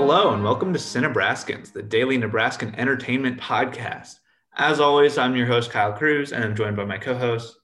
Hello, 0.00 0.32
and 0.32 0.44
welcome 0.44 0.72
to 0.72 0.78
Cinebraskins, 0.78 1.72
the 1.72 1.82
daily 1.82 2.16
Nebraskan 2.16 2.72
entertainment 2.78 3.40
podcast. 3.40 4.20
As 4.54 4.78
always, 4.78 5.18
I'm 5.18 5.34
your 5.34 5.48
host, 5.48 5.72
Kyle 5.72 5.92
Cruz, 5.92 6.32
and 6.32 6.44
I'm 6.44 6.54
joined 6.54 6.76
by 6.76 6.84
my 6.84 6.98
co 6.98 7.16
host. 7.16 7.58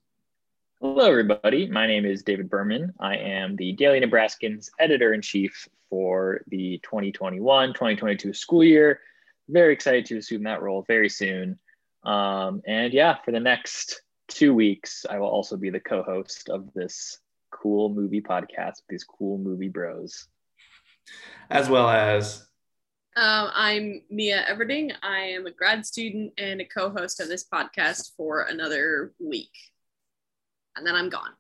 Hello, 0.81 1.09
everybody. 1.09 1.68
My 1.68 1.86
name 1.86 2.05
is 2.05 2.25
David 2.25 2.50
Berman. 2.50 2.93
I 2.99 3.18
am 3.18 3.55
the 3.55 3.71
Daily 3.75 4.00
Nebraskans 4.00 4.68
editor 4.81 5.14
in 5.14 5.23
chief 5.23 5.68
for 5.89 6.41
the 6.49 6.81
2021 6.82 7.68
2022 7.68 8.35
school 8.35 8.64
year. 8.64 8.98
Very 9.48 9.73
excited 9.73 10.05
to 10.07 10.19
assume 10.19 10.43
that 10.43 10.61
role 10.61 10.85
very 10.89 11.09
soon. 11.09 11.57
Um, 12.03 12.62
and 12.66 12.93
yeah, 12.93 13.14
for 13.25 13.30
the 13.30 13.39
next 13.39 14.03
two 14.27 14.53
weeks, 14.53 15.07
I 15.08 15.21
will 15.21 15.29
also 15.29 15.57
be 15.57 15.71
the 15.71 15.79
co 15.79 16.03
host 16.03 16.49
of 16.49 16.75
this 16.75 17.21
cool 17.53 17.91
movie 17.91 18.21
podcast 18.21 18.82
with 18.82 18.89
these 18.89 19.05
cool 19.05 19.39
movie 19.39 19.69
bros. 19.69 20.27
As 21.50 21.68
well 21.68 21.89
as. 21.89 22.46
Um, 23.17 23.50
I'm 23.54 24.03
Mia 24.11 24.44
Everding. 24.50 24.93
I 25.03 25.18
am 25.18 25.46
a 25.46 25.53
grad 25.53 25.86
student 25.86 26.32
and 26.36 26.61
a 26.61 26.64
co 26.64 26.90
host 26.90 27.21
of 27.21 27.29
this 27.29 27.44
podcast 27.44 28.11
for 28.17 28.43
another 28.43 29.13
week. 29.21 29.53
And 30.77 30.86
then 30.86 30.96
I'm 30.96 31.08
gone. 31.08 31.30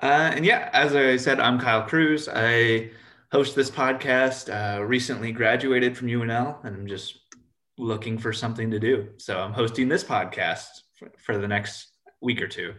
Uh, 0.00 0.32
and 0.34 0.44
yeah, 0.44 0.70
as 0.72 0.94
I 0.94 1.16
said, 1.16 1.40
I'm 1.40 1.58
Kyle 1.58 1.82
Cruz. 1.82 2.28
I 2.32 2.90
host 3.32 3.56
this 3.56 3.70
podcast. 3.70 4.48
Uh, 4.48 4.82
recently 4.84 5.32
graduated 5.32 5.96
from 5.96 6.08
UNL, 6.08 6.64
and 6.64 6.76
I'm 6.76 6.86
just 6.86 7.18
looking 7.76 8.16
for 8.16 8.32
something 8.32 8.70
to 8.70 8.78
do. 8.78 9.08
So 9.18 9.38
I'm 9.38 9.52
hosting 9.52 9.88
this 9.88 10.04
podcast 10.04 10.68
for, 10.94 11.10
for 11.18 11.38
the 11.38 11.48
next 11.48 11.88
week 12.20 12.40
or 12.40 12.48
two. 12.48 12.74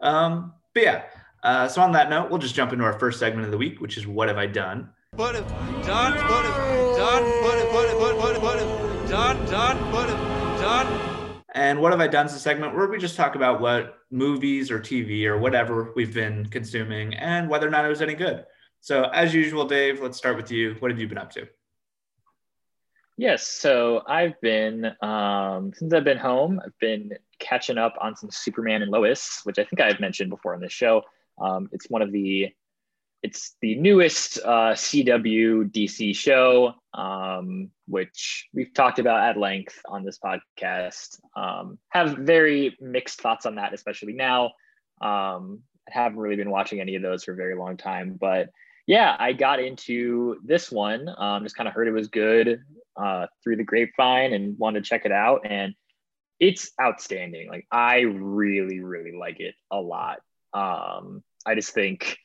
Um, 0.00 0.54
but 0.74 0.82
yeah, 0.82 1.02
uh, 1.44 1.68
so 1.68 1.82
on 1.82 1.92
that 1.92 2.08
note, 2.08 2.30
we'll 2.30 2.38
just 2.38 2.54
jump 2.54 2.72
into 2.72 2.84
our 2.84 2.98
first 2.98 3.18
segment 3.18 3.44
of 3.44 3.50
the 3.50 3.58
week, 3.58 3.80
which 3.80 3.96
is 3.98 4.06
what 4.06 4.28
have 4.28 4.38
I 4.38 4.46
done? 4.46 4.88
What 5.14 5.34
have 5.34 5.48
done? 5.84 6.14
What 6.14 6.44
have 6.44 6.96
done? 6.96 7.22
What 7.42 7.58
have, 7.58 7.72
what 7.72 7.88
have, 7.88 7.98
what 7.98 8.32
have, 8.34 8.42
what 8.42 8.58
have 8.58 9.08
done? 9.10 9.46
Done? 9.46 9.92
What 9.92 10.08
have 10.08 10.60
done? 10.60 11.44
And 11.54 11.80
what 11.80 11.92
have 11.92 12.00
I 12.00 12.08
done 12.08 12.26
is 12.26 12.34
a 12.34 12.38
segment 12.38 12.74
where 12.74 12.88
we 12.88 12.98
just 12.98 13.14
talk 13.14 13.36
about 13.36 13.60
what 13.60 13.98
movies 14.10 14.70
or 14.70 14.80
TV 14.80 15.26
or 15.26 15.38
whatever 15.38 15.92
we've 15.94 16.12
been 16.12 16.46
consuming 16.46 17.14
and 17.14 17.48
whether 17.48 17.68
or 17.68 17.70
not 17.70 17.84
it 17.84 17.88
was 17.88 18.02
any 18.02 18.14
good. 18.14 18.44
So, 18.80 19.04
as 19.04 19.32
usual, 19.32 19.66
Dave, 19.66 20.00
let's 20.00 20.18
start 20.18 20.36
with 20.36 20.50
you. 20.50 20.76
What 20.80 20.90
have 20.90 20.98
you 20.98 21.06
been 21.06 21.18
up 21.18 21.30
to? 21.32 21.46
Yes, 23.16 23.46
so 23.46 24.02
I've 24.08 24.40
been 24.40 24.90
um, 25.00 25.72
since 25.76 25.92
I've 25.92 26.02
been 26.04 26.18
home, 26.18 26.60
I've 26.64 26.76
been 26.80 27.12
catching 27.38 27.78
up 27.78 27.94
on 28.00 28.16
some 28.16 28.30
Superman 28.32 28.82
and 28.82 28.90
Lois, 28.90 29.40
which 29.44 29.58
I 29.58 29.64
think 29.64 29.80
I've 29.80 30.00
mentioned 30.00 30.30
before 30.30 30.54
on 30.54 30.60
this 30.60 30.72
show. 30.72 31.02
Um, 31.38 31.68
it's 31.72 31.88
one 31.88 32.02
of 32.02 32.12
the 32.12 32.52
it's 33.24 33.56
the 33.62 33.74
newest 33.76 34.38
uh, 34.44 34.74
CW 34.74 35.70
DC 35.70 36.14
show, 36.14 36.74
um, 36.92 37.70
which 37.88 38.48
we've 38.52 38.74
talked 38.74 38.98
about 38.98 39.22
at 39.22 39.38
length 39.38 39.80
on 39.88 40.04
this 40.04 40.18
podcast. 40.18 41.18
Um, 41.34 41.78
have 41.88 42.18
very 42.18 42.76
mixed 42.82 43.22
thoughts 43.22 43.46
on 43.46 43.54
that, 43.54 43.72
especially 43.72 44.12
now. 44.12 44.52
Um, 45.00 45.60
I 45.88 45.92
haven't 45.92 46.18
really 46.18 46.36
been 46.36 46.50
watching 46.50 46.80
any 46.80 46.96
of 46.96 47.02
those 47.02 47.24
for 47.24 47.32
a 47.32 47.36
very 47.36 47.56
long 47.56 47.78
time, 47.78 48.18
but 48.20 48.50
yeah, 48.86 49.16
I 49.18 49.32
got 49.32 49.58
into 49.58 50.36
this 50.44 50.70
one. 50.70 51.08
Um, 51.16 51.44
just 51.44 51.56
kind 51.56 51.66
of 51.66 51.72
heard 51.72 51.88
it 51.88 51.92
was 51.92 52.08
good 52.08 52.62
uh, 52.94 53.26
through 53.42 53.56
the 53.56 53.64
grapevine 53.64 54.34
and 54.34 54.58
wanted 54.58 54.84
to 54.84 54.88
check 54.88 55.06
it 55.06 55.12
out, 55.12 55.46
and 55.48 55.74
it's 56.40 56.72
outstanding. 56.78 57.48
Like 57.48 57.66
I 57.70 58.00
really, 58.00 58.80
really 58.80 59.12
like 59.16 59.40
it 59.40 59.54
a 59.70 59.80
lot. 59.80 60.18
Um, 60.54 61.22
I 61.44 61.54
just 61.54 61.74
think 61.74 62.18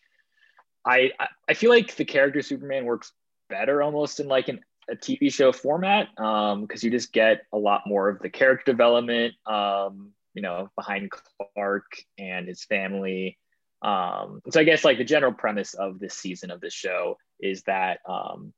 I 0.86 1.12
I 1.48 1.54
feel 1.54 1.70
like 1.70 1.96
the 1.96 2.06
character 2.06 2.42
Superman 2.42 2.86
works 2.86 3.12
better 3.50 3.82
almost 3.82 4.20
in 4.20 4.28
like 4.28 4.48
an, 4.48 4.62
a 4.90 4.96
TV 4.96 5.32
show 5.34 5.52
format 5.52 6.08
because 6.16 6.54
um, 6.54 6.68
you 6.82 6.92
just 6.92 7.12
get 7.12 7.42
a 7.52 7.58
lot 7.58 7.82
more 7.86 8.10
of 8.10 8.20
the 8.20 8.30
character 8.30 8.72
development, 8.72 9.34
um, 9.46 10.12
you 10.34 10.42
know, 10.42 10.70
behind 10.76 11.10
Clark 11.56 11.86
and 12.18 12.48
his 12.48 12.64
family. 12.64 13.38
Um, 13.82 14.42
so 14.50 14.60
I 14.60 14.64
guess 14.64 14.84
like 14.84 14.98
the 14.98 15.04
general 15.04 15.34
premise 15.34 15.74
of 15.74 16.00
this 16.00 16.14
season 16.14 16.52
of 16.52 16.62
this 16.62 16.74
show 16.74 17.18
is 17.40 17.64
that 17.64 18.00
um, 18.08 18.54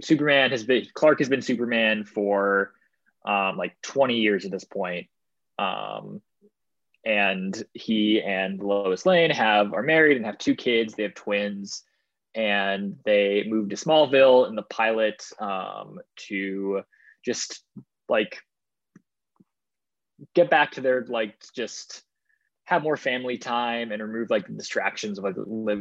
Superman 0.00 0.50
has 0.50 0.64
been 0.64 0.86
Clark 0.94 1.18
has 1.20 1.28
been 1.28 1.42
Superman 1.42 2.04
for 2.04 2.72
um, 3.24 3.56
like 3.56 3.80
20 3.82 4.16
years 4.16 4.44
at 4.44 4.50
this 4.50 4.64
point. 4.64 5.06
Um, 5.58 6.20
and 7.04 7.62
he 7.74 8.22
and 8.22 8.62
Lois 8.62 9.06
Lane 9.06 9.30
have 9.30 9.72
are 9.72 9.82
married 9.82 10.16
and 10.16 10.26
have 10.26 10.38
two 10.38 10.54
kids. 10.54 10.94
They 10.94 11.02
have 11.04 11.14
twins, 11.14 11.82
and 12.34 12.96
they 13.04 13.44
moved 13.46 13.70
to 13.70 13.76
Smallville 13.76 14.48
in 14.48 14.54
the 14.54 14.62
pilot 14.62 15.24
um, 15.38 15.98
to 16.28 16.82
just 17.24 17.62
like 18.08 18.38
get 20.34 20.50
back 20.50 20.72
to 20.72 20.80
their 20.80 21.04
like 21.08 21.34
just 21.54 22.02
have 22.64 22.82
more 22.82 22.96
family 22.96 23.38
time 23.38 23.90
and 23.90 24.02
remove 24.02 24.30
like 24.30 24.46
the 24.46 24.52
distractions 24.52 25.18
of 25.18 25.24
like 25.24 25.36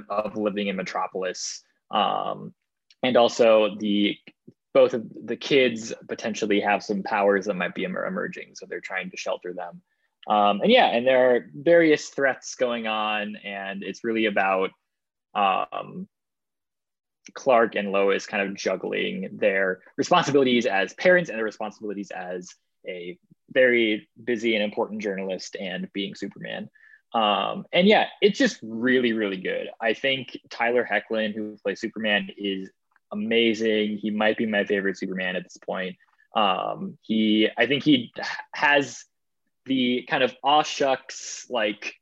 of 0.09 0.35
living 0.35 0.67
in 0.67 0.75
Metropolis. 0.75 1.63
Um, 1.91 2.53
and 3.03 3.17
also 3.17 3.75
the 3.79 4.17
both 4.73 4.93
of 4.93 5.03
the 5.25 5.35
kids 5.35 5.93
potentially 6.07 6.61
have 6.61 6.83
some 6.83 7.03
powers 7.03 7.45
that 7.45 7.55
might 7.55 7.75
be 7.75 7.83
emerging, 7.83 8.55
so 8.55 8.65
they're 8.65 8.79
trying 8.79 9.11
to 9.11 9.17
shelter 9.17 9.53
them. 9.53 9.81
Um, 10.27 10.61
and 10.61 10.71
yeah, 10.71 10.87
and 10.87 11.05
there 11.05 11.35
are 11.35 11.45
various 11.53 12.09
threats 12.09 12.55
going 12.55 12.87
on, 12.87 13.35
and 13.37 13.83
it's 13.83 14.03
really 14.03 14.25
about 14.25 14.69
um, 15.33 16.07
Clark 17.33 17.75
and 17.75 17.91
Lois 17.91 18.25
kind 18.25 18.47
of 18.47 18.55
juggling 18.55 19.29
their 19.33 19.81
responsibilities 19.97 20.65
as 20.65 20.93
parents 20.93 21.29
and 21.29 21.37
their 21.37 21.45
responsibilities 21.45 22.11
as 22.11 22.49
a 22.87 23.17
very 23.51 24.07
busy 24.23 24.55
and 24.55 24.63
important 24.63 25.01
journalist 25.01 25.55
and 25.59 25.91
being 25.93 26.15
Superman. 26.15 26.69
Um, 27.13 27.65
and 27.73 27.88
yeah, 27.88 28.07
it's 28.21 28.39
just 28.39 28.59
really, 28.63 29.13
really 29.13 29.38
good. 29.38 29.69
I 29.81 29.93
think 29.93 30.38
Tyler 30.49 30.88
Hoechlin, 30.89 31.35
who 31.35 31.57
plays 31.61 31.81
Superman, 31.81 32.29
is 32.38 32.69
amazing. 33.11 33.97
He 33.97 34.09
might 34.11 34.38
be 34.38 34.45
my 34.45 34.63
favorite 34.63 34.97
Superman 34.97 35.35
at 35.35 35.43
this 35.43 35.57
point. 35.57 35.97
Um, 36.35 36.97
he, 37.01 37.49
I 37.57 37.65
think 37.65 37.83
he 37.83 38.13
has 38.53 39.03
the 39.66 40.05
kind 40.09 40.23
of 40.23 40.35
aw 40.44 40.63
shucks 40.63 41.47
like 41.49 41.95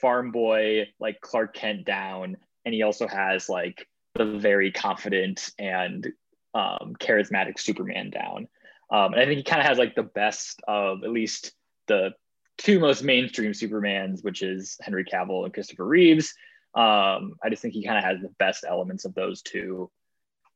farm 0.00 0.30
boy 0.30 0.88
like 0.98 1.20
Clark 1.20 1.54
Kent 1.54 1.84
down, 1.84 2.36
and 2.64 2.74
he 2.74 2.82
also 2.82 3.06
has 3.06 3.48
like 3.48 3.86
the 4.14 4.24
very 4.24 4.70
confident 4.70 5.50
and 5.58 6.06
um, 6.54 6.94
charismatic 6.98 7.58
Superman 7.58 8.10
down. 8.10 8.48
Um, 8.90 9.12
and 9.12 9.20
I 9.20 9.26
think 9.26 9.38
he 9.38 9.42
kind 9.44 9.60
of 9.60 9.66
has 9.66 9.78
like 9.78 9.94
the 9.94 10.02
best 10.02 10.60
of 10.68 11.02
at 11.04 11.10
least 11.10 11.52
the 11.88 12.14
two 12.58 12.78
most 12.78 13.02
mainstream 13.02 13.52
Supermans, 13.52 14.22
which 14.22 14.42
is 14.42 14.76
Henry 14.80 15.04
Cavill 15.04 15.44
and 15.44 15.52
Christopher 15.52 15.84
Reeves. 15.84 16.34
Um, 16.74 17.34
I 17.42 17.50
just 17.50 17.62
think 17.62 17.74
he 17.74 17.84
kind 17.84 17.98
of 17.98 18.04
has 18.04 18.20
the 18.20 18.34
best 18.38 18.64
elements 18.68 19.04
of 19.04 19.14
those 19.14 19.42
two. 19.42 19.90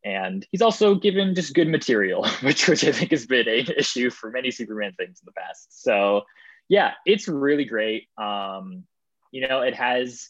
And 0.05 0.47
he's 0.53 0.63
also 0.63 0.95
given 0.95 1.35
just 1.35 1.55
good 1.55 1.69
material, 1.69 2.27
which 2.43 2.69
which 2.69 2.85
I 2.85 2.93
think 2.93 3.11
has 3.11 3.27
been 3.27 3.49
an 3.49 3.67
issue 3.77 4.11
for 4.11 4.31
many 4.31 4.51
Superman 4.51 4.93
things 4.93 5.21
in 5.21 5.27
the 5.27 5.33
past. 5.33 5.83
So 5.83 6.23
yeah, 6.69 6.93
it's 7.07 7.29
really 7.29 7.65
great. 7.65 8.09
Um, 8.19 8.85
you 9.31 9.47
know, 9.47 9.61
it 9.63 9.75
has 9.75 10.29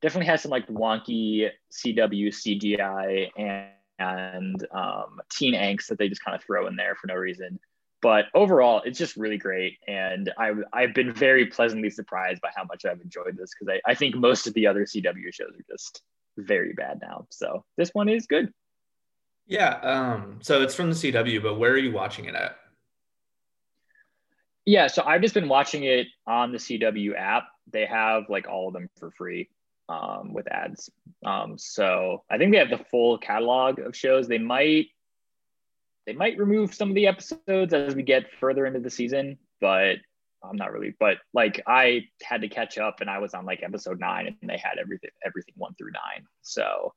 definitely 0.00 0.26
has 0.26 0.42
some 0.42 0.50
like 0.50 0.66
wonky 0.68 1.50
CW 1.72 2.28
CGI 2.28 3.30
and, 3.36 3.70
and 3.98 4.66
um, 4.72 5.20
teen 5.30 5.54
angst 5.54 5.86
that 5.86 5.98
they 5.98 6.08
just 6.08 6.24
kind 6.24 6.34
of 6.34 6.42
throw 6.42 6.66
in 6.66 6.76
there 6.76 6.94
for 6.94 7.06
no 7.06 7.14
reason. 7.14 7.58
But 8.02 8.26
overall, 8.34 8.82
it's 8.84 8.98
just 8.98 9.16
really 9.16 9.38
great. 9.38 9.78
And 9.88 10.32
I, 10.38 10.52
I've 10.72 10.94
been 10.94 11.12
very 11.12 11.46
pleasantly 11.46 11.90
surprised 11.90 12.40
by 12.42 12.50
how 12.54 12.64
much 12.64 12.84
I've 12.84 13.00
enjoyed 13.00 13.36
this 13.36 13.50
because 13.58 13.74
I, 13.74 13.90
I 13.90 13.94
think 13.94 14.14
most 14.14 14.46
of 14.46 14.54
the 14.54 14.66
other 14.66 14.84
CW 14.84 15.32
shows 15.32 15.54
are 15.58 15.72
just 15.72 16.02
very 16.36 16.74
bad 16.74 17.00
now. 17.00 17.26
So 17.30 17.64
this 17.76 17.90
one 17.94 18.08
is 18.08 18.26
good. 18.26 18.52
Yeah. 19.46 19.74
Um, 19.76 20.40
so 20.42 20.60
it's 20.62 20.74
from 20.74 20.90
the 20.90 20.96
CW, 20.96 21.42
but 21.42 21.58
where 21.58 21.72
are 21.72 21.78
you 21.78 21.92
watching 21.92 22.26
it 22.26 22.34
at? 22.34 22.58
Yeah, 24.66 24.88
so 24.88 25.04
I've 25.04 25.22
just 25.22 25.34
been 25.34 25.48
watching 25.48 25.84
it 25.84 26.08
on 26.26 26.50
the 26.50 26.58
CW 26.58 27.16
app. 27.16 27.44
They 27.72 27.86
have 27.86 28.24
like 28.28 28.48
all 28.48 28.68
of 28.68 28.74
them 28.74 28.88
for 28.98 29.12
free 29.12 29.48
um, 29.88 30.32
with 30.32 30.50
ads. 30.50 30.90
Um, 31.24 31.56
so 31.56 32.24
I 32.28 32.36
think 32.36 32.52
they 32.52 32.58
have 32.58 32.70
the 32.70 32.84
full 32.90 33.16
catalog 33.18 33.78
of 33.78 33.96
shows. 33.96 34.26
They 34.26 34.38
might 34.38 34.88
they 36.06 36.12
might 36.12 36.38
remove 36.38 36.74
some 36.74 36.88
of 36.88 36.94
the 36.94 37.06
episodes 37.06 37.74
as 37.74 37.94
we 37.94 38.02
get 38.02 38.32
further 38.38 38.64
into 38.66 38.78
the 38.80 38.90
season, 38.90 39.38
but 39.60 39.96
I'm 40.42 40.56
not 40.56 40.72
really. 40.72 40.94
But 40.98 41.18
like 41.32 41.62
I 41.66 42.08
had 42.22 42.40
to 42.42 42.48
catch 42.48 42.78
up, 42.78 43.00
and 43.00 43.08
I 43.08 43.18
was 43.18 43.34
on 43.34 43.44
like 43.44 43.62
episode 43.62 44.00
nine, 44.00 44.36
and 44.40 44.50
they 44.50 44.58
had 44.58 44.78
everything 44.80 45.10
everything 45.24 45.54
one 45.56 45.74
through 45.74 45.92
nine. 45.92 46.26
So, 46.42 46.92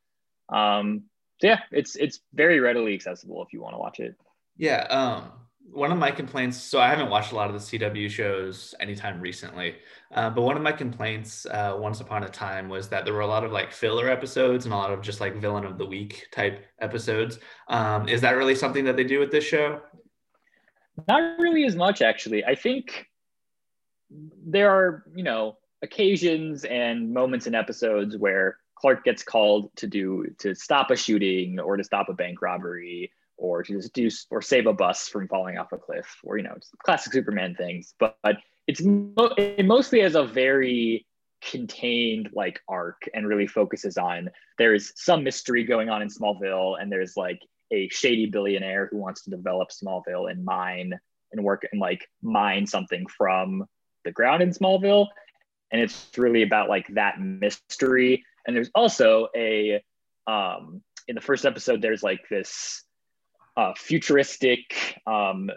um, 0.49 1.03
yeah, 1.41 1.59
it's 1.71 1.95
it's 1.95 2.19
very 2.33 2.59
readily 2.59 2.93
accessible 2.93 3.43
if 3.43 3.53
you 3.53 3.61
want 3.61 3.75
to 3.75 3.79
watch 3.79 3.99
it. 3.99 4.15
Yeah. 4.57 4.85
Um, 4.89 5.31
one 5.71 5.91
of 5.91 5.97
my 5.97 6.11
complaints 6.11 6.57
so 6.57 6.79
i 6.79 6.87
haven't 6.87 7.09
watched 7.09 7.31
a 7.31 7.35
lot 7.35 7.49
of 7.49 7.53
the 7.53 7.59
cw 7.59 8.09
shows 8.09 8.73
anytime 8.79 9.19
recently 9.19 9.75
uh, 10.11 10.29
but 10.29 10.41
one 10.41 10.57
of 10.57 10.63
my 10.63 10.71
complaints 10.71 11.45
uh, 11.45 11.75
once 11.77 12.01
upon 12.01 12.23
a 12.23 12.29
time 12.29 12.67
was 12.67 12.87
that 12.89 13.05
there 13.05 13.13
were 13.13 13.21
a 13.21 13.27
lot 13.27 13.43
of 13.43 13.51
like 13.51 13.71
filler 13.71 14.09
episodes 14.09 14.65
and 14.65 14.73
a 14.73 14.77
lot 14.77 14.91
of 14.91 15.01
just 15.01 15.21
like 15.21 15.35
villain 15.35 15.65
of 15.65 15.77
the 15.77 15.85
week 15.85 16.27
type 16.31 16.65
episodes. 16.79 17.37
Um, 17.67 18.07
is 18.07 18.21
that 18.21 18.31
really 18.31 18.55
something 18.55 18.85
that 18.85 18.95
they 18.95 19.03
do 19.03 19.19
with 19.19 19.31
this 19.31 19.43
show? 19.43 19.81
Not 21.07 21.39
really 21.39 21.63
as 21.65 21.75
much 21.75 22.01
actually. 22.01 22.43
I 22.43 22.55
think 22.55 23.05
there 24.43 24.71
are 24.71 25.03
you 25.13 25.23
know 25.23 25.57
occasions 25.83 26.65
and 26.65 27.13
moments 27.13 27.45
in 27.45 27.53
episodes 27.53 28.17
where 28.17 28.57
clark 28.75 29.03
gets 29.03 29.21
called 29.21 29.69
to 29.75 29.85
do 29.85 30.25
to 30.39 30.55
stop 30.55 30.89
a 30.89 30.95
shooting 30.95 31.59
or 31.59 31.77
to 31.77 31.83
stop 31.83 32.09
a 32.09 32.13
bank 32.13 32.41
robbery 32.41 33.11
or 33.39 33.63
to 33.63 33.73
just 33.73 33.93
do 33.93 34.09
or 34.29 34.41
save 34.41 34.67
a 34.67 34.73
bus 34.73 35.07
from 35.07 35.27
falling 35.27 35.57
off 35.57 35.71
a 35.71 35.77
cliff 35.77 36.17
or 36.23 36.37
you 36.37 36.43
know 36.43 36.55
classic 36.83 37.13
superman 37.13 37.55
things. 37.55 37.93
But, 37.99 38.17
but 38.21 38.37
it's 38.67 38.81
it 38.83 39.65
mostly 39.65 40.01
has 40.01 40.15
a 40.15 40.23
very 40.23 41.05
contained 41.41 42.29
like 42.33 42.59
arc 42.67 43.01
and 43.13 43.25
really 43.25 43.47
focuses 43.47 43.97
on 43.97 44.29
there's 44.57 44.91
some 44.95 45.23
mystery 45.23 45.63
going 45.63 45.89
on 45.89 46.01
in 46.01 46.09
smallville 46.09 46.79
and 46.79 46.91
there's 46.91 47.15
like 47.15 47.39
a 47.71 47.87
shady 47.89 48.25
billionaire 48.25 48.87
who 48.91 48.97
wants 48.97 49.23
to 49.23 49.29
develop 49.29 49.69
smallville 49.69 50.29
and 50.29 50.43
mine 50.43 50.99
and 51.31 51.43
work 51.43 51.67
and 51.71 51.79
like 51.79 52.07
mine 52.21 52.65
something 52.67 53.05
from 53.07 53.65
the 54.05 54.11
ground 54.11 54.41
in 54.41 54.49
smallville. 54.49 55.07
And 55.71 55.81
it's 55.81 56.09
really 56.17 56.41
about 56.41 56.67
like 56.67 56.87
that 56.95 57.19
mystery. 57.19 58.25
And 58.45 58.55
there's 58.55 58.71
also 58.73 59.29
a 59.35 59.81
um 60.27 60.81
in 61.07 61.15
the 61.15 61.21
first 61.21 61.45
episode 61.45 61.81
there's 61.81 62.03
like 62.03 62.27
this 62.29 62.83
uh, 63.59 63.73
futuristic 63.75 64.97
um, 65.05 65.51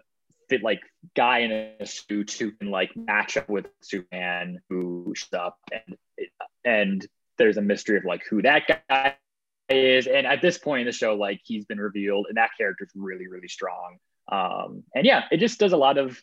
fit 0.48 0.60
like 0.60 0.80
guy 1.14 1.38
in 1.38 1.52
a 1.52 1.86
suit 1.86 2.32
who 2.32 2.50
can 2.50 2.68
like 2.68 2.90
match 2.96 3.36
up 3.36 3.48
with 3.48 3.66
Superman 3.80 4.60
who 4.68 5.12
shows 5.14 5.38
up 5.38 5.58
and 5.70 5.96
and 6.64 7.06
there's 7.38 7.58
a 7.58 7.62
mystery 7.62 7.98
of 7.98 8.04
like 8.04 8.22
who 8.28 8.42
that 8.42 8.82
guy 8.88 9.16
is. 9.68 10.08
And 10.08 10.26
at 10.26 10.42
this 10.42 10.58
point 10.58 10.80
in 10.80 10.86
the 10.86 10.92
show 10.92 11.14
like 11.14 11.42
he's 11.44 11.64
been 11.64 11.78
revealed 11.78 12.26
and 12.28 12.36
that 12.38 12.50
character's 12.58 12.90
really 12.96 13.28
really 13.28 13.46
strong. 13.46 13.98
Um 14.32 14.82
and 14.96 15.06
yeah 15.06 15.22
it 15.30 15.36
just 15.36 15.60
does 15.60 15.72
a 15.72 15.76
lot 15.76 15.96
of 15.96 16.20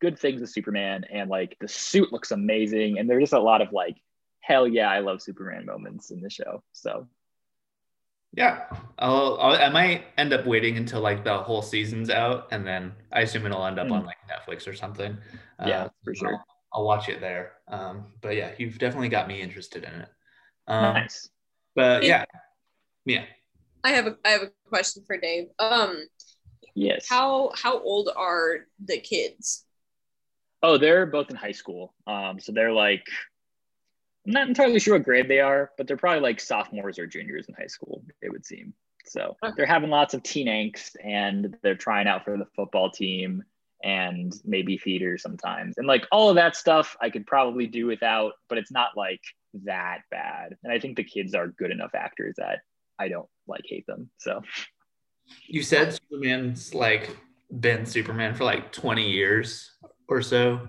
good 0.00 0.18
things 0.18 0.40
with 0.40 0.50
Superman 0.50 1.04
and 1.12 1.30
like 1.30 1.56
the 1.60 1.68
suit 1.68 2.12
looks 2.12 2.32
amazing. 2.32 2.98
And 2.98 3.08
there's 3.08 3.22
just 3.22 3.34
a 3.34 3.38
lot 3.38 3.62
of 3.62 3.72
like 3.72 3.96
hell 4.40 4.66
yeah 4.66 4.90
I 4.90 4.98
love 4.98 5.22
Superman 5.22 5.64
moments 5.64 6.10
in 6.10 6.22
the 6.22 6.30
show. 6.30 6.64
So 6.72 7.06
yeah, 8.32 8.64
I'll, 8.98 9.38
I'll, 9.40 9.56
i 9.56 9.68
might 9.68 10.04
end 10.16 10.32
up 10.32 10.46
waiting 10.46 10.76
until 10.76 11.00
like 11.00 11.24
the 11.24 11.38
whole 11.38 11.62
season's 11.62 12.10
out, 12.10 12.48
and 12.52 12.66
then 12.66 12.92
I 13.12 13.22
assume 13.22 13.44
it'll 13.46 13.64
end 13.66 13.78
up 13.78 13.88
mm. 13.88 13.92
on 13.92 14.06
like 14.06 14.18
Netflix 14.30 14.68
or 14.68 14.74
something. 14.74 15.16
Yeah, 15.66 15.84
uh, 15.84 15.88
for 16.04 16.14
sure. 16.14 16.34
I'll, 16.34 16.44
I'll, 16.72 16.84
watch 16.84 17.08
it 17.08 17.20
there. 17.20 17.52
Um, 17.68 18.06
but 18.20 18.36
yeah, 18.36 18.52
you've 18.56 18.78
definitely 18.78 19.08
got 19.08 19.26
me 19.26 19.40
interested 19.40 19.84
in 19.84 19.92
it. 19.92 20.08
Um, 20.68 20.94
nice. 20.94 21.28
But 21.74 22.04
yeah, 22.04 22.24
yeah. 23.04 23.24
I 23.82 23.90
have 23.90 24.06
a 24.06 24.16
I 24.24 24.28
have 24.30 24.42
a 24.42 24.50
question 24.68 25.02
for 25.06 25.18
Dave. 25.18 25.48
Um, 25.58 26.06
yes. 26.74 27.06
How 27.08 27.50
how 27.56 27.80
old 27.80 28.10
are 28.14 28.66
the 28.84 29.00
kids? 29.00 29.64
Oh, 30.62 30.78
they're 30.78 31.06
both 31.06 31.30
in 31.30 31.36
high 31.36 31.52
school. 31.52 31.94
Um, 32.06 32.38
so 32.38 32.52
they're 32.52 32.72
like 32.72 33.06
I'm 34.26 34.32
not 34.32 34.48
entirely 34.48 34.78
sure 34.78 34.94
what 34.94 35.04
grade 35.04 35.28
they 35.28 35.40
are, 35.40 35.70
but 35.76 35.86
they're 35.86 35.96
probably 35.96 36.20
like 36.20 36.40
sophomores 36.40 36.98
or 36.98 37.06
juniors 37.06 37.46
in 37.48 37.54
high 37.54 37.66
school, 37.66 38.04
it 38.20 38.30
would 38.30 38.44
seem. 38.44 38.74
So 39.06 39.36
they're 39.56 39.66
having 39.66 39.90
lots 39.90 40.14
of 40.14 40.22
teen 40.22 40.46
angst 40.46 40.92
and 41.02 41.56
they're 41.62 41.74
trying 41.74 42.06
out 42.06 42.24
for 42.24 42.36
the 42.36 42.46
football 42.54 42.90
team 42.90 43.42
and 43.82 44.32
maybe 44.44 44.76
theater 44.76 45.16
sometimes. 45.16 45.78
And 45.78 45.86
like 45.86 46.06
all 46.12 46.28
of 46.28 46.36
that 46.36 46.54
stuff 46.54 46.96
I 47.00 47.08
could 47.08 47.26
probably 47.26 47.66
do 47.66 47.86
without, 47.86 48.32
but 48.48 48.58
it's 48.58 48.70
not 48.70 48.90
like 48.96 49.22
that 49.64 50.00
bad. 50.10 50.56
And 50.62 50.72
I 50.72 50.78
think 50.78 50.96
the 50.96 51.04
kids 51.04 51.34
are 51.34 51.48
good 51.48 51.70
enough 51.70 51.94
actors 51.94 52.34
that 52.36 52.60
I 52.98 53.08
don't 53.08 53.28
like 53.46 53.64
hate 53.64 53.86
them. 53.86 54.10
So 54.18 54.42
you 55.46 55.62
said 55.62 55.94
Superman's 55.94 56.74
like 56.74 57.16
been 57.58 57.86
Superman 57.86 58.34
for 58.34 58.44
like 58.44 58.70
20 58.72 59.10
years 59.10 59.72
or 60.08 60.22
so. 60.22 60.68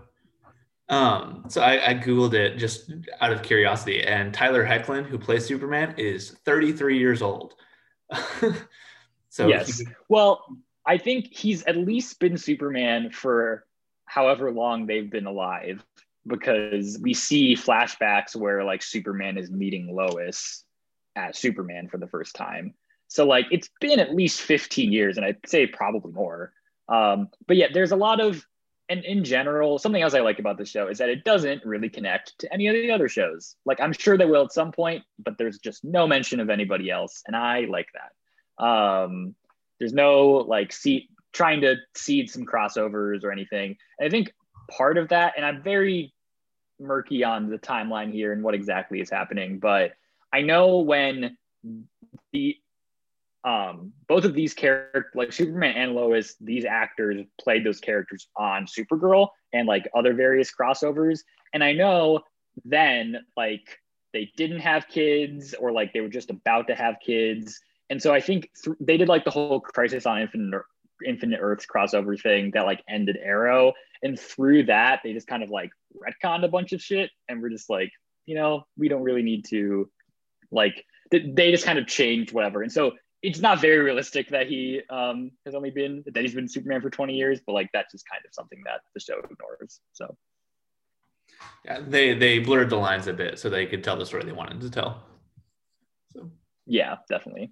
Um, 0.91 1.45
so 1.47 1.61
I, 1.61 1.91
I, 1.91 1.93
Googled 1.95 2.33
it 2.33 2.57
just 2.57 2.91
out 3.21 3.31
of 3.31 3.41
curiosity, 3.43 4.03
and 4.03 4.33
Tyler 4.33 4.65
Hoechlin, 4.65 5.05
who 5.05 5.17
plays 5.17 5.45
Superman, 5.45 5.95
is 5.97 6.31
33 6.43 6.99
years 6.99 7.21
old. 7.21 7.55
so 9.29 9.47
yes. 9.47 9.79
He, 9.79 9.87
well, 10.09 10.45
I 10.85 10.97
think 10.97 11.27
he's 11.31 11.63
at 11.63 11.77
least 11.77 12.19
been 12.19 12.37
Superman 12.37 13.09
for 13.09 13.65
however 14.03 14.51
long 14.51 14.85
they've 14.85 15.09
been 15.09 15.27
alive, 15.27 15.81
because 16.27 16.99
we 17.01 17.13
see 17.13 17.55
flashbacks 17.55 18.35
where 18.35 18.65
like 18.65 18.83
Superman 18.83 19.37
is 19.37 19.49
meeting 19.49 19.95
Lois 19.95 20.65
as 21.15 21.37
Superman 21.37 21.87
for 21.87 21.99
the 21.99 22.07
first 22.07 22.35
time. 22.35 22.73
So 23.07 23.25
like 23.25 23.45
it's 23.49 23.69
been 23.79 24.01
at 24.01 24.13
least 24.13 24.41
15 24.41 24.91
years, 24.91 25.15
and 25.15 25.25
I'd 25.25 25.37
say 25.45 25.67
probably 25.67 26.11
more. 26.11 26.51
Um, 26.89 27.29
but 27.47 27.55
yeah, 27.55 27.67
there's 27.73 27.91
a 27.91 27.95
lot 27.95 28.19
of 28.19 28.45
and 28.91 29.05
in 29.05 29.23
general, 29.23 29.79
something 29.79 30.01
else 30.01 30.13
I 30.13 30.19
like 30.19 30.39
about 30.39 30.57
the 30.57 30.65
show 30.65 30.87
is 30.87 30.97
that 30.97 31.07
it 31.07 31.23
doesn't 31.23 31.65
really 31.65 31.87
connect 31.87 32.37
to 32.39 32.53
any 32.53 32.67
of 32.67 32.73
the 32.73 32.91
other 32.91 33.07
shows. 33.07 33.55
Like 33.65 33.79
I'm 33.79 33.93
sure 33.93 34.17
they 34.17 34.25
will 34.25 34.43
at 34.43 34.51
some 34.51 34.73
point, 34.73 35.03
but 35.17 35.37
there's 35.37 35.59
just 35.59 35.85
no 35.85 36.05
mention 36.05 36.41
of 36.41 36.49
anybody 36.49 36.91
else, 36.91 37.23
and 37.25 37.33
I 37.33 37.61
like 37.61 37.87
that. 37.93 38.63
Um, 38.63 39.33
there's 39.79 39.93
no 39.93 40.45
like 40.47 40.73
seed 40.73 41.07
trying 41.31 41.61
to 41.61 41.77
seed 41.95 42.29
some 42.29 42.45
crossovers 42.45 43.23
or 43.23 43.31
anything. 43.31 43.77
And 43.97 44.07
I 44.07 44.09
think 44.09 44.33
part 44.69 44.97
of 44.97 45.07
that, 45.09 45.35
and 45.37 45.45
I'm 45.45 45.63
very 45.63 46.13
murky 46.77 47.23
on 47.23 47.49
the 47.49 47.57
timeline 47.57 48.11
here 48.11 48.33
and 48.33 48.43
what 48.43 48.55
exactly 48.55 48.99
is 48.99 49.09
happening, 49.09 49.59
but 49.59 49.93
I 50.33 50.41
know 50.41 50.79
when 50.79 51.37
the 52.33 52.57
um, 53.43 53.93
both 54.07 54.23
of 54.25 54.33
these 54.33 54.53
characters, 54.53 55.05
like 55.15 55.33
Superman 55.33 55.75
and 55.75 55.93
Lois, 55.93 56.35
these 56.39 56.65
actors 56.65 57.25
played 57.39 57.65
those 57.65 57.79
characters 57.79 58.27
on 58.35 58.65
Supergirl 58.65 59.29
and 59.51 59.67
like 59.67 59.89
other 59.95 60.13
various 60.13 60.51
crossovers. 60.53 61.21
And 61.53 61.63
I 61.63 61.73
know 61.73 62.21
then 62.65 63.25
like 63.35 63.79
they 64.13 64.31
didn't 64.37 64.59
have 64.59 64.87
kids 64.87 65.53
or 65.53 65.71
like 65.71 65.93
they 65.93 66.01
were 66.01 66.09
just 66.09 66.29
about 66.29 66.67
to 66.67 66.75
have 66.75 66.97
kids. 67.03 67.59
And 67.89 68.01
so 68.01 68.13
I 68.13 68.19
think 68.19 68.49
th- 68.63 68.77
they 68.79 68.97
did 68.97 69.07
like 69.07 69.25
the 69.25 69.31
whole 69.31 69.59
Crisis 69.59 70.05
on 70.05 70.21
Infinite 70.21 70.61
Infinite 71.03 71.39
Earths 71.41 71.65
crossover 71.65 72.19
thing 72.21 72.51
that 72.53 72.65
like 72.65 72.83
ended 72.87 73.17
Arrow. 73.21 73.73
And 74.03 74.19
through 74.19 74.65
that, 74.65 75.01
they 75.03 75.13
just 75.13 75.27
kind 75.27 75.41
of 75.41 75.49
like 75.49 75.71
retconned 75.95 76.43
a 76.43 76.47
bunch 76.47 76.73
of 76.73 76.81
shit. 76.81 77.09
And 77.27 77.41
we're 77.41 77.49
just 77.49 77.69
like, 77.71 77.91
you 78.27 78.35
know, 78.35 78.65
we 78.77 78.87
don't 78.87 79.01
really 79.01 79.23
need 79.23 79.45
to 79.45 79.89
like 80.51 80.85
they 81.11 81.51
just 81.51 81.65
kind 81.65 81.79
of 81.79 81.87
changed 81.87 82.33
whatever. 82.33 82.61
And 82.61 82.71
so 82.71 82.91
it's 83.21 83.39
not 83.39 83.61
very 83.61 83.79
realistic 83.79 84.29
that 84.29 84.47
he 84.47 84.81
um, 84.89 85.31
has 85.45 85.53
only 85.53 85.69
been 85.69 86.03
that 86.07 86.21
he's 86.21 86.33
been 86.33 86.47
Superman 86.47 86.81
for 86.81 86.89
20 86.89 87.13
years, 87.13 87.39
but 87.45 87.53
like 87.53 87.69
that's 87.73 87.91
just 87.91 88.07
kind 88.09 88.21
of 88.25 88.33
something 88.33 88.61
that 88.65 88.81
the 88.93 88.99
show 88.99 89.19
ignores. 89.19 89.79
So 89.93 90.15
yeah, 91.65 91.79
they 91.85 92.15
they 92.15 92.39
blurred 92.39 92.69
the 92.69 92.77
lines 92.77 93.07
a 93.07 93.13
bit 93.13 93.39
so 93.39 93.49
they 93.49 93.65
could 93.65 93.83
tell 93.83 93.95
the 93.95 94.05
story 94.05 94.23
they 94.23 94.31
wanted 94.31 94.61
to 94.61 94.71
tell. 94.71 95.03
So 96.13 96.31
yeah, 96.65 96.97
definitely. 97.09 97.51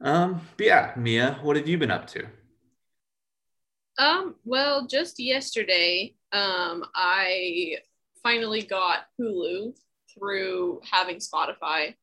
Um, 0.00 0.40
but 0.56 0.66
yeah, 0.66 0.92
Mia, 0.96 1.38
what 1.42 1.56
have 1.56 1.68
you 1.68 1.78
been 1.78 1.90
up 1.90 2.06
to? 2.08 2.26
Um, 3.98 4.34
well, 4.44 4.86
just 4.86 5.20
yesterday, 5.20 6.14
um, 6.32 6.84
I 6.94 7.76
finally 8.22 8.62
got 8.62 9.04
Hulu 9.20 9.76
through 10.12 10.80
having 10.90 11.16
Spotify 11.16 11.94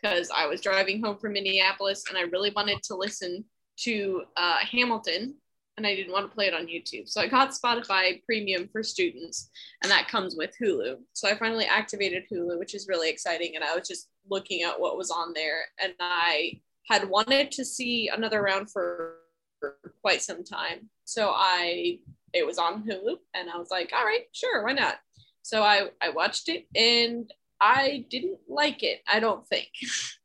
because 0.00 0.30
I 0.34 0.46
was 0.46 0.60
driving 0.60 1.02
home 1.02 1.18
from 1.18 1.32
Minneapolis 1.32 2.04
and 2.08 2.18
I 2.18 2.22
really 2.22 2.52
wanted 2.54 2.82
to 2.84 2.94
listen 2.94 3.44
to 3.80 4.22
uh, 4.36 4.58
Hamilton 4.58 5.34
and 5.76 5.86
I 5.86 5.94
didn't 5.94 6.12
want 6.12 6.28
to 6.28 6.34
play 6.34 6.46
it 6.46 6.54
on 6.54 6.66
YouTube. 6.66 7.08
So 7.08 7.20
I 7.20 7.26
got 7.26 7.50
Spotify 7.50 8.22
Premium 8.24 8.68
for 8.72 8.82
students 8.82 9.50
and 9.82 9.90
that 9.92 10.08
comes 10.08 10.34
with 10.36 10.54
Hulu. 10.60 10.96
So 11.12 11.28
I 11.28 11.36
finally 11.36 11.66
activated 11.66 12.24
Hulu, 12.32 12.58
which 12.58 12.74
is 12.74 12.88
really 12.88 13.10
exciting. 13.10 13.56
And 13.56 13.64
I 13.64 13.74
was 13.74 13.86
just 13.86 14.08
looking 14.28 14.62
at 14.62 14.80
what 14.80 14.96
was 14.96 15.10
on 15.10 15.32
there 15.34 15.64
and 15.82 15.92
I 16.00 16.60
had 16.88 17.08
wanted 17.08 17.50
to 17.52 17.64
see 17.64 18.08
another 18.08 18.42
round 18.42 18.70
for, 18.70 19.16
for 19.60 19.76
quite 20.00 20.22
some 20.22 20.44
time. 20.44 20.88
So 21.04 21.32
I, 21.34 21.98
it 22.32 22.46
was 22.46 22.58
on 22.58 22.82
Hulu 22.82 23.16
and 23.34 23.50
I 23.50 23.58
was 23.58 23.70
like, 23.70 23.92
all 23.94 24.04
right, 24.04 24.24
sure, 24.32 24.64
why 24.64 24.72
not? 24.72 24.96
So 25.42 25.62
I, 25.62 25.88
I 26.00 26.08
watched 26.08 26.48
it 26.48 26.66
and 26.74 27.30
I 27.60 28.06
didn't 28.10 28.38
like 28.48 28.82
it. 28.82 29.00
I 29.06 29.20
don't 29.20 29.46
think. 29.46 29.68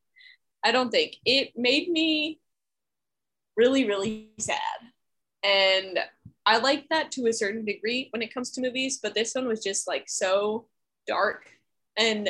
I 0.64 0.72
don't 0.72 0.92
think 0.92 1.16
it 1.26 1.54
made 1.56 1.90
me 1.90 2.40
really, 3.58 3.86
really 3.86 4.30
sad. 4.40 4.60
And 5.44 6.00
I 6.46 6.58
like 6.58 6.88
that 6.90 7.12
to 7.14 7.28
a 7.28 7.34
certain 7.34 7.66
degree 7.66 8.10
when 8.12 8.22
it 8.22 8.34
comes 8.34 8.52
to 8.52 8.62
movies, 8.62 9.00
but 9.02 9.16
this 9.16 9.34
one 9.34 9.48
was 9.48 9.64
just 9.64 9.88
like 9.88 10.06
so 10.08 10.68
dark. 11.08 11.50
And 11.98 12.30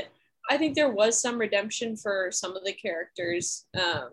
I 0.50 0.58
think 0.58 0.76
there 0.76 0.90
was 0.90 1.22
some 1.22 1.38
redemption 1.38 1.98
for 1.98 2.30
some 2.32 2.56
of 2.56 2.64
the 2.64 2.74
characters. 2.74 3.66
Um, 3.78 4.12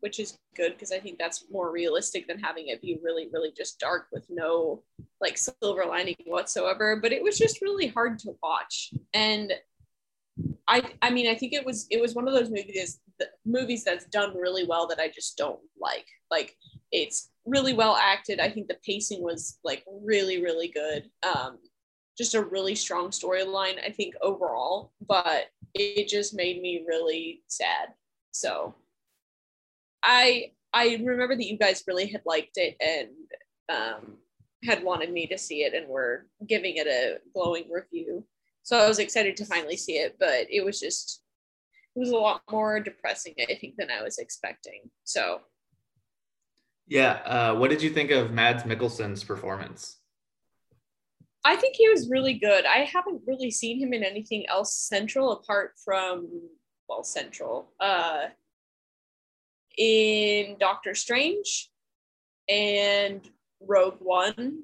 which 0.00 0.18
is 0.18 0.38
good 0.56 0.72
because 0.72 0.92
I 0.92 0.98
think 0.98 1.18
that's 1.18 1.44
more 1.50 1.70
realistic 1.70 2.26
than 2.26 2.38
having 2.38 2.68
it 2.68 2.82
be 2.82 2.98
really, 3.02 3.28
really 3.32 3.52
just 3.56 3.78
dark 3.78 4.08
with 4.12 4.26
no 4.28 4.82
like 5.20 5.38
silver 5.38 5.84
lining 5.86 6.16
whatsoever. 6.26 6.98
But 7.00 7.12
it 7.12 7.22
was 7.22 7.38
just 7.38 7.62
really 7.62 7.86
hard 7.86 8.18
to 8.20 8.36
watch. 8.42 8.92
And 9.14 9.52
I 10.70 10.82
I 11.02 11.10
mean 11.10 11.28
I 11.28 11.34
think 11.34 11.52
it 11.52 11.66
was 11.66 11.86
it 11.90 12.00
was 12.00 12.14
one 12.14 12.28
of 12.28 12.34
those 12.34 12.48
movies 12.48 13.00
movies 13.44 13.84
that's 13.84 14.06
done 14.06 14.34
really 14.34 14.64
well 14.66 14.86
that 14.86 15.00
I 15.00 15.08
just 15.08 15.36
don't 15.36 15.60
like. 15.78 16.06
Like 16.30 16.56
it's 16.92 17.30
really 17.44 17.74
well 17.74 17.96
acted. 17.96 18.40
I 18.40 18.48
think 18.48 18.68
the 18.68 18.78
pacing 18.86 19.22
was 19.22 19.58
like 19.64 19.84
really 20.02 20.40
really 20.42 20.68
good. 20.68 21.10
Um, 21.34 21.58
just 22.16 22.34
a 22.34 22.42
really 22.42 22.74
strong 22.74 23.10
storyline 23.10 23.84
I 23.84 23.90
think 23.90 24.14
overall, 24.22 24.92
but 25.06 25.46
it 25.74 26.08
just 26.08 26.34
made 26.34 26.62
me 26.62 26.84
really 26.86 27.42
sad. 27.48 27.88
So 28.30 28.76
I 30.02 30.52
I 30.72 31.00
remember 31.02 31.34
that 31.34 31.46
you 31.46 31.58
guys 31.58 31.82
really 31.86 32.06
had 32.06 32.22
liked 32.24 32.56
it 32.56 32.76
and 32.80 33.08
um, 33.68 34.16
had 34.64 34.84
wanted 34.84 35.12
me 35.12 35.26
to 35.26 35.38
see 35.38 35.62
it 35.62 35.74
and 35.74 35.88
were 35.88 36.26
giving 36.46 36.76
it 36.76 36.86
a 36.86 37.18
glowing 37.34 37.64
review. 37.70 38.24
So 38.70 38.78
I 38.78 38.86
was 38.86 39.00
excited 39.00 39.36
to 39.38 39.44
finally 39.44 39.76
see 39.76 39.94
it, 39.94 40.14
but 40.20 40.46
it 40.48 40.64
was 40.64 40.78
just 40.78 41.24
it 41.96 41.98
was 41.98 42.10
a 42.10 42.16
lot 42.16 42.42
more 42.52 42.78
depressing, 42.78 43.34
I 43.40 43.56
think, 43.56 43.74
than 43.76 43.90
I 43.90 44.00
was 44.00 44.18
expecting. 44.18 44.88
So 45.02 45.40
yeah, 46.86 47.14
uh, 47.24 47.54
what 47.56 47.70
did 47.70 47.82
you 47.82 47.90
think 47.90 48.12
of 48.12 48.30
Mads 48.30 48.62
Mikkelsen's 48.62 49.24
performance? 49.24 49.96
I 51.44 51.56
think 51.56 51.74
he 51.74 51.88
was 51.88 52.08
really 52.08 52.34
good. 52.34 52.64
I 52.64 52.84
haven't 52.84 53.22
really 53.26 53.50
seen 53.50 53.80
him 53.80 53.92
in 53.92 54.04
anything 54.04 54.46
else 54.48 54.76
central 54.76 55.32
apart 55.32 55.72
from 55.84 56.28
well, 56.88 57.02
central. 57.02 57.72
Uh, 57.80 58.26
in 59.76 60.58
Doctor 60.60 60.94
Strange 60.94 61.72
and 62.48 63.28
Rogue 63.60 63.98
One, 63.98 64.62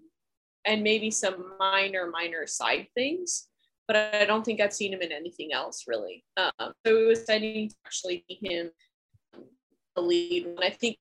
and 0.64 0.84
maybe 0.84 1.10
some 1.10 1.54
minor, 1.58 2.08
minor 2.08 2.46
side 2.46 2.86
things. 2.94 3.48
But 3.86 4.14
I 4.14 4.24
don't 4.24 4.44
think 4.44 4.60
I've 4.60 4.72
seen 4.72 4.92
him 4.92 5.02
in 5.02 5.12
anything 5.12 5.52
else 5.52 5.84
really. 5.86 6.24
Um, 6.36 6.72
so 6.84 6.96
it 6.96 7.06
was 7.06 7.20
exciting 7.20 7.68
to 7.68 7.74
actually 7.86 8.24
see 8.28 8.38
him 8.42 8.70
the 9.94 10.02
lead. 10.02 10.46
And 10.46 10.60
I 10.60 10.70
think, 10.70 10.98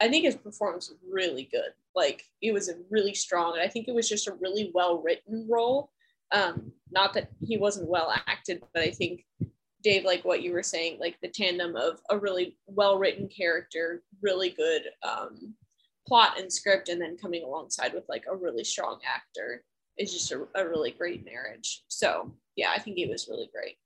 I 0.00 0.08
think 0.08 0.24
his 0.24 0.36
performance 0.36 0.88
was 0.88 0.98
really 1.10 1.48
good. 1.50 1.72
Like 1.94 2.24
it 2.40 2.52
was 2.52 2.70
really 2.90 3.14
strong, 3.14 3.54
and 3.54 3.62
I 3.62 3.68
think 3.68 3.88
it 3.88 3.94
was 3.94 4.08
just 4.08 4.28
a 4.28 4.34
really 4.34 4.70
well 4.72 5.02
written 5.02 5.46
role. 5.50 5.90
Um, 6.30 6.72
not 6.90 7.14
that 7.14 7.30
he 7.40 7.56
wasn't 7.56 7.88
well 7.88 8.14
acted, 8.26 8.62
but 8.72 8.82
I 8.82 8.90
think 8.90 9.24
Dave, 9.82 10.04
like 10.04 10.24
what 10.24 10.42
you 10.42 10.52
were 10.52 10.62
saying, 10.62 10.98
like 11.00 11.16
the 11.20 11.28
tandem 11.28 11.74
of 11.76 12.00
a 12.10 12.18
really 12.18 12.56
well 12.66 12.98
written 12.98 13.28
character, 13.28 14.02
really 14.22 14.50
good 14.50 14.82
um, 15.02 15.54
plot 16.06 16.38
and 16.38 16.52
script, 16.52 16.88
and 16.88 17.00
then 17.00 17.16
coming 17.16 17.42
alongside 17.42 17.94
with 17.94 18.04
like 18.08 18.24
a 18.30 18.36
really 18.36 18.64
strong 18.64 19.00
actor 19.04 19.64
is 19.98 20.12
just 20.12 20.32
a, 20.32 20.46
a 20.54 20.68
really 20.68 20.90
great 20.90 21.24
marriage. 21.24 21.84
So 21.88 22.32
yeah, 22.56 22.70
I 22.74 22.78
think 22.78 22.98
it 22.98 23.08
was 23.08 23.28
really 23.28 23.50
great. 23.52 23.76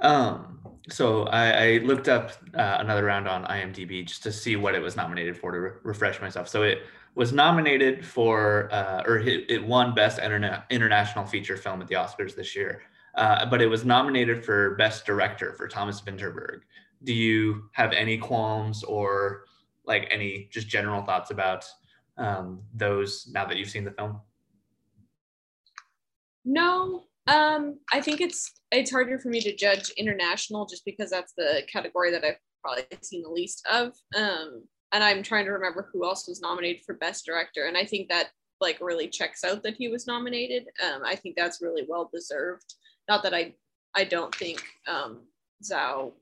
Um, 0.00 0.60
so 0.88 1.24
I, 1.24 1.50
I 1.50 1.78
looked 1.78 2.08
up 2.08 2.32
uh, 2.54 2.78
another 2.80 3.04
round 3.04 3.28
on 3.28 3.44
IMDb 3.44 4.06
just 4.06 4.22
to 4.22 4.32
see 4.32 4.56
what 4.56 4.74
it 4.74 4.80
was 4.80 4.96
nominated 4.96 5.36
for 5.36 5.52
to 5.52 5.58
re- 5.58 5.70
refresh 5.82 6.20
myself. 6.20 6.48
So 6.48 6.62
it 6.62 6.82
was 7.14 7.32
nominated 7.32 8.04
for, 8.04 8.72
uh, 8.72 9.02
or 9.06 9.18
it, 9.18 9.50
it 9.50 9.64
won 9.64 9.94
Best 9.94 10.18
Interna- 10.18 10.64
International 10.70 11.26
Feature 11.26 11.58
Film 11.58 11.82
at 11.82 11.88
the 11.88 11.94
Oscars 11.94 12.34
this 12.34 12.56
year 12.56 12.82
uh, 13.14 13.46
but 13.46 13.60
it 13.60 13.66
was 13.66 13.84
nominated 13.84 14.44
for 14.44 14.74
Best 14.76 15.04
Director 15.04 15.52
for 15.52 15.68
Thomas 15.68 16.00
Vinterberg. 16.00 16.60
Do 17.04 17.12
you 17.12 17.64
have 17.72 17.92
any 17.92 18.16
qualms 18.16 18.82
or 18.84 19.44
like 19.84 20.08
any 20.10 20.48
just 20.50 20.68
general 20.68 21.02
thoughts 21.02 21.30
about 21.30 21.64
um, 22.18 22.62
those 22.74 23.28
now 23.32 23.46
that 23.46 23.56
you've 23.56 23.70
seen 23.70 23.84
the 23.84 23.90
film? 23.92 24.20
No, 26.44 27.04
um, 27.28 27.78
I 27.92 28.00
think 28.00 28.20
it's 28.20 28.52
it's 28.70 28.90
harder 28.90 29.18
for 29.18 29.28
me 29.28 29.40
to 29.40 29.54
judge 29.54 29.90
international 29.90 30.66
just 30.66 30.84
because 30.84 31.10
that's 31.10 31.32
the 31.36 31.62
category 31.72 32.10
that 32.10 32.24
I've 32.24 32.38
probably 32.62 32.84
seen 33.02 33.22
the 33.22 33.28
least 33.28 33.66
of. 33.70 33.92
Um, 34.16 34.64
and 34.92 35.02
I'm 35.02 35.22
trying 35.22 35.44
to 35.46 35.52
remember 35.52 35.88
who 35.92 36.04
else 36.04 36.28
was 36.28 36.40
nominated 36.40 36.82
for 36.84 36.94
Best 36.94 37.24
Director, 37.24 37.66
and 37.66 37.76
I 37.76 37.84
think 37.84 38.08
that 38.08 38.30
like 38.60 38.78
really 38.80 39.08
checks 39.08 39.44
out 39.44 39.62
that 39.62 39.76
he 39.76 39.88
was 39.88 40.06
nominated. 40.06 40.64
Um, 40.84 41.02
I 41.04 41.16
think 41.16 41.36
that's 41.36 41.62
really 41.62 41.84
well 41.88 42.10
deserved. 42.12 42.74
Not 43.08 43.22
that 43.22 43.34
I 43.34 43.54
I 43.94 44.04
don't 44.04 44.34
think 44.34 44.62
um, 44.88 45.20
Zhao 45.62 46.12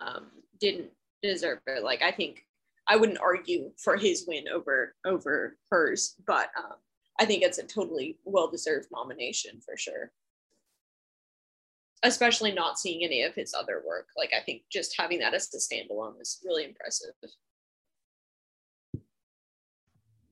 um, 0.00 0.26
didn't 0.60 0.90
deserve 1.22 1.58
it. 1.66 1.82
Like 1.82 2.02
I 2.02 2.10
think 2.10 2.42
I 2.88 2.96
wouldn't 2.96 3.20
argue 3.20 3.72
for 3.76 3.96
his 3.96 4.24
win 4.26 4.44
over 4.52 4.94
over 5.04 5.56
hers, 5.70 6.14
but 6.26 6.50
um, 6.56 6.76
I 7.18 7.24
think 7.24 7.42
it's 7.42 7.58
a 7.58 7.64
totally 7.64 8.18
well 8.24 8.48
deserved 8.48 8.88
nomination 8.92 9.60
for 9.64 9.76
sure. 9.76 10.12
Especially 12.02 12.52
not 12.52 12.78
seeing 12.78 13.04
any 13.04 13.22
of 13.22 13.34
his 13.34 13.54
other 13.54 13.82
work. 13.86 14.08
Like 14.16 14.30
I 14.38 14.42
think 14.42 14.62
just 14.70 14.94
having 14.98 15.18
that 15.20 15.34
as 15.34 15.52
a 15.54 15.58
standalone 15.58 16.20
is 16.20 16.40
really 16.44 16.64
impressive. 16.64 17.14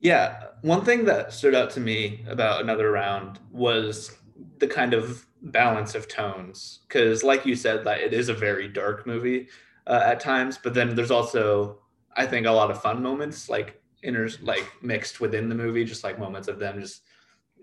Yeah, 0.00 0.48
one 0.60 0.84
thing 0.84 1.06
that 1.06 1.32
stood 1.32 1.54
out 1.54 1.70
to 1.70 1.80
me 1.80 2.24
about 2.28 2.60
another 2.60 2.90
round 2.90 3.38
was 3.50 4.14
the 4.58 4.66
kind 4.66 4.92
of 4.92 5.26
balance 5.40 5.94
of 5.94 6.08
tones 6.08 6.80
because 6.88 7.22
like 7.22 7.44
you 7.44 7.54
said 7.54 7.84
that 7.84 8.00
it 8.00 8.12
is 8.12 8.28
a 8.28 8.34
very 8.34 8.66
dark 8.68 9.06
movie 9.06 9.48
uh, 9.86 10.00
at 10.04 10.20
times 10.20 10.58
but 10.62 10.72
then 10.72 10.94
there's 10.94 11.10
also 11.10 11.78
i 12.16 12.26
think 12.26 12.46
a 12.46 12.50
lot 12.50 12.70
of 12.70 12.80
fun 12.80 13.02
moments 13.02 13.48
like 13.48 13.80
inner 14.02 14.28
like 14.42 14.70
mixed 14.82 15.20
within 15.20 15.48
the 15.48 15.54
movie 15.54 15.84
just 15.84 16.04
like 16.04 16.18
moments 16.18 16.48
of 16.48 16.58
them 16.58 16.80
just 16.80 17.02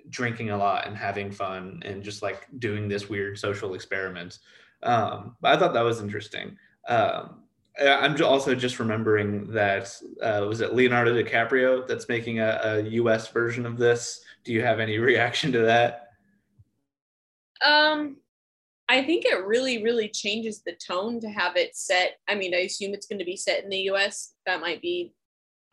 drinking 0.09 0.49
a 0.49 0.57
lot 0.57 0.87
and 0.87 0.97
having 0.97 1.31
fun 1.31 1.81
and 1.85 2.03
just 2.03 2.21
like 2.21 2.47
doing 2.59 2.87
this 2.87 3.09
weird 3.09 3.37
social 3.37 3.73
experiment. 3.73 4.39
Um, 4.83 5.35
i 5.43 5.55
thought 5.55 5.73
that 5.73 5.81
was 5.81 6.01
interesting. 6.01 6.57
Um, 6.87 7.43
i'm 7.79 8.21
also 8.21 8.53
just 8.53 8.79
remembering 8.79 9.47
that 9.47 9.95
uh, 10.21 10.43
was 10.45 10.59
it 10.59 10.73
leonardo 10.73 11.13
dicaprio 11.13 11.87
that's 11.87 12.09
making 12.09 12.39
a, 12.39 12.59
a 12.63 12.83
us 12.83 13.27
version 13.29 13.65
of 13.65 13.77
this? 13.77 14.23
Do 14.43 14.51
you 14.51 14.61
have 14.63 14.79
any 14.79 14.97
reaction 15.11 15.51
to 15.53 15.59
that? 15.59 16.09
Um, 17.63 18.17
I 18.91 19.01
think 19.05 19.23
it 19.23 19.45
really, 19.45 19.81
really 19.81 20.09
changes 20.09 20.63
the 20.63 20.73
tone 20.73 21.21
to 21.21 21.29
have 21.29 21.55
it 21.55 21.77
set. 21.77 22.17
I 22.27 22.35
mean, 22.35 22.53
I 22.53 22.63
assume 22.63 22.93
it's 22.93 23.07
going 23.07 23.19
to 23.19 23.25
be 23.25 23.37
set 23.37 23.63
in 23.63 23.69
the 23.69 23.89
US. 23.91 24.33
That 24.45 24.59
might 24.59 24.81
be 24.81 25.13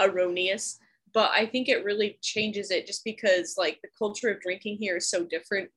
erroneous, 0.01 0.79
but 1.13 1.33
I 1.33 1.45
think 1.45 1.69
it 1.69 1.85
really 1.85 2.17
changes 2.23 2.71
it 2.71 2.87
just 2.87 3.03
because, 3.03 3.57
like, 3.59 3.81
the 3.83 3.89
culture 3.99 4.29
of 4.29 4.41
drinking 4.41 4.77
here 4.77 4.99
is 4.99 5.11
so 5.11 5.25
different 5.25 5.69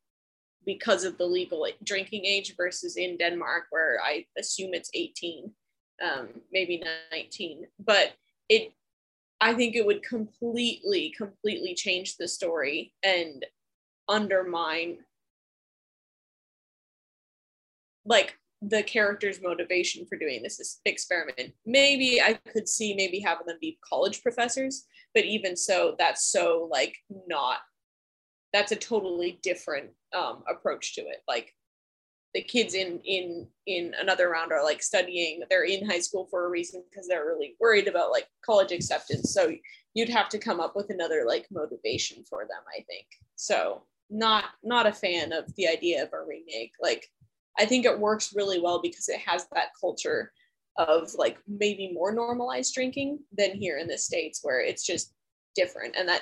because 0.67 1.03
of 1.03 1.17
the 1.17 1.25
legal 1.25 1.67
drinking 1.83 2.25
age 2.25 2.53
versus 2.55 2.95
in 2.95 3.17
Denmark, 3.17 3.63
where 3.71 3.97
I 4.05 4.27
assume 4.37 4.75
it's 4.75 4.91
18, 4.93 5.51
um, 6.03 6.27
maybe 6.51 6.83
19. 7.11 7.65
But 7.79 8.11
it, 8.49 8.71
I 9.41 9.55
think 9.55 9.75
it 9.75 9.83
would 9.87 10.03
completely, 10.03 11.11
completely 11.17 11.73
change 11.73 12.17
the 12.17 12.27
story 12.27 12.93
and 13.01 13.43
undermine 14.07 14.99
like 18.05 18.35
the 18.61 18.83
character's 18.83 19.41
motivation 19.41 20.05
for 20.05 20.17
doing 20.17 20.43
this 20.43 20.79
experiment. 20.85 21.53
Maybe 21.65 22.21
I 22.21 22.33
could 22.51 22.69
see 22.69 22.93
maybe 22.93 23.19
having 23.19 23.47
them 23.47 23.57
be 23.59 23.79
college 23.87 24.21
professors, 24.21 24.85
but 25.15 25.25
even 25.25 25.57
so, 25.57 25.95
that's 25.97 26.31
so 26.31 26.69
like 26.71 26.95
not. 27.27 27.59
That's 28.53 28.71
a 28.71 28.75
totally 28.75 29.39
different 29.41 29.91
um, 30.13 30.43
approach 30.49 30.95
to 30.95 31.01
it. 31.01 31.23
Like 31.27 31.55
the 32.33 32.41
kids 32.41 32.75
in 32.75 32.99
in 33.03 33.47
in 33.65 33.93
another 33.99 34.29
round 34.29 34.51
are 34.51 34.63
like 34.63 34.83
studying. 34.83 35.41
They're 35.49 35.65
in 35.65 35.89
high 35.89 35.99
school 35.99 36.27
for 36.29 36.45
a 36.45 36.49
reason 36.49 36.83
because 36.89 37.07
they're 37.07 37.25
really 37.25 37.55
worried 37.59 37.87
about 37.87 38.11
like 38.11 38.27
college 38.45 38.71
acceptance. 38.71 39.33
So 39.33 39.53
you'd 39.93 40.09
have 40.09 40.29
to 40.29 40.37
come 40.37 40.59
up 40.59 40.75
with 40.75 40.89
another 40.89 41.23
like 41.25 41.47
motivation 41.51 42.23
for 42.29 42.41
them. 42.41 42.63
I 42.77 42.83
think 42.83 43.07
so. 43.35 43.83
Not 44.09 44.45
not 44.63 44.85
a 44.85 44.93
fan 44.93 45.33
of 45.33 45.53
the 45.55 45.67
idea 45.67 46.03
of 46.03 46.13
a 46.13 46.21
remake. 46.21 46.73
Like 46.81 47.07
I 47.57 47.65
think 47.65 47.85
it 47.85 47.99
works 47.99 48.33
really 48.35 48.59
well 48.59 48.81
because 48.81 49.09
it 49.09 49.19
has 49.19 49.47
that 49.53 49.69
culture 49.79 50.31
of 50.77 51.13
like 51.15 51.37
maybe 51.47 51.91
more 51.93 52.11
normalized 52.11 52.73
drinking 52.73 53.19
than 53.37 53.51
here 53.51 53.77
in 53.77 53.87
the 53.87 53.97
States 53.97 54.39
where 54.41 54.61
it's 54.61 54.85
just 54.85 55.13
different. 55.55 55.95
And 55.97 56.07
that 56.07 56.21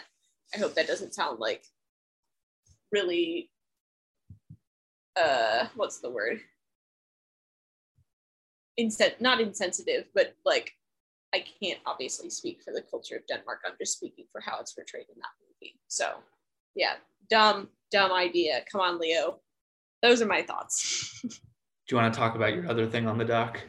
I 0.56 0.58
hope 0.58 0.74
that 0.76 0.88
doesn't 0.88 1.14
sound 1.14 1.40
like 1.40 1.64
really 2.92 3.52
uh 5.22 5.68
what's 5.76 6.00
the 6.00 6.10
word? 6.10 6.40
Inset 8.78 9.22
not 9.22 9.40
insensitive, 9.40 10.06
but 10.16 10.34
like 10.46 10.74
I 11.34 11.46
can't 11.62 11.80
obviously 11.86 12.32
speak 12.32 12.64
for 12.64 12.74
the 12.74 12.82
culture 12.82 13.18
of 13.18 13.28
Denmark. 13.28 13.60
I'm 13.66 13.74
just 13.80 13.98
speaking 13.98 14.26
for 14.32 14.42
how 14.42 14.60
it's 14.60 14.74
portrayed 14.74 15.06
in 15.10 15.20
that 15.20 15.62
movie. 15.62 15.80
So 15.88 16.16
yeah, 16.76 16.94
dumb, 17.30 17.70
dumb 17.92 18.12
idea. 18.12 18.64
Come 18.72 18.82
on, 18.82 19.00
Leo 19.00 19.42
those 20.02 20.22
are 20.22 20.28
my 20.28 20.42
thoughts. 20.42 21.20
Do 21.24 21.30
you 21.96 21.98
want 21.98 22.14
to 22.14 22.20
talk 22.20 22.36
about 22.36 22.54
your 22.54 22.70
other 22.70 22.88
thing 22.88 23.08
on 23.08 23.18
the 23.18 23.26
dock? 23.26 23.60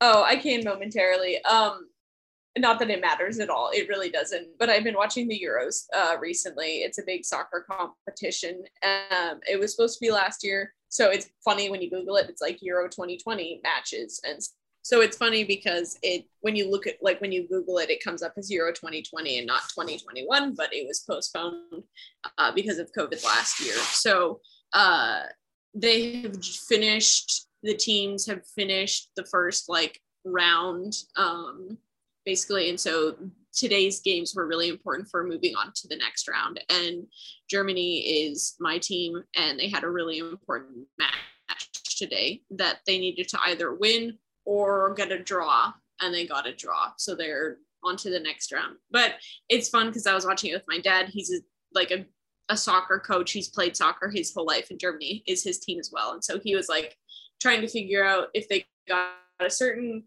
Oh, 0.00 0.24
I 0.24 0.36
can 0.36 0.64
momentarily. 0.64 1.42
Um, 1.44 1.88
not 2.58 2.78
that 2.78 2.90
it 2.90 3.00
matters 3.00 3.40
at 3.40 3.50
all. 3.50 3.70
It 3.72 3.88
really 3.88 4.10
doesn't. 4.10 4.48
But 4.58 4.70
I've 4.70 4.84
been 4.84 4.96
watching 4.96 5.28
the 5.28 5.40
Euros 5.40 5.84
uh, 5.94 6.16
recently. 6.20 6.78
It's 6.78 6.98
a 6.98 7.04
big 7.04 7.24
soccer 7.24 7.66
competition. 7.68 8.64
Um, 8.82 9.40
it 9.50 9.58
was 9.58 9.74
supposed 9.74 9.98
to 9.98 10.04
be 10.04 10.12
last 10.12 10.44
year, 10.44 10.72
so 10.88 11.10
it's 11.10 11.30
funny 11.44 11.70
when 11.70 11.82
you 11.82 11.90
Google 11.90 12.16
it. 12.16 12.28
It's 12.28 12.42
like 12.42 12.58
Euro 12.62 12.88
2020 12.88 13.60
matches, 13.64 14.20
and 14.24 14.40
so 14.82 15.00
it's 15.00 15.16
funny 15.16 15.44
because 15.44 15.98
it 16.02 16.26
when 16.42 16.54
you 16.54 16.70
look 16.70 16.86
at 16.86 16.96
like 17.00 17.20
when 17.20 17.32
you 17.32 17.48
Google 17.48 17.78
it, 17.78 17.90
it 17.90 18.04
comes 18.04 18.22
up 18.22 18.34
as 18.36 18.50
Euro 18.50 18.72
2020 18.72 19.38
and 19.38 19.46
not 19.46 19.62
2021, 19.70 20.54
but 20.54 20.72
it 20.72 20.86
was 20.86 21.00
postponed 21.00 21.84
uh, 22.38 22.52
because 22.52 22.78
of 22.78 22.92
COVID 22.96 23.24
last 23.24 23.60
year. 23.60 23.74
So 23.74 24.40
uh, 24.74 25.22
they 25.74 26.22
have 26.22 26.44
finished. 26.44 27.46
The 27.62 27.74
teams 27.74 28.26
have 28.26 28.46
finished 28.54 29.10
the 29.16 29.24
first 29.24 29.68
like 29.68 30.00
round. 30.24 30.94
Um, 31.16 31.78
basically. 32.24 32.70
And 32.70 32.80
so 32.80 33.16
today's 33.52 34.00
games 34.00 34.34
were 34.34 34.46
really 34.46 34.68
important 34.68 35.08
for 35.10 35.24
moving 35.24 35.54
on 35.56 35.72
to 35.74 35.88
the 35.88 35.96
next 35.96 36.28
round. 36.28 36.60
And 36.70 37.06
Germany 37.48 37.98
is 37.98 38.56
my 38.60 38.78
team, 38.78 39.22
and 39.36 39.58
they 39.58 39.68
had 39.68 39.84
a 39.84 39.90
really 39.90 40.18
important 40.18 40.86
match 40.98 41.70
today 41.98 42.42
that 42.50 42.78
they 42.86 42.98
needed 42.98 43.28
to 43.28 43.38
either 43.46 43.74
win 43.74 44.18
or 44.44 44.94
get 44.94 45.12
a 45.12 45.22
draw, 45.22 45.72
and 46.00 46.12
they 46.12 46.26
got 46.26 46.46
a 46.46 46.54
draw. 46.54 46.92
So 46.96 47.14
they're 47.14 47.58
on 47.82 47.96
to 47.98 48.10
the 48.10 48.20
next 48.20 48.52
round. 48.52 48.76
But 48.90 49.14
it's 49.48 49.68
fun 49.68 49.88
because 49.88 50.06
I 50.06 50.14
was 50.14 50.26
watching 50.26 50.50
it 50.50 50.54
with 50.54 50.64
my 50.68 50.80
dad. 50.80 51.08
He's 51.08 51.30
a, 51.30 51.40
like 51.72 51.90
a, 51.90 52.06
a 52.48 52.56
soccer 52.56 52.98
coach. 52.98 53.32
He's 53.32 53.48
played 53.48 53.76
soccer 53.76 54.10
his 54.10 54.32
whole 54.32 54.46
life 54.46 54.70
in 54.70 54.78
Germany, 54.78 55.22
is 55.26 55.42
his 55.42 55.58
team 55.58 55.78
as 55.78 55.90
well. 55.92 56.12
And 56.12 56.22
so 56.22 56.38
he 56.38 56.54
was 56.54 56.68
like 56.68 56.96
trying 57.40 57.60
to 57.62 57.68
figure 57.68 58.04
out 58.04 58.28
if 58.34 58.48
they 58.48 58.66
got 58.88 59.12
a 59.40 59.50
certain 59.50 60.04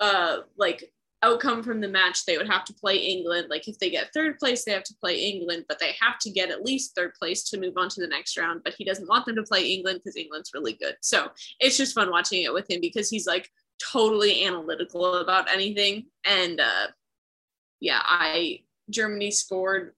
uh 0.00 0.38
like 0.56 0.92
outcome 1.22 1.62
from 1.62 1.80
the 1.80 1.88
match, 1.88 2.24
they 2.24 2.38
would 2.38 2.48
have 2.48 2.64
to 2.64 2.74
play 2.74 2.96
England. 2.96 3.48
Like 3.50 3.68
if 3.68 3.78
they 3.78 3.90
get 3.90 4.12
third 4.12 4.38
place, 4.38 4.64
they 4.64 4.72
have 4.72 4.84
to 4.84 4.94
play 5.00 5.16
England, 5.16 5.66
but 5.68 5.78
they 5.78 5.94
have 6.00 6.18
to 6.20 6.30
get 6.30 6.50
at 6.50 6.64
least 6.64 6.94
third 6.94 7.14
place 7.14 7.42
to 7.50 7.60
move 7.60 7.74
on 7.76 7.88
to 7.90 8.00
the 8.00 8.06
next 8.06 8.38
round. 8.38 8.62
But 8.64 8.74
he 8.78 8.84
doesn't 8.84 9.08
want 9.08 9.26
them 9.26 9.36
to 9.36 9.42
play 9.42 9.70
England 9.70 10.00
because 10.02 10.16
England's 10.16 10.54
really 10.54 10.74
good. 10.74 10.96
So 11.02 11.28
it's 11.58 11.76
just 11.76 11.94
fun 11.94 12.10
watching 12.10 12.42
it 12.42 12.52
with 12.52 12.70
him 12.70 12.80
because 12.80 13.10
he's 13.10 13.26
like 13.26 13.50
totally 13.92 14.44
analytical 14.46 15.16
about 15.16 15.50
anything. 15.50 16.06
And 16.24 16.60
uh, 16.60 16.86
yeah, 17.80 18.00
I 18.02 18.60
Germany 18.88 19.30
scored 19.30 19.92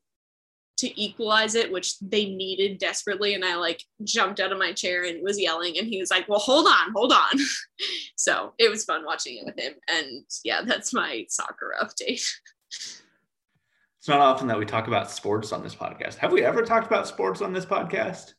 to 0.82 1.00
equalize 1.00 1.54
it, 1.54 1.70
which 1.70 1.98
they 2.00 2.26
needed 2.26 2.78
desperately. 2.78 3.34
And 3.34 3.44
I 3.44 3.54
like 3.54 3.84
jumped 4.02 4.40
out 4.40 4.50
of 4.50 4.58
my 4.58 4.72
chair 4.72 5.04
and 5.04 5.22
was 5.22 5.40
yelling. 5.40 5.78
And 5.78 5.86
he 5.86 6.00
was 6.00 6.10
like, 6.10 6.28
Well, 6.28 6.40
hold 6.40 6.66
on, 6.66 6.92
hold 6.92 7.12
on. 7.12 7.38
so 8.16 8.52
it 8.58 8.68
was 8.68 8.84
fun 8.84 9.04
watching 9.04 9.38
it 9.38 9.46
with 9.46 9.58
him. 9.58 9.74
And 9.88 10.24
yeah, 10.44 10.62
that's 10.66 10.92
my 10.92 11.24
soccer 11.28 11.72
update. 11.82 12.26
It's 12.70 14.08
not 14.08 14.18
often 14.18 14.48
that 14.48 14.58
we 14.58 14.66
talk 14.66 14.88
about 14.88 15.08
sports 15.08 15.52
on 15.52 15.62
this 15.62 15.76
podcast. 15.76 16.16
Have 16.16 16.32
we 16.32 16.44
ever 16.44 16.62
talked 16.62 16.88
about 16.88 17.06
sports 17.06 17.40
on 17.40 17.52
this 17.52 17.64
podcast? 17.64 18.34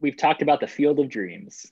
We've 0.00 0.16
talked 0.16 0.42
about 0.42 0.58
the 0.58 0.66
field 0.66 0.98
of 0.98 1.08
dreams. 1.08 1.70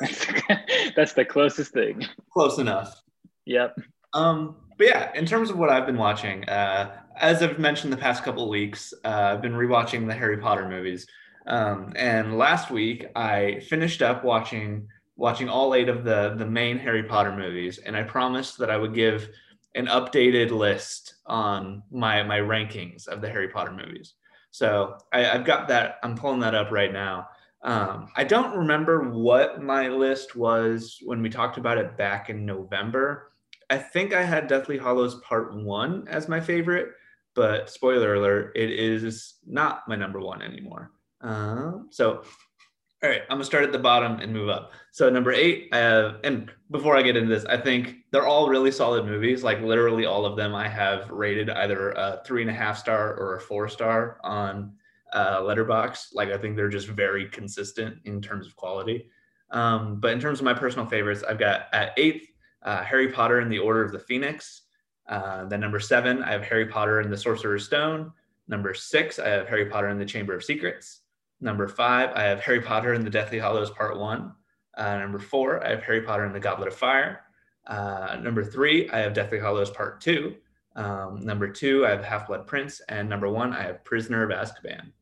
that's 0.94 1.14
the 1.14 1.24
closest 1.24 1.72
thing. 1.72 2.04
Close 2.30 2.58
enough. 2.58 3.00
Yep. 3.46 3.80
Um, 4.12 4.56
but 4.76 4.86
yeah, 4.86 5.12
in 5.14 5.24
terms 5.24 5.48
of 5.48 5.56
what 5.56 5.70
I've 5.70 5.86
been 5.86 5.96
watching, 5.96 6.46
uh, 6.46 7.00
as 7.18 7.42
I've 7.42 7.58
mentioned 7.58 7.92
the 7.92 7.96
past 7.96 8.22
couple 8.22 8.44
of 8.44 8.48
weeks, 8.48 8.92
uh, 9.04 9.32
I've 9.34 9.42
been 9.42 9.54
rewatching 9.54 10.06
the 10.06 10.14
Harry 10.14 10.38
Potter 10.38 10.68
movies. 10.68 11.06
Um, 11.46 11.92
and 11.96 12.36
last 12.36 12.70
week 12.70 13.06
I 13.14 13.60
finished 13.60 14.02
up 14.02 14.24
watching 14.24 14.88
watching 15.16 15.48
all 15.48 15.74
eight 15.74 15.88
of 15.88 16.04
the 16.04 16.34
the 16.36 16.46
main 16.46 16.78
Harry 16.78 17.02
Potter 17.02 17.34
movies, 17.34 17.78
and 17.78 17.96
I 17.96 18.02
promised 18.02 18.58
that 18.58 18.70
I 18.70 18.76
would 18.76 18.94
give 18.94 19.30
an 19.74 19.86
updated 19.86 20.50
list 20.50 21.16
on 21.26 21.82
my 21.90 22.22
my 22.22 22.38
rankings 22.38 23.06
of 23.06 23.20
the 23.20 23.28
Harry 23.28 23.48
Potter 23.48 23.72
movies. 23.72 24.14
So 24.50 24.96
I, 25.12 25.20
have 25.20 25.44
got 25.44 25.68
that. 25.68 25.98
I'm 26.02 26.16
pulling 26.16 26.40
that 26.40 26.54
up 26.54 26.70
right 26.70 26.92
now. 26.92 27.28
Um, 27.62 28.08
I 28.16 28.24
don't 28.24 28.56
remember 28.56 29.10
what 29.10 29.62
my 29.62 29.88
list 29.88 30.34
was 30.34 30.98
when 31.04 31.20
we 31.20 31.28
talked 31.28 31.58
about 31.58 31.78
it 31.78 31.96
back 31.96 32.30
in 32.30 32.46
November. 32.46 33.32
I 33.68 33.76
think 33.76 34.14
I 34.14 34.22
had 34.22 34.46
Deathly 34.46 34.78
Hallows 34.78 35.16
Part 35.16 35.54
One 35.54 36.06
as 36.08 36.28
my 36.28 36.40
favorite, 36.40 36.92
but 37.36 37.70
spoiler 37.70 38.14
alert, 38.14 38.52
it 38.56 38.70
is 38.70 39.34
not 39.46 39.86
my 39.86 39.94
number 39.94 40.20
one 40.20 40.42
anymore. 40.42 40.90
Uh, 41.20 41.72
so, 41.90 42.24
all 43.02 43.10
right, 43.10 43.22
I'm 43.28 43.36
gonna 43.36 43.44
start 43.44 43.64
at 43.64 43.72
the 43.72 43.78
bottom 43.78 44.18
and 44.20 44.32
move 44.32 44.48
up. 44.48 44.72
So 44.90 45.10
number 45.10 45.30
eight, 45.30 45.68
I 45.72 45.78
have, 45.78 46.16
and 46.24 46.50
before 46.70 46.96
I 46.96 47.02
get 47.02 47.16
into 47.16 47.28
this, 47.28 47.44
I 47.44 47.58
think 47.58 47.96
they're 48.10 48.26
all 48.26 48.48
really 48.48 48.72
solid 48.72 49.04
movies. 49.04 49.44
Like 49.44 49.60
literally 49.60 50.06
all 50.06 50.24
of 50.24 50.36
them, 50.36 50.54
I 50.54 50.66
have 50.66 51.10
rated 51.10 51.50
either 51.50 51.90
a 51.92 52.22
three 52.24 52.40
and 52.40 52.50
a 52.50 52.54
half 52.54 52.78
star 52.78 53.14
or 53.14 53.36
a 53.36 53.40
four 53.40 53.68
star 53.68 54.18
on 54.24 54.72
uh, 55.12 55.40
Letterboxd. 55.40 56.14
Like 56.14 56.30
I 56.30 56.38
think 56.38 56.56
they're 56.56 56.68
just 56.68 56.88
very 56.88 57.28
consistent 57.28 57.98
in 58.04 58.22
terms 58.22 58.46
of 58.46 58.56
quality. 58.56 59.10
Um, 59.50 60.00
but 60.00 60.12
in 60.12 60.20
terms 60.20 60.40
of 60.40 60.44
my 60.44 60.54
personal 60.54 60.86
favorites, 60.86 61.22
I've 61.28 61.38
got 61.38 61.66
at 61.72 61.92
eighth 61.98 62.26
uh, 62.62 62.82
Harry 62.82 63.12
Potter 63.12 63.40
and 63.40 63.52
the 63.52 63.58
Order 63.58 63.84
of 63.84 63.92
the 63.92 63.98
Phoenix. 63.98 64.62
Uh, 65.08 65.44
then 65.44 65.60
number 65.60 65.80
seven, 65.80 66.22
I 66.22 66.32
have 66.32 66.42
Harry 66.42 66.66
Potter 66.66 67.00
and 67.00 67.12
the 67.12 67.16
Sorcerer's 67.16 67.64
Stone. 67.64 68.12
Number 68.48 68.74
six, 68.74 69.18
I 69.18 69.28
have 69.28 69.48
Harry 69.48 69.66
Potter 69.66 69.88
and 69.88 70.00
the 70.00 70.06
Chamber 70.06 70.34
of 70.34 70.44
Secrets. 70.44 71.00
Number 71.40 71.68
five, 71.68 72.10
I 72.14 72.22
have 72.24 72.40
Harry 72.40 72.60
Potter 72.60 72.94
and 72.94 73.04
the 73.04 73.10
Deathly 73.10 73.38
Hallows 73.38 73.70
Part 73.70 73.98
One. 73.98 74.32
Uh, 74.76 74.98
number 74.98 75.18
four, 75.18 75.64
I 75.64 75.70
have 75.70 75.82
Harry 75.82 76.02
Potter 76.02 76.24
and 76.24 76.34
the 76.34 76.40
Goblet 76.40 76.68
of 76.68 76.74
Fire. 76.74 77.22
Uh, 77.66 78.18
number 78.22 78.44
three, 78.44 78.88
I 78.90 78.98
have 78.98 79.14
Deathly 79.14 79.38
Hallows 79.38 79.70
Part 79.70 80.00
Two. 80.00 80.36
Um, 80.76 81.20
number 81.24 81.48
two, 81.48 81.86
I 81.86 81.90
have 81.90 82.04
Half 82.04 82.26
Blood 82.26 82.46
Prince, 82.46 82.80
and 82.88 83.08
number 83.08 83.28
one, 83.28 83.52
I 83.52 83.62
have 83.62 83.84
Prisoner 83.84 84.22
of 84.22 84.30
Azkaban. 84.30 84.92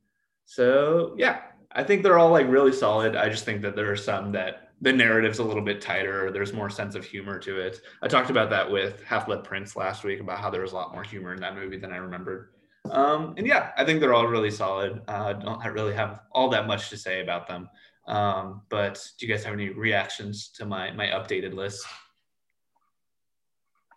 So 0.45 1.15
yeah, 1.19 1.43
I 1.73 1.83
think 1.83 2.03
they're 2.03 2.19
all 2.19 2.31
like 2.31 2.49
really 2.49 2.73
solid. 2.73 3.17
I 3.17 3.29
just 3.29 3.45
think 3.45 3.63
that 3.63 3.75
there 3.75 3.91
are 3.91 3.97
some 3.97 4.33
that 4.33 4.64
the 4.85 4.93
narrative's 4.93 5.39
a 5.39 5.43
little 5.43 5.63
bit 5.63 5.81
tighter. 5.81 6.31
There's 6.31 6.53
more 6.53 6.69
sense 6.69 6.95
of 6.95 7.07
humor 7.07 7.39
to 7.39 7.59
it. 7.59 7.81
I 8.03 8.07
talked 8.07 8.29
about 8.29 8.51
that 8.51 8.71
with 8.71 9.03
Half 9.03 9.27
Blood 9.27 9.43
Prince 9.43 9.77
last 9.77 10.05
week 10.05 10.21
about 10.21 10.39
how 10.39 10.51
there 10.51 10.61
was 10.61 10.73
a 10.73 10.75
lot 10.75 10.93
more 10.93 11.03
humor 11.03 11.33
in 11.33 11.41
that 11.41 11.55
movie 11.55 11.79
than 11.79 11.91
I 11.91 11.97
remembered. 11.97 12.51
Um, 12.91 13.33
and 13.39 13.47
yeah, 13.47 13.73
I 13.79 13.85
think 13.87 14.01
they're 14.01 14.13
all 14.13 14.27
really 14.27 14.51
solid. 14.51 15.01
Uh, 15.09 15.33
don't 15.33 15.65
really 15.73 15.95
have 15.95 16.21
all 16.33 16.51
that 16.51 16.67
much 16.67 16.91
to 16.91 16.99
say 16.99 17.23
about 17.23 17.49
them. 17.49 17.71
Um, 18.07 18.61
but 18.69 19.03
do 19.19 19.27
you 19.27 19.33
guys 19.33 19.43
have 19.45 19.55
any 19.55 19.71
reactions 19.71 20.49
to 20.57 20.67
my 20.67 20.91
my 20.91 21.07
updated 21.07 21.55
list? 21.55 21.87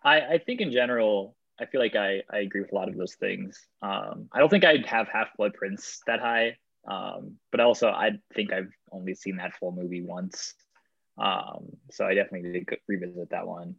I, 0.02 0.20
I 0.20 0.38
think 0.38 0.62
in 0.62 0.72
general, 0.72 1.36
I 1.60 1.66
feel 1.66 1.82
like 1.82 1.96
I, 1.96 2.22
I 2.30 2.38
agree 2.38 2.62
with 2.62 2.72
a 2.72 2.74
lot 2.74 2.88
of 2.88 2.96
those 2.96 3.16
things. 3.16 3.60
Um, 3.82 4.30
I 4.32 4.38
don't 4.38 4.48
think 4.48 4.64
I'd 4.64 4.86
have 4.86 5.06
Half 5.08 5.36
Blood 5.36 5.52
Prince 5.52 6.00
that 6.06 6.20
high, 6.20 6.56
um, 6.90 7.34
but 7.50 7.60
also 7.60 7.88
I 7.88 8.12
think 8.32 8.54
I've 8.54 8.72
only 8.90 9.14
seen 9.14 9.36
that 9.36 9.52
full 9.52 9.72
movie 9.72 10.00
once. 10.00 10.54
Um, 11.18 11.76
so 11.90 12.06
I 12.06 12.14
definitely 12.14 12.64
to 12.64 12.76
revisit 12.86 13.30
that 13.30 13.46
one. 13.46 13.74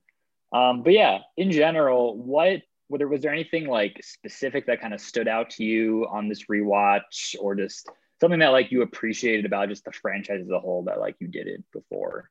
Um, 0.52 0.84
but 0.84 0.93
yeah, 0.93 1.19
in 1.38 1.52
general, 1.52 2.17
what 2.17 2.62
whether 2.88 3.08
was 3.08 3.21
there 3.21 3.32
anything 3.32 3.67
like 3.67 4.02
specific 4.04 4.65
that 4.65 4.82
kind 4.82 4.95
of 4.95 4.99
stood 4.99 5.28
out 5.28 5.52
to 5.52 5.63
you 5.63 6.08
on 6.10 6.28
this 6.28 6.45
rewatch, 6.45 7.36
or 7.39 7.56
just 7.56 7.88
something 8.19 8.39
that 8.39 8.49
like 8.49 8.71
you 8.71 8.82
appreciated 8.82 9.45
about 9.45 9.69
just 9.69 9.86
the 9.86 9.91
franchise 9.91 10.41
as 10.41 10.49
a 10.49 10.60
whole 10.60 10.84
that 10.84 10.99
like 10.99 11.15
you 11.19 11.28
did 11.28 11.47
it 11.47 11.63
before? 11.71 12.30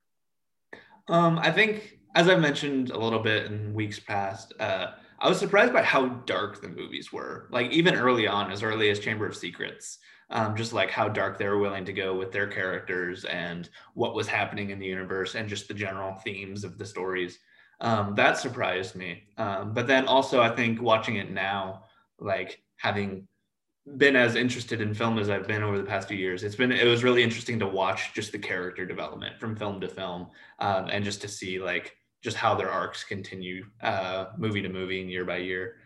Um, 1.07 1.39
I 1.39 1.53
think 1.53 1.99
as 2.15 2.29
I 2.29 2.37
mentioned 2.37 2.91
a 2.91 2.99
little 2.99 3.21
bit 3.21 3.47
in 3.47 3.73
weeks 3.73 4.01
past, 4.01 4.53
uh, 4.61 4.93
I 5.21 5.29
was 5.29 5.39
surprised 5.39 5.73
by 5.73 5.83
how 5.83 6.07
dark 6.07 6.61
the 6.61 6.69
movies 6.69 7.13
were. 7.13 7.49
Like 7.51 7.71
even 7.71 7.95
early 7.95 8.27
on, 8.27 8.51
as 8.51 8.63
early 8.63 8.91
as 8.91 8.99
Chamber 8.99 9.27
of 9.27 9.37
Secrets, 9.37 9.99
um, 10.31 10.57
just 10.57 10.73
like 10.73 10.91
how 10.91 11.09
dark 11.09 11.39
they 11.39 11.49
were 11.49 11.59
willing 11.59 11.85
to 11.85 11.93
go 11.93 12.15
with 12.15 12.33
their 12.33 12.47
characters 12.47 13.25
and 13.25 13.69
what 13.95 14.15
was 14.15 14.27
happening 14.27 14.71
in 14.71 14.79
the 14.79 14.87
universe 14.87 15.35
and 15.35 15.49
just 15.49 15.69
the 15.69 15.75
general 15.75 16.15
themes 16.17 16.65
of 16.65 16.79
the 16.79 16.85
stories. 16.85 17.39
Um, 17.81 18.15
that 18.17 18.39
surprised 18.39 18.95
me. 18.95 19.25
Um, 19.37 19.73
but 19.73 19.87
then 19.87 20.07
also, 20.07 20.41
I 20.41 20.55
think 20.55 20.83
watching 20.83 21.17
it 21.17 21.31
now, 21.31 21.85
like 22.19 22.63
having 22.77 23.29
been 23.97 24.17
as 24.17 24.35
interested 24.35 24.81
in 24.81 24.93
film 24.93 25.19
as 25.19 25.31
I've 25.31 25.47
been 25.47 25.63
over 25.63 25.79
the 25.79 25.85
past 25.85 26.09
few 26.09 26.19
years, 26.19 26.43
it's 26.43 26.57
been 26.57 26.73
it 26.73 26.87
was 26.87 27.05
really 27.05 27.23
interesting 27.23 27.59
to 27.61 27.67
watch 27.67 28.13
just 28.15 28.33
the 28.33 28.39
character 28.39 28.85
development 28.85 29.39
from 29.39 29.57
film 29.57 29.81
to 29.81 29.89
film, 29.89 30.29
um, 30.59 30.89
and 30.91 31.05
just 31.05 31.23
to 31.23 31.29
see 31.29 31.59
like 31.59 31.97
just 32.21 32.37
how 32.37 32.55
their 32.55 32.71
arcs 32.71 33.05
continue 33.05 33.65
uh, 33.83 34.27
movie 34.37 34.61
to 34.61 34.69
movie 34.69 35.01
and 35.01 35.11
year 35.11 35.25
by 35.25 35.37
year. 35.37 35.77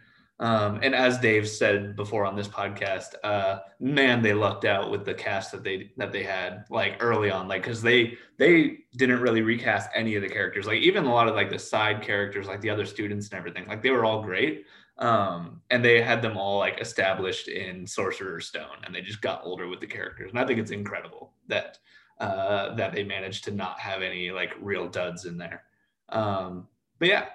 Um, 0.42 0.80
and 0.82 0.92
as 0.92 1.18
Dave 1.18 1.48
said 1.48 1.94
before 1.94 2.26
on 2.26 2.34
this 2.34 2.48
podcast, 2.48 3.14
uh, 3.22 3.60
man, 3.78 4.22
they 4.22 4.34
lucked 4.34 4.64
out 4.64 4.90
with 4.90 5.04
the 5.04 5.14
cast 5.14 5.52
that 5.52 5.62
they 5.62 5.92
that 5.96 6.10
they 6.10 6.24
had 6.24 6.64
like 6.68 6.96
early 6.98 7.30
on, 7.30 7.46
like 7.46 7.62
because 7.62 7.80
they 7.80 8.18
they 8.38 8.78
didn't 8.96 9.20
really 9.20 9.42
recast 9.42 9.88
any 9.94 10.16
of 10.16 10.22
the 10.22 10.28
characters, 10.28 10.66
like 10.66 10.80
even 10.80 11.04
a 11.04 11.14
lot 11.14 11.28
of 11.28 11.36
like 11.36 11.48
the 11.48 11.60
side 11.60 12.02
characters, 12.02 12.48
like 12.48 12.60
the 12.60 12.70
other 12.70 12.84
students 12.84 13.28
and 13.28 13.38
everything, 13.38 13.68
like 13.68 13.84
they 13.84 13.90
were 13.90 14.04
all 14.04 14.20
great. 14.20 14.66
Um, 14.98 15.62
and 15.70 15.84
they 15.84 16.02
had 16.02 16.20
them 16.22 16.36
all 16.36 16.58
like 16.58 16.80
established 16.80 17.46
in 17.46 17.86
Sorcerer's 17.86 18.48
Stone, 18.48 18.82
and 18.82 18.92
they 18.92 19.00
just 19.00 19.22
got 19.22 19.42
older 19.44 19.68
with 19.68 19.78
the 19.78 19.86
characters. 19.86 20.32
And 20.32 20.40
I 20.40 20.44
think 20.44 20.58
it's 20.58 20.72
incredible 20.72 21.34
that 21.46 21.78
uh, 22.18 22.74
that 22.74 22.92
they 22.92 23.04
managed 23.04 23.44
to 23.44 23.52
not 23.52 23.78
have 23.78 24.02
any 24.02 24.32
like 24.32 24.54
real 24.60 24.88
duds 24.88 25.24
in 25.24 25.38
there. 25.38 25.62
Um, 26.08 26.66
but 26.98 27.06
yeah, 27.06 27.26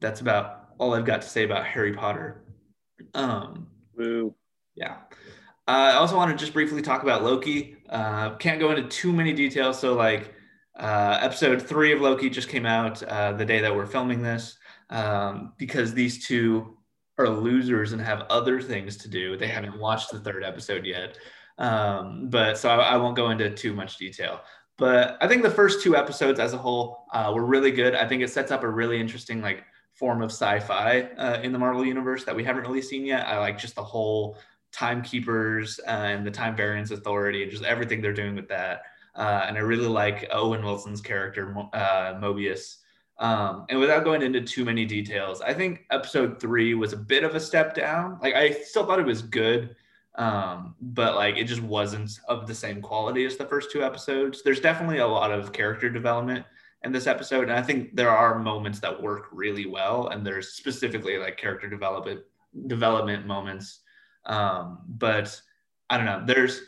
that's 0.00 0.22
about 0.22 0.55
all 0.78 0.94
I've 0.94 1.04
got 1.04 1.22
to 1.22 1.28
say 1.28 1.44
about 1.44 1.66
Harry 1.66 1.92
Potter. 1.92 2.44
Um, 3.14 3.68
Woo. 3.96 4.34
yeah. 4.74 4.98
Uh, 5.68 5.92
I 5.92 5.94
also 5.94 6.16
want 6.16 6.30
to 6.30 6.36
just 6.36 6.52
briefly 6.52 6.82
talk 6.82 7.02
about 7.02 7.24
Loki. 7.24 7.76
Uh, 7.88 8.36
can't 8.36 8.60
go 8.60 8.70
into 8.70 8.88
too 8.88 9.12
many 9.12 9.32
details. 9.32 9.78
So, 9.78 9.94
like, 9.94 10.34
uh, 10.78 11.18
episode 11.20 11.60
three 11.60 11.92
of 11.92 12.00
Loki 12.00 12.30
just 12.30 12.48
came 12.48 12.66
out 12.66 13.02
uh, 13.02 13.32
the 13.32 13.44
day 13.44 13.60
that 13.60 13.74
we're 13.74 13.86
filming 13.86 14.22
this 14.22 14.56
um, 14.90 15.54
because 15.58 15.94
these 15.94 16.26
two 16.26 16.76
are 17.18 17.28
losers 17.28 17.92
and 17.92 18.00
have 18.00 18.22
other 18.28 18.60
things 18.60 18.96
to 18.98 19.08
do. 19.08 19.36
They 19.36 19.48
haven't 19.48 19.78
watched 19.78 20.10
the 20.10 20.20
third 20.20 20.44
episode 20.44 20.84
yet. 20.84 21.18
Um, 21.58 22.28
but 22.28 22.58
so 22.58 22.68
I, 22.68 22.76
I, 22.76 22.96
won't 22.98 23.16
go 23.16 23.30
into 23.30 23.48
too 23.48 23.72
much 23.72 23.96
detail. 23.96 24.42
But 24.76 25.16
I 25.22 25.26
think 25.26 25.42
the 25.42 25.50
first 25.50 25.82
two 25.82 25.96
episodes 25.96 26.38
as 26.38 26.52
a 26.52 26.58
whole 26.58 27.06
uh, 27.14 27.32
were 27.34 27.46
really 27.46 27.70
good. 27.70 27.94
I 27.94 28.06
think 28.06 28.22
it 28.22 28.28
sets 28.28 28.52
up 28.52 28.62
a 28.62 28.68
really 28.68 29.00
interesting, 29.00 29.40
like, 29.40 29.64
form 29.96 30.22
of 30.22 30.30
sci-fi 30.30 31.00
uh, 31.16 31.40
in 31.42 31.52
the 31.52 31.58
Marvel 31.58 31.84
universe 31.84 32.24
that 32.24 32.36
we 32.36 32.44
haven't 32.44 32.62
really 32.62 32.82
seen 32.82 33.04
yet. 33.04 33.26
I 33.26 33.38
like 33.38 33.58
just 33.58 33.74
the 33.74 33.82
whole 33.82 34.36
timekeepers 34.72 35.78
and 35.80 36.26
the 36.26 36.30
time 36.30 36.54
variance 36.54 36.90
authority 36.90 37.42
and 37.42 37.50
just 37.50 37.64
everything 37.64 38.02
they're 38.02 38.12
doing 38.12 38.36
with 38.36 38.48
that. 38.48 38.82
Uh, 39.14 39.46
and 39.48 39.56
I 39.56 39.60
really 39.60 39.86
like 39.86 40.28
Owen 40.30 40.62
Wilson's 40.62 41.00
character, 41.00 41.56
uh, 41.72 42.14
Mobius. 42.20 42.76
Um, 43.18 43.64
and 43.70 43.80
without 43.80 44.04
going 44.04 44.20
into 44.20 44.42
too 44.42 44.66
many 44.66 44.84
details, 44.84 45.40
I 45.40 45.54
think 45.54 45.86
episode 45.90 46.38
three 46.38 46.74
was 46.74 46.92
a 46.92 46.98
bit 46.98 47.24
of 47.24 47.34
a 47.34 47.40
step 47.40 47.74
down. 47.74 48.18
Like 48.20 48.34
I 48.34 48.50
still 48.50 48.84
thought 48.84 49.00
it 49.00 49.06
was 49.06 49.22
good, 49.22 49.74
um, 50.16 50.74
but 50.82 51.14
like 51.14 51.38
it 51.38 51.44
just 51.44 51.62
wasn't 51.62 52.20
of 52.28 52.46
the 52.46 52.54
same 52.54 52.82
quality 52.82 53.24
as 53.24 53.38
the 53.38 53.46
first 53.46 53.72
two 53.72 53.82
episodes. 53.82 54.42
There's 54.42 54.60
definitely 54.60 54.98
a 54.98 55.06
lot 55.06 55.32
of 55.32 55.54
character 55.54 55.88
development 55.88 56.44
in 56.84 56.92
this 56.92 57.06
episode, 57.06 57.44
and 57.44 57.52
I 57.52 57.62
think 57.62 57.96
there 57.96 58.10
are 58.10 58.38
moments 58.38 58.80
that 58.80 59.02
work 59.02 59.28
really 59.32 59.66
well, 59.66 60.08
and 60.08 60.24
there's 60.26 60.50
specifically 60.50 61.18
like 61.18 61.36
character 61.36 61.68
development 61.68 62.20
development 62.66 63.26
moments. 63.26 63.80
Um, 64.24 64.78
but 64.88 65.40
I 65.90 65.96
don't 65.96 66.06
know. 66.06 66.22
There's 66.24 66.62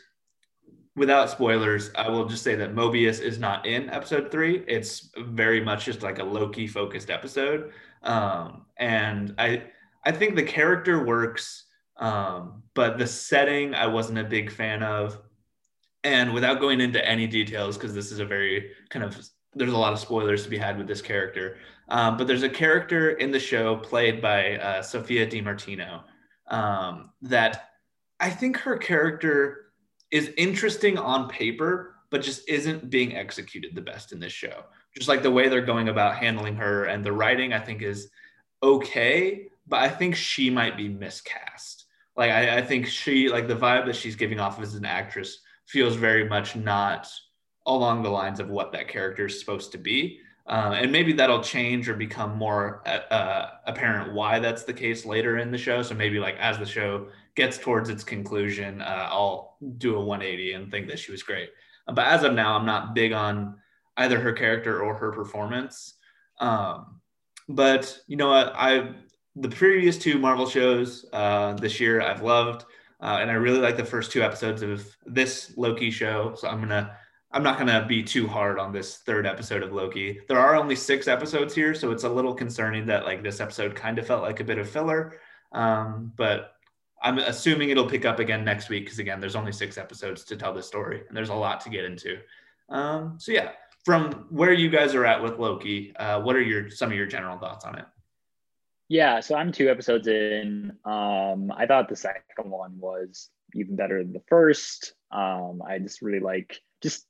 without 0.99 1.29
spoilers, 1.29 1.91
I 1.95 2.09
will 2.09 2.25
just 2.25 2.43
say 2.43 2.55
that 2.55 2.75
Mobius 2.75 3.21
is 3.21 3.39
not 3.39 3.65
in 3.65 3.89
episode 3.89 4.29
three. 4.29 4.65
It's 4.67 5.09
very 5.17 5.61
much 5.61 5.85
just 5.85 6.03
like 6.03 6.19
a 6.19 6.23
Loki 6.23 6.67
focused 6.67 7.09
episode. 7.09 7.71
Um, 8.03 8.65
and 8.77 9.33
I, 9.37 9.63
I 10.03 10.11
think 10.11 10.35
the 10.35 10.43
character 10.43 11.05
works, 11.05 11.65
um, 11.97 12.63
but 12.73 12.97
the 12.97 13.07
setting 13.07 13.73
I 13.73 13.87
wasn't 13.87 14.19
a 14.19 14.25
big 14.25 14.51
fan 14.51 14.83
of. 14.83 15.17
And 16.03 16.33
without 16.33 16.59
going 16.59 16.81
into 16.81 17.05
any 17.05 17.27
details, 17.27 17.77
because 17.77 17.93
this 17.93 18.11
is 18.11 18.19
a 18.19 18.25
very 18.25 18.71
kind 18.89 19.03
of 19.03 19.21
there's 19.53 19.73
a 19.73 19.77
lot 19.77 19.93
of 19.93 19.99
spoilers 19.99 20.43
to 20.43 20.49
be 20.49 20.57
had 20.57 20.77
with 20.77 20.87
this 20.87 21.01
character. 21.01 21.57
Um, 21.89 22.17
but 22.17 22.27
there's 22.27 22.43
a 22.43 22.49
character 22.49 23.11
in 23.11 23.31
the 23.31 23.39
show 23.39 23.75
played 23.75 24.21
by 24.21 24.57
uh, 24.57 24.81
Sophia 24.81 25.25
Di 25.25 25.41
Martino 25.41 26.03
um, 26.47 27.11
that 27.23 27.69
I 28.19 28.29
think 28.29 28.57
her 28.57 28.77
character 28.77 29.71
is 30.11 30.31
interesting 30.37 30.97
on 30.97 31.29
paper, 31.29 31.95
but 32.11 32.21
just 32.21 32.47
isn't 32.47 32.89
being 32.89 33.15
executed 33.15 33.75
the 33.75 33.81
best 33.81 34.11
in 34.11 34.19
this 34.19 34.33
show. 34.33 34.65
Just 34.95 35.09
like 35.09 35.23
the 35.23 35.31
way 35.31 35.47
they're 35.47 35.61
going 35.61 35.89
about 35.89 36.17
handling 36.17 36.55
her 36.55 36.85
and 36.85 37.03
the 37.03 37.11
writing, 37.11 37.53
I 37.53 37.59
think 37.59 37.81
is 37.81 38.09
okay, 38.61 39.47
but 39.67 39.79
I 39.79 39.89
think 39.89 40.15
she 40.15 40.49
might 40.49 40.77
be 40.77 40.89
miscast. 40.89 41.85
Like 42.15 42.31
I, 42.31 42.57
I 42.57 42.61
think 42.61 42.87
she 42.87 43.29
like 43.29 43.47
the 43.47 43.55
vibe 43.55 43.85
that 43.85 43.95
she's 43.95 44.15
giving 44.15 44.39
off 44.39 44.59
as 44.59 44.75
an 44.75 44.85
actress 44.85 45.39
feels 45.67 45.95
very 45.95 46.27
much 46.27 46.55
not 46.55 47.07
along 47.65 48.03
the 48.03 48.09
lines 48.09 48.39
of 48.39 48.49
what 48.49 48.71
that 48.71 48.87
character 48.87 49.27
is 49.27 49.39
supposed 49.39 49.71
to 49.71 49.77
be. 49.77 50.19
Um, 50.47 50.73
and 50.73 50.91
maybe 50.91 51.13
that'll 51.13 51.43
change 51.43 51.87
or 51.87 51.93
become 51.93 52.35
more 52.35 52.81
uh, 52.87 53.13
uh, 53.13 53.49
apparent 53.67 54.13
why 54.13 54.39
that's 54.39 54.63
the 54.63 54.73
case 54.73 55.05
later 55.05 55.37
in 55.37 55.51
the 55.51 55.57
show. 55.59 55.83
So 55.83 55.93
maybe 55.93 56.19
like 56.19 56.37
as 56.37 56.57
the 56.57 56.65
show 56.65 57.09
gets 57.35 57.59
towards 57.59 57.89
its 57.89 58.03
conclusion, 58.03 58.81
uh, 58.81 59.09
I'll 59.11 59.57
do 59.77 59.95
a 59.95 60.03
180 60.03 60.53
and 60.53 60.71
think 60.71 60.87
that 60.87 60.97
she 60.97 61.11
was 61.11 61.21
great. 61.21 61.49
But 61.85 62.07
as 62.07 62.23
of 62.23 62.33
now, 62.33 62.55
I'm 62.55 62.65
not 62.65 62.95
big 62.95 63.11
on 63.11 63.57
either 63.97 64.19
her 64.19 64.33
character 64.33 64.81
or 64.81 64.95
her 64.95 65.11
performance. 65.11 65.93
Um, 66.39 66.99
but 67.47 67.99
you 68.07 68.15
know 68.15 68.29
what? 68.29 68.53
I 68.55 68.91
the 69.35 69.49
previous 69.49 69.97
two 69.97 70.17
Marvel 70.17 70.47
shows 70.47 71.05
uh, 71.13 71.53
this 71.53 71.79
year 71.79 72.01
I've 72.01 72.21
loved, 72.21 72.65
uh, 73.01 73.19
and 73.21 73.29
I 73.29 73.35
really 73.35 73.59
like 73.59 73.77
the 73.77 73.85
first 73.85 74.11
two 74.11 74.21
episodes 74.21 74.61
of 74.61 74.85
this 75.05 75.53
Loki 75.57 75.91
show. 75.91 76.33
So 76.35 76.47
I'm 76.47 76.59
gonna 76.59 76.95
I'm 77.31 77.43
not 77.43 77.59
gonna 77.59 77.85
be 77.87 78.01
too 78.01 78.27
hard 78.27 78.57
on 78.57 78.71
this 78.71 78.97
third 78.97 79.27
episode 79.27 79.61
of 79.61 79.71
Loki. 79.71 80.19
There 80.27 80.39
are 80.39 80.55
only 80.55 80.75
six 80.75 81.07
episodes 81.07 81.53
here, 81.53 81.75
so 81.75 81.91
it's 81.91 82.03
a 82.03 82.09
little 82.09 82.33
concerning 82.33 82.87
that 82.87 83.05
like 83.05 83.21
this 83.21 83.39
episode 83.39 83.75
kind 83.75 83.99
of 83.99 84.07
felt 84.07 84.23
like 84.23 84.39
a 84.39 84.43
bit 84.43 84.57
of 84.57 84.69
filler. 84.69 85.19
Um, 85.51 86.11
but 86.15 86.53
I'm 87.01 87.19
assuming 87.19 87.69
it'll 87.69 87.89
pick 87.89 88.05
up 88.05 88.19
again 88.19 88.43
next 88.43 88.69
week 88.69 88.85
because 88.85 88.99
again, 88.99 89.19
there's 89.19 89.35
only 89.35 89.51
six 89.51 89.77
episodes 89.77 90.23
to 90.25 90.35
tell 90.35 90.53
this 90.53 90.67
story, 90.67 91.03
and 91.07 91.15
there's 91.15 91.29
a 91.29 91.35
lot 91.35 91.61
to 91.61 91.69
get 91.69 91.85
into. 91.85 92.17
Um, 92.69 93.15
so 93.19 93.31
yeah, 93.31 93.51
from 93.85 94.25
where 94.29 94.53
you 94.53 94.69
guys 94.69 94.95
are 94.95 95.05
at 95.05 95.21
with 95.21 95.37
Loki, 95.37 95.95
uh, 95.97 96.21
what 96.21 96.35
are 96.35 96.41
your 96.41 96.69
some 96.69 96.89
of 96.91 96.97
your 96.97 97.07
general 97.07 97.37
thoughts 97.37 97.63
on 97.63 97.77
it? 97.77 97.85
Yeah, 98.87 99.19
so 99.19 99.35
I'm 99.35 99.51
two 99.51 99.69
episodes 99.69 100.07
in. 100.07 100.73
Um, 100.83 101.51
I 101.55 101.67
thought 101.67 101.89
the 101.89 101.95
second 101.95 102.49
one 102.49 102.79
was 102.79 103.29
even 103.53 103.75
better 103.75 104.03
than 104.03 104.13
the 104.13 104.23
first. 104.27 104.93
Um, 105.11 105.61
I 105.65 105.77
just 105.77 106.01
really 106.01 106.19
like 106.19 106.59
just 106.81 107.05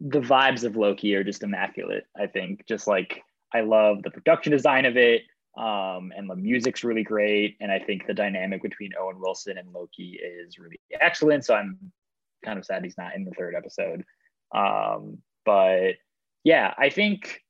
the 0.00 0.20
vibes 0.20 0.64
of 0.64 0.76
Loki 0.76 1.14
are 1.14 1.24
just 1.24 1.42
immaculate. 1.42 2.04
I 2.16 2.26
think 2.26 2.66
just 2.66 2.86
like 2.86 3.22
I 3.52 3.60
love 3.60 4.02
the 4.02 4.10
production 4.10 4.52
design 4.52 4.84
of 4.84 4.96
it. 4.96 5.22
Um, 5.56 6.12
and 6.16 6.30
the 6.30 6.36
music's 6.36 6.84
really 6.84 7.02
great. 7.02 7.56
And 7.60 7.70
I 7.72 7.80
think 7.80 8.06
the 8.06 8.14
dynamic 8.14 8.62
between 8.62 8.92
Owen 8.98 9.20
Wilson 9.20 9.58
and 9.58 9.72
Loki 9.72 10.18
is 10.22 10.58
really 10.58 10.80
excellent. 11.00 11.44
So 11.44 11.54
I'm 11.54 11.92
kind 12.44 12.58
of 12.58 12.64
sad 12.64 12.84
he's 12.84 12.96
not 12.96 13.14
in 13.14 13.24
the 13.24 13.32
third 13.32 13.54
episode. 13.54 14.04
Um, 14.54 15.18
but 15.44 15.94
yeah, 16.44 16.72
I 16.78 16.88
think 16.88 17.42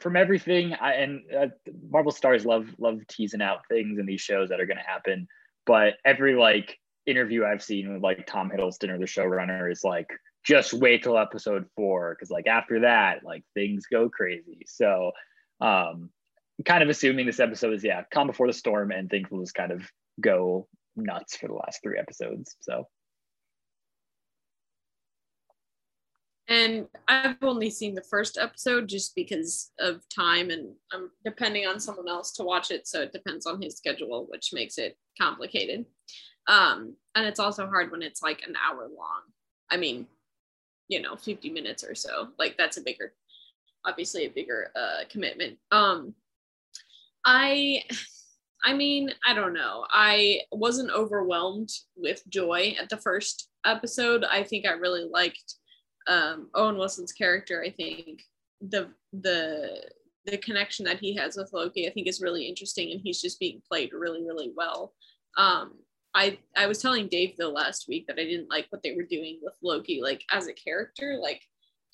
from 0.00 0.16
everything, 0.16 0.74
I, 0.74 0.94
and 0.94 1.22
uh, 1.32 1.46
Marvel 1.88 2.12
stars 2.12 2.44
love 2.44 2.66
love 2.78 3.00
teasing 3.08 3.40
out 3.40 3.66
things 3.68 3.98
in 3.98 4.06
these 4.06 4.20
shows 4.20 4.48
that 4.48 4.60
are 4.60 4.66
going 4.66 4.76
to 4.78 4.82
happen. 4.82 5.28
But 5.64 5.94
every 6.04 6.34
like 6.34 6.78
interview 7.06 7.44
I've 7.44 7.62
seen 7.62 7.92
with 7.92 8.02
like 8.02 8.26
Tom 8.26 8.50
Hiddleston 8.50 8.90
or 8.90 8.98
the 8.98 9.04
showrunner 9.04 9.70
is 9.70 9.84
like, 9.84 10.10
just 10.44 10.72
wait 10.72 11.02
till 11.02 11.18
episode 11.18 11.66
four 11.76 12.14
because 12.14 12.30
like 12.30 12.46
after 12.46 12.80
that, 12.80 13.24
like 13.24 13.44
things 13.54 13.86
go 13.90 14.08
crazy. 14.08 14.62
So 14.66 15.12
um, 15.60 16.10
kind 16.64 16.82
of 16.82 16.88
assuming 16.88 17.26
this 17.26 17.40
episode 17.40 17.74
is 17.74 17.84
yeah, 17.84 18.02
calm 18.12 18.26
before 18.26 18.46
the 18.46 18.52
storm, 18.52 18.90
and 18.90 19.08
things 19.08 19.30
will 19.30 19.40
just 19.40 19.54
kind 19.54 19.72
of 19.72 19.82
go 20.20 20.68
nuts 20.96 21.36
for 21.36 21.48
the 21.48 21.54
last 21.54 21.80
three 21.82 21.98
episodes. 21.98 22.56
So. 22.60 22.88
And 26.48 26.86
I've 27.08 27.36
only 27.42 27.70
seen 27.70 27.94
the 27.94 28.02
first 28.02 28.36
episode 28.36 28.88
just 28.88 29.14
because 29.14 29.70
of 29.78 30.02
time, 30.14 30.50
and 30.50 30.72
I'm 30.92 31.10
depending 31.24 31.66
on 31.66 31.80
someone 31.80 32.08
else 32.08 32.32
to 32.32 32.42
watch 32.42 32.70
it, 32.70 32.86
so 32.86 33.00
it 33.00 33.12
depends 33.12 33.46
on 33.46 33.62
his 33.62 33.76
schedule, 33.76 34.26
which 34.28 34.50
makes 34.52 34.76
it 34.76 34.98
complicated. 35.18 35.86
Um, 36.48 36.96
and 37.14 37.24
it's 37.26 37.38
also 37.38 37.68
hard 37.68 37.90
when 37.90 38.02
it's 38.02 38.22
like 38.22 38.42
an 38.46 38.54
hour 38.56 38.82
long. 38.82 39.22
I 39.70 39.76
mean, 39.76 40.06
you 40.88 41.00
know, 41.00 41.16
50 41.16 41.50
minutes 41.50 41.84
or 41.84 41.94
so. 41.94 42.28
Like 42.38 42.56
that's 42.56 42.76
a 42.76 42.82
bigger, 42.82 43.14
obviously 43.84 44.26
a 44.26 44.30
bigger 44.30 44.70
uh, 44.76 45.04
commitment. 45.10 45.58
Um, 45.70 46.14
I 47.24 47.84
I 48.64 48.74
mean, 48.74 49.10
I 49.26 49.34
don't 49.34 49.54
know. 49.54 49.86
I 49.90 50.40
wasn't 50.52 50.90
overwhelmed 50.90 51.70
with 51.96 52.22
joy 52.28 52.76
at 52.80 52.88
the 52.88 52.96
first 52.96 53.48
episode. 53.66 54.24
I 54.24 54.44
think 54.44 54.66
I 54.66 54.72
really 54.72 55.08
liked 55.10 55.54
um, 56.06 56.48
Owen 56.54 56.76
Wilson's 56.76 57.12
character. 57.12 57.62
I 57.62 57.70
think 57.70 58.22
the 58.60 58.90
the 59.12 59.90
the 60.24 60.38
connection 60.38 60.84
that 60.84 61.00
he 61.00 61.16
has 61.16 61.36
with 61.36 61.52
Loki, 61.52 61.88
I 61.88 61.92
think, 61.92 62.06
is 62.06 62.20
really 62.20 62.46
interesting, 62.46 62.92
and 62.92 63.00
he's 63.02 63.20
just 63.20 63.40
being 63.40 63.60
played 63.68 63.90
really, 63.92 64.22
really 64.24 64.52
well. 64.56 64.94
Um, 65.36 65.74
I 66.14 66.38
I 66.56 66.66
was 66.66 66.78
telling 66.78 67.08
Dave 67.08 67.36
though 67.36 67.50
last 67.50 67.86
week 67.88 68.06
that 68.06 68.18
I 68.18 68.24
didn't 68.24 68.50
like 68.50 68.66
what 68.70 68.82
they 68.82 68.94
were 68.94 69.02
doing 69.02 69.38
with 69.42 69.54
Loki, 69.62 70.00
like 70.02 70.22
as 70.30 70.46
a 70.46 70.52
character, 70.52 71.18
like 71.20 71.42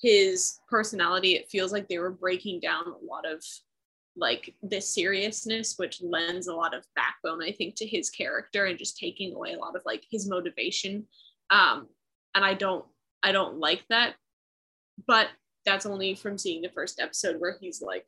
his 0.01 0.59
personality. 0.69 1.35
It 1.35 1.49
feels 1.49 1.71
like 1.71 1.87
they 1.87 1.99
were 1.99 2.11
breaking 2.11 2.59
down 2.59 2.85
a 2.87 3.05
lot 3.05 3.25
of 3.25 3.43
like 4.15 4.53
the 4.63 4.81
seriousness 4.81 5.75
which 5.77 6.01
lends 6.01 6.47
a 6.47 6.55
lot 6.55 6.75
of 6.75 6.85
backbone 6.95 7.41
i 7.41 7.51
think 7.51 7.75
to 7.75 7.85
his 7.85 8.09
character 8.09 8.65
and 8.65 8.77
just 8.77 8.97
taking 8.97 9.33
away 9.33 9.53
a 9.53 9.59
lot 9.59 9.75
of 9.75 9.81
like 9.85 10.03
his 10.09 10.27
motivation 10.27 11.05
um 11.51 11.87
and 12.35 12.43
i 12.43 12.53
don't 12.53 12.85
i 13.23 13.31
don't 13.31 13.57
like 13.57 13.83
that 13.89 14.15
but 15.07 15.27
that's 15.65 15.85
only 15.85 16.15
from 16.15 16.37
seeing 16.37 16.61
the 16.61 16.69
first 16.69 16.99
episode 16.99 17.39
where 17.39 17.57
he's 17.61 17.81
like 17.81 18.05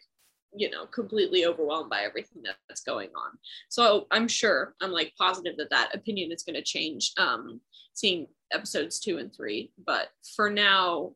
you 0.54 0.70
know 0.70 0.86
completely 0.86 1.46
overwhelmed 1.46 1.90
by 1.90 2.02
everything 2.02 2.44
that's 2.68 2.84
going 2.84 3.10
on 3.16 3.32
so 3.70 4.06
i'm 4.12 4.28
sure 4.28 4.76
i'm 4.82 4.92
like 4.92 5.14
positive 5.18 5.56
that 5.58 5.70
that 5.70 5.96
opinion 5.96 6.32
is 6.32 6.44
going 6.44 6.56
to 6.56 6.62
change 6.62 7.14
um 7.18 7.62
seeing 7.94 8.28
episodes 8.52 9.00
two 9.00 9.18
and 9.18 9.34
three 9.34 9.72
but 9.86 10.10
for 10.36 10.50
now 10.50 11.12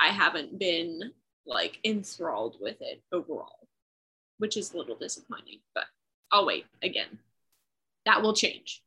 i 0.00 0.08
haven't 0.08 0.58
been 0.58 1.12
like 1.48 1.78
enthralled 1.84 2.56
with 2.60 2.76
it 2.80 3.02
overall, 3.10 3.66
which 4.36 4.56
is 4.56 4.72
a 4.72 4.76
little 4.76 4.96
disappointing. 4.96 5.58
But 5.74 5.84
I'll 6.30 6.46
wait 6.46 6.66
again. 6.82 7.18
That 8.04 8.22
will 8.22 8.34
change. 8.34 8.82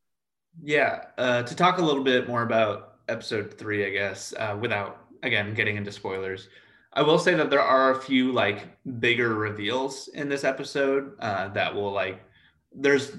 Yeah, 0.61 1.05
uh, 1.17 1.43
to 1.43 1.55
talk 1.55 1.79
a 1.79 1.81
little 1.81 2.03
bit 2.03 2.27
more 2.27 2.43
about 2.43 2.99
episode 3.09 3.57
three, 3.57 3.85
I 3.85 3.89
guess, 3.89 4.33
uh, 4.37 4.57
without 4.59 5.05
again 5.23 5.53
getting 5.53 5.75
into 5.75 5.91
spoilers. 5.91 6.49
I 6.93 7.01
will 7.01 7.19
say 7.19 7.35
that 7.35 7.49
there 7.49 7.61
are 7.61 7.91
a 7.91 8.01
few 8.01 8.31
like 8.31 8.67
bigger 8.99 9.35
reveals 9.35 10.09
in 10.09 10.27
this 10.27 10.43
episode 10.43 11.13
uh, 11.19 11.49
that 11.49 11.73
will 11.73 11.91
like. 11.91 12.21
There's 12.73 13.11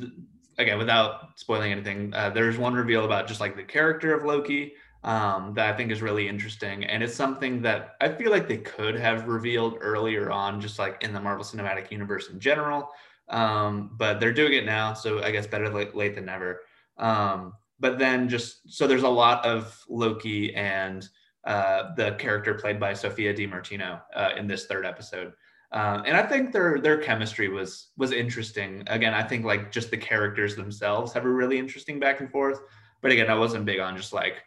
again 0.58 0.78
without 0.78 1.38
spoiling 1.38 1.72
anything. 1.72 2.12
Uh, 2.14 2.30
there's 2.30 2.58
one 2.58 2.74
reveal 2.74 3.04
about 3.04 3.26
just 3.26 3.40
like 3.40 3.56
the 3.56 3.62
character 3.62 4.14
of 4.14 4.24
Loki 4.24 4.74
um, 5.04 5.54
that 5.54 5.72
I 5.72 5.76
think 5.76 5.90
is 5.90 6.02
really 6.02 6.28
interesting, 6.28 6.84
and 6.84 7.02
it's 7.02 7.14
something 7.14 7.62
that 7.62 7.96
I 8.00 8.10
feel 8.10 8.30
like 8.30 8.46
they 8.46 8.58
could 8.58 8.94
have 8.94 9.26
revealed 9.26 9.78
earlier 9.80 10.30
on, 10.30 10.60
just 10.60 10.78
like 10.78 11.02
in 11.02 11.12
the 11.12 11.20
Marvel 11.20 11.44
Cinematic 11.44 11.90
Universe 11.90 12.28
in 12.28 12.40
general. 12.40 12.90
Um, 13.28 13.92
but 13.96 14.20
they're 14.20 14.32
doing 14.32 14.52
it 14.52 14.66
now, 14.66 14.92
so 14.92 15.22
I 15.22 15.30
guess 15.30 15.46
better 15.46 15.70
late, 15.70 15.94
late 15.94 16.14
than 16.14 16.26
never. 16.26 16.60
Um, 16.98 17.54
but 17.80 17.98
then 17.98 18.28
just 18.28 18.70
so 18.70 18.86
there's 18.86 19.02
a 19.02 19.08
lot 19.08 19.44
of 19.46 19.82
Loki 19.88 20.54
and 20.54 21.08
uh, 21.44 21.94
the 21.96 22.12
character 22.12 22.54
played 22.54 22.78
by 22.78 22.94
Sophia 22.94 23.34
Di 23.34 23.46
Martino 23.46 24.00
uh, 24.14 24.30
in 24.36 24.46
this 24.46 24.66
third 24.66 24.86
episode. 24.86 25.32
Um, 25.72 26.02
and 26.06 26.16
I 26.16 26.22
think 26.22 26.52
their 26.52 26.78
their 26.78 26.98
chemistry 26.98 27.48
was 27.48 27.88
was 27.96 28.12
interesting. 28.12 28.84
Again, 28.88 29.14
I 29.14 29.22
think 29.22 29.44
like 29.44 29.72
just 29.72 29.90
the 29.90 29.96
characters 29.96 30.54
themselves 30.54 31.12
have 31.14 31.24
a 31.24 31.30
really 31.30 31.58
interesting 31.58 31.98
back 31.98 32.20
and 32.20 32.30
forth. 32.30 32.60
But 33.00 33.10
again, 33.10 33.30
I 33.30 33.34
wasn't 33.34 33.64
big 33.64 33.80
on 33.80 33.96
just 33.96 34.12
like 34.12 34.42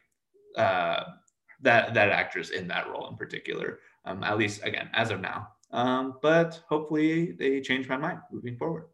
uh, 0.56 1.04
that 1.62 1.94
that 1.96 2.10
actress 2.10 2.52
in 2.52 2.68
that 2.68 2.90
role 2.90 3.10
in 3.10 3.16
particular. 3.16 3.80
Um, 4.06 4.24
at 4.24 4.38
least 4.38 4.64
again, 4.64 4.90
as 4.94 5.10
of 5.10 5.20
now. 5.20 5.48
Um, 5.72 6.20
but 6.22 6.62
hopefully 6.70 7.32
they 7.32 7.60
change 7.60 7.90
my 7.90 7.98
mind 7.98 8.20
moving 8.32 8.56
forward. 8.56 8.86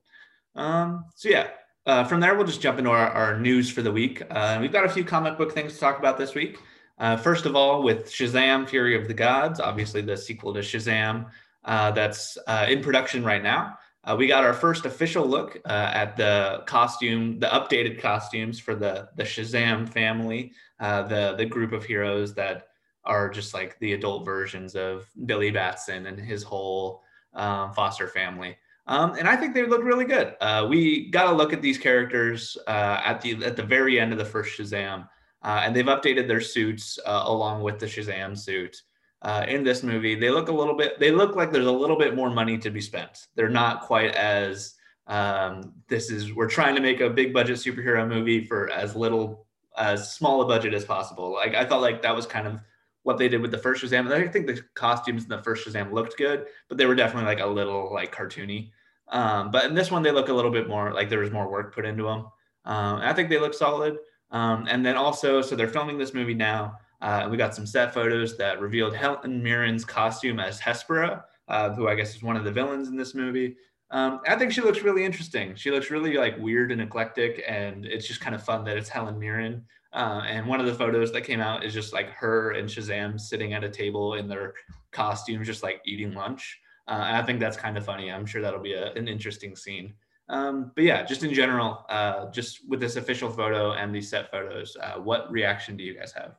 Um, 0.55 1.05
so 1.15 1.27
yeah, 1.27 1.49
uh, 1.85 2.05
from 2.05 2.21
there 2.21 2.35
we'll 2.35 2.47
just 2.47 2.61
jump 2.61 2.79
into 2.79 2.91
our, 2.91 3.09
our 3.09 3.39
news 3.39 3.69
for 3.69 3.81
the 3.81 3.91
week. 3.91 4.23
Uh, 4.29 4.57
we've 4.61 4.71
got 4.71 4.85
a 4.85 4.89
few 4.89 5.03
comic 5.03 5.37
book 5.37 5.53
things 5.53 5.73
to 5.73 5.79
talk 5.79 5.99
about 5.99 6.17
this 6.17 6.33
week. 6.33 6.59
Uh, 7.01 7.17
first 7.17 7.47
of 7.47 7.55
all, 7.55 7.81
with 7.81 8.05
Shazam 8.11 8.69
Fury 8.69 8.95
of 8.95 9.07
the 9.07 9.13
Gods, 9.13 9.59
obviously 9.59 10.01
the 10.01 10.15
sequel 10.15 10.53
to 10.53 10.59
Shazam 10.59 11.25
uh, 11.65 11.89
that's 11.91 12.37
uh, 12.45 12.67
in 12.69 12.79
production 12.81 13.23
right 13.23 13.41
now. 13.41 13.75
Uh, 14.03 14.15
we 14.15 14.27
got 14.27 14.43
our 14.43 14.53
first 14.53 14.85
official 14.85 15.25
look 15.25 15.59
uh, 15.65 15.91
at 15.93 16.15
the 16.15 16.61
costume, 16.67 17.39
the 17.39 17.47
updated 17.47 17.99
costumes 17.99 18.59
for 18.59 18.75
the, 18.75 19.09
the 19.15 19.23
Shazam 19.23 19.89
family, 19.89 20.53
uh, 20.79 21.01
the, 21.01 21.33
the 21.37 21.45
group 21.45 21.71
of 21.71 21.83
heroes 21.83 22.35
that 22.35 22.67
are 23.03 23.29
just 23.29 23.55
like 23.55 23.79
the 23.79 23.93
adult 23.93 24.23
versions 24.23 24.75
of 24.75 25.09
Billy 25.25 25.49
Batson 25.49 26.05
and 26.05 26.19
his 26.19 26.43
whole 26.43 27.01
um, 27.33 27.73
foster 27.73 28.07
family. 28.07 28.55
Um, 28.85 29.15
and 29.15 29.27
I 29.27 29.35
think 29.35 29.55
they 29.55 29.65
look 29.65 29.83
really 29.83 30.05
good. 30.05 30.35
we 30.69 31.09
got 31.09 31.33
a 31.33 31.35
look 31.35 31.51
at 31.51 31.63
these 31.63 31.79
characters 31.79 32.59
at 32.67 33.21
the 33.21 33.43
at 33.43 33.55
the 33.55 33.63
very 33.63 33.99
end 33.99 34.11
of 34.11 34.19
the 34.19 34.25
first 34.25 34.57
Shazam, 34.57 35.07
uh, 35.43 35.61
and 35.63 35.75
they've 35.75 35.85
updated 35.85 36.27
their 36.27 36.41
suits 36.41 36.99
uh, 37.05 37.23
along 37.25 37.63
with 37.63 37.79
the 37.79 37.85
Shazam 37.85 38.37
suit. 38.37 38.81
Uh, 39.21 39.45
in 39.47 39.63
this 39.63 39.83
movie, 39.83 40.15
they 40.15 40.31
look 40.31 40.47
a 40.49 40.51
little 40.51 40.75
bit. 40.75 40.99
They 40.99 41.11
look 41.11 41.35
like 41.35 41.51
there's 41.51 41.67
a 41.67 41.71
little 41.71 41.97
bit 41.97 42.15
more 42.15 42.29
money 42.29 42.57
to 42.57 42.71
be 42.71 42.81
spent. 42.81 43.27
They're 43.35 43.49
not 43.49 43.81
quite 43.81 44.15
as. 44.15 44.75
Um, 45.07 45.73
this 45.87 46.09
is 46.09 46.33
we're 46.33 46.49
trying 46.49 46.75
to 46.75 46.81
make 46.81 47.01
a 47.01 47.09
big 47.09 47.33
budget 47.33 47.57
superhero 47.57 48.07
movie 48.07 48.45
for 48.45 48.69
as 48.69 48.95
little 48.95 49.45
as 49.77 50.13
small 50.13 50.41
a 50.41 50.47
budget 50.47 50.73
as 50.73 50.85
possible. 50.85 51.33
Like 51.33 51.53
I 51.53 51.65
felt 51.65 51.81
like 51.81 52.01
that 52.01 52.15
was 52.15 52.25
kind 52.25 52.47
of 52.47 52.61
what 53.03 53.17
they 53.17 53.27
did 53.27 53.41
with 53.41 53.51
the 53.51 53.57
first 53.57 53.83
Shazam. 53.83 54.11
I 54.11 54.27
think 54.27 54.47
the 54.47 54.61
costumes 54.73 55.23
in 55.23 55.29
the 55.29 55.41
first 55.43 55.67
Shazam 55.67 55.91
looked 55.91 56.17
good, 56.17 56.45
but 56.67 56.77
they 56.77 56.85
were 56.85 56.95
definitely 56.95 57.27
like 57.27 57.43
a 57.43 57.47
little 57.47 57.91
like 57.93 58.13
cartoony. 58.13 58.71
Um, 59.09 59.51
but 59.51 59.65
in 59.65 59.75
this 59.75 59.91
one, 59.91 60.03
they 60.03 60.11
look 60.11 60.29
a 60.29 60.33
little 60.33 60.51
bit 60.51 60.67
more 60.67 60.93
like 60.93 61.09
there 61.09 61.19
was 61.19 61.31
more 61.31 61.49
work 61.49 61.73
put 61.73 61.85
into 61.85 62.03
them. 62.03 62.27
Um, 62.65 63.01
I 63.01 63.13
think 63.13 63.29
they 63.29 63.39
look 63.39 63.53
solid. 63.53 63.97
Um, 64.31 64.67
and 64.69 64.85
then 64.85 64.95
also, 64.95 65.41
so 65.41 65.55
they're 65.55 65.67
filming 65.67 65.97
this 65.97 66.13
movie 66.13 66.33
now. 66.33 66.77
Uh, 67.01 67.27
we 67.29 67.37
got 67.37 67.55
some 67.55 67.65
set 67.65 67.93
photos 67.93 68.37
that 68.37 68.61
revealed 68.61 68.95
Helen 68.95 69.41
Mirren's 69.43 69.83
costume 69.83 70.39
as 70.39 70.59
Hespera, 70.59 71.23
uh, 71.47 71.73
who 71.73 71.87
I 71.87 71.95
guess 71.95 72.15
is 72.15 72.23
one 72.23 72.37
of 72.37 72.43
the 72.43 72.51
villains 72.51 72.87
in 72.87 72.95
this 72.95 73.15
movie. 73.15 73.57
Um, 73.89 74.21
I 74.27 74.37
think 74.37 74.53
she 74.53 74.61
looks 74.61 74.81
really 74.81 75.03
interesting. 75.03 75.55
She 75.55 75.69
looks 75.69 75.89
really 75.89 76.13
like 76.13 76.37
weird 76.37 76.71
and 76.71 76.81
eclectic, 76.81 77.43
and 77.47 77.85
it's 77.85 78.07
just 78.07 78.21
kind 78.21 78.33
of 78.33 78.43
fun 78.43 78.63
that 78.65 78.77
it's 78.77 78.87
Helen 78.87 79.19
Mirren. 79.19 79.65
Uh, 79.93 80.21
and 80.25 80.47
one 80.47 80.61
of 80.61 80.65
the 80.65 80.73
photos 80.73 81.11
that 81.11 81.23
came 81.23 81.41
out 81.41 81.65
is 81.65 81.73
just 81.73 81.91
like 81.91 82.09
her 82.11 82.51
and 82.51 82.69
Shazam 82.69 83.19
sitting 83.19 83.53
at 83.53 83.65
a 83.65 83.69
table 83.69 84.13
in 84.13 84.29
their 84.29 84.53
costumes, 84.91 85.45
just 85.45 85.63
like 85.63 85.81
eating 85.85 86.13
lunch. 86.13 86.59
Uh, 86.87 87.01
I 87.03 87.23
think 87.23 87.39
that's 87.39 87.57
kind 87.57 87.77
of 87.77 87.85
funny. 87.85 88.11
I'm 88.11 88.25
sure 88.25 88.41
that'll 88.41 88.61
be 88.61 88.73
a, 88.73 88.93
an 88.93 89.07
interesting 89.07 89.55
scene. 89.55 89.93
Um, 90.31 90.71
but 90.75 90.85
yeah, 90.85 91.03
just 91.03 91.23
in 91.23 91.33
general, 91.33 91.85
uh, 91.89 92.31
just 92.31 92.67
with 92.67 92.79
this 92.79 92.95
official 92.95 93.29
photo 93.29 93.73
and 93.73 93.93
these 93.93 94.09
set 94.09 94.31
photos, 94.31 94.77
uh, 94.81 94.93
what 94.93 95.29
reaction 95.29 95.75
do 95.75 95.83
you 95.83 95.93
guys 95.93 96.13
have? 96.13 96.35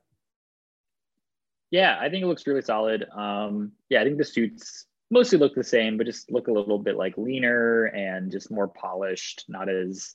Yeah, 1.70 1.98
I 2.00 2.09
think 2.09 2.24
it 2.24 2.26
looks 2.26 2.46
really 2.46 2.62
solid. 2.62 3.07
Um, 3.14 3.72
yeah, 3.90 4.00
I 4.00 4.05
think 4.05 4.16
the 4.16 4.24
suits 4.24 4.87
mostly 5.11 5.38
look 5.38 5.55
the 5.55 5.62
same, 5.62 5.98
but 5.98 6.07
just 6.07 6.33
look 6.33 6.48
a 6.48 6.52
little 6.52 6.78
bit 6.78 6.96
like 6.96 7.18
leaner 7.18 7.85
and 7.85 8.33
just 8.33 8.50
more 8.50 8.66
polished, 8.66 9.44
not 9.46 9.68
as 9.68 10.14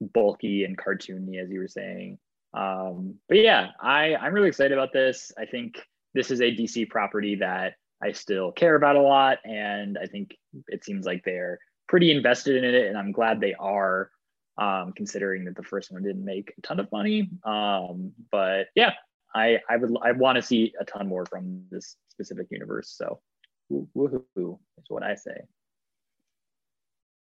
bulky 0.00 0.64
and 0.64 0.78
cartoony 0.78 1.42
as 1.42 1.50
you 1.50 1.60
were 1.60 1.68
saying. 1.68 2.18
Um, 2.54 3.16
but 3.28 3.38
yeah, 3.38 3.72
I, 3.78 4.16
I'm 4.16 4.32
really 4.32 4.48
excited 4.48 4.72
about 4.72 4.94
this. 4.94 5.32
I 5.36 5.44
think 5.44 5.78
this 6.14 6.30
is 6.30 6.40
a 6.40 6.44
DC 6.44 6.88
property 6.88 7.34
that 7.36 7.74
I 8.02 8.12
still 8.12 8.52
care 8.52 8.74
about 8.74 8.96
a 8.96 9.02
lot. 9.02 9.38
And 9.44 9.98
I 9.98 10.06
think 10.06 10.34
it 10.68 10.82
seems 10.82 11.04
like 11.04 11.24
they're 11.24 11.58
pretty 11.88 12.10
invested 12.10 12.56
in 12.56 12.64
it, 12.64 12.86
and 12.86 12.98
I'm 12.98 13.12
glad 13.12 13.40
they 13.40 13.54
are, 13.54 14.10
um, 14.58 14.92
considering 14.94 15.44
that 15.46 15.56
the 15.56 15.62
first 15.62 15.90
one 15.90 16.02
didn't 16.02 16.24
make 16.24 16.52
a 16.58 16.60
ton 16.62 16.80
of 16.80 16.90
money. 16.92 17.30
Um, 17.44 18.12
but 18.30 18.68
yeah, 18.74 18.92
I 19.34 19.58
I 19.68 19.76
would 19.76 19.96
I 20.02 20.12
want 20.12 20.36
to 20.36 20.42
see 20.42 20.74
a 20.80 20.84
ton 20.84 21.08
more 21.08 21.26
from 21.26 21.64
this 21.70 21.96
specific 22.08 22.48
universe. 22.50 22.94
So 22.96 23.20
woohoo 23.70 24.58
is 24.78 24.84
what 24.88 25.02
I 25.02 25.14
say. 25.14 25.40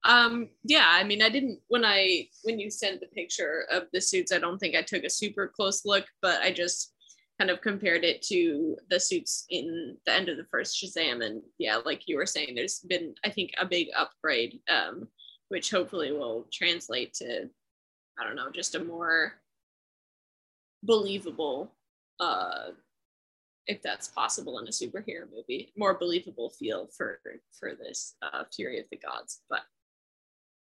Um, 0.06 0.50
yeah, 0.64 0.86
I 0.86 1.02
mean, 1.04 1.22
I 1.22 1.30
didn't 1.30 1.60
when 1.68 1.84
I 1.84 2.28
when 2.42 2.58
you 2.58 2.70
sent 2.70 3.00
the 3.00 3.06
picture 3.06 3.64
of 3.70 3.84
the 3.92 4.00
suits, 4.00 4.32
I 4.32 4.38
don't 4.38 4.58
think 4.58 4.76
I 4.76 4.82
took 4.82 5.04
a 5.04 5.10
super 5.10 5.48
close 5.48 5.84
look, 5.84 6.04
but 6.20 6.40
I 6.42 6.52
just 6.52 6.93
kind 7.38 7.50
of 7.50 7.60
compared 7.60 8.04
it 8.04 8.22
to 8.22 8.76
the 8.90 9.00
suits 9.00 9.44
in 9.50 9.96
the 10.06 10.12
end 10.12 10.28
of 10.28 10.36
the 10.36 10.46
first 10.50 10.80
Shazam. 10.80 11.24
And 11.24 11.42
yeah, 11.58 11.78
like 11.84 12.06
you 12.06 12.16
were 12.16 12.26
saying, 12.26 12.54
there's 12.54 12.80
been, 12.80 13.14
I 13.24 13.30
think, 13.30 13.50
a 13.58 13.66
big 13.66 13.88
upgrade, 13.96 14.60
um, 14.68 15.08
which 15.48 15.70
hopefully 15.70 16.12
will 16.12 16.46
translate 16.52 17.14
to, 17.14 17.48
I 18.18 18.24
don't 18.24 18.36
know, 18.36 18.50
just 18.54 18.76
a 18.76 18.84
more 18.84 19.34
believable, 20.82 21.74
uh, 22.20 22.68
if 23.66 23.82
that's 23.82 24.08
possible 24.08 24.58
in 24.58 24.68
a 24.68 24.70
superhero 24.70 25.24
movie, 25.34 25.72
more 25.76 25.94
believable 25.98 26.50
feel 26.50 26.88
for 26.96 27.18
for 27.58 27.74
this 27.74 28.14
uh, 28.22 28.44
Fury 28.54 28.78
of 28.78 28.86
the 28.90 28.98
Gods. 28.98 29.40
But 29.48 29.62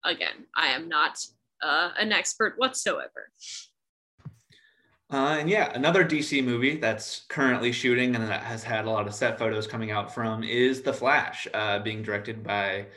again, 0.06 0.46
I 0.56 0.68
am 0.68 0.88
not 0.88 1.18
uh, 1.62 1.92
an 1.98 2.14
expert 2.14 2.54
whatsoever. 2.58 3.32
Uh, 5.12 5.38
and 5.40 5.50
yeah, 5.50 5.72
another 5.76 6.04
DC 6.04 6.44
movie 6.44 6.78
that's 6.78 7.26
currently 7.30 7.72
shooting 7.72 8.16
and 8.16 8.28
that 8.28 8.42
has 8.42 8.64
had 8.64 8.86
a 8.86 8.90
lot 8.90 9.08
of 9.08 9.14
set 9.14 9.38
photos 9.38 9.68
coming 9.68 9.92
out 9.92 10.14
from 10.14 10.44
is 10.44 10.82
The 10.82 10.94
Flash, 10.94 11.48
uh, 11.54 11.80
being 11.80 12.02
directed 12.02 12.44
by 12.44 12.88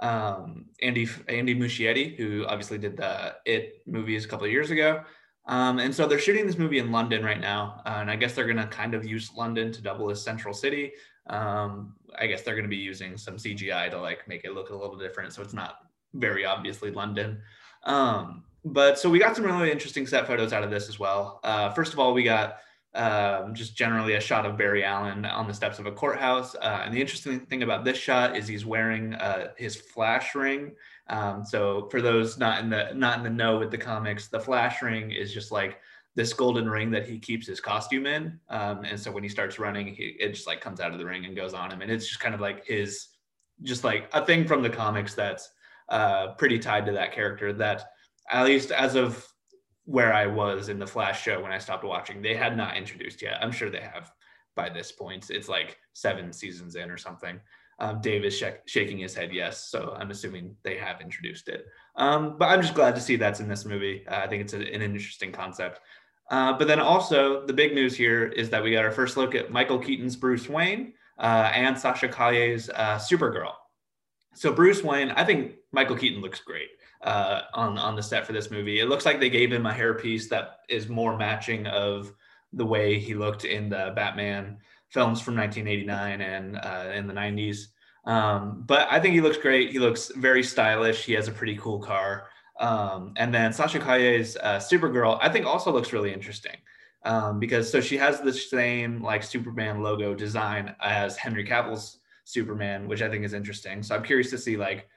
um, 0.00 0.66
Andy 0.80 1.08
Andy 1.28 1.54
Muschietti, 1.54 2.16
who 2.16 2.44
obviously 2.46 2.78
did 2.78 2.96
the 2.96 3.34
It 3.44 3.82
movies 3.86 4.24
a 4.24 4.28
couple 4.28 4.46
of 4.46 4.52
years 4.52 4.70
ago. 4.70 5.02
Um, 5.48 5.78
and 5.78 5.94
so 5.94 6.06
they're 6.06 6.18
shooting 6.18 6.46
this 6.46 6.58
movie 6.58 6.78
in 6.78 6.90
London 6.90 7.24
right 7.24 7.40
now, 7.40 7.80
uh, 7.86 7.98
and 8.00 8.10
I 8.10 8.16
guess 8.16 8.34
they're 8.34 8.46
going 8.46 8.56
to 8.56 8.66
kind 8.66 8.94
of 8.94 9.04
use 9.04 9.30
London 9.36 9.70
to 9.72 9.82
double 9.82 10.10
as 10.10 10.22
central 10.22 10.52
city. 10.52 10.92
Um, 11.28 11.94
I 12.18 12.26
guess 12.26 12.42
they're 12.42 12.54
going 12.54 12.64
to 12.64 12.68
be 12.68 12.76
using 12.76 13.16
some 13.16 13.36
CGI 13.36 13.90
to 13.90 14.00
like 14.00 14.26
make 14.26 14.44
it 14.44 14.54
look 14.54 14.70
a 14.70 14.76
little 14.76 14.96
different, 14.96 15.32
so 15.32 15.42
it's 15.42 15.52
not 15.52 15.78
very 16.14 16.44
obviously 16.44 16.90
London. 16.90 17.40
Um, 17.84 18.44
but 18.66 18.98
so 18.98 19.08
we 19.08 19.18
got 19.18 19.36
some 19.36 19.44
really 19.44 19.70
interesting 19.70 20.06
set 20.06 20.26
photos 20.26 20.52
out 20.52 20.64
of 20.64 20.70
this 20.70 20.88
as 20.88 20.98
well. 20.98 21.40
Uh, 21.44 21.70
first 21.70 21.92
of 21.92 21.98
all, 22.00 22.12
we 22.12 22.24
got 22.24 22.58
um, 22.94 23.54
just 23.54 23.76
generally 23.76 24.14
a 24.14 24.20
shot 24.20 24.44
of 24.44 24.56
Barry 24.56 24.82
Allen 24.82 25.24
on 25.24 25.46
the 25.46 25.54
steps 25.54 25.78
of 25.78 25.86
a 25.86 25.92
courthouse. 25.92 26.56
Uh, 26.56 26.82
and 26.84 26.92
the 26.92 27.00
interesting 27.00 27.40
thing 27.40 27.62
about 27.62 27.84
this 27.84 27.96
shot 27.96 28.36
is 28.36 28.48
he's 28.48 28.66
wearing 28.66 29.14
uh, 29.14 29.48
his 29.56 29.76
flash 29.76 30.34
ring. 30.34 30.74
Um, 31.08 31.44
so 31.44 31.88
for 31.90 32.02
those 32.02 32.38
not 32.38 32.60
in 32.60 32.68
the 32.68 32.92
not 32.94 33.18
in 33.18 33.22
the 33.22 33.30
know 33.30 33.58
with 33.58 33.70
the 33.70 33.78
comics, 33.78 34.26
the 34.28 34.40
flash 34.40 34.82
ring 34.82 35.12
is 35.12 35.32
just 35.32 35.52
like 35.52 35.78
this 36.16 36.32
golden 36.32 36.68
ring 36.68 36.90
that 36.90 37.06
he 37.06 37.18
keeps 37.18 37.46
his 37.46 37.60
costume 37.60 38.06
in. 38.06 38.40
Um, 38.48 38.84
and 38.84 38.98
so 38.98 39.12
when 39.12 39.22
he 39.22 39.28
starts 39.28 39.58
running, 39.60 39.94
he, 39.94 40.16
it 40.18 40.32
just 40.32 40.46
like 40.46 40.60
comes 40.60 40.80
out 40.80 40.92
of 40.92 40.98
the 40.98 41.04
ring 41.04 41.26
and 41.26 41.36
goes 41.36 41.54
on 41.54 41.70
him. 41.70 41.82
And 41.82 41.90
it's 41.90 42.08
just 42.08 42.20
kind 42.20 42.34
of 42.34 42.40
like 42.40 42.64
his, 42.66 43.08
just 43.62 43.84
like 43.84 44.08
a 44.14 44.24
thing 44.24 44.46
from 44.46 44.62
the 44.62 44.70
comics 44.70 45.14
that's 45.14 45.50
uh, 45.90 46.28
pretty 46.32 46.58
tied 46.58 46.86
to 46.86 46.92
that 46.92 47.12
character 47.12 47.52
that 47.52 47.90
at 48.30 48.44
least 48.44 48.70
as 48.70 48.94
of 48.94 49.26
where 49.84 50.12
I 50.12 50.26
was 50.26 50.68
in 50.68 50.78
the 50.78 50.86
Flash 50.86 51.22
show 51.22 51.40
when 51.40 51.52
I 51.52 51.58
stopped 51.58 51.84
watching, 51.84 52.20
they 52.20 52.34
had 52.34 52.56
not 52.56 52.76
introduced 52.76 53.22
yet. 53.22 53.38
I'm 53.40 53.52
sure 53.52 53.70
they 53.70 53.80
have, 53.80 54.12
by 54.56 54.68
this 54.68 54.90
point. 54.90 55.30
It's 55.30 55.48
like 55.48 55.78
seven 55.92 56.32
seasons 56.32 56.74
in 56.74 56.90
or 56.90 56.96
something. 56.98 57.40
Um, 57.78 58.00
Dave 58.00 58.24
is 58.24 58.36
sh- 58.36 58.44
shaking 58.66 58.98
his 58.98 59.14
head 59.14 59.32
yes, 59.32 59.68
so 59.68 59.94
I'm 59.98 60.10
assuming 60.10 60.56
they 60.62 60.76
have 60.76 61.00
introduced 61.00 61.48
it. 61.48 61.66
Um, 61.94 62.36
but 62.38 62.46
I'm 62.46 62.62
just 62.62 62.74
glad 62.74 62.94
to 62.94 63.00
see 63.00 63.16
that's 63.16 63.40
in 63.40 63.48
this 63.48 63.64
movie. 63.64 64.04
Uh, 64.08 64.16
I 64.16 64.26
think 64.26 64.42
it's 64.42 64.54
a, 64.54 64.58
an 64.58 64.82
interesting 64.82 65.30
concept. 65.30 65.80
Uh, 66.30 66.54
but 66.54 66.66
then 66.66 66.80
also 66.80 67.46
the 67.46 67.52
big 67.52 67.74
news 67.74 67.94
here 67.94 68.24
is 68.24 68.50
that 68.50 68.62
we 68.62 68.72
got 68.72 68.84
our 68.84 68.90
first 68.90 69.16
look 69.16 69.34
at 69.34 69.52
Michael 69.52 69.78
Keaton's 69.78 70.16
Bruce 70.16 70.48
Wayne 70.48 70.94
uh, 71.18 71.50
and 71.54 71.78
Sasha 71.78 72.08
Calle's 72.08 72.68
uh, 72.70 72.98
Supergirl. 72.98 73.52
So 74.34 74.52
Bruce 74.52 74.82
Wayne, 74.82 75.10
I 75.10 75.24
think 75.24 75.54
Michael 75.70 75.96
Keaton 75.96 76.20
looks 76.20 76.40
great 76.40 76.68
uh, 77.06 77.42
on 77.54 77.78
on 77.78 77.96
the 77.96 78.02
set 78.02 78.26
for 78.26 78.32
this 78.32 78.50
movie. 78.50 78.80
It 78.80 78.88
looks 78.88 79.06
like 79.06 79.20
they 79.20 79.30
gave 79.30 79.52
him 79.52 79.64
a 79.64 79.72
hairpiece 79.72 80.28
that 80.28 80.60
is 80.68 80.88
more 80.88 81.16
matching 81.16 81.66
of 81.66 82.12
the 82.52 82.66
way 82.66 82.98
he 82.98 83.14
looked 83.14 83.44
in 83.44 83.68
the 83.68 83.92
Batman 83.94 84.58
films 84.88 85.20
from 85.20 85.36
1989 85.36 86.20
and 86.20 86.56
uh, 86.56 86.92
in 86.92 87.06
the 87.06 87.14
90s. 87.14 87.66
Um, 88.04 88.62
but 88.66 88.88
I 88.90 89.00
think 89.00 89.14
he 89.14 89.20
looks 89.20 89.36
great. 89.36 89.70
He 89.70 89.78
looks 89.78 90.10
very 90.16 90.42
stylish. 90.42 91.04
He 91.04 91.12
has 91.14 91.28
a 91.28 91.32
pretty 91.32 91.56
cool 91.56 91.80
car. 91.80 92.28
Um, 92.58 93.12
and 93.16 93.34
then 93.34 93.52
Sasha 93.52 93.78
Calle's 93.78 94.36
uh, 94.36 94.58
Supergirl, 94.58 95.18
I 95.20 95.28
think 95.28 95.44
also 95.44 95.72
looks 95.72 95.92
really 95.92 96.12
interesting 96.12 96.56
um, 97.04 97.38
because 97.38 97.70
so 97.70 97.80
she 97.80 97.96
has 97.96 98.20
the 98.20 98.32
same 98.32 99.02
like 99.02 99.22
Superman 99.22 99.82
logo 99.82 100.14
design 100.14 100.74
as 100.80 101.16
Henry 101.16 101.44
Cavill's 101.44 101.98
Superman, 102.24 102.88
which 102.88 103.02
I 103.02 103.10
think 103.10 103.24
is 103.24 103.34
interesting. 103.34 103.82
So 103.82 103.94
I'm 103.94 104.02
curious 104.02 104.30
to 104.30 104.38
see 104.38 104.56
like 104.56 104.88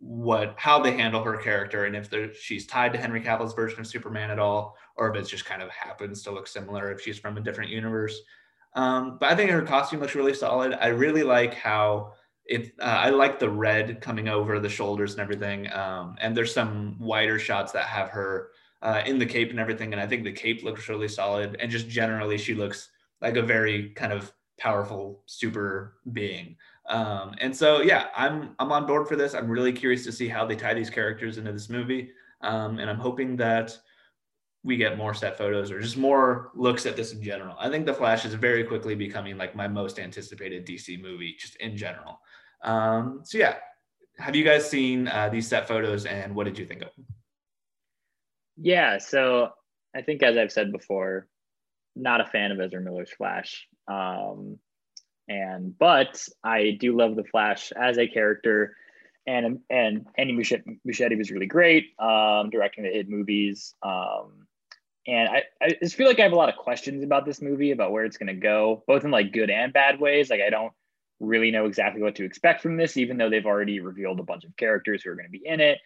what 0.00 0.54
how 0.56 0.78
they 0.78 0.92
handle 0.92 1.22
her 1.24 1.36
character 1.36 1.84
and 1.84 1.96
if 1.96 2.40
she's 2.40 2.66
tied 2.66 2.92
to 2.92 2.98
Henry 2.98 3.20
Cavill's 3.20 3.54
version 3.54 3.80
of 3.80 3.86
Superman 3.86 4.30
at 4.30 4.38
all, 4.38 4.76
or 4.96 5.10
if 5.10 5.16
it 5.16 5.28
just 5.28 5.44
kind 5.44 5.62
of 5.62 5.70
happens 5.70 6.22
to 6.22 6.30
look 6.30 6.46
similar 6.46 6.92
if 6.92 7.00
she's 7.00 7.18
from 7.18 7.36
a 7.36 7.40
different 7.40 7.70
universe. 7.70 8.20
Um, 8.74 9.18
but 9.18 9.30
I 9.30 9.34
think 9.36 9.50
her 9.50 9.62
costume 9.62 10.00
looks 10.00 10.14
really 10.14 10.34
solid. 10.34 10.76
I 10.80 10.88
really 10.88 11.22
like 11.22 11.54
how 11.54 12.12
it. 12.46 12.72
Uh, 12.80 12.84
I 12.84 13.10
like 13.10 13.38
the 13.38 13.50
red 13.50 14.00
coming 14.00 14.28
over 14.28 14.60
the 14.60 14.68
shoulders 14.68 15.12
and 15.12 15.20
everything. 15.20 15.72
Um, 15.72 16.16
and 16.20 16.36
there's 16.36 16.54
some 16.54 16.96
wider 17.00 17.38
shots 17.38 17.72
that 17.72 17.86
have 17.86 18.10
her 18.10 18.50
uh, 18.82 19.02
in 19.04 19.18
the 19.18 19.26
cape 19.26 19.50
and 19.50 19.58
everything. 19.58 19.92
And 19.92 20.00
I 20.00 20.06
think 20.06 20.24
the 20.24 20.32
cape 20.32 20.62
looks 20.62 20.88
really 20.88 21.08
solid. 21.08 21.56
And 21.58 21.70
just 21.70 21.88
generally, 21.88 22.38
she 22.38 22.54
looks 22.54 22.90
like 23.20 23.36
a 23.36 23.42
very 23.42 23.90
kind 23.90 24.12
of 24.12 24.32
powerful 24.58 25.22
super 25.26 25.94
being. 26.12 26.56
Um, 26.88 27.34
and 27.38 27.54
so, 27.54 27.82
yeah, 27.82 28.06
I'm 28.16 28.54
I'm 28.58 28.72
on 28.72 28.86
board 28.86 29.08
for 29.08 29.16
this. 29.16 29.34
I'm 29.34 29.50
really 29.50 29.72
curious 29.72 30.04
to 30.04 30.12
see 30.12 30.28
how 30.28 30.46
they 30.46 30.56
tie 30.56 30.74
these 30.74 30.90
characters 30.90 31.38
into 31.38 31.52
this 31.52 31.68
movie, 31.68 32.10
um, 32.40 32.78
and 32.78 32.88
I'm 32.88 32.98
hoping 32.98 33.36
that 33.36 33.76
we 34.64 34.76
get 34.76 34.98
more 34.98 35.14
set 35.14 35.38
photos 35.38 35.70
or 35.70 35.80
just 35.80 35.96
more 35.96 36.50
looks 36.54 36.84
at 36.86 36.96
this 36.96 37.12
in 37.12 37.22
general. 37.22 37.56
I 37.58 37.70
think 37.70 37.86
The 37.86 37.94
Flash 37.94 38.24
is 38.24 38.34
very 38.34 38.64
quickly 38.64 38.94
becoming 38.94 39.38
like 39.38 39.54
my 39.54 39.68
most 39.68 39.98
anticipated 39.98 40.66
DC 40.66 41.00
movie, 41.00 41.36
just 41.38 41.56
in 41.56 41.76
general. 41.76 42.20
Um, 42.64 43.20
so 43.22 43.38
yeah, 43.38 43.56
have 44.18 44.34
you 44.34 44.44
guys 44.44 44.68
seen 44.68 45.08
uh, 45.08 45.28
these 45.28 45.46
set 45.46 45.68
photos, 45.68 46.06
and 46.06 46.34
what 46.34 46.44
did 46.44 46.58
you 46.58 46.66
think 46.66 46.82
of 46.82 46.88
them? 46.96 47.06
Yeah, 48.56 48.98
so 48.98 49.50
I 49.94 50.02
think 50.02 50.22
as 50.22 50.36
I've 50.36 50.52
said 50.52 50.72
before, 50.72 51.28
not 51.94 52.20
a 52.20 52.26
fan 52.26 52.50
of 52.50 52.60
Ezra 52.60 52.80
Miller's 52.80 53.12
Flash. 53.12 53.66
Um, 53.86 54.58
and 55.28 55.76
but 55.78 56.26
I 56.42 56.76
do 56.78 56.96
love 56.96 57.16
the 57.16 57.24
Flash 57.24 57.72
as 57.72 57.98
a 57.98 58.08
character, 58.08 58.76
and 59.26 59.60
and 59.70 60.06
Andy 60.16 60.34
Muschietti 60.34 61.18
was 61.18 61.30
really 61.30 61.46
great 61.46 61.98
um, 61.98 62.50
directing 62.50 62.84
the 62.84 62.90
hit 62.90 63.08
movies. 63.08 63.74
Um, 63.82 64.46
and 65.06 65.28
I, 65.28 65.42
I 65.62 65.70
just 65.82 65.96
feel 65.96 66.06
like 66.06 66.18
I 66.18 66.24
have 66.24 66.32
a 66.32 66.36
lot 66.36 66.50
of 66.50 66.56
questions 66.56 67.02
about 67.02 67.24
this 67.24 67.40
movie, 67.40 67.70
about 67.70 67.92
where 67.92 68.04
it's 68.04 68.18
going 68.18 68.26
to 68.26 68.34
go, 68.34 68.84
both 68.86 69.04
in 69.04 69.10
like 69.10 69.32
good 69.32 69.48
and 69.48 69.72
bad 69.72 70.00
ways. 70.00 70.28
Like 70.28 70.42
I 70.42 70.50
don't 70.50 70.72
really 71.20 71.50
know 71.50 71.66
exactly 71.66 72.02
what 72.02 72.16
to 72.16 72.24
expect 72.24 72.60
from 72.60 72.76
this, 72.76 72.96
even 72.96 73.16
though 73.16 73.30
they've 73.30 73.46
already 73.46 73.80
revealed 73.80 74.20
a 74.20 74.24
bunch 74.24 74.44
of 74.44 74.56
characters 74.56 75.02
who 75.02 75.10
are 75.10 75.14
going 75.14 75.26
to 75.26 75.32
be 75.32 75.46
in 75.46 75.60
it 75.60 75.78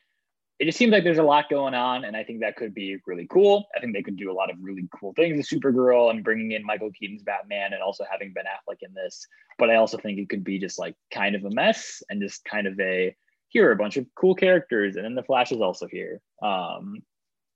it 0.63 0.67
just 0.67 0.79
seems 0.79 0.93
like 0.93 1.03
there's 1.03 1.19
a 1.19 1.25
lot 1.25 1.51
going 1.51 1.75
on, 1.75 2.05
and 2.05 2.17
I 2.17 2.23
think 2.23 2.39
that 2.39 2.55
could 2.55 2.73
be 2.73 2.97
really 3.05 3.27
cool. 3.27 3.67
I 3.77 3.81
think 3.81 3.95
they 3.95 4.03
could 4.05 4.17
do 4.17 4.31
a 4.31 4.33
lot 4.33 4.49
of 4.49 4.59
really 4.61 4.89
cool 4.97 5.13
things 5.15 5.37
with 5.37 5.49
Supergirl 5.49 6.11
and 6.11 6.23
bringing 6.23 6.53
in 6.53 6.65
Michael 6.65 6.93
Keaton's 6.93 7.25
Batman 7.25 7.73
and 7.73 7.83
also 7.83 8.05
having 8.09 8.33
Ben 8.33 8.45
Affleck 8.45 8.77
in 8.81 8.95
this. 8.95 9.27
But 9.59 9.71
I 9.71 9.75
also 9.75 9.99
think 9.99 10.21
it 10.21 10.29
could 10.29 10.45
be 10.45 10.61
just 10.61 10.79
like 10.79 10.95
kind 11.13 11.35
of 11.35 11.45
a 11.45 11.51
mess 11.51 12.01
and 12.09 12.23
just 12.23 12.45
kind 12.45 12.69
of 12.69 12.79
a 12.79 13.13
here 13.49 13.69
are 13.69 13.73
a 13.73 13.77
bunch 13.77 13.97
of 13.97 14.07
cool 14.15 14.37
characters, 14.37 14.95
and 14.95 15.05
then 15.05 15.17
the 15.17 15.25
Flash 15.25 15.51
is 15.51 15.61
also 15.61 15.89
here. 15.89 16.21
Um, 16.41 17.01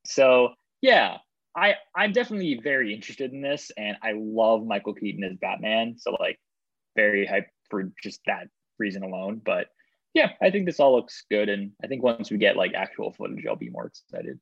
so 0.04 0.54
yeah, 0.80 1.18
I 1.56 1.76
I'm 1.94 2.10
definitely 2.10 2.58
very 2.60 2.92
interested 2.92 3.32
in 3.32 3.40
this, 3.40 3.70
and 3.76 3.96
I 4.02 4.14
love 4.16 4.66
Michael 4.66 4.94
Keaton 4.94 5.22
as 5.22 5.36
Batman. 5.36 5.94
So 5.96 6.16
like, 6.18 6.40
very 6.96 7.24
hyped 7.24 7.50
for 7.70 7.92
just 8.02 8.18
that 8.26 8.48
reason 8.80 9.04
alone. 9.04 9.40
But 9.44 9.68
yeah, 10.16 10.30
I 10.40 10.50
think 10.50 10.64
this 10.64 10.80
all 10.80 10.96
looks 10.96 11.24
good. 11.30 11.50
And 11.50 11.72
I 11.84 11.88
think 11.88 12.02
once 12.02 12.30
we 12.30 12.38
get 12.38 12.56
like 12.56 12.72
actual 12.72 13.12
footage, 13.12 13.44
I'll 13.46 13.54
be 13.54 13.68
more 13.68 13.86
excited. 13.86 14.40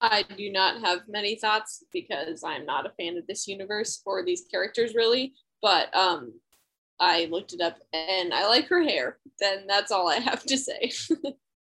I 0.00 0.22
do 0.36 0.52
not 0.52 0.80
have 0.80 1.00
many 1.08 1.34
thoughts 1.34 1.82
because 1.92 2.44
I'm 2.44 2.64
not 2.64 2.86
a 2.86 2.90
fan 2.90 3.18
of 3.18 3.26
this 3.26 3.48
universe 3.48 4.00
or 4.06 4.24
these 4.24 4.44
characters 4.48 4.94
really. 4.94 5.34
But 5.60 5.92
um, 5.96 6.32
I 7.00 7.26
looked 7.28 7.52
it 7.52 7.60
up 7.60 7.78
and 7.92 8.32
I 8.32 8.46
like 8.46 8.68
her 8.68 8.84
hair. 8.84 9.18
Then 9.40 9.66
that's 9.66 9.90
all 9.90 10.08
I 10.08 10.20
have 10.20 10.44
to 10.44 10.56
say. 10.56 10.92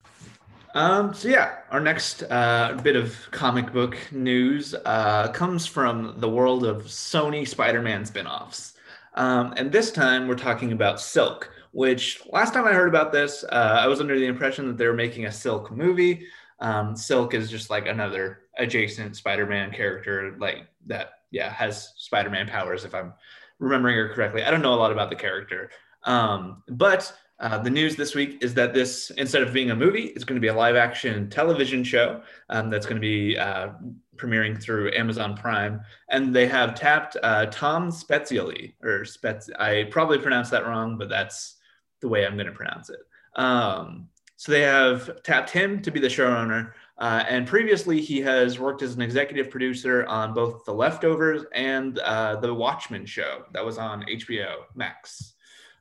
um, 0.75 1.15
so 1.15 1.29
yeah, 1.29 1.61
our 1.71 1.81
next 1.81 2.23
uh, 2.25 2.79
bit 2.83 2.97
of 2.97 3.17
comic 3.31 3.73
book 3.73 3.97
news 4.13 4.75
uh, 4.85 5.33
comes 5.33 5.65
from 5.65 6.17
the 6.19 6.29
world 6.29 6.67
of 6.67 6.83
Sony 6.83 7.49
Spider-Man 7.49 8.05
spin-offs. 8.05 8.75
Um, 9.19 9.53
and 9.57 9.73
this 9.73 9.91
time 9.91 10.29
we're 10.29 10.37
talking 10.37 10.71
about 10.71 11.01
Silk, 11.01 11.51
which 11.73 12.23
last 12.31 12.55
time 12.55 12.67
I 12.67 12.73
heard 12.73 12.89
about 12.89 13.11
this, 13.11 13.45
uh, 13.51 13.81
I 13.83 13.89
was 13.89 14.01
under 14.01 14.17
the 14.17 14.27
impression 14.27 14.69
that 14.69 14.79
they 14.79 14.87
were 14.87 14.95
making 14.95 15.27
a 15.27 15.33
Silk 15.33 15.73
movie. 15.73 16.25
Um, 16.61 16.95
Silk 16.95 17.35
is 17.35 17.51
just 17.51 17.69
like 17.69 17.89
another 17.89 18.43
adjacent 18.59 19.17
Spider-Man 19.17 19.73
character, 19.73 20.37
like 20.39 20.69
that, 20.87 21.15
yeah, 21.33 21.51
has 21.51 21.95
Spider-Man 21.97 22.47
powers. 22.47 22.85
If 22.85 22.95
I'm 22.95 23.13
remembering 23.59 23.97
her 23.97 24.15
correctly, 24.15 24.45
I 24.45 24.53
don't 24.53 24.63
know 24.63 24.75
a 24.75 24.77
lot 24.77 24.93
about 24.93 25.11
the 25.11 25.17
character, 25.17 25.71
um, 26.05 26.63
but 26.69 27.13
uh, 27.41 27.59
the 27.59 27.71
news 27.71 27.97
this 27.97 28.15
week 28.15 28.39
is 28.41 28.55
that 28.55 28.73
this, 28.73 29.11
instead 29.11 29.43
of 29.43 29.53
being 29.53 29.73
a 29.73 29.77
movie, 29.77 30.07
it's 30.15 30.25
going 30.25 30.37
to 30.37 30.41
be 30.41 30.49
a 30.49 30.55
live 30.55 30.77
action 30.77 31.29
television 31.29 31.83
show 31.83 32.23
um, 32.51 32.71
that's 32.71 32.87
going 32.87 33.01
to 33.01 33.01
be 33.01 33.37
uh, 33.37 33.71
premiering 34.19 34.61
through 34.61 34.93
Amazon 34.93 35.37
Prime. 35.37 35.81
And 36.09 36.35
they 36.35 36.47
have 36.47 36.75
tapped 36.75 37.17
uh, 37.23 37.47
Tom 37.47 37.91
Spezialy, 37.91 38.75
or 38.83 39.01
Spez, 39.01 39.49
I 39.59 39.85
probably 39.91 40.19
pronounced 40.19 40.51
that 40.51 40.67
wrong, 40.67 40.99
but 40.99 41.09
that's 41.09 41.57
the 42.01 42.09
way 42.09 42.27
I'm 42.27 42.35
going 42.35 42.47
to 42.47 42.53
pronounce 42.53 42.91
it. 42.91 43.01
Um, 43.35 44.09
so 44.37 44.53
they 44.53 44.63
have 44.63 45.23
tapped 45.23 45.51
him 45.51 45.83
to 45.83 45.91
be 45.91 46.01
the 46.01 46.09
showrunner. 46.09 46.73
Uh, 46.99 47.25
and 47.29 47.47
previously, 47.47 48.01
he 48.01 48.21
has 48.21 48.59
worked 48.59 48.83
as 48.83 48.95
an 48.95 49.03
executive 49.03 49.51
producer 49.51 50.05
on 50.07 50.35
both 50.35 50.65
The 50.65 50.73
Leftovers 50.73 51.45
and 51.55 51.99
uh, 52.01 52.37
The 52.37 52.53
Watchmen 52.53 53.07
show 53.07 53.45
that 53.53 53.65
was 53.65 53.79
on 53.79 54.05
HBO 54.05 54.65
Max 54.75 55.35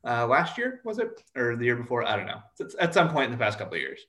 uh, 0.07 0.25
last 0.27 0.57
year, 0.57 0.81
was 0.83 0.99
it? 0.99 1.23
Or 1.35 1.55
the 1.55 1.65
year 1.65 1.75
before? 1.75 2.03
I 2.03 2.15
don't 2.15 2.27
know. 2.27 2.41
It's 2.59 2.75
at 2.79 2.93
some 2.93 3.09
point 3.09 3.25
in 3.25 3.31
the 3.31 3.43
past 3.43 3.57
couple 3.57 3.75
of 3.75 3.81
years. 3.81 4.01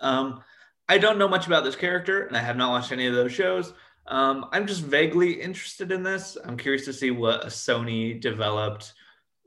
Um, 0.00 0.42
I 0.88 0.98
don't 0.98 1.18
know 1.18 1.28
much 1.28 1.46
about 1.46 1.64
this 1.64 1.76
character, 1.76 2.26
and 2.26 2.36
I 2.36 2.40
have 2.40 2.56
not 2.56 2.70
watched 2.70 2.92
any 2.92 3.06
of 3.06 3.14
those 3.14 3.32
shows. 3.32 3.72
Um, 4.06 4.46
I'm 4.52 4.66
just 4.66 4.82
vaguely 4.82 5.40
interested 5.40 5.92
in 5.92 6.02
this. 6.02 6.36
I'm 6.44 6.56
curious 6.56 6.84
to 6.86 6.92
see 6.92 7.10
what 7.10 7.44
a 7.44 7.48
Sony 7.48 8.20
developed 8.20 8.94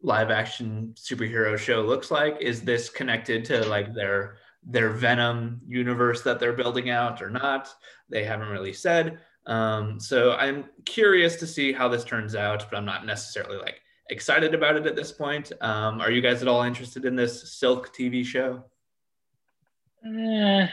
live 0.01 0.31
action 0.31 0.93
superhero 0.95 1.57
show 1.57 1.81
looks 1.81 2.11
like. 2.11 2.37
Is 2.39 2.61
this 2.61 2.89
connected 2.89 3.43
to 3.45 3.65
like 3.67 3.93
their 3.93 4.37
their 4.67 4.89
Venom 4.89 5.61
universe 5.67 6.21
that 6.23 6.39
they're 6.39 6.53
building 6.53 6.89
out 6.89 7.21
or 7.21 7.29
not? 7.29 7.69
They 8.09 8.23
haven't 8.23 8.49
really 8.49 8.73
said. 8.73 9.19
Um, 9.45 9.99
so 9.99 10.33
I'm 10.33 10.65
curious 10.85 11.35
to 11.37 11.47
see 11.47 11.71
how 11.71 11.87
this 11.87 12.03
turns 12.03 12.35
out, 12.35 12.65
but 12.69 12.77
I'm 12.77 12.85
not 12.85 13.05
necessarily 13.05 13.57
like 13.57 13.81
excited 14.09 14.53
about 14.53 14.75
it 14.75 14.87
at 14.87 14.95
this 14.95 15.11
point. 15.11 15.51
Um, 15.61 16.01
are 16.01 16.11
you 16.11 16.21
guys 16.21 16.41
at 16.41 16.47
all 16.47 16.63
interested 16.63 17.05
in 17.05 17.15
this 17.15 17.53
Silk 17.53 17.95
TV 17.95 18.25
show? 18.25 18.63
Eh, 20.05 20.67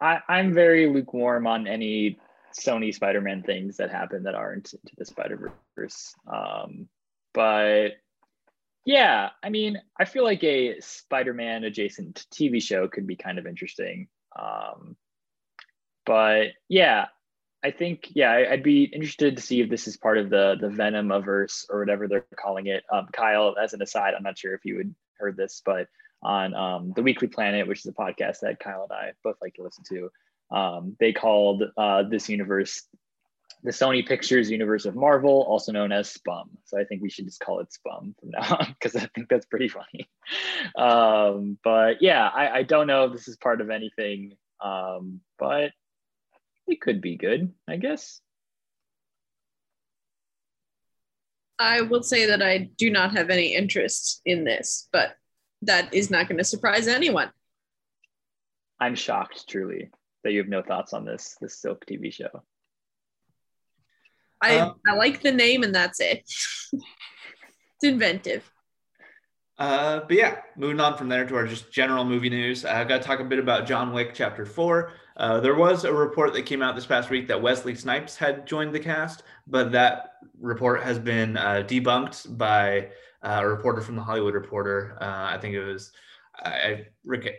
I, 0.00 0.20
I'm 0.28 0.54
very 0.54 0.88
lukewarm 0.88 1.46
on 1.46 1.66
any 1.66 2.18
Sony 2.58 2.94
Spider-Man 2.94 3.42
things 3.42 3.76
that 3.76 3.90
happen 3.90 4.24
that 4.24 4.34
aren't 4.34 4.72
into 4.72 4.94
the 4.96 5.04
Spider-Verse. 5.04 6.14
Um, 6.32 6.88
but 7.34 7.92
yeah, 8.84 9.30
I 9.42 9.50
mean, 9.50 9.80
I 9.98 10.04
feel 10.04 10.24
like 10.24 10.42
a 10.44 10.80
Spider-Man 10.80 11.64
adjacent 11.64 12.26
TV 12.32 12.62
show 12.62 12.88
could 12.88 13.06
be 13.06 13.16
kind 13.16 13.38
of 13.38 13.46
interesting. 13.46 14.08
Um, 14.38 14.96
but 16.06 16.48
yeah, 16.68 17.06
I 17.62 17.70
think 17.72 18.08
yeah, 18.14 18.32
I'd 18.50 18.62
be 18.62 18.84
interested 18.84 19.36
to 19.36 19.42
see 19.42 19.60
if 19.60 19.68
this 19.68 19.88
is 19.88 19.96
part 19.96 20.16
of 20.16 20.30
the 20.30 20.56
the 20.60 20.68
Venomverse 20.68 21.66
or 21.68 21.80
whatever 21.80 22.06
they're 22.06 22.24
calling 22.40 22.68
it. 22.68 22.84
Um, 22.92 23.08
Kyle, 23.12 23.56
as 23.62 23.74
an 23.74 23.82
aside, 23.82 24.14
I'm 24.16 24.22
not 24.22 24.38
sure 24.38 24.54
if 24.54 24.64
you 24.64 24.78
had 24.78 24.94
heard 25.18 25.36
this, 25.36 25.60
but 25.64 25.88
on 26.22 26.54
um, 26.54 26.92
the 26.94 27.02
Weekly 27.02 27.28
Planet, 27.28 27.66
which 27.66 27.80
is 27.80 27.86
a 27.86 27.92
podcast 27.92 28.40
that 28.40 28.60
Kyle 28.60 28.86
and 28.90 28.92
I 28.92 29.12
both 29.22 29.36
like 29.40 29.54
to 29.54 29.62
listen 29.62 29.84
to, 29.90 30.10
um, 30.56 30.96
they 30.98 31.12
called 31.12 31.62
uh, 31.76 32.02
this 32.04 32.28
universe 32.28 32.82
the 33.62 33.70
Sony 33.70 34.06
Pictures 34.06 34.50
universe 34.50 34.84
of 34.84 34.94
Marvel, 34.94 35.44
also 35.48 35.72
known 35.72 35.90
as 35.90 36.08
Spum. 36.08 36.50
So 36.64 36.78
I 36.78 36.84
think 36.84 37.02
we 37.02 37.10
should 37.10 37.24
just 37.24 37.40
call 37.40 37.60
it 37.60 37.72
Spum 37.72 38.14
from 38.20 38.30
now 38.30 38.56
on 38.60 38.66
because 38.80 38.94
I 38.94 39.08
think 39.14 39.28
that's 39.28 39.46
pretty 39.46 39.68
funny. 39.68 40.08
Um, 40.76 41.56
but 41.64 42.02
yeah, 42.02 42.28
I, 42.28 42.58
I, 42.58 42.62
don't 42.62 42.86
know 42.86 43.04
if 43.04 43.12
this 43.12 43.28
is 43.28 43.38
part 43.38 43.62
of 43.62 43.70
anything, 43.70 44.34
um, 44.60 45.20
but 45.38 45.70
it 46.66 46.82
could 46.82 47.00
be 47.00 47.16
good, 47.16 47.54
I 47.66 47.76
guess. 47.76 48.20
I 51.58 51.80
will 51.80 52.02
say 52.02 52.26
that 52.26 52.42
I 52.42 52.68
do 52.76 52.90
not 52.90 53.16
have 53.16 53.30
any 53.30 53.54
interest 53.54 54.20
in 54.26 54.44
this, 54.44 54.88
but 54.92 55.16
that 55.62 55.92
is 55.92 56.10
not 56.10 56.28
going 56.28 56.38
to 56.38 56.44
surprise 56.44 56.88
anyone. 56.88 57.30
I'm 58.80 58.94
shocked, 58.94 59.48
truly, 59.48 59.90
that 60.24 60.32
you 60.32 60.38
have 60.38 60.48
no 60.48 60.62
thoughts 60.62 60.92
on 60.92 61.04
this 61.04 61.36
this 61.40 61.60
Silk 61.60 61.84
TV 61.86 62.12
show. 62.12 62.42
I 64.40 64.58
um, 64.58 64.74
I 64.86 64.94
like 64.94 65.20
the 65.20 65.32
name 65.32 65.62
and 65.62 65.74
that's 65.74 66.00
it. 66.00 66.18
it's 66.72 67.82
inventive. 67.82 68.48
Uh, 69.58 70.00
but 70.06 70.12
yeah, 70.12 70.36
moving 70.56 70.78
on 70.78 70.96
from 70.96 71.08
there 71.08 71.26
to 71.26 71.34
our 71.34 71.44
just 71.44 71.72
general 71.72 72.04
movie 72.04 72.30
news. 72.30 72.64
I've 72.64 72.86
got 72.86 73.02
to 73.02 73.08
talk 73.08 73.18
a 73.18 73.24
bit 73.24 73.40
about 73.40 73.66
John 73.66 73.92
Wick 73.92 74.12
Chapter 74.14 74.46
Four. 74.46 74.92
Uh, 75.16 75.40
there 75.40 75.56
was 75.56 75.84
a 75.84 75.92
report 75.92 76.32
that 76.34 76.42
came 76.42 76.62
out 76.62 76.76
this 76.76 76.86
past 76.86 77.10
week 77.10 77.26
that 77.26 77.42
Wesley 77.42 77.74
Snipes 77.74 78.16
had 78.16 78.46
joined 78.46 78.72
the 78.72 78.78
cast, 78.78 79.24
but 79.48 79.72
that 79.72 80.12
report 80.40 80.84
has 80.84 81.00
been 81.00 81.36
uh, 81.36 81.64
debunked 81.66 82.38
by 82.38 82.90
uh, 83.22 83.40
a 83.42 83.48
reporter 83.48 83.80
from 83.80 83.96
the 83.96 84.02
Hollywood 84.02 84.34
Reporter. 84.34 84.96
Uh, 85.00 85.34
I 85.34 85.38
think 85.38 85.54
it 85.54 85.64
was 85.64 85.92
I, 86.44 86.86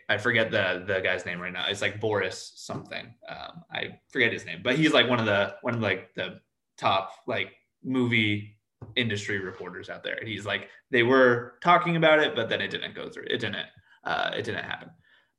I 0.09 0.17
forget 0.17 0.51
the 0.51 0.84
the 0.86 0.99
guy's 1.01 1.25
name 1.25 1.39
right 1.39 1.53
now. 1.53 1.65
It's 1.67 1.82
like 1.82 2.01
Boris 2.01 2.53
something. 2.55 3.13
Um, 3.27 3.63
I 3.71 3.99
forget 4.11 4.34
his 4.34 4.45
name, 4.45 4.61
but 4.63 4.77
he's 4.77 4.93
like 4.93 5.09
one 5.09 5.19
of 5.19 5.25
the 5.25 5.55
one 5.61 5.75
of 5.75 5.82
like 5.82 6.13
the 6.15 6.39
top 6.77 7.11
like 7.27 7.53
movie 7.84 8.57
industry 8.95 9.39
reporters 9.39 9.89
out 9.89 10.03
there. 10.03 10.19
He's 10.23 10.45
like 10.45 10.69
they 10.91 11.03
were 11.03 11.53
talking 11.61 11.95
about 11.95 12.19
it, 12.19 12.36
but 12.36 12.49
then 12.49 12.61
it 12.61 12.71
didn't 12.71 12.95
go 12.95 13.09
through. 13.09 13.25
It 13.30 13.39
didn't. 13.39 13.67
Uh, 14.03 14.32
it 14.36 14.43
didn't 14.43 14.63
happen. 14.63 14.89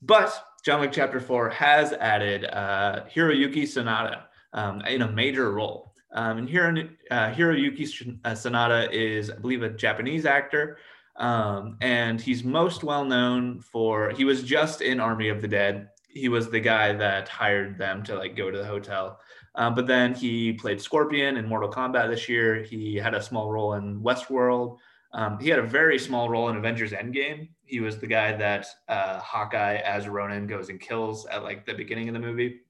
But 0.03 0.32
John 0.64 0.80
Wick 0.80 0.93
Chapter 0.93 1.20
Four 1.20 1.51
has 1.51 1.93
added 1.93 2.45
uh, 2.47 3.05
Hiroyuki 3.14 3.62
Sanada 3.62 4.22
um, 4.53 4.80
in 4.82 5.03
a 5.03 5.11
major 5.11 5.53
role. 5.53 5.89
Um, 6.13 6.39
and 6.39 6.49
Hiro, 6.49 6.71
uh, 7.11 7.33
Hiroyuki 7.33 8.19
uh, 8.25 8.31
Sanada 8.31 8.91
is, 8.93 9.31
I 9.31 9.37
believe, 9.37 9.63
a 9.63 9.71
Japanese 9.71 10.27
actor. 10.27 10.79
Um, 11.17 11.77
and 11.81 12.21
he's 12.21 12.43
most 12.45 12.83
well 12.83 13.05
known 13.05 13.61
for, 13.61 14.11
he 14.11 14.25
was 14.25 14.43
just 14.43 14.81
in 14.81 15.01
Army 15.01 15.29
of 15.29 15.43
the 15.43 15.49
Dead. 15.49 15.89
He 16.09 16.29
was 16.29 16.51
the 16.51 16.61
guy 16.61 16.93
that 16.95 17.29
hired 17.29 17.79
them 17.79 18.03
to 18.05 18.17
like 18.17 18.37
go 18.37 18.51
to 18.51 18.59
the 18.59 18.65
hotel. 18.65 19.21
Um, 19.55 19.75
but 19.75 19.87
then 19.87 20.15
he 20.15 20.53
played 20.53 20.81
Scorpion 20.81 21.37
in 21.37 21.47
Mortal 21.47 21.71
Kombat 21.71 22.09
this 22.09 22.29
year. 22.29 22.63
He 22.63 22.97
had 22.97 23.15
a 23.15 23.23
small 23.23 23.51
role 23.51 23.75
in 23.75 24.01
Westworld. 24.01 24.79
Um, 25.13 25.39
he 25.41 25.49
had 25.49 25.59
a 25.59 25.65
very 25.67 25.99
small 25.99 26.29
role 26.29 26.49
in 26.49 26.57
Avengers 26.57 26.93
Endgame. 26.93 27.49
He 27.65 27.81
was 27.81 27.99
the 27.99 28.07
guy 28.07 28.33
that 28.37 28.67
uh, 28.89 29.19
Hawkeye 29.19 29.77
as 29.77 30.09
Ronin 30.09 30.47
goes 30.47 30.69
and 30.69 30.81
kills 30.81 31.27
at 31.27 31.43
like 31.43 31.67
the 31.67 31.75
beginning 31.75 32.09
of 32.09 32.15
the 32.15 32.21
movie, 32.21 32.61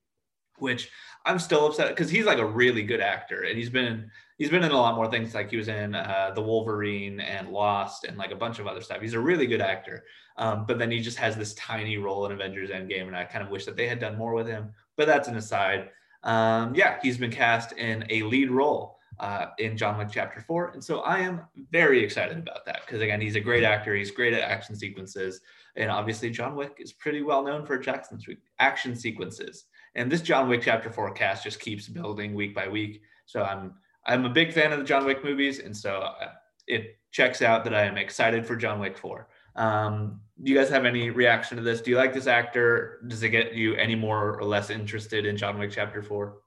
which 0.60 0.90
I'm 1.24 1.38
still 1.38 1.66
upset 1.66 1.88
because 1.88 2.10
he's 2.10 2.24
like 2.24 2.38
a 2.38 2.44
really 2.44 2.82
good 2.82 3.00
actor 3.00 3.42
and 3.42 3.58
he's 3.58 3.70
been 3.70 4.10
he's 4.38 4.50
been 4.50 4.64
in 4.64 4.70
a 4.72 4.76
lot 4.76 4.96
more 4.96 5.10
things. 5.10 5.34
Like 5.34 5.50
he 5.50 5.56
was 5.56 5.68
in 5.68 5.94
uh, 5.94 6.32
the 6.34 6.42
Wolverine 6.42 7.20
and 7.20 7.50
Lost 7.50 8.04
and 8.04 8.16
like 8.16 8.30
a 8.30 8.36
bunch 8.36 8.58
of 8.58 8.66
other 8.66 8.80
stuff. 8.80 9.00
He's 9.00 9.14
a 9.14 9.20
really 9.20 9.46
good 9.46 9.60
actor, 9.60 10.04
um, 10.36 10.64
but 10.66 10.78
then 10.78 10.90
he 10.90 11.00
just 11.00 11.18
has 11.18 11.36
this 11.36 11.54
tiny 11.54 11.98
role 11.98 12.26
in 12.26 12.32
Avengers 12.32 12.70
Endgame, 12.70 13.06
and 13.06 13.16
I 13.16 13.24
kind 13.24 13.44
of 13.44 13.50
wish 13.50 13.66
that 13.66 13.76
they 13.76 13.86
had 13.86 13.98
done 13.98 14.16
more 14.16 14.34
with 14.34 14.46
him. 14.46 14.72
But 14.96 15.06
that's 15.06 15.28
an 15.28 15.36
aside 15.36 15.90
um, 16.22 16.74
yeah, 16.74 16.98
he's 17.02 17.18
been 17.18 17.30
cast 17.30 17.72
in 17.72 18.04
a 18.10 18.22
lead 18.22 18.50
role 18.50 18.98
uh, 19.18 19.46
in 19.58 19.76
John 19.76 19.98
Wick 19.98 20.08
Chapter 20.12 20.40
4. 20.40 20.72
And 20.72 20.84
so 20.84 21.00
I 21.00 21.18
am 21.18 21.42
very 21.70 22.02
excited 22.02 22.38
about 22.38 22.64
that 22.66 22.82
because, 22.86 23.00
again, 23.00 23.20
he's 23.20 23.36
a 23.36 23.40
great 23.40 23.64
actor. 23.64 23.94
He's 23.94 24.10
great 24.10 24.34
at 24.34 24.42
action 24.42 24.76
sequences. 24.76 25.40
And 25.76 25.90
obviously, 25.90 26.30
John 26.30 26.56
Wick 26.56 26.76
is 26.78 26.92
pretty 26.92 27.22
well 27.22 27.42
known 27.42 27.64
for 27.64 27.78
Jackson's 27.78 28.26
action 28.58 28.94
sequences. 28.94 29.66
And 29.94 30.10
this 30.10 30.22
John 30.22 30.48
Wick 30.48 30.62
Chapter 30.62 30.90
4 30.90 31.12
cast 31.12 31.44
just 31.44 31.60
keeps 31.60 31.88
building 31.88 32.34
week 32.34 32.54
by 32.54 32.68
week. 32.68 33.02
So 33.26 33.42
I'm 33.42 33.74
I'm 34.06 34.24
a 34.24 34.30
big 34.30 34.52
fan 34.52 34.72
of 34.72 34.78
the 34.78 34.84
John 34.84 35.04
Wick 35.04 35.22
movies, 35.22 35.58
and 35.58 35.76
so 35.76 35.98
uh, 35.98 36.32
it 36.66 36.98
checks 37.12 37.42
out 37.42 37.64
that 37.64 37.74
I 37.74 37.82
am 37.82 37.98
excited 37.98 38.46
for 38.46 38.56
John 38.56 38.80
Wick 38.80 38.96
4. 38.96 39.28
Um, 39.56 40.20
do 40.42 40.50
you 40.50 40.56
guys 40.56 40.70
have 40.70 40.84
any 40.84 41.10
reaction 41.10 41.56
to 41.56 41.62
this? 41.62 41.80
Do 41.80 41.90
you 41.90 41.96
like 41.96 42.14
this 42.14 42.26
actor? 42.26 43.00
Does 43.08 43.22
it 43.22 43.30
get 43.30 43.54
you 43.54 43.74
any 43.74 43.94
more 43.94 44.38
or 44.38 44.44
less 44.44 44.70
interested 44.70 45.26
in 45.26 45.36
John 45.36 45.58
Wick 45.58 45.70
Chapter 45.72 46.02
Four? 46.02 46.38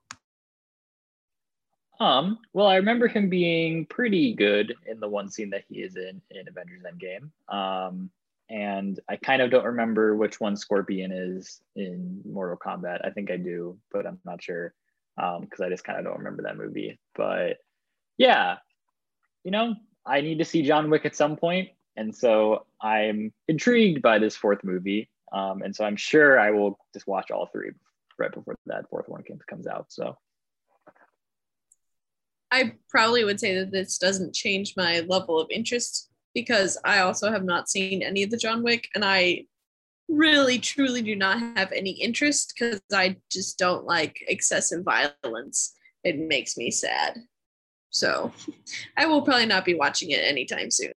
Um, 1.99 2.39
well, 2.53 2.67
I 2.67 2.75
remember 2.75 3.07
him 3.07 3.29
being 3.29 3.85
pretty 3.85 4.33
good 4.33 4.75
in 4.87 4.99
the 4.99 5.07
one 5.07 5.29
scene 5.29 5.49
that 5.51 5.63
he 5.69 5.81
is 5.81 5.95
in 5.95 6.21
in 6.31 6.47
Avengers 6.47 6.81
Endgame. 6.83 7.29
Um, 7.53 8.09
and 8.53 8.99
I 9.09 9.15
kind 9.15 9.41
of 9.41 9.49
don't 9.49 9.65
remember 9.65 10.15
which 10.15 10.39
one 10.39 10.55
Scorpion 10.55 11.11
is 11.11 11.59
in 11.75 12.21
Mortal 12.23 12.55
Kombat. 12.55 13.03
I 13.03 13.09
think 13.09 13.31
I 13.31 13.37
do, 13.37 13.79
but 13.91 14.05
I'm 14.05 14.19
not 14.25 14.43
sure 14.43 14.75
because 15.15 15.59
um, 15.59 15.65
I 15.65 15.69
just 15.69 15.83
kind 15.83 15.97
of 15.97 16.05
don't 16.05 16.19
remember 16.19 16.43
that 16.43 16.55
movie. 16.55 16.99
But 17.15 17.57
yeah, 18.15 18.57
you 19.43 19.49
know, 19.49 19.73
I 20.05 20.21
need 20.21 20.37
to 20.37 20.45
see 20.45 20.61
John 20.61 20.91
Wick 20.91 21.03
at 21.03 21.15
some. 21.15 21.35
And 21.97 22.15
so 22.15 22.67
I'm 22.79 23.33
intrigued 23.47 24.03
by 24.03 24.19
this 24.19 24.35
fourth 24.35 24.63
movie. 24.63 25.09
Um, 25.31 25.63
and 25.63 25.75
so 25.75 25.83
I'm 25.83 25.95
sure 25.95 26.39
I 26.39 26.51
will 26.51 26.77
just 26.93 27.07
watch 27.07 27.31
all 27.31 27.47
three 27.47 27.71
right 28.19 28.31
before 28.31 28.55
that 28.67 28.87
fourth 28.87 29.09
one 29.09 29.23
comes 29.49 29.65
out. 29.65 29.87
So 29.89 30.15
I 32.51 32.75
probably 32.87 33.23
would 33.23 33.39
say 33.39 33.55
that 33.55 33.71
this 33.71 33.97
doesn't 33.97 34.35
change 34.35 34.75
my 34.77 34.99
level 34.99 35.39
of 35.39 35.47
interest 35.49 36.11
because 36.33 36.77
I 36.83 36.99
also 36.99 37.31
have 37.31 37.43
not 37.43 37.69
seen 37.69 38.01
any 38.01 38.23
of 38.23 38.31
the 38.31 38.37
John 38.37 38.63
Wick 38.63 38.87
and 38.95 39.03
I 39.05 39.45
really 40.09 40.59
truly 40.59 41.01
do 41.01 41.15
not 41.15 41.39
have 41.39 41.71
any 41.71 41.91
interest 41.91 42.53
because 42.53 42.81
I 42.91 43.17
just 43.31 43.57
don't 43.57 43.85
like 43.85 44.23
excessive 44.27 44.83
violence. 44.83 45.73
It 46.03 46.19
makes 46.19 46.57
me 46.57 46.71
sad. 46.71 47.17
So 47.89 48.31
I 48.97 49.05
will 49.05 49.21
probably 49.21 49.45
not 49.45 49.65
be 49.65 49.75
watching 49.75 50.11
it 50.11 50.23
anytime 50.23 50.71
soon. 50.71 50.91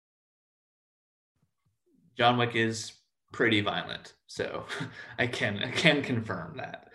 John 2.16 2.38
Wick 2.38 2.54
is 2.54 2.92
pretty 3.32 3.60
violent, 3.60 4.14
so 4.26 4.64
I 5.18 5.26
can 5.26 5.58
I 5.58 5.70
can 5.70 6.02
confirm 6.02 6.56
that. 6.58 6.88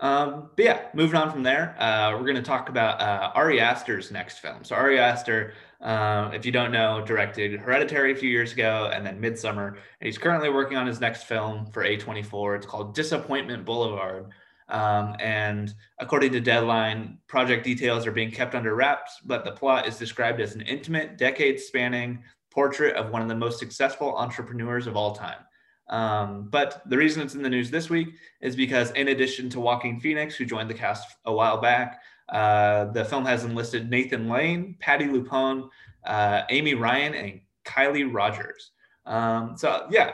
Um, 0.00 0.50
but 0.56 0.64
yeah, 0.64 0.80
moving 0.94 1.16
on 1.16 1.30
from 1.30 1.42
there, 1.42 1.76
uh, 1.82 2.12
we're 2.12 2.24
going 2.24 2.36
to 2.36 2.42
talk 2.42 2.70
about 2.70 3.00
uh, 3.00 3.32
Ari 3.34 3.60
Aster's 3.60 4.10
next 4.10 4.38
film. 4.38 4.64
So 4.64 4.74
Ari 4.74 4.98
Aster, 4.98 5.52
uh, 5.80 6.30
if 6.34 6.44
you 6.44 6.52
don't 6.52 6.72
know, 6.72 7.02
directed 7.04 7.58
Hereditary 7.58 8.12
a 8.12 8.16
few 8.16 8.28
years 8.28 8.52
ago 8.52 8.90
and 8.92 9.04
then 9.04 9.20
Midsommar. 9.20 9.68
and 9.68 9.78
he's 10.00 10.18
currently 10.18 10.50
working 10.50 10.76
on 10.76 10.86
his 10.86 11.00
next 11.00 11.24
film 11.24 11.66
for 11.66 11.84
A24. 11.84 12.56
It's 12.56 12.66
called 12.66 12.94
Disappointment 12.94 13.64
Boulevard. 13.64 14.30
Um, 14.68 15.16
and 15.18 15.74
according 15.98 16.32
to 16.32 16.40
Deadline, 16.40 17.18
project 17.26 17.64
details 17.64 18.06
are 18.06 18.12
being 18.12 18.30
kept 18.30 18.54
under 18.54 18.74
wraps, 18.74 19.20
but 19.24 19.44
the 19.44 19.52
plot 19.52 19.88
is 19.88 19.96
described 19.96 20.40
as 20.40 20.54
an 20.54 20.60
intimate, 20.60 21.18
decade 21.18 21.58
spanning 21.58 22.22
portrait 22.50 22.94
of 22.96 23.10
one 23.10 23.22
of 23.22 23.28
the 23.28 23.34
most 23.34 23.58
successful 23.58 24.16
entrepreneurs 24.16 24.86
of 24.86 24.96
all 24.96 25.14
time. 25.14 25.38
Um, 25.88 26.48
but 26.50 26.82
the 26.86 26.96
reason 26.96 27.22
it's 27.22 27.34
in 27.34 27.42
the 27.42 27.50
news 27.50 27.70
this 27.70 27.90
week 27.90 28.14
is 28.40 28.54
because, 28.54 28.92
in 28.92 29.08
addition 29.08 29.50
to 29.50 29.60
Joaquin 29.60 29.98
Phoenix, 29.98 30.36
who 30.36 30.44
joined 30.44 30.70
the 30.70 30.74
cast 30.74 31.16
a 31.24 31.32
while 31.32 31.60
back, 31.60 32.00
uh, 32.30 32.86
the 32.86 33.04
film 33.04 33.24
has 33.24 33.44
enlisted 33.44 33.90
Nathan 33.90 34.28
Lane, 34.28 34.76
Patti 34.80 35.06
LuPone, 35.06 35.68
uh, 36.04 36.42
Amy 36.50 36.74
Ryan, 36.74 37.14
and 37.14 37.40
Kylie 37.64 38.12
Rogers. 38.12 38.72
Um, 39.06 39.56
so, 39.56 39.86
yeah, 39.90 40.12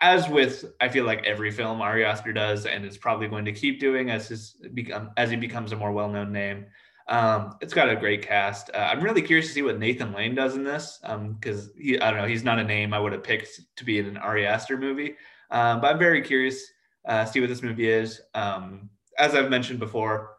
as 0.00 0.28
with 0.28 0.64
I 0.80 0.88
feel 0.88 1.04
like 1.04 1.24
every 1.24 1.50
film 1.50 1.80
Ari 1.80 2.04
Aster 2.04 2.32
does, 2.32 2.66
and 2.66 2.84
it's 2.84 2.98
probably 2.98 3.28
going 3.28 3.44
to 3.46 3.52
keep 3.52 3.80
doing 3.80 4.10
as 4.10 4.28
his 4.28 4.56
become 4.74 5.10
as 5.16 5.30
he 5.30 5.36
becomes 5.36 5.72
a 5.72 5.76
more 5.76 5.92
well-known 5.92 6.32
name. 6.32 6.66
Um, 7.06 7.56
it's 7.60 7.74
got 7.74 7.90
a 7.90 7.96
great 7.96 8.22
cast. 8.22 8.70
Uh, 8.74 8.78
I'm 8.78 9.02
really 9.02 9.20
curious 9.22 9.48
to 9.48 9.52
see 9.52 9.62
what 9.62 9.78
Nathan 9.78 10.12
Lane 10.12 10.34
does 10.34 10.54
in 10.54 10.64
this 10.64 11.00
because 11.02 11.66
um, 11.66 11.98
I 12.00 12.10
don't 12.10 12.16
know, 12.16 12.26
he's 12.26 12.44
not 12.44 12.58
a 12.58 12.64
name 12.64 12.94
I 12.94 12.98
would 12.98 13.12
have 13.12 13.22
picked 13.22 13.60
to 13.76 13.84
be 13.84 13.98
in 13.98 14.06
an 14.06 14.16
Ari 14.16 14.46
Aster 14.46 14.78
movie. 14.78 15.16
Um, 15.50 15.82
but 15.82 15.92
I'm 15.92 15.98
very 15.98 16.22
curious 16.22 16.66
uh, 17.06 17.24
see 17.24 17.40
what 17.40 17.48
this 17.48 17.62
movie 17.62 17.88
is. 17.88 18.20
Um, 18.34 18.88
as 19.18 19.34
I've 19.34 19.50
mentioned 19.50 19.78
before, 19.78 20.33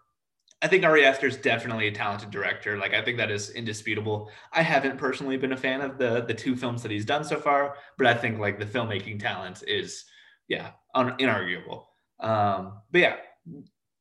I 0.62 0.68
think 0.68 0.84
Ari 0.84 1.06
Aster 1.06 1.28
is 1.28 1.38
definitely 1.38 1.88
a 1.88 1.92
talented 1.92 2.32
director. 2.32 2.78
Like 2.78 2.94
I 2.94 3.04
think 3.04 3.18
that 3.18 3.30
is 3.30 3.52
indisputable. 3.52 4.32
I 4.52 4.62
haven't 4.62 4.98
personally 4.98 5.38
been 5.38 5.52
a 5.52 5.58
fan 5.58 5.82
of 5.82 5.98
the 5.98 6.22
the 6.22 6.34
two 6.34 6.56
films 6.56 6.82
that 6.84 6.92
he's 6.92 7.06
done 7.06 7.24
so 7.24 7.40
far, 7.40 7.76
but 7.98 8.08
I 8.08 8.14
think 8.14 8.40
like 8.40 8.58
the 8.58 8.66
filmmaking 8.66 9.20
talent 9.20 9.64
is 9.68 10.06
yeah 10.48 10.72
un- 10.94 11.18
inarguable. 11.18 11.86
Um, 12.20 12.82
but 12.92 13.02
yeah, 13.02 13.16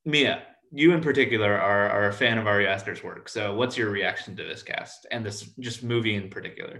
Mia, 0.05 0.43
you 0.71 0.93
in 0.93 1.01
particular 1.01 1.59
are, 1.59 1.91
are 1.91 2.09
a 2.09 2.13
fan 2.13 2.39
of 2.39 2.47
Ari 2.47 2.67
Aster's 2.67 3.03
work. 3.03 3.29
So 3.29 3.55
what's 3.55 3.77
your 3.77 3.91
reaction 3.91 4.37
to 4.37 4.45
this 4.45 4.63
cast 4.63 5.07
and 5.11 5.25
this 5.25 5.43
just 5.59 5.83
movie 5.83 6.15
in 6.15 6.29
particular? 6.29 6.79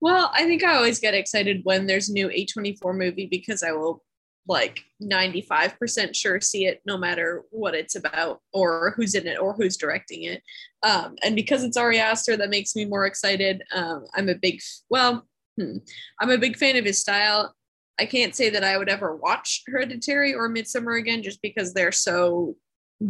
Well, 0.00 0.30
I 0.34 0.44
think 0.44 0.62
I 0.62 0.76
always 0.76 0.98
get 0.98 1.14
excited 1.14 1.60
when 1.64 1.86
there's 1.86 2.08
a 2.10 2.12
new 2.12 2.28
A24 2.28 2.96
movie 2.96 3.26
because 3.26 3.62
I 3.62 3.72
will 3.72 4.04
like 4.48 4.80
95% 5.02 6.14
sure 6.14 6.40
see 6.40 6.66
it 6.66 6.80
no 6.86 6.96
matter 6.96 7.44
what 7.50 7.74
it's 7.74 7.96
about 7.96 8.40
or 8.52 8.94
who's 8.96 9.14
in 9.14 9.26
it 9.26 9.38
or 9.38 9.54
who's 9.54 9.76
directing 9.76 10.24
it. 10.24 10.42
Um, 10.82 11.16
and 11.22 11.34
because 11.34 11.64
it's 11.64 11.76
Ari 11.76 11.98
Aster, 11.98 12.36
that 12.36 12.50
makes 12.50 12.76
me 12.76 12.84
more 12.84 13.06
excited. 13.06 13.62
Um, 13.74 14.04
I'm 14.14 14.28
a 14.28 14.34
big, 14.34 14.60
well, 14.88 15.26
hmm, 15.58 15.78
I'm 16.20 16.30
a 16.30 16.38
big 16.38 16.56
fan 16.56 16.76
of 16.76 16.84
his 16.84 17.00
style. 17.00 17.54
I 17.98 18.06
can't 18.06 18.36
say 18.36 18.50
that 18.50 18.64
I 18.64 18.76
would 18.76 18.88
ever 18.88 19.16
watch 19.16 19.62
Hereditary 19.66 20.34
or 20.34 20.48
Midsommar 20.48 20.98
again 20.98 21.22
just 21.22 21.40
because 21.42 21.72
they're 21.72 21.92
so 21.92 22.56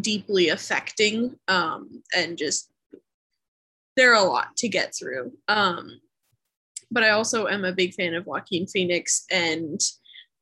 deeply 0.01 0.49
affecting 0.49 1.37
um, 1.49 2.03
and 2.15 2.39
just 2.39 2.71
they're 3.97 4.15
a 4.15 4.23
lot 4.23 4.57
to 4.59 4.69
get 4.69 4.95
through. 4.95 5.33
Um, 5.49 6.01
but 6.91 7.03
I 7.03 7.11
also 7.11 7.47
am 7.47 7.65
a 7.65 7.73
big 7.73 7.95
fan 7.95 8.15
of 8.15 8.27
Joaquin 8.27 8.67
Phoenix 8.67 9.25
and 9.31 9.81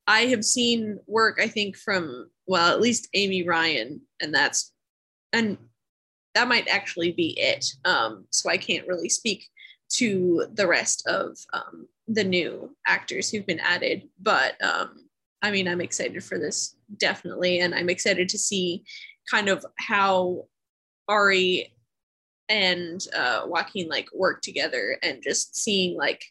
I 0.06 0.26
have 0.26 0.44
seen 0.44 0.98
work, 1.06 1.38
I 1.40 1.48
think, 1.48 1.76
from, 1.76 2.30
well, 2.46 2.72
at 2.72 2.80
least 2.80 3.08
Amy 3.14 3.46
Ryan, 3.46 4.00
and 4.20 4.34
that's, 4.34 4.72
and 5.32 5.56
that 6.34 6.48
might 6.48 6.68
actually 6.68 7.12
be 7.12 7.38
it. 7.38 7.64
Um, 7.84 8.26
so 8.30 8.50
I 8.50 8.56
can't 8.56 8.86
really 8.86 9.08
speak 9.08 9.46
to 9.94 10.46
the 10.54 10.66
rest 10.66 11.06
of 11.06 11.36
um, 11.52 11.86
the 12.08 12.24
new 12.24 12.74
actors 12.86 13.30
who've 13.30 13.46
been 13.46 13.60
added. 13.60 14.08
But 14.20 14.62
um, 14.62 15.08
I 15.42 15.50
mean, 15.50 15.68
I'm 15.68 15.80
excited 15.80 16.22
for 16.24 16.38
this 16.38 16.76
definitely. 16.96 17.60
And 17.60 17.74
I'm 17.74 17.88
excited 17.88 18.28
to 18.30 18.38
see 18.38 18.84
kind 19.30 19.48
of 19.48 19.64
how 19.78 20.46
Ari 21.08 21.72
and 22.48 23.06
uh, 23.14 23.42
Joaquin 23.46 23.88
like 23.88 24.08
work 24.12 24.42
together 24.42 24.98
and 25.02 25.22
just 25.22 25.56
seeing 25.56 25.96
like 25.96 26.24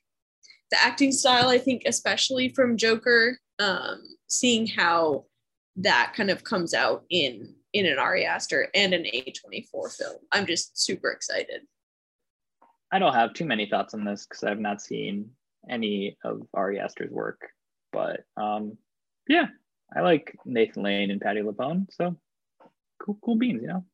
the 0.71 0.78
acting 0.84 1.11
style, 1.11 1.49
I 1.49 1.57
think, 1.57 1.84
especially 1.86 2.49
from 2.49 2.78
Joker 2.78 3.38
um, 3.60 4.01
seeing 4.28 4.68
how 4.68 5.26
that 5.78 6.14
kind 6.16 6.30
of 6.30 6.43
comes 6.43 6.74
out 6.74 7.04
in 7.10 7.56
in 7.74 7.88
an 7.88 7.97
Ari 7.97 8.26
Aster 8.26 8.70
and 8.76 8.93
an 8.93 9.04
A24 9.04 9.95
film. 9.97 10.18
I'm 10.32 10.45
just 10.45 10.80
super 10.80 11.12
excited. 11.12 11.62
I 12.91 12.99
don't 12.99 13.16
have 13.16 13.34
too 13.34 13.45
many 13.45 13.66
thoughts 13.66 13.95
on 13.95 14.06
this 14.06 14.28
because 14.28 14.43
I've 14.43 14.60
not 14.60 14.80
seen 14.80 15.32
any 15.68 16.18
of 16.24 16.41
Ari 16.54 16.80
Aster's 16.80 17.10
work, 17.10 17.41
but 17.91 18.22
um, 18.38 18.78
yeah, 19.28 19.47
I 19.95 20.01
like 20.01 20.36
Nathan 20.45 20.84
Lane 20.84 21.10
and 21.10 21.20
Patti 21.20 21.41
LuPone, 21.41 21.88
so 21.91 22.16
cool, 23.01 23.18
cool 23.24 23.36
beans, 23.36 23.64
you 23.64 23.68
know. 23.68 23.86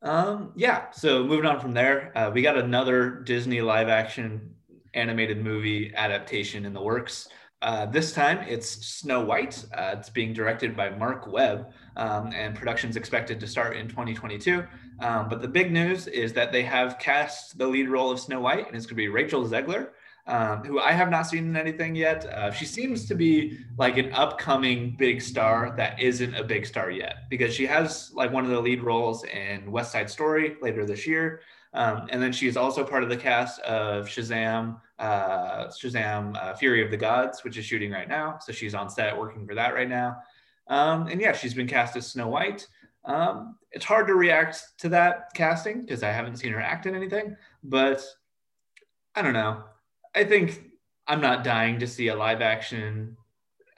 Um, 0.00 0.52
yeah. 0.54 0.90
So 0.92 1.24
moving 1.24 1.46
on 1.46 1.60
from 1.60 1.72
there, 1.72 2.16
uh, 2.16 2.30
we 2.32 2.42
got 2.42 2.56
another 2.56 3.10
Disney 3.10 3.60
live 3.60 3.88
action 3.88 4.54
animated 4.98 5.42
movie 5.42 5.92
adaptation 5.94 6.66
in 6.66 6.72
the 6.72 6.82
works. 6.82 7.28
Uh, 7.60 7.86
this 7.86 8.12
time 8.12 8.38
it's 8.46 8.68
Snow 8.68 9.24
White. 9.24 9.64
Uh, 9.76 9.96
it's 9.98 10.10
being 10.10 10.32
directed 10.32 10.76
by 10.76 10.90
Marc 10.90 11.26
Webb, 11.26 11.72
um, 11.96 12.32
and 12.32 12.54
production's 12.54 12.96
expected 12.96 13.40
to 13.40 13.46
start 13.46 13.76
in 13.76 13.88
2022. 13.88 14.64
Um, 15.00 15.28
but 15.28 15.42
the 15.42 15.48
big 15.48 15.72
news 15.72 16.06
is 16.06 16.32
that 16.34 16.52
they 16.52 16.62
have 16.62 16.98
cast 16.98 17.58
the 17.58 17.66
lead 17.66 17.88
role 17.88 18.12
of 18.12 18.20
Snow 18.20 18.40
White, 18.40 18.66
and 18.68 18.76
it's 18.76 18.86
going 18.86 18.90
to 18.90 18.94
be 18.94 19.08
Rachel 19.08 19.44
Zegler, 19.44 19.88
um, 20.28 20.62
who 20.62 20.78
I 20.78 20.92
have 20.92 21.10
not 21.10 21.22
seen 21.26 21.48
in 21.48 21.56
anything 21.56 21.96
yet. 21.96 22.26
Uh, 22.26 22.52
she 22.52 22.64
seems 22.64 23.06
to 23.06 23.16
be 23.16 23.58
like 23.76 23.96
an 23.96 24.12
upcoming 24.12 24.94
big 24.96 25.20
star 25.20 25.74
that 25.76 26.00
isn't 26.00 26.34
a 26.36 26.44
big 26.44 26.64
star 26.64 26.92
yet, 26.92 27.28
because 27.28 27.52
she 27.52 27.66
has 27.66 28.12
like 28.14 28.32
one 28.32 28.44
of 28.44 28.50
the 28.50 28.60
lead 28.60 28.84
roles 28.84 29.24
in 29.24 29.68
West 29.70 29.90
Side 29.90 30.10
Story 30.10 30.56
later 30.62 30.86
this 30.86 31.08
year. 31.08 31.40
Um, 31.74 32.06
and 32.10 32.22
then 32.22 32.32
she's 32.32 32.56
also 32.56 32.84
part 32.84 33.02
of 33.02 33.08
the 33.08 33.16
cast 33.16 33.60
of 33.60 34.06
Shazam, 34.06 34.80
uh, 34.98 35.66
Shazam 35.68 36.36
uh, 36.36 36.54
Fury 36.54 36.84
of 36.84 36.90
the 36.90 36.96
Gods, 36.96 37.44
which 37.44 37.56
is 37.56 37.64
shooting 37.64 37.90
right 37.90 38.08
now. 38.08 38.38
So 38.40 38.52
she's 38.52 38.74
on 38.74 38.90
set 38.90 39.16
working 39.16 39.46
for 39.46 39.54
that 39.54 39.74
right 39.74 39.88
now. 39.88 40.18
Um, 40.66 41.06
and 41.06 41.20
yeah, 41.20 41.32
she's 41.32 41.54
been 41.54 41.66
cast 41.66 41.96
as 41.96 42.06
Snow 42.06 42.28
White. 42.28 42.66
Um, 43.04 43.56
it's 43.72 43.84
hard 43.84 44.06
to 44.08 44.14
react 44.14 44.78
to 44.78 44.88
that 44.90 45.32
casting 45.34 45.82
because 45.82 46.02
I 46.02 46.10
haven't 46.10 46.36
seen 46.36 46.52
her 46.52 46.60
act 46.60 46.86
in 46.86 46.94
anything, 46.94 47.36
but 47.62 48.04
I 49.14 49.22
don't 49.22 49.32
know. 49.32 49.64
I 50.14 50.24
think 50.24 50.62
I'm 51.06 51.20
not 51.20 51.44
dying 51.44 51.78
to 51.78 51.86
see 51.86 52.08
a 52.08 52.16
live 52.16 52.42
action 52.42 53.16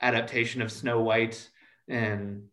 adaptation 0.01 0.61
of 0.61 0.71
Snow 0.71 1.01
White, 1.01 1.49
and 1.87 2.43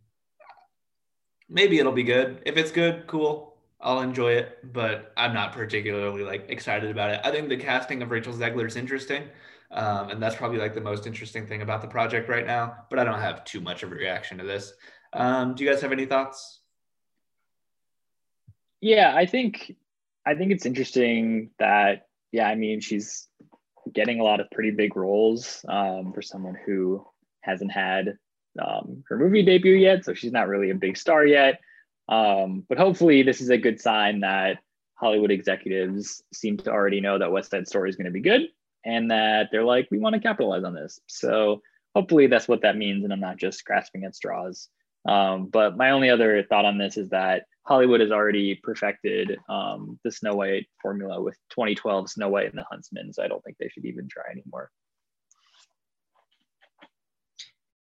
maybe 1.49 1.79
it'll 1.79 1.93
be 1.93 2.03
good. 2.03 2.43
If 2.47 2.57
it's 2.57 2.71
good, 2.71 3.07
cool. 3.07 3.48
I'll 3.81 4.01
enjoy 4.01 4.33
it, 4.33 4.73
but 4.73 5.13
I'm 5.17 5.33
not 5.33 5.53
particularly 5.53 6.25
like 6.25 6.47
excited 6.49 6.91
about 6.91 7.11
it. 7.11 7.21
I 7.23 7.31
think 7.31 7.49
the 7.49 7.57
casting 7.57 8.03
of 8.03 8.11
Rachel 8.11 8.33
Zegler 8.33 8.67
is 8.67 8.77
interesting, 8.77 9.25
um, 9.71 10.11
and 10.11 10.23
that's 10.23 10.35
probably 10.35 10.59
like 10.59 10.75
the 10.75 10.81
most 10.81 11.07
interesting 11.07 11.47
thing 11.47 11.63
about 11.63 11.81
the 11.81 11.89
project 11.89 12.29
right 12.29 12.47
now. 12.47 12.87
But 12.91 12.99
I 12.99 13.05
don't 13.05 13.21
have 13.21 13.45
too 13.45 13.61
much 13.61 13.83
of 13.83 13.93
a 13.93 13.95
reaction 13.95 14.39
to 14.39 14.45
this. 14.45 14.73
Um, 15.13 15.55
do 15.55 15.65
you 15.65 15.71
guys 15.71 15.81
have 15.81 15.93
any 15.93 16.07
thoughts? 16.07 16.61
Yeah, 18.81 19.13
I 19.15 19.27
think 19.27 19.77
I 20.27 20.35
think 20.35 20.51
it's 20.51 20.67
interesting 20.67 21.51
that 21.59 22.09
yeah, 22.33 22.49
I 22.49 22.57
mean 22.57 22.81
she's 22.81 23.29
getting 23.93 24.21
a 24.21 24.25
lot 24.25 24.41
of 24.41 24.51
pretty 24.51 24.73
big 24.73 24.97
roles 24.97 25.65
um, 25.69 26.13
for 26.13 26.21
someone 26.21 26.57
who 26.67 27.07
hasn't 27.41 27.73
had 27.73 28.19
um, 28.61 29.05
her 29.09 29.17
movie 29.17 29.45
debut 29.45 29.75
yet, 29.75 30.05
so 30.05 30.15
she's 30.15 30.33
not 30.33 30.49
really 30.49 30.71
a 30.71 30.75
big 30.75 30.97
star 30.97 31.25
yet. 31.25 31.61
Um, 32.09 32.65
but 32.69 32.79
hopefully, 32.79 33.23
this 33.23 33.41
is 33.41 33.51
a 33.51 33.59
good 33.59 33.81
sign 33.81 34.21
that 34.21 34.59
Hollywood 34.95 35.31
executives 35.31 36.23
seem 36.33 36.57
to 36.59 36.71
already 36.71 37.01
know 37.01 37.19
that 37.19 37.33
West 37.33 37.51
Side 37.51 37.69
Story 37.69 37.91
is 37.91 37.97
going 37.97 38.07
to 38.07 38.11
be 38.11 38.21
good 38.21 38.49
and 38.85 39.11
that 39.11 39.49
they're 39.53 39.65
like, 39.65 39.89
we 39.91 39.99
want 39.99 40.15
to 40.15 40.21
capitalize 40.21 40.65
on 40.65 40.75
this. 40.75 41.01
So 41.07 41.63
hopefully, 41.95 42.27
that's 42.27 42.49
what 42.49 42.63
that 42.63 42.77
means. 42.77 43.05
And 43.05 43.13
I'm 43.13 43.21
not 43.21 43.37
just 43.37 43.65
grasping 43.65 44.05
at 44.05 44.17
straws. 44.17 44.69
Um, 45.07 45.47
but 45.47 45.77
my 45.77 45.91
only 45.91 46.11
other 46.11 46.43
thought 46.43 46.65
on 46.65 46.79
this 46.79 46.97
is 46.97 47.11
that 47.11 47.45
Hollywood 47.63 48.01
has 48.01 48.11
already 48.11 48.55
perfected 48.57 49.39
um, 49.49 49.99
the 50.03 50.11
Snow 50.11 50.35
White 50.35 50.67
formula 50.81 51.21
with 51.21 51.37
2012 51.51 52.11
Snow 52.11 52.29
White 52.29 52.49
and 52.49 52.59
the 52.59 52.65
Huntsman. 52.69 53.13
So 53.13 53.23
I 53.23 53.29
don't 53.29 53.45
think 53.45 53.59
they 53.59 53.69
should 53.69 53.85
even 53.85 54.09
try 54.09 54.25
anymore. 54.31 54.71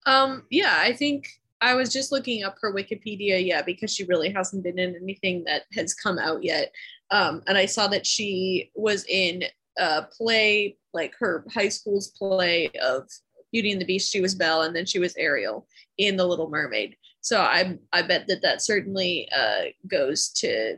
Um, 0.07 0.45
yeah, 0.51 0.77
I 0.79 0.93
think 0.93 1.29
I 1.61 1.75
was 1.75 1.93
just 1.93 2.13
looking 2.13 2.45
up 2.45 2.57
her 2.61 2.73
Wikipedia, 2.73 3.45
yeah, 3.45 3.63
because 3.63 3.95
she 3.95 4.05
really 4.05 4.31
hasn't 4.31 4.63
been 4.63 4.79
in 4.79 4.95
anything 4.95 5.45
that 5.45 5.63
has 5.73 5.95
come 5.95 6.19
out 6.19 6.45
yet. 6.45 6.73
Um, 7.11 7.43
and 7.47 7.57
I 7.57 7.67
saw 7.67 7.89
that 7.89 8.07
she 8.07 8.71
was 8.75 9.05
in 9.07 9.45
a 9.79 10.03
play, 10.03 10.77
like 10.93 11.15
her 11.19 11.45
high 11.53 11.69
school's 11.69 12.09
play 12.09 12.71
of 12.83 13.09
Beauty 13.53 13.73
and 13.73 13.81
the 13.81 13.87
Beast. 13.87 14.13
She 14.13 14.21
was 14.21 14.35
Belle, 14.35 14.63
and 14.63 14.77
then 14.77 14.87
she 14.87 14.99
was 14.99 15.17
Ariel 15.17 15.67
in 15.99 16.17
The 16.17 16.27
Little 16.27 16.51
Mermaid. 16.51 16.97
So 17.21 17.41
I 17.41 17.79
I 17.93 18.03
bet 18.03 18.27
that 18.29 18.43
that 18.43 18.63
certainly 18.63 19.29
uh, 19.37 19.65
goes 19.89 20.29
to 20.35 20.77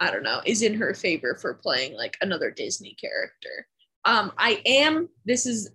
I 0.00 0.10
don't 0.10 0.22
know 0.22 0.40
is 0.44 0.62
in 0.62 0.74
her 0.74 0.94
favor 0.94 1.36
for 1.40 1.54
playing 1.54 1.94
like 1.94 2.16
another 2.20 2.50
Disney 2.50 2.96
character. 3.00 3.66
Um, 4.04 4.32
I 4.38 4.62
am. 4.66 5.08
This 5.24 5.46
is 5.46 5.70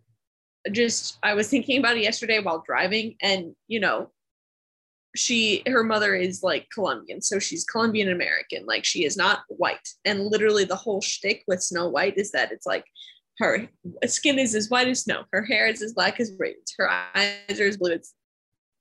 just 0.72 1.18
I 1.24 1.34
was 1.34 1.50
thinking 1.50 1.80
about 1.80 1.98
it 1.98 2.04
yesterday 2.04 2.39
while 2.39 2.64
driving, 2.66 3.16
and 3.22 3.56
you 3.68 3.80
know 3.80 4.12
she 5.16 5.64
her 5.68 5.84
mother 5.84 6.16
is 6.16 6.43
like 6.43 6.68
Colombian, 6.74 7.22
so 7.22 7.39
she's 7.39 7.66
Colombian 7.66 8.11
American. 8.11 8.66
Like 8.66 8.86
she 8.86 9.05
is 9.05 9.16
not 9.16 9.43
white. 9.47 9.88
And 10.05 10.26
literally 10.26 10.66
the 10.66 10.76
whole 10.76 11.01
shtick 11.01 11.43
with 11.47 11.61
Snow 11.61 11.89
White 11.89 12.18
is 12.18 12.32
that 12.32 12.51
it's 12.51 12.66
like 12.66 12.86
her 13.39 13.68
skin 14.05 14.39
is 14.39 14.55
as 14.55 14.70
white 14.70 14.88
as 14.88 15.01
snow, 15.01 15.24
her 15.32 15.43
hair 15.43 15.68
is 15.68 15.82
as 15.82 15.93
black 15.93 16.20
as 16.20 16.32
ravens, 16.38 16.74
her 16.78 16.89
eyes 16.89 17.59
are 17.59 17.68
as 17.68 17.78
blue. 17.78 17.91
It's 17.91 18.14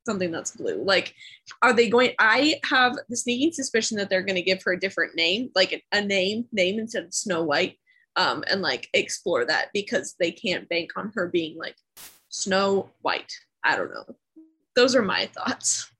something 0.04 0.30
that's 0.30 0.56
blue. 0.56 0.82
Like, 0.82 1.14
are 1.62 1.72
they 1.72 1.88
going? 1.88 2.12
I 2.18 2.60
have 2.64 2.96
the 3.08 3.16
sneaking 3.16 3.52
suspicion 3.52 3.96
that 3.98 4.10
they're 4.10 4.22
going 4.22 4.36
to 4.36 4.42
give 4.42 4.62
her 4.64 4.72
a 4.72 4.80
different 4.80 5.14
name, 5.14 5.50
like 5.54 5.82
a 5.92 6.00
name, 6.00 6.46
name 6.52 6.78
instead 6.78 7.04
of 7.04 7.14
Snow 7.14 7.42
White, 7.42 7.78
um, 8.16 8.44
and 8.48 8.62
like 8.62 8.88
explore 8.94 9.44
that 9.44 9.68
because 9.72 10.14
they 10.18 10.32
can't 10.32 10.68
bank 10.68 10.90
on 10.96 11.12
her 11.14 11.28
being 11.28 11.56
like 11.56 11.76
Snow 12.28 12.90
White. 13.02 13.32
I 13.64 13.76
don't 13.76 13.90
know. 13.92 14.16
Those 14.74 14.94
are 14.94 15.02
my 15.02 15.26
thoughts. 15.26 15.91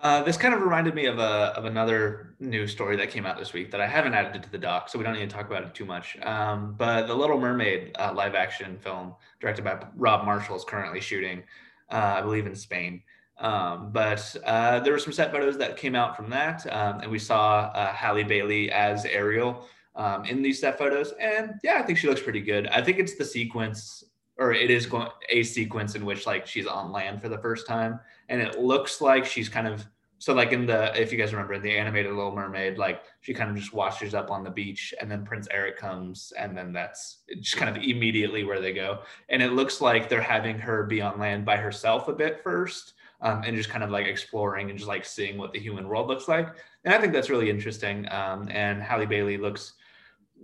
Uh, 0.00 0.22
this 0.22 0.36
kind 0.36 0.54
of 0.54 0.62
reminded 0.62 0.94
me 0.94 1.06
of 1.06 1.18
a 1.18 1.52
of 1.56 1.64
another 1.64 2.34
news 2.38 2.70
story 2.70 2.96
that 2.96 3.10
came 3.10 3.26
out 3.26 3.36
this 3.36 3.52
week 3.52 3.72
that 3.72 3.80
I 3.80 3.86
haven't 3.86 4.14
added 4.14 4.42
to 4.44 4.50
the 4.50 4.58
doc, 4.58 4.88
so 4.88 4.98
we 4.98 5.04
don't 5.04 5.14
need 5.14 5.28
to 5.28 5.34
talk 5.34 5.46
about 5.46 5.64
it 5.64 5.74
too 5.74 5.84
much. 5.84 6.16
Um, 6.22 6.74
but 6.78 7.08
the 7.08 7.14
Little 7.14 7.38
Mermaid 7.38 7.96
uh, 7.98 8.12
live 8.14 8.36
action 8.36 8.78
film, 8.78 9.14
directed 9.40 9.64
by 9.64 9.84
Rob 9.96 10.24
Marshall, 10.24 10.54
is 10.56 10.64
currently 10.64 11.00
shooting, 11.00 11.42
uh, 11.90 12.14
I 12.18 12.20
believe, 12.20 12.46
in 12.46 12.54
Spain. 12.54 13.02
Um, 13.38 13.90
but 13.90 14.36
uh, 14.44 14.80
there 14.80 14.92
were 14.92 14.98
some 15.00 15.12
set 15.12 15.32
photos 15.32 15.58
that 15.58 15.76
came 15.76 15.96
out 15.96 16.16
from 16.16 16.30
that, 16.30 16.64
um, 16.72 17.00
and 17.00 17.10
we 17.10 17.18
saw 17.18 17.70
uh, 17.74 17.92
Halle 17.92 18.22
Bailey 18.22 18.70
as 18.70 19.04
Ariel 19.04 19.66
um, 19.96 20.24
in 20.24 20.42
these 20.42 20.60
set 20.60 20.78
photos, 20.78 21.12
and 21.20 21.54
yeah, 21.64 21.78
I 21.78 21.82
think 21.82 21.98
she 21.98 22.08
looks 22.08 22.22
pretty 22.22 22.40
good. 22.40 22.68
I 22.68 22.82
think 22.82 23.00
it's 23.00 23.16
the 23.16 23.24
sequence 23.24 24.04
or 24.38 24.52
it 24.52 24.70
is 24.70 24.86
going 24.86 25.08
a 25.28 25.42
sequence 25.42 25.94
in 25.94 26.04
which 26.04 26.26
like 26.26 26.46
she's 26.46 26.66
on 26.66 26.92
land 26.92 27.20
for 27.20 27.28
the 27.28 27.38
first 27.38 27.66
time 27.66 27.98
and 28.28 28.40
it 28.40 28.58
looks 28.58 29.00
like 29.00 29.24
she's 29.24 29.48
kind 29.48 29.66
of 29.66 29.86
so 30.20 30.34
like 30.34 30.52
in 30.52 30.66
the 30.66 31.00
if 31.00 31.12
you 31.12 31.18
guys 31.18 31.32
remember 31.32 31.54
in 31.54 31.62
the 31.62 31.76
animated 31.76 32.12
Little 32.12 32.34
Mermaid, 32.34 32.76
like 32.76 33.02
she 33.20 33.32
kind 33.32 33.50
of 33.50 33.56
just 33.56 33.72
washes 33.72 34.14
up 34.14 34.30
on 34.30 34.42
the 34.42 34.50
beach, 34.50 34.92
and 35.00 35.10
then 35.10 35.24
Prince 35.24 35.46
Eric 35.50 35.76
comes, 35.76 36.32
and 36.36 36.56
then 36.56 36.72
that's 36.72 37.18
just 37.40 37.56
kind 37.56 37.74
of 37.74 37.82
immediately 37.82 38.42
where 38.42 38.60
they 38.60 38.72
go. 38.72 39.00
And 39.28 39.40
it 39.40 39.52
looks 39.52 39.80
like 39.80 40.08
they're 40.08 40.20
having 40.20 40.58
her 40.58 40.84
be 40.84 41.00
on 41.00 41.20
land 41.20 41.44
by 41.44 41.56
herself 41.56 42.08
a 42.08 42.12
bit 42.12 42.42
first, 42.42 42.94
um, 43.20 43.42
and 43.46 43.56
just 43.56 43.70
kind 43.70 43.84
of 43.84 43.90
like 43.90 44.06
exploring 44.06 44.70
and 44.70 44.78
just 44.78 44.88
like 44.88 45.04
seeing 45.04 45.38
what 45.38 45.52
the 45.52 45.60
human 45.60 45.86
world 45.86 46.08
looks 46.08 46.26
like. 46.26 46.48
And 46.84 46.92
I 46.92 46.98
think 46.98 47.12
that's 47.12 47.30
really 47.30 47.48
interesting. 47.48 48.10
Um, 48.10 48.48
and 48.50 48.82
Halle 48.82 49.06
Bailey 49.06 49.36
looks 49.36 49.74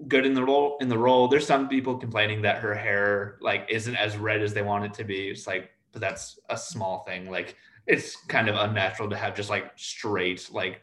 good 0.09 0.27
in 0.27 0.35
the 0.35 0.45
role. 0.45 0.77
In 0.81 0.89
the 0.89 0.99
role, 0.99 1.29
there's 1.29 1.47
some 1.47 1.69
people 1.69 1.97
complaining 1.97 2.43
that 2.43 2.59
her 2.59 2.75
hair 2.75 3.39
like 3.41 3.67
isn't 3.69 3.97
as 3.97 4.17
red 4.17 4.43
as 4.43 4.55
they 4.55 4.63
want 4.63 4.85
it 4.85 4.95
to 4.95 5.05
be. 5.05 5.29
It's 5.29 5.47
like, 5.47 5.71
but 5.93 6.01
that's 6.01 6.39
a 6.51 6.57
small 6.57 7.05
thing. 7.05 7.31
Like 7.31 7.57
it's 7.87 8.17
kind 8.17 8.49
of 8.49 8.57
unnatural 8.57 9.11
to 9.11 9.17
have 9.17 9.35
just 9.35 9.51
like 9.51 9.73
straight 9.77 10.49
like 10.53 10.83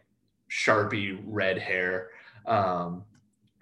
sharpie 0.50 1.22
red 1.26 1.58
hair 1.58 2.10
um 2.46 3.04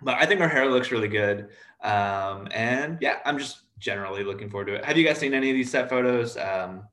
but 0.02 0.16
i 0.16 0.26
think 0.26 0.40
her 0.40 0.48
hair 0.48 0.70
looks 0.70 0.92
really 0.92 1.08
good 1.08 1.50
um 1.82 2.48
and 2.52 2.98
yeah 3.02 3.20
i'm 3.26 3.38
just 3.38 3.62
generally 3.78 4.24
looking 4.24 4.50
forward 4.50 4.66
to 4.66 4.74
it 4.74 4.84
have 4.84 4.98
you 4.98 5.06
guys 5.06 5.18
seen 5.18 5.34
any 5.34 5.50
of 5.50 5.56
these 5.56 5.70
set 5.70 5.90
photos 5.90 6.36
um 6.38 6.84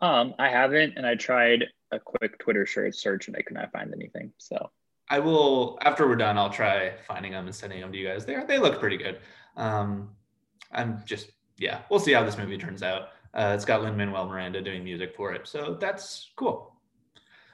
um 0.00 0.34
i 0.38 0.48
haven't 0.48 0.94
and 0.96 1.06
i 1.06 1.14
tried 1.14 1.64
a 1.92 1.98
quick 1.98 2.38
twitter 2.38 2.66
search 2.66 3.26
and 3.26 3.36
i 3.36 3.42
could 3.42 3.54
not 3.54 3.70
find 3.72 3.92
anything 3.92 4.32
so 4.38 4.70
i 5.10 5.18
will 5.18 5.78
after 5.82 6.08
we're 6.08 6.16
done 6.16 6.38
i'll 6.38 6.50
try 6.50 6.92
finding 7.06 7.32
them 7.32 7.46
and 7.46 7.54
sending 7.54 7.80
them 7.80 7.92
to 7.92 7.98
you 7.98 8.06
guys 8.06 8.24
they, 8.24 8.36
they 8.48 8.58
look 8.58 8.80
pretty 8.80 8.96
good 8.96 9.18
um 9.56 10.08
i'm 10.72 11.02
just 11.04 11.30
yeah 11.58 11.80
we'll 11.90 12.00
see 12.00 12.12
how 12.12 12.22
this 12.22 12.38
movie 12.38 12.56
turns 12.56 12.82
out 12.82 13.08
uh, 13.32 13.52
it's 13.54 13.64
got 13.64 13.82
Lin 13.82 13.96
Manuel 13.96 14.26
Miranda 14.26 14.60
doing 14.60 14.82
music 14.82 15.14
for 15.14 15.32
it, 15.32 15.46
so 15.46 15.76
that's 15.80 16.30
cool. 16.36 16.74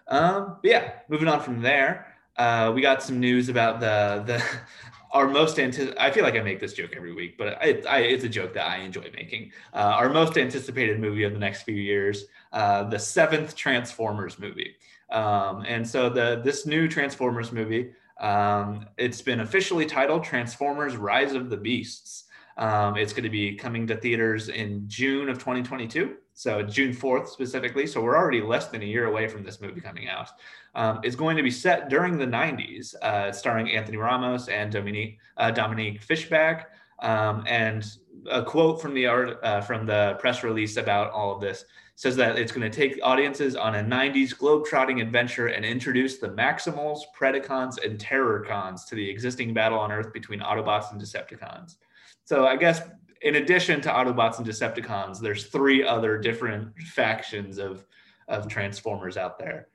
Um, 0.09 0.59
but 0.63 0.71
yeah, 0.71 0.93
moving 1.09 1.29
on 1.29 1.41
from 1.41 1.61
there, 1.61 2.15
uh, 2.37 2.73
we 2.75 2.81
got 2.81 3.03
some 3.03 3.21
news 3.21 3.49
about 3.49 3.81
the 3.81 4.23
the 4.27 4.43
our 5.13 5.29
most 5.29 5.59
anticipated. 5.59 5.99
I 5.99 6.11
feel 6.11 6.25
like 6.25 6.35
I 6.35 6.41
make 6.41 6.61
this 6.61 6.73
joke 6.73 6.93
every 6.97 7.13
week, 7.13 7.37
but 7.37 7.59
I, 7.61 7.83
I, 7.89 7.99
it's 8.01 8.25
a 8.25 8.29
joke 8.29 8.55
that 8.55 8.67
I 8.67 8.79
enjoy 8.79 9.11
making. 9.15 9.53
Uh, 9.73 9.93
our 9.95 10.09
most 10.09 10.37
anticipated 10.39 10.99
movie 10.99 11.25
of 11.25 11.33
the 11.33 11.39
next 11.39 11.63
few 11.63 11.75
years, 11.75 12.25
uh, 12.53 12.85
the 12.85 12.99
seventh 12.99 13.55
Transformers 13.55 14.39
movie. 14.39 14.77
Um, 15.11 15.65
and 15.67 15.87
so 15.87 16.09
the 16.09 16.41
this 16.43 16.67
new 16.67 16.89
Transformers 16.89 17.53
movie, 17.53 17.93
um, 18.21 18.87
it's 18.97 19.23
been 19.23 19.41
officially 19.41 19.87
titled 19.87 20.25
Transformers: 20.25 20.97
Rise 20.97 21.33
of 21.33 21.51
the 21.51 21.57
Beasts. 21.57 22.25
Um, 22.59 22.97
it's 22.97 23.13
going 23.13 23.25
to 23.25 23.31
be 23.31 23.55
coming 23.55 23.87
to 23.87 23.97
theaters 23.97 24.49
in 24.49 24.89
June 24.89 25.29
of 25.29 25.39
2022. 25.39 26.17
So 26.33 26.63
June 26.63 26.95
4th 26.95 27.29
specifically. 27.29 27.87
So 27.87 28.01
we're 28.03 28.17
already 28.17 28.41
less 28.41 28.69
than 28.69 28.83
a 28.83 28.87
year 28.87 29.07
away 29.07 29.29
from 29.29 29.43
this 29.43 29.61
movie 29.61 29.81
coming 29.81 30.09
out. 30.09 30.31
Um, 30.75 31.01
it's 31.03 31.17
going 31.17 31.37
to 31.37 31.43
be 31.43 31.51
set 31.51 31.89
during 31.89 32.19
the 32.19 32.27
90s, 32.27 32.95
uh, 33.03 33.33
starring 33.33 33.71
Anthony 33.71 33.97
Ramos 33.97 34.49
and 34.49 34.73
Dominique, 34.73 35.19
uh, 35.37 35.51
Dominique 35.51 36.01
Fishback. 36.03 36.71
Um, 37.01 37.45
and 37.47 37.87
a 38.31 38.43
quote 38.43 38.81
from 38.81 38.95
the 38.95 39.07
art 39.07 39.39
uh, 39.43 39.61
from 39.61 39.87
the 39.87 40.17
press 40.19 40.43
release 40.43 40.77
about 40.77 41.11
all 41.11 41.35
of 41.35 41.41
this 41.41 41.65
says 41.97 42.15
that 42.17 42.39
it's 42.39 42.53
going 42.53 42.71
to 42.71 42.75
take 42.75 43.01
audiences 43.03 43.57
on 43.57 43.75
a 43.75 43.83
90s 43.83 44.37
globe-trotting 44.37 45.01
adventure 45.01 45.49
and 45.49 45.65
introduce 45.65 46.19
the 46.19 46.29
Maximals, 46.29 47.01
Predacons, 47.19 47.83
and 47.83 47.99
Terrorcons 47.99 48.87
to 48.87 48.95
the 48.95 49.09
existing 49.09 49.55
battle 49.55 49.79
on 49.79 49.91
Earth 49.91 50.13
between 50.13 50.41
Autobots 50.41 50.93
and 50.93 51.01
Decepticons. 51.01 51.77
So 52.25 52.47
I 52.47 52.57
guess 52.57 52.83
in 53.23 53.37
addition 53.37 53.81
to 53.81 53.89
Autobots 53.89 54.39
and 54.39 54.47
Decepticons, 54.47 55.21
there's 55.21 55.47
three 55.47 55.83
other 55.85 56.19
different 56.19 56.79
factions 56.79 57.59
of 57.59 57.85
of 58.29 58.49
Transformers 58.49 59.17
out 59.17 59.39
there. 59.39 59.69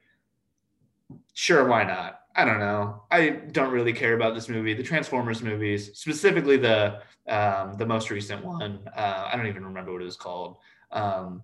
Sure, 1.33 1.65
why 1.65 1.83
not? 1.83 2.19
I 2.35 2.45
don't 2.45 2.59
know. 2.59 3.03
I 3.11 3.29
don't 3.29 3.71
really 3.71 3.93
care 3.93 4.13
about 4.13 4.35
this 4.35 4.49
movie. 4.49 4.73
The 4.73 4.83
Transformers 4.83 5.41
movies, 5.41 5.97
specifically 5.97 6.57
the 6.57 7.01
um, 7.27 7.73
the 7.73 7.85
most 7.85 8.09
recent 8.09 8.43
one. 8.43 8.79
Uh, 8.95 9.29
I 9.31 9.35
don't 9.35 9.47
even 9.47 9.65
remember 9.65 9.91
what 9.93 10.01
it 10.01 10.05
was 10.05 10.17
called, 10.17 10.57
um, 10.91 11.43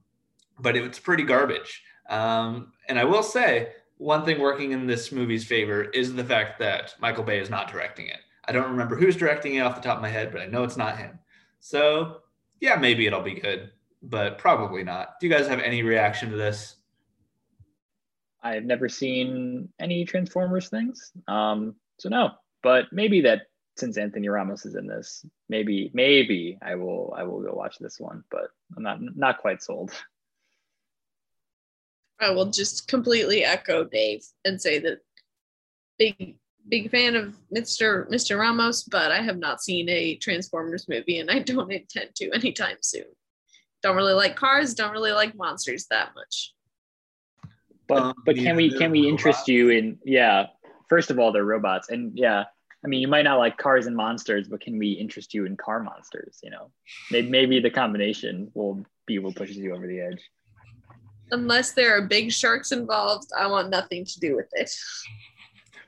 but 0.60 0.76
it's 0.76 1.00
pretty 1.00 1.24
garbage. 1.24 1.84
Um, 2.10 2.72
and 2.88 2.98
I 2.98 3.04
will 3.04 3.24
say 3.24 3.74
one 3.98 4.26
thing 4.26 4.40
working 4.40 4.72
in 4.72 4.88
this 4.88 5.12
movie's 5.12 5.46
favor 5.46 5.84
is 5.84 6.14
the 6.14 6.24
fact 6.24 6.60
that 6.60 6.94
Michael 7.00 7.24
Bay 7.24 7.40
is 7.40 7.50
not 7.50 7.72
directing 7.72 8.08
it. 8.08 8.20
I 8.46 8.52
don't 8.52 8.70
remember 8.70 8.96
who's 8.96 9.16
directing 9.16 9.56
it 9.56 9.62
off 9.62 9.76
the 9.76 9.82
top 9.82 9.98
of 9.98 10.02
my 10.02 10.10
head, 10.10 10.32
but 10.32 10.42
I 10.42 10.46
know 10.46 10.64
it's 10.64 10.78
not 10.78 10.98
him. 10.98 11.20
So 11.60 12.22
yeah, 12.60 12.76
maybe 12.76 13.06
it'll 13.06 13.22
be 13.22 13.34
good, 13.34 13.72
but 14.02 14.38
probably 14.38 14.84
not. 14.84 15.20
Do 15.20 15.28
you 15.28 15.34
guys 15.34 15.48
have 15.48 15.60
any 15.60 15.84
reaction 15.84 16.30
to 16.32 16.38
this? 16.38 16.76
I've 18.42 18.64
never 18.64 18.88
seen 18.88 19.70
any 19.80 20.06
Transformers 20.06 20.70
things. 20.70 21.12
Um, 21.28 21.76
so 21.98 22.08
no, 22.10 22.32
but 22.64 22.86
maybe 22.92 23.22
that 23.22 23.44
since 23.76 23.98
Anthony 23.98 24.30
Ramos 24.30 24.66
is 24.66 24.76
in 24.76 24.88
this, 24.88 25.26
maybe 25.50 25.92
maybe 25.94 26.58
I 26.62 26.76
will 26.76 27.14
I 27.18 27.24
will 27.24 27.42
go 27.42 27.54
watch 27.54 27.78
this 27.80 28.00
one, 28.00 28.24
but 28.32 28.50
I'm 28.76 28.84
not 28.84 29.00
not 29.16 29.40
quite 29.40 29.62
sold. 29.62 29.92
I 32.20 32.32
will 32.32 32.48
just 32.48 32.88
completely 32.88 33.44
echo 33.44 33.84
Dave 33.84 34.24
and 34.46 34.62
say 34.62 34.80
that 34.80 35.00
big 35.98 36.38
big 36.70 36.92
fan 36.92 37.16
of 37.16 37.36
Mr. 37.56 38.10
Mr. 38.10 38.40
Ramos, 38.40 38.84
but 38.84 39.12
I 39.12 39.22
have 39.22 39.38
not 39.38 39.62
seen 39.62 39.88
a 39.90 40.16
Transformers 40.16 40.88
movie 40.90 41.20
and 41.20 41.32
I 41.32 41.40
don't 41.40 41.72
intend 41.72 42.16
to 42.16 42.32
anytime 42.32 42.78
soon. 42.82 43.06
Don't 43.84 43.96
really 43.96 44.14
like 44.14 44.36
cars, 44.36 44.74
don't 44.74 44.92
really 44.92 45.12
like 45.12 45.36
monsters 45.36 45.86
that 45.90 46.14
much. 46.16 46.54
But 47.88 48.04
um, 48.04 48.14
but 48.26 48.36
can 48.36 48.56
we 48.56 48.70
can 48.70 48.92
we 48.92 49.02
robots. 49.02 49.12
interest 49.12 49.48
you 49.48 49.70
in 49.70 49.98
yeah, 50.04 50.48
first 50.90 51.10
of 51.10 51.20
all 51.20 51.32
they're 51.32 51.46
robots 51.46 51.90
and 51.90 52.18
yeah, 52.18 52.46
I 52.84 52.88
mean 52.88 53.02
you 53.02 53.08
might 53.08 53.24
not 53.24 53.38
like 53.38 53.58
cars 53.58 53.86
and 53.86 53.96
monsters, 53.96 54.48
but 54.48 54.60
can 54.60 54.78
we 54.78 54.92
interest 54.92 55.34
you 55.34 55.46
in 55.46 55.56
car 55.56 55.82
monsters, 55.82 56.40
you 56.44 56.50
know? 56.50 56.72
Maybe 57.12 57.30
maybe 57.30 57.60
the 57.60 57.70
combination 57.70 58.52
will 58.54 58.84
be 59.06 59.20
what 59.20 59.36
pushes 59.36 59.58
you 59.58 59.74
over 59.74 59.88
the 59.88 60.02
edge. 60.02 60.22
Unless 61.32 61.74
there 61.74 61.98
are 61.98 62.08
big 62.08 62.32
sharks 62.32 62.72
involved, 62.72 63.30
I 63.38 63.48
want 63.48 63.70
nothing 63.70 64.06
to 64.06 64.20
do 64.20 64.36
with 64.36 64.48
it. 64.54 64.72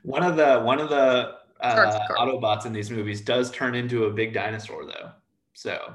One 0.02 0.22
of 0.22 0.36
the 0.36 0.60
one 0.60 0.80
of 0.80 0.88
the 0.88 1.36
uh, 1.60 2.08
Autobots 2.18 2.66
in 2.66 2.72
these 2.72 2.90
movies 2.90 3.20
does 3.20 3.50
turn 3.50 3.74
into 3.74 4.04
a 4.04 4.10
big 4.10 4.32
dinosaur, 4.32 4.86
though. 4.86 5.10
So 5.52 5.94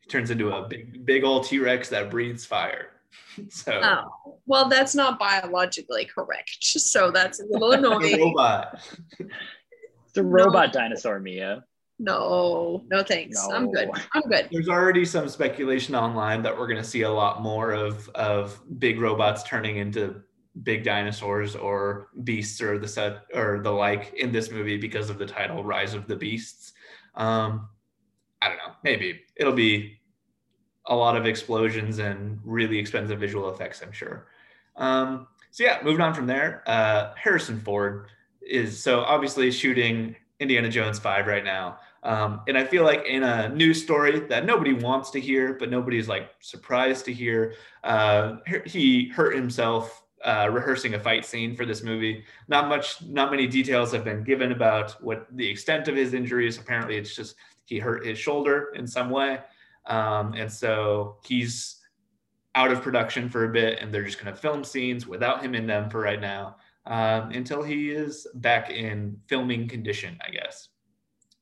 he 0.00 0.08
turns 0.08 0.30
into 0.30 0.52
a 0.52 0.66
big 0.68 1.04
big 1.04 1.24
old 1.24 1.44
T 1.44 1.58
Rex 1.58 1.88
that 1.90 2.10
breathes 2.10 2.44
fire. 2.44 2.88
so 3.50 3.80
oh, 3.82 4.38
well, 4.46 4.68
that's 4.68 4.94
not 4.94 5.18
biologically 5.18 6.04
correct. 6.04 6.56
So 6.60 7.10
that's 7.10 7.40
a 7.40 7.44
little 7.44 7.72
annoying. 7.72 8.14
a 8.14 8.18
robot. 8.18 8.80
It's 9.18 10.16
a 10.16 10.22
robot 10.22 10.74
no. 10.74 10.80
dinosaur, 10.80 11.20
Mia. 11.20 11.64
No, 12.00 12.82
no 12.88 13.02
thanks. 13.02 13.46
No. 13.46 13.54
I'm 13.54 13.70
good. 13.70 13.90
I'm 14.14 14.22
good. 14.22 14.48
There's 14.50 14.70
already 14.70 15.04
some 15.04 15.28
speculation 15.28 15.94
online 15.94 16.42
that 16.42 16.58
we're 16.58 16.66
going 16.66 16.82
to 16.82 16.88
see 16.88 17.02
a 17.02 17.10
lot 17.10 17.42
more 17.42 17.72
of 17.72 18.08
of 18.10 18.58
big 18.78 18.98
robots 18.98 19.42
turning 19.42 19.76
into 19.76 20.22
big 20.62 20.82
dinosaurs 20.82 21.54
or 21.54 22.08
beasts 22.24 22.62
or 22.62 22.78
the 22.78 22.88
set 22.88 23.24
or 23.34 23.60
the 23.62 23.70
like 23.70 24.14
in 24.14 24.32
this 24.32 24.50
movie 24.50 24.78
because 24.78 25.10
of 25.10 25.18
the 25.18 25.26
title 25.26 25.62
Rise 25.62 25.92
of 25.92 26.06
the 26.06 26.16
Beasts. 26.16 26.72
Um, 27.16 27.68
I 28.40 28.48
don't 28.48 28.56
know. 28.56 28.72
Maybe 28.82 29.20
it'll 29.36 29.52
be 29.52 30.00
a 30.86 30.96
lot 30.96 31.18
of 31.18 31.26
explosions 31.26 31.98
and 31.98 32.40
really 32.44 32.78
expensive 32.78 33.20
visual 33.20 33.50
effects. 33.50 33.82
I'm 33.82 33.92
sure. 33.92 34.26
Um, 34.76 35.26
so 35.50 35.64
yeah, 35.64 35.80
moving 35.84 36.00
on 36.00 36.14
from 36.14 36.26
there. 36.26 36.62
Uh, 36.66 37.12
Harrison 37.14 37.60
Ford 37.60 38.06
is 38.40 38.82
so 38.82 39.00
obviously 39.00 39.50
shooting 39.50 40.16
Indiana 40.40 40.70
Jones 40.70 40.98
five 40.98 41.26
right 41.26 41.44
now. 41.44 41.78
Um, 42.02 42.40
and 42.48 42.56
I 42.56 42.64
feel 42.64 42.84
like 42.84 43.04
in 43.04 43.22
a 43.22 43.48
news 43.50 43.82
story 43.82 44.20
that 44.20 44.46
nobody 44.46 44.72
wants 44.72 45.10
to 45.10 45.20
hear, 45.20 45.54
but 45.54 45.70
nobody's 45.70 46.08
like 46.08 46.30
surprised 46.40 47.04
to 47.06 47.12
hear, 47.12 47.54
uh, 47.84 48.36
he 48.64 49.08
hurt 49.08 49.34
himself 49.34 50.02
uh, 50.24 50.48
rehearsing 50.50 50.94
a 50.94 51.00
fight 51.00 51.24
scene 51.24 51.54
for 51.54 51.66
this 51.66 51.82
movie. 51.82 52.24
Not 52.48 52.68
much, 52.68 53.02
not 53.02 53.30
many 53.30 53.46
details 53.46 53.92
have 53.92 54.04
been 54.04 54.22
given 54.24 54.52
about 54.52 55.02
what 55.02 55.26
the 55.32 55.48
extent 55.48 55.88
of 55.88 55.96
his 55.96 56.14
injuries. 56.14 56.58
Apparently, 56.58 56.96
it's 56.96 57.14
just 57.14 57.36
he 57.64 57.78
hurt 57.78 58.04
his 58.04 58.18
shoulder 58.18 58.72
in 58.74 58.86
some 58.86 59.10
way, 59.10 59.38
um, 59.86 60.34
and 60.34 60.50
so 60.50 61.16
he's 61.24 61.76
out 62.54 62.72
of 62.72 62.82
production 62.82 63.28
for 63.28 63.44
a 63.44 63.52
bit, 63.52 63.78
and 63.80 63.92
they're 63.92 64.04
just 64.04 64.22
going 64.22 64.34
to 64.34 64.40
film 64.40 64.64
scenes 64.64 65.06
without 65.06 65.42
him 65.42 65.54
in 65.54 65.66
them 65.66 65.88
for 65.88 66.00
right 66.00 66.20
now 66.20 66.56
um, 66.86 67.30
until 67.30 67.62
he 67.62 67.90
is 67.90 68.26
back 68.34 68.70
in 68.70 69.16
filming 69.28 69.68
condition, 69.68 70.18
I 70.26 70.30
guess. 70.30 70.68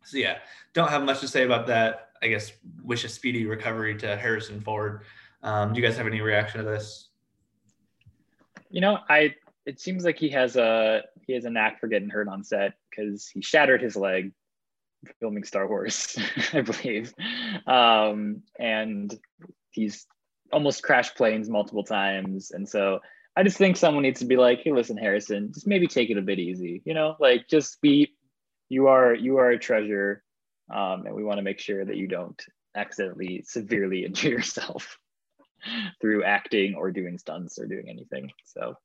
So 0.09 0.17
yeah, 0.17 0.39
don't 0.73 0.89
have 0.89 1.05
much 1.05 1.21
to 1.21 1.29
say 1.29 1.45
about 1.45 1.67
that. 1.67 2.11
I 2.23 2.29
guess 2.29 2.53
wish 2.83 3.05
a 3.05 3.09
speedy 3.09 3.47
recovery 3.47 3.97
to 3.99 4.17
Harrison 4.17 4.61
Ford. 4.61 5.03
Um, 5.43 5.73
do 5.73 5.81
you 5.81 5.87
guys 5.87 5.97
have 5.99 6.07
any 6.07 6.21
reaction 6.21 6.65
to 6.65 6.67
this? 6.69 7.09
You 8.71 8.81
know, 8.81 8.99
I 9.09 9.35
it 9.67 9.81
seems 9.81 10.05
like 10.05 10.19
he 10.19 10.31
has 10.31 10.57
a 10.57 11.03
he 11.27 11.35
has 11.35 11.45
a 11.45 11.51
knack 11.51 11.79
for 11.79 11.89
getting 11.89 12.09
hurt 12.09 12.27
on 12.27 12.43
set 12.43 12.75
because 12.91 13.29
he 13.29 13.43
shattered 13.43 13.83
his 13.83 13.97
leg 13.97 14.33
filming 15.21 15.45
Star 15.45 15.69
Wars, 15.69 16.19
I 16.53 16.63
believe, 16.63 17.15
um, 17.67 18.43
and 18.59 19.17
he's 19.71 20.07
almost 20.51 20.83
crashed 20.83 21.17
planes 21.17 21.49
multiple 21.49 21.85
times, 21.85 22.51
and 22.51 22.69
so 22.69 23.01
I 23.37 23.45
just 23.45 23.59
think 23.59 23.77
someone 23.77 24.03
needs 24.03 24.19
to 24.19 24.27
be 24.27 24.37
like, 24.37 24.63
hey, 24.65 24.73
listen, 24.73 24.97
Harrison, 24.97 25.53
just 25.53 25.67
maybe 25.67 25.87
take 25.87 26.11
it 26.11 26.19
a 26.19 26.23
bit 26.23 26.41
easy. 26.41 26.83
You 26.85 26.95
know, 26.95 27.15
like 27.21 27.47
just 27.47 27.81
be 27.81 28.17
you 28.69 28.89
are 28.89 29.15
you 29.15 29.39
are 29.39 29.51
a 29.51 29.59
treasure. 29.59 30.23
Um, 30.71 31.07
and 31.07 31.15
we 31.15 31.25
want 31.25 31.39
to 31.39 31.43
make 31.43 31.59
sure 31.59 31.85
that 31.85 31.97
you 31.97 32.07
don't 32.07 32.41
accidentally 32.77 33.43
severely 33.47 34.05
injure 34.07 34.29
yourself 34.29 34.99
through 36.01 36.25
acting 36.25 36.75
or 36.75 36.91
doing 36.91 37.19
stunts 37.19 37.59
or 37.59 37.67
doing 37.67 37.89
anything. 37.89 38.31
So 38.45 38.77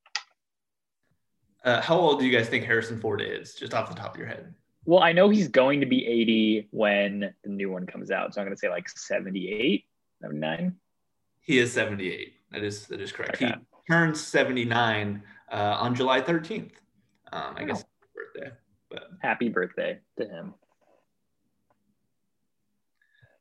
uh, 1.64 1.82
how 1.82 1.98
old 1.98 2.20
do 2.20 2.26
you 2.26 2.36
guys 2.36 2.50
think 2.50 2.66
Harrison 2.66 3.00
Ford 3.00 3.22
is, 3.22 3.56
just 3.56 3.74
off 3.74 3.90
the 3.90 3.96
top 3.96 4.14
of 4.14 4.20
your 4.20 4.28
head? 4.28 4.54
Well, 4.86 5.02
I 5.02 5.14
know 5.14 5.30
he's 5.30 5.48
going 5.48 5.80
to 5.80 5.86
be 5.86 6.06
80 6.06 6.68
when 6.72 7.34
the 7.44 7.50
new 7.50 7.72
one 7.72 7.86
comes 7.86 8.12
out. 8.12 8.34
So 8.34 8.42
I'm 8.42 8.48
going 8.48 8.56
to 8.56 8.60
say 8.60 8.70
like 8.70 8.90
78, 8.90 9.86
79. 10.22 10.76
He 11.40 11.60
is 11.60 11.72
78. 11.72 12.34
That 12.52 12.64
is 12.64 12.88
that 12.88 13.02
is 13.02 13.12
correct. 13.12 13.36
Okay. 13.36 13.48
He 13.48 13.94
turns 13.94 14.22
79 14.22 15.24
uh, 15.52 15.56
on 15.56 15.96
July 15.96 16.22
13th. 16.22 16.72
Um, 17.32 17.56
I 17.56 17.64
guess 17.64 17.84
birthday. 18.14 18.52
Happy 19.22 19.50
birthday 19.50 20.00
to 20.18 20.26
him. 20.26 20.54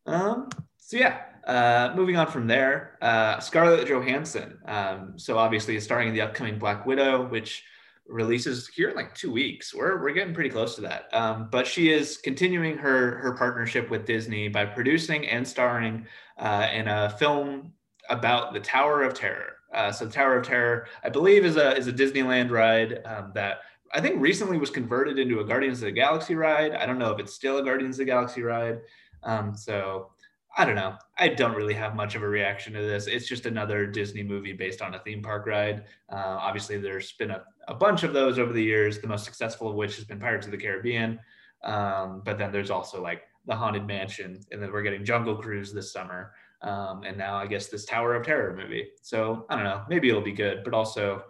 Um. 0.07 0.49
So 0.79 0.97
yeah, 0.97 1.21
uh, 1.47 1.95
moving 1.97 2.17
on 2.17 2.27
from 2.27 2.47
there, 2.47 2.99
uh, 3.01 3.39
Scarlett 3.41 3.89
Johansson. 3.89 4.59
Um, 4.67 5.15
so 5.17 5.39
obviously, 5.39 5.79
starring 5.81 6.09
in 6.09 6.15
the 6.15 6.21
upcoming 6.21 6.59
Black 6.59 6.85
Widow, 6.85 7.29
which 7.29 7.65
releases 8.07 8.69
here 8.69 8.91
in 8.91 8.97
like 8.97 9.15
two 9.15 9.33
weeks. 9.33 9.75
We're, 9.75 10.03
we're 10.03 10.13
getting 10.13 10.35
pretty 10.35 10.51
close 10.51 10.75
to 10.77 10.81
that. 10.83 11.09
Um, 11.13 11.49
but 11.51 11.67
she 11.67 11.91
is 11.91 12.19
continuing 12.19 12.77
her 12.79 13.19
her 13.19 13.35
partnership 13.37 13.91
with 13.91 14.05
Disney 14.05 14.49
by 14.49 14.65
producing 14.65 15.27
and 15.27 15.47
starring 15.47 16.07
uh, 16.39 16.69
in 16.73 16.89
a 16.89 17.11
film 17.11 17.73
about 18.11 18.53
the 18.53 18.61
Tower 18.61 19.03
of 19.03 19.15
Terror. 19.15 19.57
Uh, 19.73 19.91
so 19.91 20.05
the 20.05 20.13
Tower 20.13 20.37
of 20.37 20.47
Terror, 20.47 20.87
I 21.03 21.09
believe, 21.09 21.45
is 21.45 21.57
a 21.57 21.77
is 21.77 21.87
a 21.87 21.93
Disneyland 21.93 22.51
ride 22.51 23.01
um, 23.07 23.33
that 23.35 23.61
I 23.95 24.01
think 24.01 24.21
recently 24.21 24.59
was 24.59 24.71
converted 24.71 25.19
into 25.19 25.41
a 25.41 25.45
Guardians 25.45 25.79
of 25.79 25.87
the 25.87 25.93
Galaxy 25.93 26.35
ride. 26.35 26.73
I 26.73 26.87
don't 26.87 26.99
know 26.99 27.13
if 27.13 27.21
it's 27.21 27.35
still 27.35 27.59
a 27.59 27.65
Guardians 27.65 27.97
of 27.97 28.07
the 28.07 28.13
Galaxy 28.13 28.43
ride. 28.43 28.81
Um, 29.23 29.55
so 29.55 30.11
I 30.57 30.65
don't 30.65 30.75
know. 30.75 30.97
I 31.19 31.29
don't 31.29 31.55
really 31.55 31.75
have 31.75 31.95
much 31.95 32.15
of 32.15 32.23
a 32.23 32.29
reaction 32.29 32.73
to 32.75 32.81
this. 32.81 33.07
It's 33.07 33.27
just 33.27 33.47
another 33.47 33.87
Disney 33.87 34.23
movie 34.23 34.53
based 34.53 34.83
on 34.83 34.95
a 34.95 34.99
theme 34.99 35.23
park 35.23 35.47
ride. 35.47 35.85
Uh, 36.11 36.37
obviously, 36.41 36.79
there's 36.79 37.13
been 37.13 37.31
a, 37.31 37.43
a 37.69 37.75
bunch 37.75 38.03
of 38.03 38.13
those 38.13 38.39
over 38.39 38.53
the 38.53 38.63
years, 38.63 38.99
the 38.99 39.07
most 39.07 39.25
successful 39.25 39.69
of 39.69 39.75
which 39.77 39.97
has 39.97 40.05
been 40.05 40.19
Pirates 40.19 40.47
of 40.47 40.53
the 40.53 40.59
Caribbean. 40.59 41.19
Um, 41.65 42.23
but 42.25 42.39
then 42.39 42.53
there's 42.53 42.71
also 42.71 43.03
like 43.03 43.23
the 43.47 43.55
Haunted 43.55 43.87
Mansion, 43.87 44.41
and 44.51 44.63
then 44.63 44.73
we're 44.73 44.83
getting 44.83 45.05
Jungle 45.05 45.37
Cruise 45.37 45.73
this 45.73 45.93
summer. 45.93 46.33
Um, 46.61 47.03
and 47.05 47.17
now 47.17 47.37
I 47.37 47.47
guess 47.47 47.69
this 47.69 47.85
Tower 47.85 48.15
of 48.15 48.25
Terror 48.25 48.55
movie. 48.57 48.91
So 49.01 49.47
I 49.49 49.57
don't 49.57 49.65
know. 49.65 49.83
Maybe 49.89 50.09
it'll 50.09 50.21
be 50.21 50.33
good, 50.33 50.65
but 50.65 50.75
also 50.75 51.25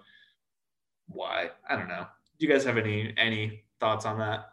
why? 1.07 1.51
I 1.69 1.77
don't 1.77 1.89
know. 1.89 2.07
Do 2.43 2.49
you 2.49 2.53
guys 2.53 2.65
have 2.65 2.77
any 2.77 3.15
any 3.17 3.63
thoughts 3.79 4.05
on 4.05 4.19
that? 4.19 4.49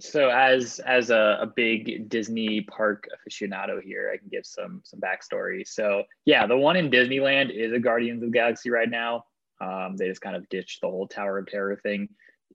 so 0.00 0.30
as 0.30 0.78
as 0.78 1.10
a, 1.10 1.40
a, 1.42 1.46
big 1.46 2.08
disney 2.08 2.62
park 2.62 3.06
aficionado 3.12 3.82
here 3.82 4.10
i 4.14 4.16
can 4.16 4.28
give 4.28 4.46
some 4.46 4.80
some 4.82 4.98
backstory. 4.98 5.68
So 5.68 6.04
yeah 6.24 6.46
the 6.46 6.56
one 6.56 6.76
in 6.76 6.90
disneyland 6.90 7.50
is 7.50 7.74
a 7.74 7.78
guardians 7.78 8.22
of 8.22 8.30
the 8.30 8.32
galaxy 8.32 8.70
right 8.70 8.88
now. 8.88 9.26
Um, 9.60 9.96
they 9.98 10.08
just 10.08 10.22
kind 10.22 10.36
of 10.36 10.48
ditched 10.48 10.80
the 10.80 10.88
whole 10.88 11.06
tower 11.06 11.36
of 11.36 11.48
terror 11.48 11.78
thing. 11.82 12.08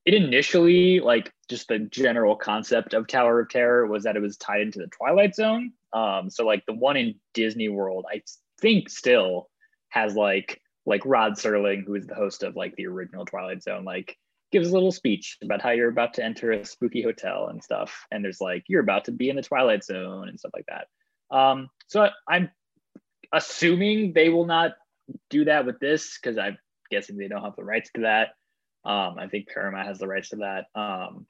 It 0.05 0.15
initially 0.15 0.99
like 0.99 1.31
just 1.47 1.67
the 1.67 1.77
general 1.77 2.35
concept 2.35 2.95
of 2.95 3.05
tower 3.05 3.41
of 3.41 3.49
terror 3.49 3.85
was 3.85 4.05
that 4.05 4.15
it 4.15 4.23
was 4.23 4.37
tied 4.37 4.61
into 4.61 4.79
the 4.79 4.87
twilight 4.87 5.35
zone. 5.35 5.73
Um, 5.91 6.31
so 6.31 6.47
like 6.47 6.65
the 6.65 6.73
one 6.73 6.97
in 6.97 7.13
disney 7.35 7.69
world 7.69 8.05
i 8.11 8.23
think 8.59 8.89
still 8.89 9.51
has 9.89 10.15
like 10.15 10.59
like 10.85 11.05
rod 11.05 11.33
serling 11.33 11.85
who 11.85 11.95
is 11.95 12.05
the 12.05 12.15
host 12.15 12.43
of 12.43 12.55
like 12.55 12.75
the 12.75 12.87
original 12.87 13.25
twilight 13.25 13.63
zone 13.63 13.85
like 13.85 14.17
gives 14.53 14.69
a 14.69 14.73
little 14.73 14.91
speech 14.91 15.37
about 15.43 15.61
how 15.61 15.71
you're 15.71 15.89
about 15.89 16.13
to 16.13 16.23
enter 16.23 16.51
a 16.51 16.63
spooky 16.63 17.01
hotel 17.01 17.47
and 17.49 17.61
stuff. 17.61 18.05
And 18.11 18.23
there's 18.23 18.39
like, 18.39 18.63
you're 18.67 18.83
about 18.83 19.05
to 19.05 19.11
be 19.11 19.29
in 19.29 19.35
the 19.35 19.41
Twilight 19.41 19.83
Zone 19.83 20.29
and 20.29 20.39
stuff 20.39 20.51
like 20.53 20.67
that. 20.67 21.35
Um, 21.35 21.69
so 21.87 22.07
I, 22.29 22.37
am 22.37 22.51
assuming 23.33 24.13
they 24.13 24.29
will 24.29 24.45
not 24.45 24.73
do 25.31 25.45
that 25.45 25.65
with 25.65 25.79
this 25.79 26.19
because 26.21 26.37
I'm 26.37 26.57
guessing 26.91 27.17
they 27.17 27.27
don't 27.27 27.43
have 27.43 27.55
the 27.55 27.63
rights 27.63 27.89
to 27.95 28.01
that. 28.01 28.29
Um, 28.85 29.15
I 29.17 29.27
think 29.27 29.47
Paramount 29.47 29.87
has 29.87 29.97
the 29.97 30.07
rights 30.07 30.29
to 30.29 30.35
that. 30.37 30.65
Um, 30.79 31.25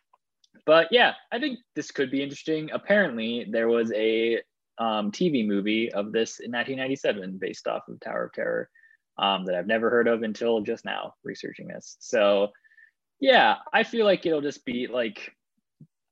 but 0.65 0.89
yeah, 0.91 1.13
I 1.31 1.39
think 1.39 1.59
this 1.75 1.91
could 1.91 2.11
be 2.11 2.21
interesting. 2.21 2.71
Apparently, 2.73 3.47
there 3.49 3.69
was 3.69 3.91
a 3.93 4.41
um, 4.77 5.11
TV 5.11 5.47
movie 5.47 5.91
of 5.93 6.11
this 6.11 6.39
in 6.41 6.51
1997 6.51 7.37
based 7.37 7.67
off 7.67 7.87
of 7.87 8.01
Tower 8.01 8.25
of 8.25 8.33
Terror 8.33 8.69
um, 9.17 9.45
that 9.45 9.55
I've 9.55 9.67
never 9.67 9.89
heard 9.89 10.07
of 10.07 10.23
until 10.23 10.61
just 10.61 10.85
now 10.85 11.13
researching 11.23 11.67
this. 11.67 11.97
So 11.99 12.49
yeah, 13.19 13.57
I 13.71 13.83
feel 13.83 14.05
like 14.05 14.25
it'll 14.25 14.41
just 14.41 14.65
be 14.65 14.87
like 14.87 15.31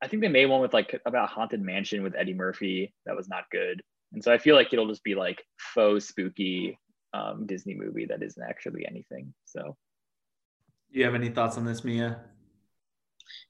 I 0.02 0.08
think 0.08 0.22
they 0.22 0.30
made 0.30 0.48
one 0.48 0.62
with 0.62 0.74
like 0.74 1.00
about 1.06 1.30
haunted 1.30 1.62
mansion 1.62 2.04
with 2.04 2.16
Eddie 2.16 2.34
Murphy 2.34 2.94
that 3.06 3.16
was 3.16 3.28
not 3.28 3.50
good, 3.52 3.82
and 4.14 4.24
so 4.24 4.32
I 4.32 4.38
feel 4.38 4.56
like 4.56 4.74
it'll 4.74 4.88
just 4.88 5.04
be 5.04 5.16
like 5.16 5.44
faux 5.58 6.08
spooky 6.08 6.80
um, 7.14 7.46
Disney 7.46 7.76
movie 7.76 8.06
that 8.06 8.24
isn't 8.24 8.44
actually 8.44 8.86
anything. 8.88 9.34
So, 9.46 9.76
you 10.90 11.04
have 11.06 11.16
any 11.16 11.30
thoughts 11.30 11.58
on 11.58 11.66
this, 11.66 11.84
Mia? 11.84 12.22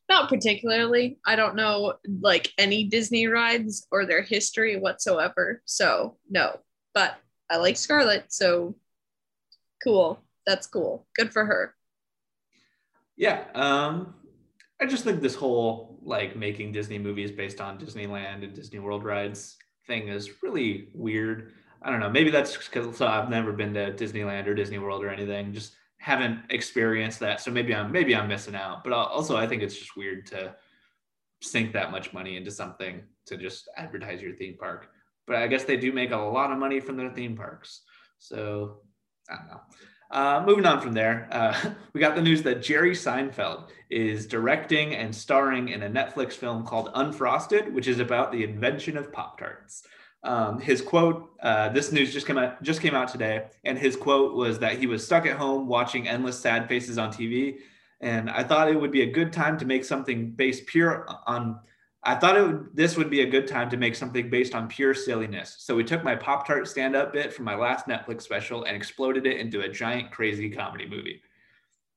Not 0.09 0.27
particularly. 0.27 1.19
I 1.25 1.35
don't 1.37 1.55
know 1.55 1.93
like 2.21 2.51
any 2.57 2.85
Disney 2.85 3.27
rides 3.27 3.87
or 3.91 4.05
their 4.05 4.21
history 4.21 4.77
whatsoever. 4.77 5.61
So 5.65 6.17
no, 6.29 6.59
but 6.93 7.15
I 7.49 7.57
like 7.57 7.77
Scarlett. 7.77 8.25
So 8.33 8.75
cool. 9.83 10.19
That's 10.45 10.67
cool. 10.67 11.05
Good 11.15 11.31
for 11.31 11.45
her. 11.45 11.75
Yeah. 13.15 13.45
Um, 13.53 14.15
I 14.79 14.85
just 14.85 15.03
think 15.03 15.21
this 15.21 15.35
whole 15.35 15.99
like 16.01 16.35
making 16.35 16.71
Disney 16.71 16.97
movies 16.97 17.31
based 17.31 17.61
on 17.61 17.77
Disneyland 17.77 18.43
and 18.43 18.53
Disney 18.53 18.79
World 18.79 19.03
rides 19.03 19.57
thing 19.85 20.07
is 20.07 20.41
really 20.41 20.89
weird. 20.93 21.53
I 21.83 21.89
don't 21.89 21.99
know. 21.99 22.09
Maybe 22.09 22.31
that's 22.31 22.57
because 22.57 22.97
so 22.97 23.07
I've 23.07 23.29
never 23.29 23.51
been 23.51 23.73
to 23.75 23.91
Disneyland 23.91 24.47
or 24.47 24.55
Disney 24.55 24.79
World 24.79 25.03
or 25.03 25.09
anything. 25.09 25.53
Just 25.53 25.73
haven't 25.97 26.39
experienced 26.49 27.19
that. 27.19 27.41
So 27.41 27.51
maybe 27.51 27.75
I'm 27.75 27.91
maybe 27.91 28.15
I'm 28.15 28.27
missing 28.27 28.55
out. 28.55 28.83
But 28.83 28.93
also, 28.93 29.37
I 29.37 29.47
think 29.47 29.61
it's 29.61 29.77
just 29.77 29.95
weird 29.95 30.25
to 30.27 30.55
sink 31.41 31.73
that 31.73 31.91
much 31.91 32.13
money 32.13 32.37
into 32.37 32.51
something 32.51 33.01
to 33.25 33.37
just 33.37 33.69
advertise 33.77 34.21
your 34.21 34.35
theme 34.35 34.57
park. 34.59 34.89
But 35.27 35.37
I 35.37 35.47
guess 35.47 35.63
they 35.63 35.77
do 35.77 35.91
make 35.91 36.11
a 36.11 36.17
lot 36.17 36.51
of 36.51 36.57
money 36.57 36.79
from 36.79 36.97
their 36.97 37.11
theme 37.11 37.35
parks. 37.35 37.81
So 38.19 38.81
Don't 39.37 39.47
know. 39.47 39.61
Uh, 40.11 40.43
moving 40.45 40.65
on 40.65 40.81
from 40.81 40.91
there, 40.91 41.27
uh, 41.31 41.71
we 41.93 42.01
got 42.01 42.15
the 42.15 42.21
news 42.21 42.41
that 42.43 42.61
Jerry 42.61 42.91
Seinfeld 42.91 43.69
is 43.89 44.27
directing 44.27 44.95
and 44.95 45.15
starring 45.15 45.69
in 45.69 45.83
a 45.83 45.89
Netflix 45.89 46.33
film 46.33 46.65
called 46.65 46.93
Unfrosted, 46.93 47.71
which 47.71 47.87
is 47.87 47.99
about 47.99 48.31
the 48.31 48.43
invention 48.43 48.97
of 48.97 49.11
Pop 49.11 49.39
Tarts. 49.39 49.87
Um, 50.23 50.59
his 50.59 50.81
quote, 50.81 51.31
uh, 51.41 51.69
this 51.69 51.91
news 51.91 52.13
just 52.13 52.27
came 52.27 52.37
out 52.37 52.61
just 52.61 52.81
came 52.81 52.93
out 52.93 53.07
today, 53.07 53.45
and 53.63 53.77
his 53.77 53.95
quote 53.95 54.35
was 54.35 54.59
that 54.59 54.77
he 54.77 54.85
was 54.85 55.03
stuck 55.03 55.25
at 55.25 55.37
home 55.37 55.67
watching 55.67 56.07
endless 56.07 56.39
sad 56.39 56.67
faces 56.67 56.97
on 56.97 57.11
TV, 57.11 57.59
and 58.01 58.29
I 58.29 58.43
thought 58.43 58.69
it 58.69 58.79
would 58.79 58.91
be 58.91 59.01
a 59.01 59.11
good 59.11 59.33
time 59.33 59.57
to 59.59 59.65
make 59.65 59.83
something 59.83 60.31
based 60.31 60.67
pure 60.67 61.07
on 61.25 61.59
I 62.03 62.15
thought 62.15 62.35
it 62.35 62.41
would, 62.41 62.69
this 62.73 62.97
would 62.97 63.11
be 63.11 63.21
a 63.21 63.29
good 63.29 63.47
time 63.47 63.69
to 63.69 63.77
make 63.77 63.95
something 63.95 64.29
based 64.29 64.55
on 64.55 64.67
pure 64.67 64.93
silliness. 64.93 65.57
So 65.59 65.75
we 65.75 65.83
took 65.83 66.03
my 66.03 66.15
Pop 66.15 66.47
Tart 66.47 66.67
stand 66.67 66.95
up 66.95 67.13
bit 67.13 67.31
from 67.31 67.45
my 67.45 67.55
last 67.55 67.87
Netflix 67.87 68.23
special 68.23 68.63
and 68.63 68.75
exploded 68.75 69.27
it 69.27 69.39
into 69.39 69.61
a 69.61 69.69
giant 69.69 70.11
crazy 70.11 70.49
comedy 70.49 70.87
movie. 70.87 71.21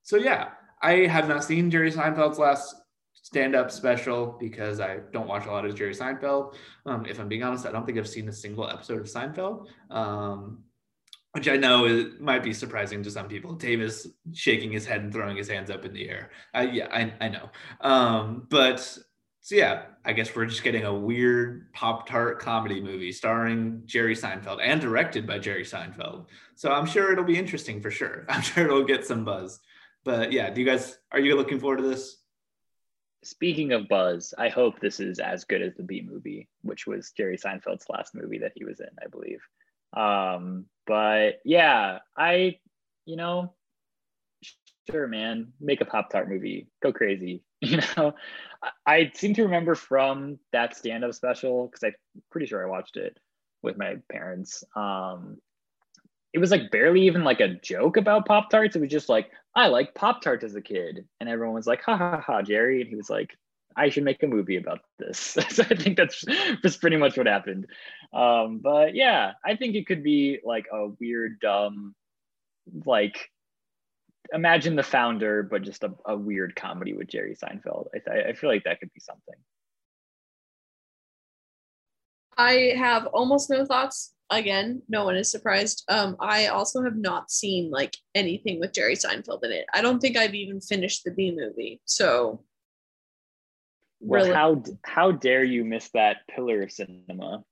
So 0.02 0.16
yeah, 0.16 0.50
I 0.82 1.06
have 1.06 1.26
not 1.26 1.42
seen 1.42 1.70
Jerry 1.70 1.90
Seinfeld's 1.90 2.38
last 2.38 2.74
stand 3.14 3.54
up 3.54 3.70
special 3.70 4.36
because 4.38 4.78
I 4.78 4.98
don't 5.12 5.26
watch 5.26 5.46
a 5.46 5.50
lot 5.50 5.64
of 5.64 5.74
Jerry 5.74 5.94
Seinfeld. 5.94 6.54
Um, 6.84 7.06
if 7.06 7.18
I'm 7.18 7.28
being 7.28 7.42
honest, 7.42 7.64
I 7.64 7.72
don't 7.72 7.86
think 7.86 7.96
I've 7.96 8.08
seen 8.08 8.28
a 8.28 8.32
single 8.32 8.68
episode 8.68 9.00
of 9.00 9.06
Seinfeld. 9.06 9.66
Um, 9.90 10.64
which 11.32 11.48
I 11.48 11.56
know 11.56 11.86
it 11.86 12.20
might 12.20 12.44
be 12.44 12.52
surprising 12.52 13.02
to 13.02 13.10
some 13.10 13.26
people. 13.26 13.54
Dave 13.54 13.80
is 13.80 14.06
shaking 14.32 14.70
his 14.70 14.86
head 14.86 15.00
and 15.00 15.12
throwing 15.12 15.36
his 15.36 15.48
hands 15.48 15.68
up 15.68 15.84
in 15.84 15.92
the 15.92 16.08
air. 16.08 16.30
I, 16.52 16.62
yeah, 16.66 16.86
I, 16.92 17.12
I 17.20 17.28
know. 17.28 17.50
Um, 17.80 18.46
but 18.50 18.96
so 19.44 19.56
yeah, 19.56 19.82
I 20.06 20.14
guess 20.14 20.34
we're 20.34 20.46
just 20.46 20.62
getting 20.62 20.84
a 20.84 20.94
weird 20.94 21.70
Pop 21.74 22.08
Tart 22.08 22.40
comedy 22.40 22.80
movie 22.80 23.12
starring 23.12 23.82
Jerry 23.84 24.16
Seinfeld 24.16 24.58
and 24.62 24.80
directed 24.80 25.26
by 25.26 25.38
Jerry 25.38 25.64
Seinfeld. 25.64 26.24
So 26.54 26.72
I'm 26.72 26.86
sure 26.86 27.12
it'll 27.12 27.24
be 27.24 27.36
interesting 27.36 27.82
for 27.82 27.90
sure. 27.90 28.24
I'm 28.30 28.40
sure 28.40 28.64
it'll 28.64 28.84
get 28.84 29.06
some 29.06 29.22
buzz. 29.22 29.60
But 30.02 30.32
yeah, 30.32 30.48
do 30.48 30.62
you 30.62 30.66
guys 30.66 30.96
are 31.12 31.20
you 31.20 31.36
looking 31.36 31.60
forward 31.60 31.76
to 31.76 31.82
this? 31.82 32.22
Speaking 33.22 33.72
of 33.72 33.86
buzz, 33.86 34.32
I 34.38 34.48
hope 34.48 34.80
this 34.80 34.98
is 34.98 35.18
as 35.18 35.44
good 35.44 35.60
as 35.60 35.74
the 35.74 35.82
B 35.82 36.00
movie, 36.02 36.48
which 36.62 36.86
was 36.86 37.12
Jerry 37.14 37.36
Seinfeld's 37.36 37.90
last 37.90 38.14
movie 38.14 38.38
that 38.38 38.52
he 38.54 38.64
was 38.64 38.80
in, 38.80 38.88
I 39.02 39.08
believe. 39.08 39.42
Um, 39.94 40.64
but 40.86 41.40
yeah, 41.44 41.98
I, 42.16 42.60
you 43.04 43.16
know, 43.16 43.52
sure, 44.90 45.06
man, 45.06 45.52
make 45.60 45.80
a 45.80 45.84
Pop 45.84 46.10
Tart 46.10 46.28
movie, 46.28 46.68
go 46.82 46.92
crazy. 46.92 47.42
You 47.64 47.80
know, 47.96 48.14
I 48.86 49.10
seem 49.14 49.32
to 49.34 49.44
remember 49.44 49.74
from 49.74 50.38
that 50.52 50.76
stand 50.76 51.02
up 51.02 51.14
special 51.14 51.66
because 51.66 51.82
I'm 51.82 51.94
pretty 52.30 52.46
sure 52.46 52.62
I 52.62 52.68
watched 52.68 52.98
it 52.98 53.16
with 53.62 53.78
my 53.78 53.96
parents. 54.12 54.62
Um, 54.76 55.38
it 56.34 56.40
was 56.40 56.50
like 56.50 56.70
barely 56.70 57.06
even 57.06 57.24
like 57.24 57.40
a 57.40 57.54
joke 57.54 57.96
about 57.96 58.26
Pop 58.26 58.50
Tarts. 58.50 58.76
It 58.76 58.80
was 58.80 58.90
just 58.90 59.08
like, 59.08 59.30
I 59.54 59.68
like 59.68 59.94
Pop 59.94 60.20
Tarts 60.20 60.44
as 60.44 60.56
a 60.56 60.60
kid. 60.60 61.06
And 61.20 61.28
everyone 61.28 61.54
was 61.54 61.66
like, 61.66 61.80
ha 61.80 61.96
ha 61.96 62.20
ha, 62.20 62.42
Jerry. 62.42 62.82
And 62.82 62.90
he 62.90 62.96
was 62.96 63.08
like, 63.08 63.30
I 63.76 63.88
should 63.88 64.04
make 64.04 64.22
a 64.22 64.26
movie 64.26 64.56
about 64.56 64.80
this. 64.98 65.18
so 65.48 65.62
I 65.62 65.74
think 65.74 65.96
that's 65.96 66.24
just 66.62 66.80
pretty 66.80 66.96
much 66.96 67.16
what 67.16 67.26
happened. 67.26 67.66
Um, 68.12 68.58
but 68.62 68.94
yeah, 68.94 69.32
I 69.44 69.56
think 69.56 69.74
it 69.74 69.86
could 69.86 70.02
be 70.02 70.40
like 70.44 70.66
a 70.72 70.88
weird, 71.00 71.40
dumb, 71.40 71.94
like 72.84 73.30
imagine 74.32 74.76
the 74.76 74.82
founder, 74.82 75.42
but 75.42 75.62
just 75.62 75.84
a, 75.84 75.92
a 76.06 76.16
weird 76.16 76.56
comedy 76.56 76.94
with 76.94 77.08
Jerry 77.08 77.36
Seinfeld. 77.36 77.86
I, 78.08 78.30
I 78.30 78.32
feel 78.32 78.50
like 78.50 78.64
that 78.64 78.80
could 78.80 78.92
be 78.92 79.00
something. 79.00 79.34
I 82.36 82.74
have 82.76 83.06
almost 83.06 83.50
no 83.50 83.64
thoughts. 83.64 84.12
Again, 84.30 84.82
no 84.88 85.04
one 85.04 85.16
is 85.16 85.30
surprised. 85.30 85.84
Um, 85.88 86.16
I 86.18 86.46
also 86.46 86.82
have 86.82 86.96
not 86.96 87.30
seen 87.30 87.70
like 87.70 87.96
anything 88.14 88.58
with 88.58 88.72
Jerry 88.72 88.96
Seinfeld 88.96 89.44
in 89.44 89.52
it. 89.52 89.66
I 89.72 89.82
don't 89.82 90.00
think 90.00 90.16
I've 90.16 90.34
even 90.34 90.60
finished 90.60 91.04
the 91.04 91.12
B 91.12 91.36
movie. 91.36 91.80
So, 91.84 92.42
well, 94.00 94.22
really, 94.22 94.34
how 94.34 94.62
how 94.82 95.12
dare 95.12 95.44
you 95.44 95.64
miss 95.64 95.90
that 95.90 96.26
pillar 96.28 96.62
of 96.62 96.72
cinema? 96.72 97.44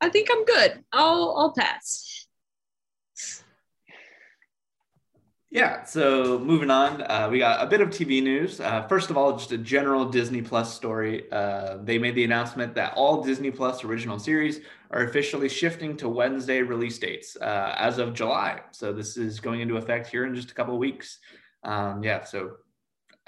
I 0.00 0.10
think 0.10 0.28
I'm 0.30 0.44
good. 0.44 0.84
I'll 0.92 1.34
I'll 1.36 1.54
pass. 1.54 2.23
Yeah, 5.54 5.84
so 5.84 6.40
moving 6.40 6.68
on, 6.68 7.02
uh, 7.02 7.28
we 7.30 7.38
got 7.38 7.64
a 7.64 7.70
bit 7.70 7.80
of 7.80 7.90
TV 7.90 8.20
news. 8.20 8.58
Uh, 8.58 8.88
first 8.88 9.08
of 9.08 9.16
all, 9.16 9.36
just 9.36 9.52
a 9.52 9.56
general 9.56 10.04
Disney 10.04 10.42
Plus 10.42 10.74
story. 10.74 11.30
Uh, 11.30 11.76
they 11.80 11.96
made 11.96 12.16
the 12.16 12.24
announcement 12.24 12.74
that 12.74 12.92
all 12.96 13.22
Disney 13.22 13.52
Plus 13.52 13.84
original 13.84 14.18
series 14.18 14.62
are 14.90 15.04
officially 15.04 15.48
shifting 15.48 15.96
to 15.98 16.08
Wednesday 16.08 16.60
release 16.60 16.98
dates 16.98 17.36
uh, 17.36 17.72
as 17.78 17.98
of 17.98 18.14
July. 18.14 18.62
So 18.72 18.92
this 18.92 19.16
is 19.16 19.38
going 19.38 19.60
into 19.60 19.76
effect 19.76 20.08
here 20.08 20.26
in 20.26 20.34
just 20.34 20.50
a 20.50 20.54
couple 20.54 20.74
of 20.74 20.80
weeks. 20.80 21.20
Um, 21.62 22.02
yeah, 22.02 22.24
so 22.24 22.54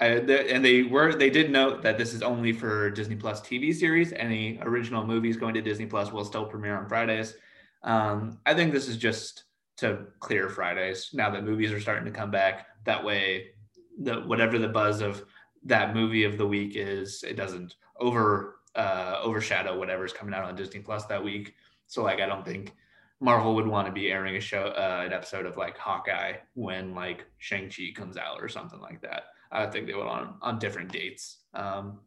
I, 0.01 0.07
and 0.07 0.65
they 0.65 0.83
were 0.83 1.15
they 1.15 1.29
did 1.29 1.49
note 1.49 1.81
that 1.83 1.97
this 1.97 2.13
is 2.13 2.21
only 2.23 2.51
for 2.51 2.89
Disney 2.89 3.15
Plus 3.15 3.39
TV 3.39 3.73
series. 3.73 4.11
Any 4.11 4.59
original 4.63 5.07
movies 5.07 5.37
going 5.37 5.53
to 5.53 5.61
Disney 5.61 5.85
Plus 5.85 6.11
will 6.11 6.25
still 6.25 6.45
premiere 6.45 6.75
on 6.75 6.89
Fridays. 6.89 7.35
Um, 7.83 8.39
I 8.45 8.53
think 8.53 8.73
this 8.73 8.89
is 8.89 8.97
just 8.97 9.45
to 9.77 10.05
clear 10.19 10.49
Fridays 10.49 11.09
now 11.13 11.29
that 11.29 11.43
movies 11.43 11.71
are 11.71 11.79
starting 11.79 12.05
to 12.05 12.19
come 12.19 12.31
back. 12.31 12.67
That 12.85 13.03
way, 13.03 13.51
the 13.99 14.21
whatever 14.21 14.59
the 14.59 14.67
buzz 14.67 15.01
of 15.01 15.23
that 15.63 15.95
movie 15.95 16.23
of 16.23 16.37
the 16.37 16.47
week 16.47 16.73
is, 16.75 17.23
it 17.23 17.35
doesn't 17.35 17.75
over 17.99 18.59
uh, 18.75 19.19
overshadow 19.21 19.77
whatever's 19.77 20.13
coming 20.13 20.33
out 20.33 20.43
on 20.43 20.55
Disney 20.55 20.79
Plus 20.79 21.05
that 21.05 21.23
week. 21.23 21.53
So 21.87 22.03
like, 22.03 22.19
I 22.19 22.25
don't 22.25 22.45
think 22.45 22.73
Marvel 23.19 23.55
would 23.55 23.67
want 23.67 23.87
to 23.87 23.93
be 23.93 24.11
airing 24.11 24.35
a 24.35 24.39
show, 24.39 24.73
uh, 24.77 25.03
an 25.05 25.13
episode 25.13 25.45
of 25.45 25.57
like 25.57 25.77
Hawkeye 25.77 26.33
when 26.53 26.93
like 26.93 27.25
Shang 27.37 27.69
Chi 27.69 27.91
comes 27.95 28.17
out 28.17 28.41
or 28.41 28.49
something 28.49 28.79
like 28.79 29.01
that. 29.01 29.23
I 29.51 29.65
think 29.65 29.87
they 29.87 29.93
would 29.93 30.07
on 30.07 30.35
on 30.41 30.59
different 30.59 30.91
dates. 30.91 31.37
Um, 31.53 31.99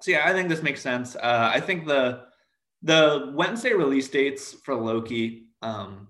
so 0.00 0.10
yeah, 0.10 0.28
I 0.28 0.32
think 0.32 0.48
this 0.48 0.62
makes 0.62 0.80
sense. 0.80 1.14
Uh, 1.16 1.50
I 1.54 1.60
think 1.60 1.86
the 1.86 2.24
the 2.82 3.32
Wednesday 3.34 3.72
release 3.72 4.08
dates 4.08 4.52
for 4.52 4.74
Loki. 4.74 5.46
Um, 5.62 6.08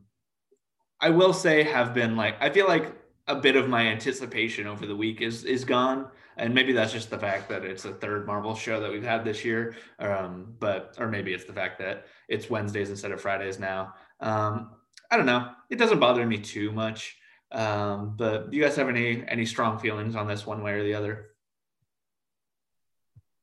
I 1.03 1.11
will 1.11 1.33
say 1.33 1.65
have 1.65 1.93
been 1.93 2.17
like 2.17 2.37
I 2.41 2.49
feel 2.49 2.69
like 2.69 2.93
a 3.27 3.35
bit 3.35 3.57
of 3.57 3.69
my 3.69 3.89
anticipation 3.89 4.67
over 4.67 4.87
the 4.87 4.95
week 4.95 5.21
is 5.21 5.45
is 5.45 5.65
gone, 5.65 6.07
and 6.37 6.55
maybe 6.55 6.73
that's 6.73 6.93
just 6.93 7.11
the 7.11 7.19
fact 7.19 7.49
that 7.49 7.65
it's 7.65 7.83
the 7.83 7.93
third 7.95 8.25
Marvel 8.25 8.55
show 8.55 8.81
that 8.81 8.91
we've 8.91 9.03
had 9.03 9.25
this 9.25 9.45
year, 9.45 9.75
um, 9.99 10.55
but 10.61 10.95
or 10.99 11.09
maybe 11.09 11.35
it's 11.35 11.45
the 11.45 11.53
fact 11.53 11.81
that 11.81 12.07
it's 12.29 12.49
Wednesdays 12.49 12.89
instead 12.89 13.11
of 13.11 13.21
Fridays 13.21 13.59
now. 13.59 13.95
Um, 14.21 14.71
I 15.11 15.17
don't 15.17 15.27
know. 15.27 15.51
It 15.71 15.77
doesn't 15.77 15.99
bother 15.99 16.25
me 16.25 16.39
too 16.39 16.71
much, 16.71 17.19
um, 17.51 18.15
but 18.17 18.51
do 18.51 18.57
you 18.57 18.63
guys 18.63 18.77
have 18.77 18.89
any 18.89 19.25
any 19.27 19.45
strong 19.45 19.81
feelings 19.81 20.15
on 20.15 20.29
this 20.29 20.47
one 20.47 20.63
way 20.63 20.73
or 20.73 20.85
the 20.85 20.95
other? 20.95 21.31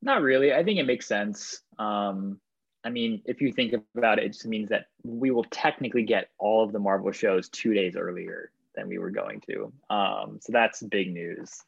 Not 0.02 0.22
really. 0.22 0.54
I 0.54 0.64
think 0.64 0.80
it 0.80 0.86
makes 0.86 1.08
sense. 1.08 1.62
Um, 1.78 2.40
I 2.84 2.90
mean, 2.90 3.22
if 3.26 3.42
you 3.42 3.52
think 3.52 3.74
about 3.96 4.20
it, 4.20 4.26
it 4.26 4.34
just 4.34 4.46
means 4.46 4.70
that 4.70 4.86
we 5.04 5.32
will 5.32 5.44
technically 5.46 6.04
get 6.04 6.30
all 6.38 6.64
of 6.64 6.72
the 6.72 6.80
Marvel 6.80 7.12
shows 7.12 7.50
two 7.50 7.74
days 7.74 7.96
earlier 7.96 8.52
than 8.76 8.88
we 8.88 8.98
were 8.98 9.12
going 9.12 9.42
to. 9.50 9.74
Um, 9.90 10.40
so 10.42 10.52
that's 10.52 10.82
big 10.84 11.12
news. 11.12 11.62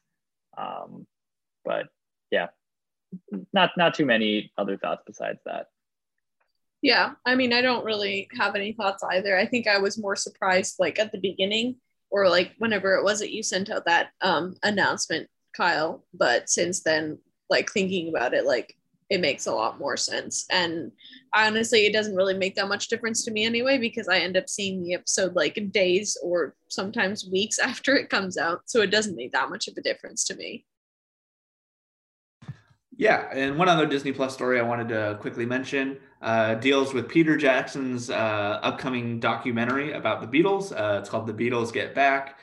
Um, 0.56 1.06
but 1.64 1.88
yeah, 2.30 2.48
not 3.52 3.70
not 3.76 3.94
too 3.94 4.06
many 4.06 4.52
other 4.56 4.76
thoughts 4.76 5.02
besides 5.06 5.40
that. 5.44 5.66
Yeah, 6.80 7.12
I 7.24 7.36
mean, 7.36 7.52
I 7.52 7.60
don't 7.60 7.84
really 7.84 8.28
have 8.38 8.56
any 8.56 8.72
thoughts 8.72 9.04
either. 9.04 9.38
I 9.38 9.46
think 9.46 9.68
I 9.68 9.78
was 9.78 9.98
more 9.98 10.16
surprised, 10.16 10.76
like 10.78 10.98
at 10.98 11.12
the 11.12 11.20
beginning, 11.20 11.76
or 12.10 12.28
like 12.28 12.54
whenever 12.58 12.96
it 12.96 13.04
was 13.04 13.20
that 13.20 13.32
you 13.32 13.42
sent 13.42 13.70
out 13.70 13.84
that 13.84 14.10
um, 14.20 14.56
announcement, 14.62 15.28
Kyle. 15.56 16.04
But 16.12 16.48
since 16.48 16.82
then, 16.82 17.18
like 17.48 17.70
thinking 17.70 18.08
about 18.08 18.34
it, 18.34 18.46
like 18.46 18.76
it 19.12 19.20
makes 19.20 19.46
a 19.46 19.52
lot 19.52 19.78
more 19.78 19.96
sense. 19.98 20.46
And 20.50 20.90
honestly, 21.34 21.84
it 21.84 21.92
doesn't 21.92 22.16
really 22.16 22.32
make 22.32 22.54
that 22.54 22.68
much 22.68 22.88
difference 22.88 23.22
to 23.24 23.30
me 23.30 23.44
anyway, 23.44 23.76
because 23.76 24.08
I 24.08 24.20
end 24.20 24.38
up 24.38 24.48
seeing 24.48 24.82
the 24.82 24.94
episode 24.94 25.34
like 25.34 25.70
days 25.70 26.16
or 26.22 26.54
sometimes 26.68 27.28
weeks 27.30 27.58
after 27.62 27.94
it 27.94 28.08
comes 28.08 28.38
out. 28.38 28.62
So 28.64 28.80
it 28.80 28.90
doesn't 28.90 29.16
make 29.16 29.32
that 29.32 29.50
much 29.50 29.68
of 29.68 29.74
a 29.76 29.82
difference 29.82 30.24
to 30.24 30.34
me. 30.34 30.64
Yeah, 32.96 33.28
and 33.32 33.58
one 33.58 33.68
other 33.68 33.86
Disney 33.86 34.12
Plus 34.12 34.32
story 34.32 34.58
I 34.58 34.62
wanted 34.62 34.88
to 34.88 35.18
quickly 35.20 35.44
mention 35.44 35.98
uh, 36.22 36.54
deals 36.54 36.94
with 36.94 37.08
Peter 37.08 37.36
Jackson's 37.36 38.08
uh, 38.08 38.60
upcoming 38.62 39.20
documentary 39.20 39.92
about 39.92 40.20
the 40.20 40.42
Beatles. 40.42 40.72
Uh, 40.72 41.00
it's 41.00 41.10
called 41.10 41.26
The 41.26 41.34
Beatles 41.34 41.72
Get 41.72 41.94
Back. 41.94 42.38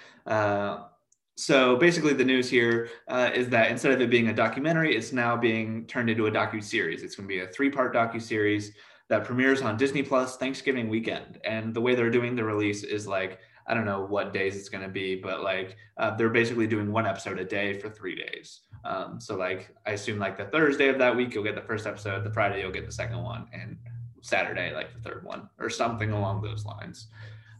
So 1.40 1.78
basically, 1.78 2.12
the 2.14 2.26
news 2.26 2.50
here 2.50 2.90
uh, 3.08 3.30
is 3.34 3.48
that 3.48 3.72
instead 3.72 3.94
of 3.94 4.02
it 4.02 4.10
being 4.10 4.28
a 4.28 4.34
documentary, 4.34 4.94
it's 4.94 5.14
now 5.14 5.38
being 5.38 5.86
turned 5.86 6.10
into 6.10 6.28
a 6.28 6.32
docu 6.32 6.62
series. 6.62 7.02
It's 7.02 7.16
going 7.16 7.30
to 7.30 7.34
be 7.34 7.40
a 7.40 7.48
three-part 7.48 7.96
docu 7.96 8.22
series 8.22 8.74
that 9.08 9.24
premieres 9.24 9.62
on 9.62 9.78
Disney 9.78 10.04
Plus 10.04 10.36
Thanksgiving 10.36 10.90
weekend. 10.90 11.40
And 11.46 11.74
the 11.74 11.80
way 11.80 11.96
they're 11.96 12.10
doing 12.10 12.36
the 12.36 12.44
release 12.44 12.84
is 12.84 13.08
like 13.08 13.40
I 13.66 13.74
don't 13.74 13.86
know 13.86 14.02
what 14.02 14.34
days 14.34 14.58
it's 14.58 14.68
going 14.68 14.84
to 14.84 14.90
be, 14.90 15.16
but 15.16 15.42
like 15.42 15.78
uh, 15.96 16.14
they're 16.18 16.30
basically 16.30 16.68
doing 16.68 16.92
one 16.92 17.06
episode 17.06 17.40
a 17.40 17.46
day 17.46 17.80
for 17.80 17.90
three 17.90 18.16
days. 18.16 18.62
Um, 18.84 19.22
so 19.22 19.38
like 19.38 19.74
I 19.86 19.92
assume 19.92 20.20
like 20.20 20.38
the 20.38 20.46
Thursday 20.46 20.90
of 20.90 20.98
that 20.98 21.16
week 21.16 21.34
you'll 21.34 21.46
get 21.46 21.56
the 21.56 21.62
first 21.62 21.88
episode, 21.88 22.26
the 22.26 22.34
Friday 22.34 22.62
you'll 22.62 22.72
get 22.72 22.86
the 22.86 22.92
second 22.92 23.24
one, 23.24 23.48
and 23.54 23.78
Saturday 24.20 24.74
like 24.74 24.94
the 24.94 25.10
third 25.10 25.24
one 25.24 25.48
or 25.58 25.70
something 25.70 26.12
along 26.12 26.42
those 26.42 26.66
lines. 26.66 27.08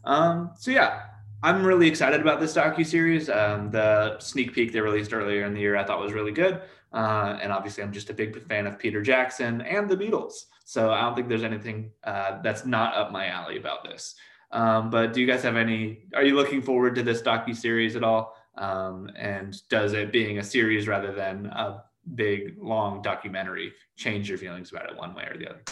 Um, 0.04 0.50
so 0.58 0.70
yeah, 0.70 1.04
I'm 1.42 1.64
really 1.64 1.88
excited 1.88 2.20
about 2.20 2.38
this 2.38 2.54
docu 2.54 2.84
series. 2.84 3.30
Um, 3.30 3.70
the 3.70 4.18
sneak 4.18 4.52
peek 4.52 4.72
they 4.72 4.80
released 4.80 5.14
earlier 5.14 5.44
in 5.46 5.54
the 5.54 5.60
year 5.60 5.76
I 5.76 5.84
thought 5.84 5.98
was 5.98 6.12
really 6.12 6.32
good, 6.32 6.60
uh, 6.92 7.38
and 7.40 7.50
obviously 7.50 7.82
I'm 7.82 7.92
just 7.92 8.10
a 8.10 8.14
big 8.14 8.46
fan 8.46 8.66
of 8.66 8.78
Peter 8.78 9.00
Jackson 9.00 9.62
and 9.62 9.88
the 9.88 9.96
Beatles. 9.96 10.44
So 10.64 10.90
I 10.90 11.00
don't 11.00 11.16
think 11.16 11.28
there's 11.28 11.42
anything 11.42 11.92
uh, 12.04 12.42
that's 12.42 12.66
not 12.66 12.94
up 12.94 13.10
my 13.10 13.28
alley 13.28 13.56
about 13.56 13.84
this. 13.84 14.16
Um, 14.52 14.90
but 14.90 15.14
do 15.14 15.20
you 15.20 15.26
guys 15.26 15.42
have 15.42 15.56
any? 15.56 16.00
Are 16.14 16.24
you 16.24 16.34
looking 16.34 16.60
forward 16.60 16.94
to 16.96 17.02
this 17.02 17.22
docu 17.22 17.56
series 17.56 17.96
at 17.96 18.04
all? 18.04 18.36
Um, 18.58 19.10
and 19.16 19.56
does 19.70 19.94
it 19.94 20.12
being 20.12 20.38
a 20.38 20.44
series 20.44 20.88
rather 20.88 21.12
than 21.12 21.46
a 21.46 21.84
big 22.14 22.56
long 22.58 23.00
documentary 23.00 23.72
change 23.96 24.28
your 24.28 24.36
feelings 24.36 24.72
about 24.72 24.90
it 24.90 24.96
one 24.96 25.14
way 25.14 25.24
or 25.24 25.38
the 25.38 25.48
other? 25.48 25.62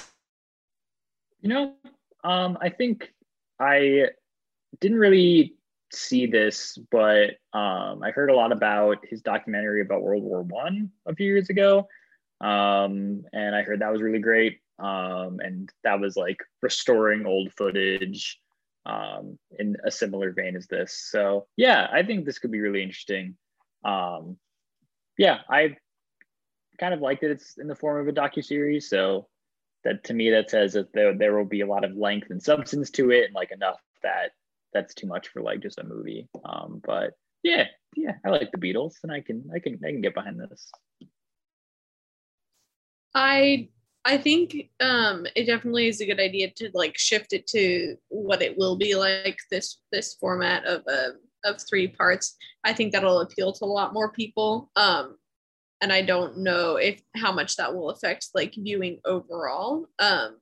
You 1.40 1.48
know, 1.50 1.74
um, 2.24 2.56
I 2.62 2.70
think 2.70 3.12
I 3.60 4.06
didn't 4.80 4.98
really 4.98 5.57
see 5.92 6.26
this, 6.26 6.78
but 6.90 7.30
um, 7.52 8.02
I 8.02 8.10
heard 8.14 8.30
a 8.30 8.36
lot 8.36 8.52
about 8.52 8.98
his 9.08 9.22
documentary 9.22 9.82
about 9.82 10.02
World 10.02 10.22
War 10.22 10.42
One 10.42 10.90
a 11.06 11.14
few 11.14 11.26
years 11.26 11.50
ago, 11.50 11.88
um, 12.40 13.24
and 13.32 13.54
I 13.54 13.62
heard 13.62 13.80
that 13.80 13.92
was 13.92 14.02
really 14.02 14.18
great. 14.18 14.60
Um, 14.78 15.40
and 15.42 15.72
that 15.82 15.98
was 15.98 16.16
like 16.16 16.38
restoring 16.62 17.26
old 17.26 17.52
footage 17.52 18.38
um, 18.86 19.38
in 19.58 19.76
a 19.84 19.90
similar 19.90 20.30
vein 20.32 20.56
as 20.56 20.68
this. 20.68 20.92
So 21.10 21.46
yeah, 21.56 21.88
I 21.92 22.02
think 22.04 22.24
this 22.24 22.38
could 22.38 22.52
be 22.52 22.60
really 22.60 22.82
interesting. 22.82 23.36
Um, 23.84 24.36
yeah, 25.16 25.38
I 25.48 25.76
kind 26.78 26.94
of 26.94 27.00
like 27.00 27.20
that 27.20 27.30
it's 27.30 27.58
in 27.58 27.66
the 27.66 27.74
form 27.74 28.00
of 28.00 28.08
a 28.08 28.18
docu 28.18 28.44
series. 28.44 28.88
So 28.88 29.26
that 29.84 30.04
to 30.04 30.14
me 30.14 30.30
that 30.30 30.50
says 30.50 30.74
that 30.74 30.92
there 30.92 31.14
there 31.14 31.36
will 31.36 31.44
be 31.44 31.60
a 31.60 31.66
lot 31.66 31.84
of 31.84 31.96
length 31.96 32.30
and 32.30 32.42
substance 32.42 32.90
to 32.92 33.10
it, 33.10 33.24
and 33.26 33.34
like 33.34 33.50
enough 33.50 33.80
that 34.02 34.30
that's 34.72 34.94
too 34.94 35.06
much 35.06 35.28
for 35.28 35.42
like 35.42 35.60
just 35.60 35.78
a 35.78 35.84
movie. 35.84 36.28
Um, 36.44 36.80
but 36.84 37.14
yeah, 37.42 37.64
yeah, 37.96 38.14
I 38.24 38.30
like 38.30 38.50
the 38.52 38.58
Beatles, 38.58 38.94
and 39.02 39.12
I 39.12 39.20
can 39.20 39.48
I 39.54 39.58
can 39.58 39.78
I 39.84 39.90
can 39.90 40.00
get 40.00 40.14
behind 40.14 40.40
this. 40.40 40.70
I 43.14 43.68
I 44.04 44.16
think 44.16 44.70
um, 44.80 45.26
it 45.34 45.44
definitely 45.44 45.88
is 45.88 46.00
a 46.00 46.06
good 46.06 46.20
idea 46.20 46.50
to 46.56 46.70
like 46.74 46.96
shift 46.96 47.32
it 47.32 47.46
to 47.48 47.96
what 48.08 48.42
it 48.42 48.56
will 48.56 48.76
be 48.76 48.94
like 48.94 49.38
this 49.50 49.78
this 49.92 50.14
format 50.14 50.64
of 50.64 50.82
uh, 50.90 51.10
of 51.44 51.60
three 51.68 51.88
parts. 51.88 52.36
I 52.64 52.72
think 52.72 52.92
that'll 52.92 53.20
appeal 53.20 53.52
to 53.52 53.64
a 53.64 53.66
lot 53.66 53.92
more 53.92 54.12
people. 54.12 54.70
Um, 54.76 55.16
and 55.80 55.92
I 55.92 56.02
don't 56.02 56.38
know 56.38 56.76
if 56.76 57.00
how 57.16 57.32
much 57.32 57.56
that 57.56 57.74
will 57.74 57.90
affect 57.90 58.28
like 58.34 58.54
viewing 58.56 58.98
overall. 59.04 59.86
Um, 59.98 60.38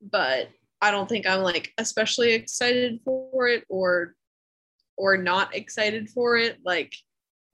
but 0.00 0.48
I 0.84 0.90
don't 0.90 1.08
think 1.08 1.26
I'm 1.26 1.40
like 1.40 1.72
especially 1.78 2.34
excited 2.34 3.00
for 3.06 3.48
it 3.48 3.64
or 3.70 4.14
or 4.98 5.16
not 5.16 5.54
excited 5.54 6.10
for 6.10 6.36
it. 6.36 6.58
Like 6.62 6.94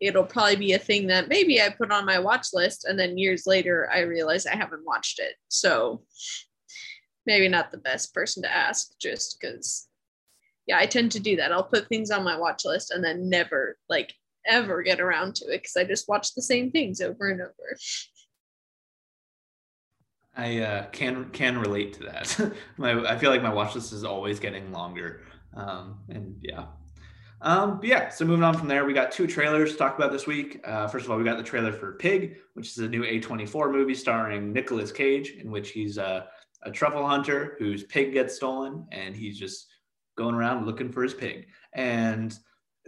it'll 0.00 0.24
probably 0.24 0.56
be 0.56 0.72
a 0.72 0.80
thing 0.80 1.06
that 1.06 1.28
maybe 1.28 1.62
I 1.62 1.68
put 1.68 1.92
on 1.92 2.04
my 2.04 2.18
watch 2.18 2.48
list 2.52 2.86
and 2.86 2.98
then 2.98 3.16
years 3.16 3.46
later 3.46 3.88
I 3.94 4.00
realize 4.00 4.46
I 4.46 4.56
haven't 4.56 4.84
watched 4.84 5.20
it. 5.20 5.34
So 5.46 6.02
maybe 7.24 7.46
not 7.46 7.70
the 7.70 7.78
best 7.78 8.12
person 8.12 8.42
to 8.42 8.52
ask 8.52 8.98
just 9.00 9.38
because 9.40 9.86
yeah, 10.66 10.78
I 10.78 10.86
tend 10.86 11.12
to 11.12 11.20
do 11.20 11.36
that. 11.36 11.52
I'll 11.52 11.62
put 11.62 11.86
things 11.86 12.10
on 12.10 12.24
my 12.24 12.36
watch 12.36 12.62
list 12.64 12.90
and 12.90 13.04
then 13.04 13.28
never 13.28 13.76
like 13.88 14.12
ever 14.44 14.82
get 14.82 15.00
around 15.00 15.36
to 15.36 15.44
it 15.46 15.62
because 15.62 15.76
I 15.76 15.84
just 15.84 16.08
watch 16.08 16.34
the 16.34 16.42
same 16.42 16.72
things 16.72 17.00
over 17.00 17.28
and 17.28 17.40
over. 17.40 17.78
I 20.36 20.58
uh, 20.58 20.86
can 20.90 21.30
can 21.30 21.58
relate 21.58 21.92
to 21.94 22.04
that. 22.04 22.52
my, 22.76 22.92
I 23.04 23.18
feel 23.18 23.30
like 23.30 23.42
my 23.42 23.52
watch 23.52 23.74
list 23.74 23.92
is 23.92 24.04
always 24.04 24.38
getting 24.40 24.72
longer, 24.72 25.22
um, 25.54 25.98
and 26.08 26.36
yeah, 26.40 26.66
um, 27.42 27.80
yeah. 27.82 28.10
So 28.10 28.24
moving 28.24 28.44
on 28.44 28.56
from 28.56 28.68
there, 28.68 28.84
we 28.84 28.92
got 28.92 29.12
two 29.12 29.26
trailers 29.26 29.72
to 29.72 29.78
talk 29.78 29.96
about 29.96 30.12
this 30.12 30.26
week. 30.26 30.60
Uh, 30.64 30.86
first 30.86 31.04
of 31.04 31.10
all, 31.10 31.18
we 31.18 31.24
got 31.24 31.38
the 31.38 31.42
trailer 31.42 31.72
for 31.72 31.92
Pig, 31.92 32.36
which 32.54 32.68
is 32.68 32.78
a 32.78 32.88
new 32.88 33.02
A24 33.02 33.72
movie 33.72 33.94
starring 33.94 34.52
Nicolas 34.52 34.92
Cage, 34.92 35.30
in 35.30 35.50
which 35.50 35.70
he's 35.70 35.98
a, 35.98 36.28
a 36.62 36.70
truffle 36.70 37.06
hunter 37.06 37.56
whose 37.58 37.84
pig 37.84 38.12
gets 38.12 38.36
stolen, 38.36 38.86
and 38.92 39.16
he's 39.16 39.38
just 39.38 39.66
going 40.16 40.34
around 40.34 40.66
looking 40.66 40.92
for 40.92 41.02
his 41.02 41.14
pig. 41.14 41.46
And 41.72 42.38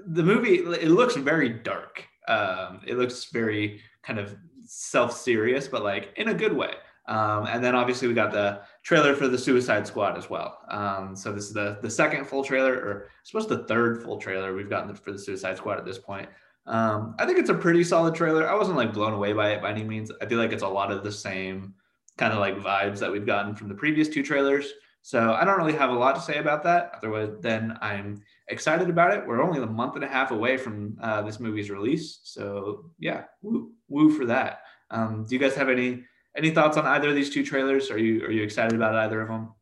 the 0.07 0.23
movie 0.23 0.57
it 0.57 0.91
looks 0.91 1.17
very 1.17 1.49
dark. 1.49 2.07
Um, 2.29 2.81
it 2.87 2.97
looks 2.99 3.25
very 3.33 3.81
kind 4.03 4.19
of 4.19 4.37
self-serious, 4.67 5.69
but 5.69 5.83
like 5.83 6.13
in 6.17 6.29
a 6.29 6.35
good 6.35 6.53
way. 6.53 6.73
Um, 7.07 7.47
and 7.47 7.63
then 7.63 7.75
obviously 7.75 8.07
we 8.07 8.15
got 8.15 8.33
the 8.33 8.61
trailer 8.83 9.15
for 9.15 9.27
the 9.27 9.39
Suicide 9.39 9.87
Squad 9.87 10.17
as 10.17 10.31
well. 10.31 10.59
Um, 10.71 11.17
so 11.17 11.33
this 11.33 11.45
is 11.45 11.53
the 11.53 11.79
the 11.83 11.91
second 11.91 12.27
full 12.27 12.45
trailer, 12.45 12.75
or 12.75 13.07
I 13.07 13.11
suppose 13.25 13.49
the 13.49 13.65
third 13.65 14.03
full 14.03 14.19
trailer 14.19 14.55
we've 14.55 14.71
gotten 14.71 14.95
for 14.95 15.13
the 15.13 15.19
Suicide 15.19 15.57
Squad 15.57 15.79
at 15.79 15.85
this 15.85 15.99
point. 15.99 16.29
Um, 16.67 17.17
I 17.19 17.27
think 17.27 17.39
it's 17.39 17.51
a 17.51 17.55
pretty 17.55 17.83
solid 17.83 18.15
trailer. 18.15 18.49
I 18.49 18.55
wasn't 18.55 18.77
like 18.77 18.93
blown 18.93 19.15
away 19.15 19.33
by 19.33 19.51
it 19.51 19.63
by 19.63 19.71
any 19.71 19.83
means. 19.83 20.13
I 20.21 20.27
feel 20.27 20.39
like 20.39 20.53
it's 20.53 20.63
a 20.63 20.69
lot 20.69 20.93
of 20.93 21.03
the 21.03 21.11
same 21.11 21.75
kind 22.19 22.33
of 22.33 22.39
like 22.39 22.57
vibes 22.59 22.99
that 23.01 23.11
we've 23.11 23.27
gotten 23.27 23.55
from 23.55 23.69
the 23.69 23.75
previous 23.75 24.09
two 24.09 24.23
trailers. 24.23 24.73
So 25.05 25.33
I 25.33 25.45
don't 25.45 25.59
really 25.59 25.73
have 25.73 25.91
a 25.91 25.95
lot 25.95 26.15
to 26.15 26.21
say 26.21 26.39
about 26.39 26.63
that. 26.63 26.93
Otherwise, 26.97 27.31
then 27.41 27.77
I'm 27.81 28.23
excited 28.47 28.89
about 28.89 29.13
it. 29.13 29.27
We're 29.27 29.43
only 29.43 29.61
a 29.61 29.67
month 29.67 29.97
and 29.97 30.05
a 30.05 30.09
half 30.09 30.31
away 30.31 30.57
from 30.57 30.97
uh, 31.03 31.23
this 31.23 31.41
movie's 31.41 31.71
release, 31.71 32.21
so 32.23 32.85
yeah, 33.01 33.25
woo, 33.43 33.73
woo 33.89 34.11
for 34.11 34.27
that. 34.27 34.61
Um, 34.91 35.25
do 35.29 35.35
you 35.35 35.41
guys 35.41 35.57
have 35.57 35.69
any 35.69 36.05
any 36.37 36.51
thoughts 36.51 36.77
on 36.77 36.87
either 36.87 37.09
of 37.09 37.15
these 37.15 37.31
two 37.31 37.45
trailers? 37.45 37.91
Are 37.91 37.99
you 37.99 38.25
are 38.25 38.31
you 38.31 38.43
excited 38.43 38.75
about 38.75 38.95
either 38.95 39.21
of 39.21 39.29
them? 39.29 39.53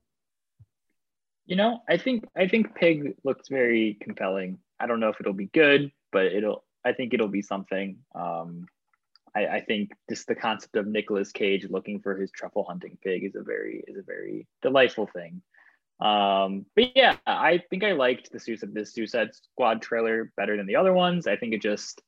You 1.46 1.56
know, 1.56 1.80
I 1.88 1.96
think 1.96 2.24
I 2.36 2.46
think 2.46 2.74
Pig 2.74 3.14
looks 3.24 3.48
very 3.48 3.98
compelling. 4.00 4.58
I 4.78 4.86
don't 4.86 5.00
know 5.00 5.08
if 5.08 5.20
it'll 5.20 5.32
be 5.32 5.50
good, 5.52 5.90
but 6.12 6.26
it'll. 6.26 6.64
I 6.84 6.92
think 6.92 7.12
it'll 7.12 7.28
be 7.28 7.42
something. 7.42 7.98
Um, 8.14 8.66
I, 9.34 9.46
I 9.46 9.60
think 9.60 9.90
just 10.08 10.26
the 10.26 10.34
concept 10.34 10.76
of 10.76 10.86
Nicolas 10.86 11.30
Cage 11.30 11.66
looking 11.68 12.00
for 12.00 12.16
his 12.16 12.30
truffle 12.30 12.64
hunting 12.64 12.96
pig 13.02 13.24
is 13.24 13.34
a 13.34 13.42
very 13.42 13.84
is 13.86 13.96
a 13.96 14.02
very 14.02 14.46
delightful 14.62 15.06
thing. 15.06 15.42
Um, 16.00 16.64
but 16.74 16.96
yeah, 16.96 17.16
I 17.26 17.62
think 17.68 17.84
I 17.84 17.92
liked 17.92 18.32
the 18.32 18.40
Suicide 18.40 18.72
this 18.72 18.94
Suicide 18.94 19.30
Squad 19.34 19.82
trailer 19.82 20.32
better 20.36 20.56
than 20.56 20.66
the 20.66 20.76
other 20.76 20.92
ones. 20.92 21.26
I 21.26 21.36
think 21.36 21.52
it 21.52 21.62
just 21.62 22.00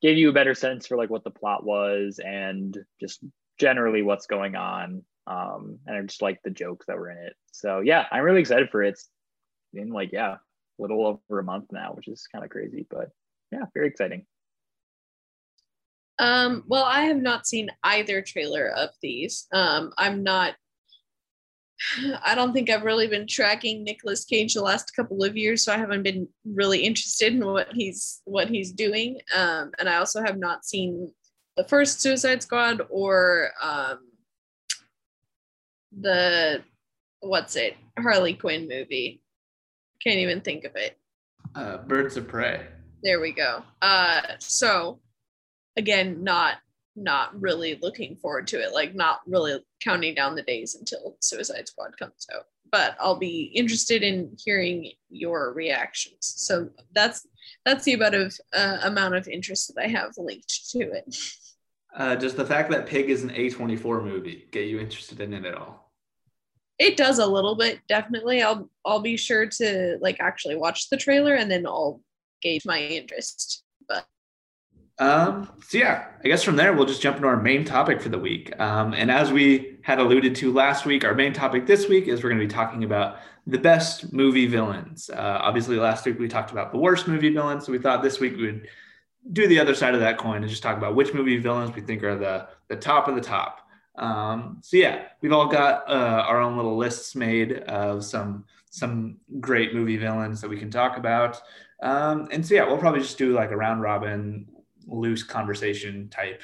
gave 0.00 0.16
you 0.16 0.30
a 0.30 0.32
better 0.32 0.54
sense 0.54 0.86
for 0.86 0.96
like 0.96 1.10
what 1.10 1.24
the 1.24 1.30
plot 1.30 1.64
was 1.64 2.20
and 2.24 2.78
just 3.00 3.22
generally 3.58 4.02
what's 4.02 4.26
going 4.26 4.56
on. 4.56 5.02
Um, 5.26 5.78
and 5.86 5.96
I 5.96 6.02
just 6.02 6.22
like 6.22 6.40
the 6.42 6.50
jokes 6.50 6.86
that 6.86 6.96
were 6.96 7.10
in 7.10 7.18
it. 7.18 7.34
So 7.52 7.80
yeah, 7.80 8.06
I'm 8.10 8.22
really 8.22 8.40
excited 8.40 8.70
for 8.70 8.82
it. 8.82 8.90
It's 8.90 9.08
in 9.74 9.90
like 9.90 10.10
yeah, 10.12 10.34
a 10.34 10.38
little 10.82 11.04
over 11.06 11.38
a 11.38 11.44
month 11.44 11.66
now, 11.70 11.92
which 11.92 12.08
is 12.08 12.26
kind 12.32 12.44
of 12.44 12.50
crazy, 12.50 12.86
but 12.88 13.10
yeah, 13.52 13.64
very 13.74 13.88
exciting. 13.88 14.26
Um, 16.18 16.64
well, 16.66 16.84
I 16.84 17.02
have 17.02 17.18
not 17.18 17.46
seen 17.46 17.70
either 17.84 18.22
trailer 18.22 18.68
of 18.68 18.90
these. 19.02 19.46
Um, 19.52 19.92
I'm 19.98 20.22
not. 20.22 20.54
I 22.24 22.34
don't 22.34 22.52
think 22.52 22.70
I've 22.70 22.82
really 22.82 23.06
been 23.06 23.28
tracking 23.28 23.84
Nicolas 23.84 24.24
Cage 24.24 24.54
the 24.54 24.62
last 24.62 24.96
couple 24.96 25.22
of 25.22 25.36
years, 25.36 25.64
so 25.64 25.72
I 25.72 25.78
haven't 25.78 26.02
been 26.02 26.26
really 26.44 26.80
interested 26.80 27.32
in 27.32 27.46
what 27.46 27.68
he's 27.72 28.20
what 28.24 28.48
he's 28.48 28.72
doing. 28.72 29.20
Um, 29.36 29.70
and 29.78 29.88
I 29.88 29.96
also 29.96 30.22
have 30.22 30.38
not 30.38 30.64
seen 30.64 31.12
the 31.58 31.64
first 31.64 32.00
Suicide 32.00 32.40
Squad 32.42 32.82
or 32.88 33.50
um, 33.60 33.98
the 36.00 36.62
what's 37.20 37.56
it 37.56 37.76
Harley 37.98 38.32
Quinn 38.32 38.68
movie. 38.68 39.20
Can't 40.02 40.20
even 40.20 40.40
think 40.40 40.64
of 40.64 40.76
it. 40.76 40.96
Uh, 41.56 41.78
Birds 41.78 42.16
of 42.16 42.28
Prey. 42.28 42.64
There 43.02 43.20
we 43.20 43.32
go. 43.32 43.64
Uh, 43.82 44.22
so 44.38 45.00
again, 45.76 46.22
not 46.22 46.58
not 46.94 47.38
really 47.40 47.78
looking 47.82 48.16
forward 48.16 48.46
to 48.48 48.60
it. 48.60 48.72
Like 48.72 48.94
not 48.94 49.20
really 49.26 49.58
counting 49.82 50.14
down 50.14 50.36
the 50.36 50.42
days 50.42 50.76
until 50.76 51.16
Suicide 51.20 51.66
Squad 51.66 51.98
comes 51.98 52.26
out. 52.34 52.44
But 52.70 52.96
I'll 53.00 53.16
be 53.16 53.50
interested 53.54 54.02
in 54.02 54.36
hearing 54.44 54.92
your 55.10 55.52
reactions. 55.54 56.18
So 56.20 56.68
that's 56.94 57.26
that's 57.64 57.84
the 57.84 57.94
amount 57.94 58.14
of 58.14 58.38
uh, 58.54 58.78
amount 58.82 59.16
of 59.16 59.26
interest 59.26 59.74
that 59.74 59.82
I 59.82 59.88
have 59.88 60.12
linked 60.18 60.70
to 60.70 60.80
it. 60.80 61.16
Uh, 61.94 62.14
does 62.14 62.34
the 62.34 62.44
fact 62.44 62.70
that 62.70 62.86
Pig 62.86 63.10
is 63.10 63.22
an 63.22 63.30
A24 63.30 64.04
movie 64.04 64.46
get 64.50 64.68
you 64.68 64.78
interested 64.78 65.20
in 65.20 65.32
it 65.32 65.44
at 65.44 65.54
all? 65.54 65.92
It 66.78 66.96
does 66.96 67.18
a 67.18 67.26
little 67.26 67.56
bit, 67.56 67.80
definitely. 67.88 68.42
I'll 68.42 68.70
I'll 68.84 69.00
be 69.00 69.16
sure 69.16 69.46
to 69.46 69.98
like 70.00 70.20
actually 70.20 70.56
watch 70.56 70.90
the 70.90 70.96
trailer 70.96 71.34
and 71.34 71.50
then 71.50 71.66
I'll 71.66 72.00
gauge 72.40 72.64
my 72.64 72.80
interest. 72.80 73.64
But 73.88 74.06
um, 75.00 75.48
so 75.66 75.78
yeah, 75.78 76.06
I 76.24 76.28
guess 76.28 76.44
from 76.44 76.54
there 76.54 76.72
we'll 76.72 76.86
just 76.86 77.02
jump 77.02 77.16
into 77.16 77.28
our 77.28 77.40
main 77.40 77.64
topic 77.64 78.00
for 78.00 78.10
the 78.10 78.18
week. 78.18 78.58
Um, 78.60 78.94
and 78.94 79.10
as 79.10 79.32
we 79.32 79.78
had 79.82 79.98
alluded 79.98 80.36
to 80.36 80.52
last 80.52 80.86
week, 80.86 81.04
our 81.04 81.14
main 81.14 81.32
topic 81.32 81.66
this 81.66 81.88
week 81.88 82.06
is 82.06 82.22
we're 82.22 82.30
going 82.30 82.40
to 82.40 82.46
be 82.46 82.52
talking 82.52 82.84
about 82.84 83.18
the 83.46 83.58
best 83.58 84.12
movie 84.12 84.46
villains. 84.46 85.10
Uh, 85.10 85.38
obviously, 85.40 85.76
last 85.76 86.04
week 86.04 86.18
we 86.18 86.28
talked 86.28 86.52
about 86.52 86.70
the 86.70 86.78
worst 86.78 87.08
movie 87.08 87.32
villains, 87.32 87.66
so 87.66 87.72
we 87.72 87.78
thought 87.78 88.02
this 88.02 88.20
week 88.20 88.36
we 88.36 88.46
would 88.46 88.68
do 89.32 89.46
the 89.46 89.60
other 89.60 89.74
side 89.74 89.94
of 89.94 90.00
that 90.00 90.18
coin 90.18 90.42
and 90.42 90.48
just 90.48 90.62
talk 90.62 90.76
about 90.76 90.94
which 90.94 91.12
movie 91.14 91.38
villains 91.38 91.74
we 91.74 91.82
think 91.82 92.02
are 92.02 92.16
the 92.16 92.48
the 92.68 92.76
top 92.76 93.08
of 93.08 93.14
the 93.14 93.20
top. 93.20 93.60
Um, 93.96 94.58
so 94.62 94.76
yeah, 94.76 95.06
we've 95.20 95.32
all 95.32 95.48
got 95.48 95.88
uh, 95.88 96.24
our 96.26 96.40
own 96.40 96.56
little 96.56 96.76
lists 96.76 97.14
made 97.14 97.58
of 97.64 98.04
some 98.04 98.44
some 98.70 99.16
great 99.40 99.74
movie 99.74 99.96
villains 99.96 100.40
that 100.40 100.48
we 100.48 100.58
can 100.58 100.70
talk 100.70 100.96
about. 100.96 101.40
Um, 101.82 102.28
and 102.30 102.46
so 102.46 102.54
yeah, 102.54 102.66
we'll 102.66 102.78
probably 102.78 103.00
just 103.00 103.18
do 103.18 103.32
like 103.32 103.50
a 103.50 103.56
round 103.56 103.82
robin, 103.82 104.46
loose 104.86 105.22
conversation 105.22 106.08
type 106.08 106.42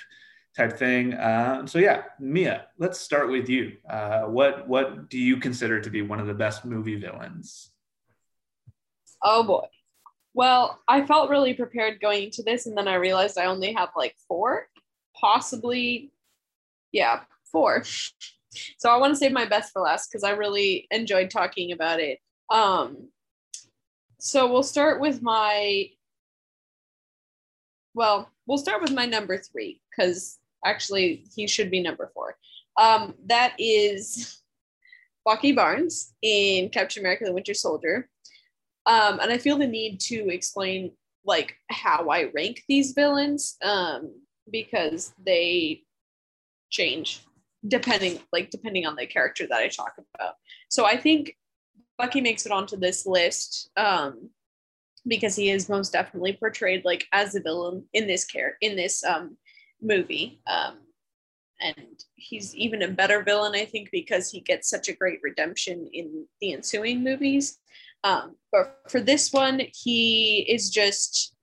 type 0.57 0.77
thing. 0.77 1.15
Uh, 1.15 1.67
so 1.67 1.79
yeah, 1.79 2.03
Mia, 2.19 2.67
let's 2.79 3.01
start 3.01 3.31
with 3.31 3.49
you. 3.49 3.77
Uh, 3.89 4.23
what 4.23 4.69
what 4.69 5.09
do 5.09 5.19
you 5.19 5.37
consider 5.37 5.81
to 5.81 5.91
be 5.91 6.03
one 6.03 6.21
of 6.21 6.27
the 6.27 6.35
best 6.35 6.65
movie 6.65 6.97
villains? 6.97 7.71
Oh 9.23 9.43
boy. 9.43 9.67
Well, 10.35 10.81
I 10.89 11.07
felt 11.07 11.31
really 11.31 11.55
prepared 11.55 12.01
going 12.01 12.25
into 12.25 12.43
this, 12.43 12.67
and 12.67 12.77
then 12.77 12.89
I 12.89 12.95
realized 12.95 13.39
I 13.39 13.47
only 13.47 13.73
have 13.73 13.91
like 13.97 14.17
four, 14.27 14.69
possibly, 15.19 16.11
yeah, 16.93 17.21
four. 17.45 17.85
So 18.79 18.91
I 18.91 18.97
want 18.99 19.13
to 19.13 19.17
save 19.17 19.33
my 19.33 19.47
best 19.47 19.73
for 19.73 19.83
last 19.83 20.11
because 20.11 20.25
I 20.25 20.31
really 20.31 20.87
enjoyed 20.91 21.31
talking 21.31 21.73
about 21.73 22.01
it. 22.01 22.19
Um, 22.51 23.09
so 24.19 24.51
we'll 24.51 24.63
start 24.63 25.01
with 25.01 25.23
my, 25.23 25.91
well, 27.95 28.31
we'll 28.47 28.59
start 28.59 28.83
with 28.83 28.93
my 28.93 29.07
number 29.07 29.39
three 29.39 29.81
because 29.91 30.39
actually 30.65 31.25
he 31.35 31.47
should 31.47 31.71
be 31.71 31.81
number 31.81 32.11
four. 32.15 32.37
Um, 32.77 33.15
that 33.27 33.55
is 33.59 34.41
Bucky 35.25 35.53
Barnes 35.53 36.13
in 36.23 36.71
Captain 36.71 37.03
America: 37.03 37.25
The 37.25 37.33
Winter 37.33 37.55
Soldier. 37.55 38.09
Um, 38.87 39.21
and 39.21 39.33
I 39.33 39.39
feel 39.39 39.59
the 39.59 39.67
need 39.67 40.01
to 40.01 40.29
explain 40.29 40.93
like 41.25 41.57
how 41.71 42.09
I 42.09 42.31
rank 42.35 42.63
these 42.69 42.93
villains 42.93 43.57
um, 43.63 44.15
because 44.51 45.13
they 45.25 45.83
change 46.71 47.23
depending 47.67 48.21
like 48.33 48.51
depending 48.51 48.85
on 48.87 48.97
the 48.97 49.07
character 49.07 49.47
that 49.49 49.61
I 49.61 49.69
talk 49.69 49.95
about. 49.97 50.35
So 50.69 50.85
I 50.85 50.97
think 50.97 51.37
Bucky 51.97 52.21
makes 52.21 52.45
it 52.45 52.53
onto 52.53 52.77
this 52.77 53.07
list 53.07 53.71
um, 53.77 54.31
because 55.07 55.37
he 55.37 55.51
is 55.51 55.69
most 55.69 55.93
definitely 55.93 56.35
portrayed 56.35 56.85
like 56.85 57.07
as 57.13 57.35
a 57.35 57.41
villain 57.41 57.85
in 57.93 58.07
this 58.07 58.25
care 58.25 58.57
in 58.61 58.77
this 58.77 59.03
um, 59.05 59.37
movie. 59.81 60.41
Um, 60.47 60.79
and 61.61 62.05
he's 62.17 62.55
even 62.57 62.83
a 62.83 62.89
better 62.89 63.23
villain, 63.23 63.55
I 63.55 63.65
think, 63.65 63.91
because 63.91 64.31
he 64.31 64.41
gets 64.41 64.69
such 64.69 64.89
a 64.89 64.93
great 64.93 65.21
redemption 65.23 65.89
in 65.93 66.27
the 66.41 66.53
ensuing 66.53 67.03
movies. 67.03 67.59
Um, 68.05 68.37
but 68.53 68.83
for 68.89 69.01
this 69.01 69.33
one, 69.33 69.63
he 69.73 70.47
is 70.49 70.71
just, 70.71 71.35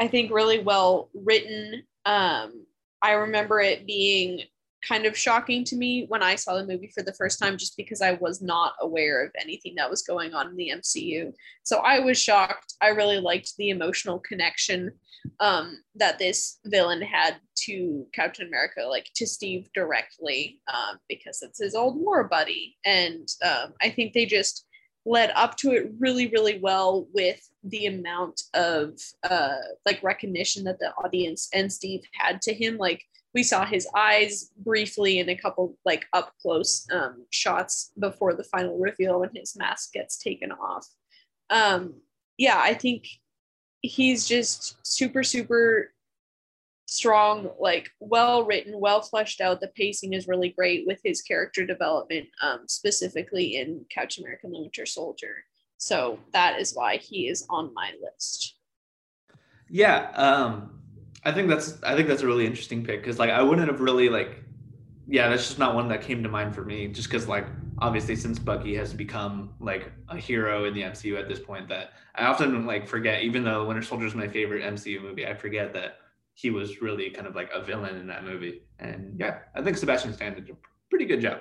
I 0.00 0.08
think, 0.08 0.32
really 0.32 0.60
well 0.60 1.10
written. 1.12 1.82
Um, 2.06 2.64
I 3.02 3.12
remember 3.12 3.60
it 3.60 3.86
being 3.86 4.42
kind 4.86 5.06
of 5.06 5.16
shocking 5.16 5.64
to 5.64 5.76
me 5.76 6.04
when 6.08 6.22
I 6.22 6.36
saw 6.36 6.56
the 6.56 6.66
movie 6.66 6.90
for 6.94 7.02
the 7.02 7.14
first 7.14 7.38
time, 7.38 7.56
just 7.58 7.76
because 7.76 8.00
I 8.00 8.12
was 8.12 8.40
not 8.40 8.74
aware 8.80 9.24
of 9.24 9.32
anything 9.40 9.74
that 9.76 9.90
was 9.90 10.02
going 10.02 10.34
on 10.34 10.48
in 10.48 10.56
the 10.56 10.72
MCU. 10.76 11.32
So 11.62 11.78
I 11.78 12.00
was 12.00 12.18
shocked. 12.20 12.74
I 12.80 12.88
really 12.88 13.18
liked 13.18 13.56
the 13.56 13.70
emotional 13.70 14.18
connection 14.20 14.92
um, 15.40 15.78
that 15.96 16.18
this 16.18 16.58
villain 16.66 17.00
had 17.00 17.36
to 17.64 18.06
Captain 18.12 18.46
America, 18.46 18.82
like 18.82 19.08
to 19.16 19.26
Steve 19.26 19.68
directly, 19.74 20.60
um, 20.72 20.98
because 21.08 21.42
it's 21.42 21.60
his 21.60 21.74
old 21.74 21.98
war 21.98 22.24
buddy. 22.24 22.76
And 22.84 23.26
um, 23.42 23.72
I 23.80 23.90
think 23.90 24.12
they 24.12 24.26
just 24.26 24.63
led 25.06 25.30
up 25.34 25.56
to 25.58 25.72
it 25.72 25.92
really, 25.98 26.28
really 26.28 26.58
well 26.58 27.06
with 27.12 27.48
the 27.62 27.86
amount 27.86 28.42
of 28.54 28.98
uh, 29.28 29.56
like 29.84 30.02
recognition 30.02 30.64
that 30.64 30.78
the 30.78 30.92
audience 31.04 31.48
and 31.52 31.72
Steve 31.72 32.02
had 32.12 32.40
to 32.42 32.54
him. 32.54 32.76
Like 32.78 33.04
we 33.34 33.42
saw 33.42 33.66
his 33.66 33.86
eyes 33.96 34.50
briefly 34.58 35.18
in 35.18 35.28
a 35.28 35.36
couple 35.36 35.76
like 35.84 36.06
up 36.12 36.32
close 36.40 36.86
um, 36.92 37.26
shots 37.30 37.92
before 37.98 38.34
the 38.34 38.44
final 38.44 38.78
reveal 38.78 39.20
when 39.20 39.30
his 39.34 39.56
mask 39.56 39.92
gets 39.92 40.16
taken 40.16 40.52
off. 40.52 40.86
Um, 41.50 41.94
yeah, 42.38 42.58
I 42.58 42.74
think 42.74 43.06
he's 43.82 44.26
just 44.26 44.76
super, 44.86 45.22
super 45.22 45.92
strong, 46.94 47.50
like 47.58 47.90
well 47.98 48.44
written, 48.44 48.78
well 48.78 49.02
fleshed 49.02 49.40
out. 49.40 49.60
The 49.60 49.68
pacing 49.68 50.12
is 50.12 50.28
really 50.28 50.50
great 50.50 50.86
with 50.86 51.00
his 51.02 51.22
character 51.22 51.66
development, 51.66 52.28
um, 52.40 52.60
specifically 52.68 53.56
in 53.56 53.84
Captain 53.90 54.22
America 54.22 54.46
Winter 54.48 54.86
Soldier. 54.86 55.44
So 55.76 56.18
that 56.32 56.60
is 56.60 56.74
why 56.74 56.96
he 56.96 57.28
is 57.28 57.46
on 57.50 57.74
my 57.74 57.92
list. 58.00 58.54
Yeah, 59.68 60.10
um, 60.14 60.80
I 61.24 61.32
think 61.32 61.48
that's 61.48 61.82
I 61.82 61.96
think 61.96 62.06
that's 62.06 62.22
a 62.22 62.26
really 62.26 62.46
interesting 62.46 62.84
pick 62.84 63.00
because 63.00 63.18
like 63.18 63.30
I 63.30 63.42
wouldn't 63.42 63.68
have 63.68 63.80
really 63.80 64.08
like 64.08 64.42
yeah 65.06 65.28
that's 65.28 65.46
just 65.46 65.58
not 65.58 65.74
one 65.74 65.88
that 65.88 66.00
came 66.00 66.22
to 66.22 66.28
mind 66.28 66.54
for 66.54 66.64
me 66.64 66.88
just 66.88 67.10
because 67.10 67.26
like 67.26 67.46
obviously 67.78 68.14
since 68.14 68.38
Bucky 68.38 68.74
has 68.76 68.94
become 68.94 69.52
like 69.58 69.90
a 70.08 70.16
hero 70.16 70.64
in 70.64 70.74
the 70.74 70.82
MCU 70.82 71.18
at 71.18 71.28
this 71.28 71.40
point 71.40 71.68
that 71.68 71.92
I 72.14 72.26
often 72.26 72.64
like 72.66 72.86
forget 72.86 73.22
even 73.22 73.42
though 73.42 73.66
Winter 73.66 73.82
Soldier 73.82 74.06
is 74.06 74.14
my 74.14 74.28
favorite 74.28 74.62
MCU 74.62 75.02
movie 75.02 75.26
I 75.26 75.34
forget 75.34 75.72
that 75.74 75.98
he 76.34 76.50
was 76.50 76.82
really 76.82 77.10
kind 77.10 77.26
of 77.26 77.34
like 77.34 77.50
a 77.54 77.62
villain 77.62 77.96
in 77.96 78.06
that 78.08 78.24
movie 78.24 78.62
and 78.78 79.16
yeah 79.18 79.38
I 79.54 79.62
think 79.62 79.76
Sebastian 79.76 80.12
Stan 80.12 80.34
did 80.34 80.50
a 80.50 80.54
pretty 80.90 81.06
good 81.06 81.20
job. 81.20 81.40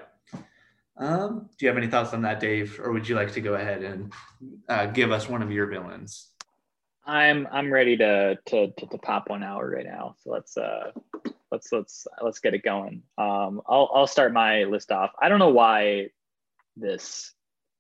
Um, 0.98 1.50
do 1.58 1.66
you 1.66 1.70
have 1.70 1.78
any 1.78 1.88
thoughts 1.88 2.14
on 2.14 2.22
that, 2.22 2.39
Dave, 2.39 2.80
or 2.80 2.91
would 2.91 3.08
you 3.08 3.16
like 3.16 3.32
to 3.34 3.41
go 3.41 3.56
ahead 3.56 3.82
and 3.82 4.14
uh, 4.70 4.86
give 4.88 5.12
us 5.12 5.28
one 5.28 5.41
of 5.41 5.52
your 5.52 5.66
villains? 5.66 6.30
I'm 7.06 7.48
I'm 7.52 7.72
ready 7.72 7.98
to, 7.98 8.38
to 8.46 8.72
to 8.72 8.86
to 8.88 8.98
pop 8.98 9.30
one 9.30 9.44
out 9.44 9.62
right 9.62 9.86
now. 9.86 10.16
So 10.20 10.32
let's 10.32 10.56
uh 10.56 10.91
let's 11.52 11.72
let's 11.72 12.08
let's 12.22 12.39
get 12.39 12.54
it 12.54 12.64
going. 12.64 13.04
Um, 13.18 13.62
I'll 13.68 13.89
I'll 13.94 14.08
start 14.08 14.34
my 14.34 14.64
list 14.64 14.91
off. 14.91 15.12
I 15.22 15.30
don't 15.30 15.39
know 15.39 15.50
why 15.50 16.10
this 16.78 17.34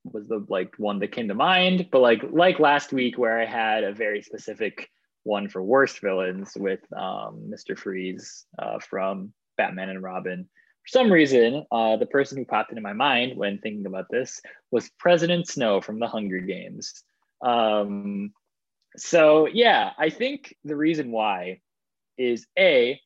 was 0.03 0.27
the 0.27 0.45
like 0.49 0.73
one 0.77 0.99
that 0.99 1.13
came 1.13 1.29
to 1.29 1.35
mind, 1.35 1.87
but 1.91 2.01
like 2.01 2.21
like 2.31 2.59
last 2.59 2.91
week 2.91 3.17
where 3.17 3.39
I 3.39 3.45
had 3.45 3.83
a 3.83 3.93
very 3.93 4.21
specific 4.21 4.89
one 5.23 5.47
for 5.47 5.63
worst 5.63 6.01
villains 6.01 6.53
with 6.55 6.81
um, 6.93 7.49
Mr. 7.49 7.77
Freeze 7.77 8.45
uh, 8.59 8.79
from 8.79 9.33
Batman 9.57 9.89
and 9.89 10.03
Robin. 10.03 10.49
For 10.83 10.89
some 10.89 11.11
reason, 11.11 11.65
uh, 11.71 11.95
the 11.95 12.05
person 12.05 12.37
who 12.37 12.45
popped 12.45 12.71
into 12.71 12.81
my 12.81 12.93
mind 12.93 13.37
when 13.37 13.57
thinking 13.59 13.85
about 13.85 14.07
this 14.09 14.41
was 14.71 14.89
President 14.99 15.47
Snow 15.47 15.79
from 15.79 15.99
the 15.99 16.07
Hunger 16.07 16.39
Games. 16.39 17.03
Um, 17.41 18.33
so 18.97 19.47
yeah, 19.47 19.91
I 19.97 20.09
think 20.09 20.55
the 20.63 20.75
reason 20.75 21.11
why 21.11 21.61
is 22.17 22.45
a 22.59 22.99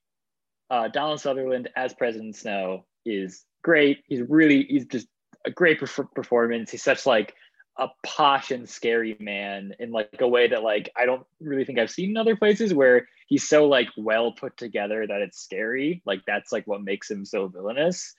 uh, 0.70 0.88
Donald 0.90 1.22
Sutherland 1.22 1.70
as 1.76 1.94
President 1.94 2.36
Snow 2.36 2.86
is 3.06 3.46
great. 3.64 4.04
He's 4.08 4.22
really 4.28 4.64
he's 4.64 4.86
just 4.86 5.08
a 5.46 5.52
great 5.52 5.80
perf- 5.80 6.12
performance. 6.14 6.72
He's 6.72 6.84
such 6.84 7.06
like 7.06 7.34
a 7.78 7.90
posh 8.06 8.52
and 8.52 8.68
scary 8.68 9.16
man 9.20 9.74
in 9.80 9.92
like 9.92 10.10
a 10.20 10.28
way 10.28 10.48
that 10.48 10.64
like 10.64 10.90
I 10.96 11.06
don't 11.06 11.26
really 11.40 11.66
think 11.66 11.80
I've 11.80 11.92
seen 11.92 12.12
in 12.12 12.18
other 12.18 12.36
places 12.36 12.74
where 12.74 13.08
he's 13.28 13.48
so 13.48 13.68
like 13.68 13.90
well 13.98 14.32
put 14.32 14.58
together 14.58 15.06
that 15.06 15.22
it's 15.22 15.40
scary. 15.40 16.02
Like 16.06 16.22
that's 16.26 16.52
like 16.52 16.66
what 16.66 16.84
makes 16.84 17.10
him 17.10 17.26
so 17.26 17.48
villainous. 17.48 18.16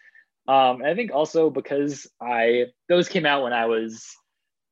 Um, 0.47 0.83
I 0.85 0.95
think 0.95 1.13
also 1.13 1.51
because 1.51 2.07
I 2.21 2.67
those 2.89 3.09
came 3.09 3.27
out 3.27 3.43
when 3.43 3.53
I 3.53 3.67
was 3.67 4.07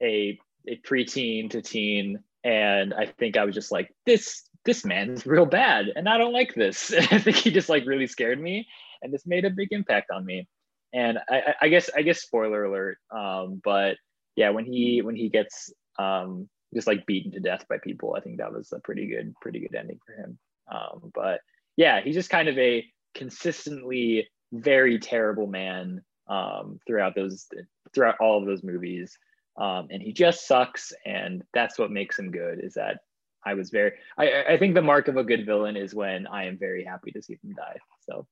a 0.02 0.38
a 0.68 0.78
preteen 0.78 1.50
to 1.50 1.62
teen 1.62 2.22
and 2.46 2.94
I 2.94 3.06
think 3.06 3.36
I 3.36 3.44
was 3.44 3.56
just 3.56 3.72
like, 3.72 3.92
this 4.06 4.42
this 4.64 4.84
man's 4.84 5.26
real 5.26 5.46
bad, 5.46 5.86
and 5.96 6.08
I 6.08 6.16
don't 6.16 6.32
like 6.32 6.54
this. 6.54 6.92
I 7.10 7.18
think 7.18 7.36
he 7.36 7.50
just 7.50 7.68
like 7.68 7.84
really 7.86 8.06
scared 8.06 8.40
me, 8.40 8.68
and 9.02 9.12
this 9.12 9.26
made 9.26 9.44
a 9.44 9.50
big 9.50 9.68
impact 9.72 10.12
on 10.12 10.24
me. 10.24 10.46
And 10.92 11.18
I, 11.28 11.54
I 11.62 11.68
guess 11.68 11.90
I 11.94 12.02
guess 12.02 12.22
spoiler 12.22 12.64
alert, 12.64 12.98
um, 13.10 13.60
but 13.64 13.96
yeah, 14.36 14.50
when 14.50 14.64
he 14.64 15.02
when 15.02 15.16
he 15.16 15.28
gets 15.28 15.72
um, 15.98 16.48
just 16.74 16.86
like 16.86 17.06
beaten 17.06 17.32
to 17.32 17.40
death 17.40 17.64
by 17.68 17.78
people, 17.78 18.14
I 18.16 18.20
think 18.20 18.38
that 18.38 18.52
was 18.52 18.72
a 18.72 18.80
pretty 18.80 19.06
good 19.06 19.34
pretty 19.40 19.60
good 19.60 19.74
ending 19.74 19.98
for 20.06 20.12
him. 20.12 20.38
Um, 20.70 21.10
but 21.14 21.40
yeah, 21.76 22.00
he's 22.00 22.14
just 22.14 22.30
kind 22.30 22.48
of 22.48 22.58
a 22.58 22.84
consistently 23.14 24.28
very 24.52 24.98
terrible 24.98 25.46
man 25.46 26.02
um, 26.28 26.78
throughout 26.86 27.14
those 27.14 27.46
throughout 27.94 28.16
all 28.20 28.38
of 28.38 28.46
those 28.46 28.62
movies. 28.62 29.18
Um, 29.58 29.88
and 29.90 30.02
he 30.02 30.12
just 30.12 30.46
sucks 30.46 30.92
and 31.06 31.42
that's 31.54 31.78
what 31.78 31.90
makes 31.90 32.18
him 32.18 32.30
good 32.30 32.62
is 32.62 32.74
that 32.74 32.98
i 33.46 33.54
was 33.54 33.70
very 33.70 33.92
I, 34.18 34.44
I 34.50 34.58
think 34.58 34.74
the 34.74 34.82
mark 34.82 35.08
of 35.08 35.16
a 35.16 35.24
good 35.24 35.46
villain 35.46 35.78
is 35.78 35.94
when 35.94 36.26
i 36.26 36.44
am 36.44 36.58
very 36.58 36.84
happy 36.84 37.10
to 37.12 37.22
see 37.22 37.38
them 37.42 37.54
die 37.54 37.78
so 38.06 38.26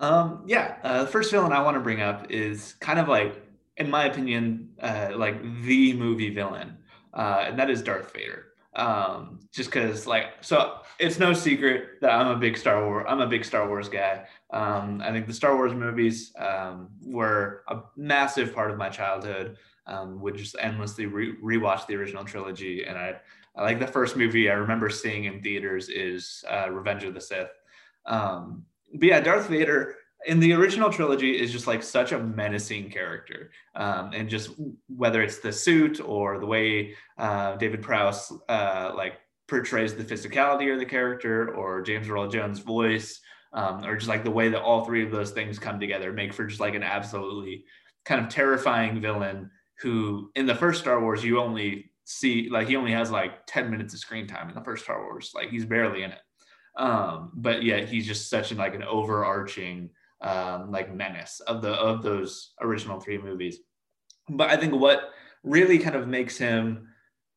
um, 0.00 0.42
yeah 0.46 0.76
uh, 0.82 1.04
the 1.04 1.10
first 1.10 1.30
villain 1.30 1.52
i 1.52 1.62
want 1.62 1.74
to 1.74 1.80
bring 1.80 2.00
up 2.00 2.30
is 2.30 2.74
kind 2.80 2.98
of 2.98 3.08
like 3.08 3.42
in 3.76 3.90
my 3.90 4.04
opinion 4.04 4.68
uh, 4.80 5.10
like 5.14 5.40
the 5.62 5.92
movie 5.94 6.30
villain 6.30 6.76
uh, 7.14 7.44
and 7.46 7.58
that 7.58 7.70
is 7.70 7.82
darth 7.82 8.12
vader. 8.12 8.44
Um, 8.74 9.40
just 9.50 9.70
because 9.70 10.06
like 10.06 10.26
so 10.40 10.80
it's 11.00 11.18
no 11.18 11.32
secret 11.32 12.00
that 12.00 12.10
i'm 12.12 12.28
a 12.28 12.36
big 12.36 12.56
star 12.56 12.84
wars 12.84 13.06
i'm 13.08 13.20
a 13.20 13.26
big 13.26 13.44
star 13.44 13.66
wars 13.66 13.88
guy. 13.88 14.26
Um, 14.50 15.00
i 15.02 15.10
think 15.10 15.26
the 15.26 15.32
star 15.32 15.56
wars 15.56 15.72
movies 15.72 16.32
um, 16.38 16.90
were 17.04 17.64
a 17.68 17.80
massive 17.96 18.54
part 18.54 18.70
of 18.70 18.76
my 18.76 18.88
childhood. 18.88 19.56
Um, 19.86 20.20
would 20.20 20.36
just 20.36 20.54
endlessly 20.60 21.06
re- 21.06 21.34
rewatch 21.42 21.86
the 21.86 21.96
original 21.96 22.22
trilogy 22.22 22.84
and 22.84 22.98
i 22.98 23.16
I 23.56 23.62
like 23.62 23.80
the 23.80 23.88
first 23.88 24.16
movie. 24.16 24.48
I 24.48 24.52
remember 24.52 24.88
seeing 24.88 25.24
in 25.24 25.42
theaters 25.42 25.88
is 25.88 26.44
uh, 26.48 26.70
revenge 26.70 27.02
of 27.02 27.12
the 27.12 27.20
sith. 27.20 27.50
Um, 28.06 28.64
but 28.94 29.08
yeah 29.08 29.20
darth 29.20 29.48
vader 29.48 29.96
in 30.26 30.40
the 30.40 30.52
original 30.52 30.90
trilogy 30.90 31.40
is 31.40 31.52
just 31.52 31.66
like 31.66 31.82
such 31.82 32.10
a 32.10 32.18
menacing 32.18 32.90
character. 32.90 33.50
Um, 33.76 34.10
and 34.12 34.28
just 34.28 34.50
whether 34.88 35.22
it's 35.22 35.38
the 35.38 35.52
suit 35.52 36.00
or 36.00 36.38
the 36.38 36.46
way 36.46 36.94
uh, 37.18 37.56
david 37.56 37.82
prowse 37.82 38.32
uh, 38.48 38.92
like 38.96 39.14
portrays 39.46 39.94
the 39.94 40.04
physicality 40.04 40.72
of 40.72 40.78
the 40.78 40.86
character 40.86 41.54
or 41.54 41.80
james 41.82 42.08
earl 42.08 42.28
jones 42.28 42.58
voice 42.58 43.20
um, 43.54 43.82
or 43.84 43.96
just 43.96 44.08
like 44.08 44.24
the 44.24 44.30
way 44.30 44.48
that 44.50 44.60
all 44.60 44.84
three 44.84 45.02
of 45.02 45.10
those 45.10 45.30
things 45.30 45.58
come 45.58 45.80
together 45.80 46.12
make 46.12 46.34
for 46.34 46.46
just 46.46 46.60
like 46.60 46.74
an 46.74 46.82
absolutely 46.82 47.64
kind 48.04 48.22
of 48.22 48.28
terrifying 48.28 49.00
villain 49.00 49.50
who 49.80 50.30
in 50.34 50.44
the 50.44 50.54
first 50.54 50.80
star 50.80 51.00
wars 51.00 51.24
you 51.24 51.40
only 51.40 51.90
see 52.04 52.48
like 52.48 52.68
he 52.68 52.76
only 52.76 52.92
has 52.92 53.10
like 53.10 53.46
10 53.46 53.70
minutes 53.70 53.92
of 53.92 54.00
screen 54.00 54.26
time 54.26 54.48
in 54.48 54.54
the 54.54 54.64
first 54.64 54.84
star 54.84 55.02
wars. 55.02 55.32
Like 55.34 55.50
he's 55.50 55.66
barely 55.66 56.02
in 56.02 56.10
it 56.10 56.18
um, 56.78 57.32
but 57.34 57.62
yet 57.62 57.88
he's 57.88 58.06
just 58.06 58.30
such 58.30 58.52
an 58.52 58.58
like 58.58 58.74
an 58.74 58.84
overarching 58.84 59.90
um, 60.20 60.70
like 60.70 60.94
menace 60.94 61.40
of 61.40 61.60
the 61.60 61.72
of 61.72 62.02
those 62.02 62.54
original 62.60 63.00
three 63.00 63.18
movies. 63.18 63.58
But 64.28 64.50
I 64.50 64.56
think 64.56 64.74
what 64.74 65.10
really 65.42 65.78
kind 65.78 65.96
of 65.96 66.08
makes 66.08 66.38
him 66.38 66.88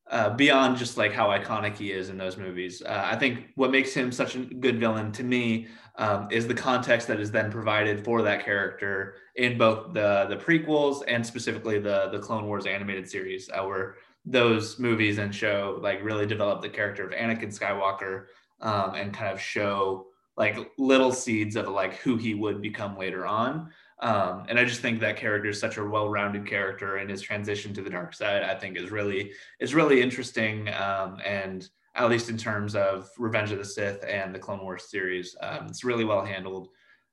uh, 0.09 0.29
beyond 0.31 0.77
just 0.77 0.97
like 0.97 1.13
how 1.13 1.29
iconic 1.29 1.77
he 1.77 1.91
is 1.91 2.09
in 2.09 2.17
those 2.17 2.37
movies, 2.37 2.81
uh, 2.85 3.03
I 3.05 3.15
think 3.15 3.47
what 3.55 3.71
makes 3.71 3.93
him 3.93 4.11
such 4.11 4.35
a 4.35 4.39
good 4.39 4.79
villain 4.79 5.11
to 5.13 5.23
me 5.23 5.67
um, 5.95 6.27
is 6.31 6.47
the 6.47 6.53
context 6.53 7.07
that 7.07 7.19
is 7.19 7.31
then 7.31 7.51
provided 7.51 8.03
for 8.03 8.21
that 8.21 8.43
character 8.43 9.15
in 9.35 9.57
both 9.57 9.93
the 9.93 10.25
the 10.29 10.37
prequels 10.37 11.03
and 11.07 11.25
specifically 11.25 11.79
the 11.79 12.09
the 12.11 12.19
Clone 12.19 12.45
Wars 12.45 12.65
animated 12.65 13.09
series, 13.09 13.49
uh, 13.53 13.63
where 13.63 13.95
those 14.23 14.77
movies 14.77 15.17
and 15.17 15.33
show 15.33 15.79
like 15.81 16.03
really 16.03 16.27
develop 16.27 16.61
the 16.61 16.69
character 16.69 17.03
of 17.03 17.11
Anakin 17.11 17.57
Skywalker 17.57 18.25
um, 18.61 18.95
and 18.95 19.13
kind 19.13 19.31
of 19.31 19.39
show 19.41 20.07
like 20.37 20.71
little 20.77 21.11
seeds 21.11 21.55
of 21.55 21.67
like 21.67 21.95
who 21.95 22.17
he 22.17 22.33
would 22.33 22.61
become 22.61 22.97
later 22.97 23.25
on. 23.25 23.69
Um, 23.99 24.45
and 24.49 24.57
I 24.57 24.65
just 24.65 24.81
think 24.81 24.99
that 24.99 25.17
character 25.17 25.49
is 25.49 25.59
such 25.59 25.77
a 25.77 25.85
well-rounded 25.85 26.47
character, 26.47 26.97
and 26.97 27.09
his 27.09 27.21
transition 27.21 27.73
to 27.75 27.83
the 27.83 27.89
dark 27.89 28.15
side, 28.15 28.41
I 28.41 28.55
think, 28.55 28.77
is 28.77 28.89
really 28.89 29.31
is 29.59 29.75
really 29.75 30.01
interesting. 30.01 30.69
Um, 30.69 31.19
and 31.23 31.69
at 31.93 32.09
least 32.09 32.29
in 32.29 32.37
terms 32.37 32.75
of 32.75 33.09
Revenge 33.17 33.51
of 33.51 33.59
the 33.59 33.65
Sith 33.65 34.03
and 34.07 34.33
the 34.33 34.39
Clone 34.39 34.63
Wars 34.63 34.89
series, 34.89 35.35
um, 35.41 35.67
it's 35.67 35.83
really 35.83 36.05
well 36.05 36.25
handled. 36.25 36.69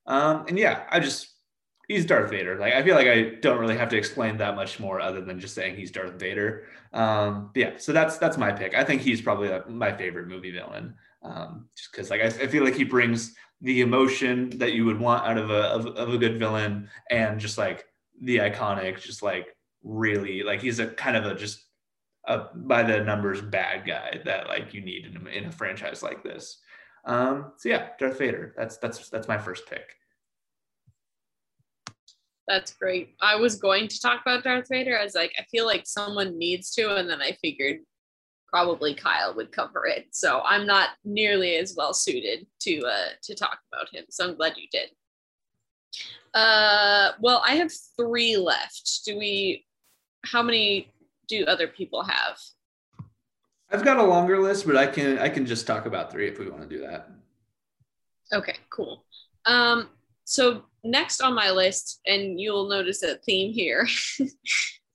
Um, 0.07 0.47
and 0.49 0.59
yeah, 0.59 0.85
I 0.91 1.01
just 1.01 1.29
he's 1.89 2.07
Darth 2.07 2.31
Vader. 2.31 2.57
Like 2.59 2.75
I 2.75 2.83
feel 2.83 2.95
like 2.95 3.09
I 3.09 3.35
don't 3.43 3.59
really 3.59 3.77
have 3.77 3.89
to 3.91 3.99
explain 3.99 4.37
that 4.39 4.55
much 4.55 4.81
more 4.81 5.01
other 5.01 5.21
than 5.21 5.41
just 5.41 5.55
saying 5.55 5.77
he's 5.77 5.91
Darth 5.91 6.19
Vader. 6.19 6.65
Um, 6.93 7.51
yeah, 7.55 7.73
so 7.77 7.93
that's 7.93 8.19
that's 8.19 8.39
my 8.39 8.53
pick. 8.53 8.75
I 8.75 8.85
think 8.85 9.03
he's 9.03 9.21
probably 9.21 9.51
my 9.69 9.93
favorite 9.93 10.29
movie 10.29 10.53
villain. 10.53 10.95
Um, 11.23 11.69
just 11.77 11.91
because 11.91 12.11
like 12.11 12.21
I, 12.21 12.27
I 12.27 12.47
feel 12.47 12.65
like 12.65 12.77
he 12.77 12.85
brings 12.85 13.35
the 13.61 13.81
emotion 13.81 14.51
that 14.59 14.73
you 14.73 14.85
would 14.85 15.01
want 15.01 15.27
out 15.27 15.39
of 15.39 15.51
a 15.51 15.63
of, 15.65 15.87
of 15.87 16.15
a 16.15 16.19
good 16.19 16.39
villain 16.39 16.89
and 17.11 17.41
just 17.41 17.59
like 17.59 17.87
the 18.23 18.39
iconic, 18.39 19.01
just 19.01 19.23
like 19.23 19.57
really 19.83 20.43
like 20.43 20.61
he's 20.61 20.79
a 20.79 20.87
kind 20.87 21.17
of 21.17 21.25
a 21.25 21.35
just 21.35 21.65
a 22.27 22.47
by 22.55 22.83
the 22.83 23.01
numbers 23.01 23.41
bad 23.41 23.87
guy 23.87 24.21
that 24.25 24.49
like 24.49 24.75
you 24.75 24.81
need 24.81 25.07
in 25.07 25.27
a, 25.27 25.31
in 25.31 25.45
a 25.47 25.53
franchise 25.53 26.03
like 26.03 26.23
this. 26.23 26.61
Um, 27.05 27.53
so 27.57 27.69
yeah, 27.69 27.89
Darth 27.99 28.19
Vader. 28.19 28.55
That's 28.57 28.77
that's 28.77 29.09
that's 29.09 29.29
my 29.29 29.39
first 29.39 29.67
pick. 29.69 29.95
That's 32.47 32.73
great. 32.75 33.15
I 33.21 33.37
was 33.37 33.57
going 33.57 33.89
to 33.89 34.01
talk 34.01 34.23
about 34.23 34.45
Darth 34.45 34.69
Vader. 34.71 34.99
I 34.99 35.05
was 35.05 35.15
like, 35.15 35.33
I 35.39 35.45
feel 35.51 35.67
like 35.67 35.87
someone 35.87 36.39
needs 36.39 36.71
to, 36.73 36.97
and 36.97 37.09
then 37.09 37.21
I 37.21 37.33
figured 37.43 37.81
probably 38.49 38.95
Kyle 38.95 39.35
would 39.35 39.53
cover 39.53 39.87
it. 39.87 40.07
So 40.11 40.41
I'm 40.41 40.67
not 40.67 40.91
nearly 41.05 41.57
as 41.57 41.75
well 41.77 41.93
suited 41.93 42.47
to 42.61 42.81
uh, 42.81 43.09
to 43.23 43.35
talk 43.35 43.59
about 43.73 43.95
him. 43.95 44.05
So 44.11 44.29
I'm 44.29 44.37
glad 44.37 44.55
you 44.57 44.69
did. 44.73 44.91
Uh, 46.35 47.13
well, 47.21 47.43
I 47.47 47.57
have 47.57 47.73
three 47.97 48.37
left. 48.37 49.01
Do 49.05 49.19
we? 49.19 49.65
How 50.25 50.43
many 50.43 50.93
do 51.29 51.45
other 51.45 51.69
people 51.69 52.03
have? 52.03 52.39
I've 53.71 53.85
got 53.85 53.99
a 53.99 54.03
longer 54.03 54.41
list, 54.41 54.67
but 54.67 54.77
I 54.77 54.87
can 54.87 55.19
I 55.19 55.29
can 55.29 55.47
just 55.47 55.67
talk 55.67 55.87
about 55.87 56.11
three 56.11 56.29
if 56.29 56.39
we 56.39 56.49
want 56.49 56.63
to 56.63 56.69
do 56.69 56.81
that. 56.81 57.11
Okay, 58.33 58.57
cool. 58.71 59.05
Um, 59.47 59.89
so 60.25 60.65
next 60.85 61.21
on 61.21 61.35
my 61.35 61.51
list, 61.51 62.01
and 62.07 62.41
you'll 62.41 62.69
notice 62.69 63.03
a 63.03 63.17
theme 63.17 63.53
here. 63.53 63.87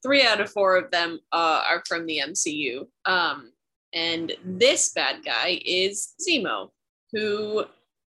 three 0.03 0.23
out 0.23 0.41
of 0.41 0.51
four 0.51 0.75
of 0.75 0.91
them 0.91 1.19
uh, 1.31 1.63
are 1.67 1.83
from 1.87 2.05
the 2.05 2.19
MCU. 2.19 2.85
Um, 3.05 3.51
and 3.93 4.33
this 4.43 4.91
bad 4.91 5.23
guy 5.23 5.61
is 5.65 6.13
Zemo, 6.21 6.69
who 7.11 7.65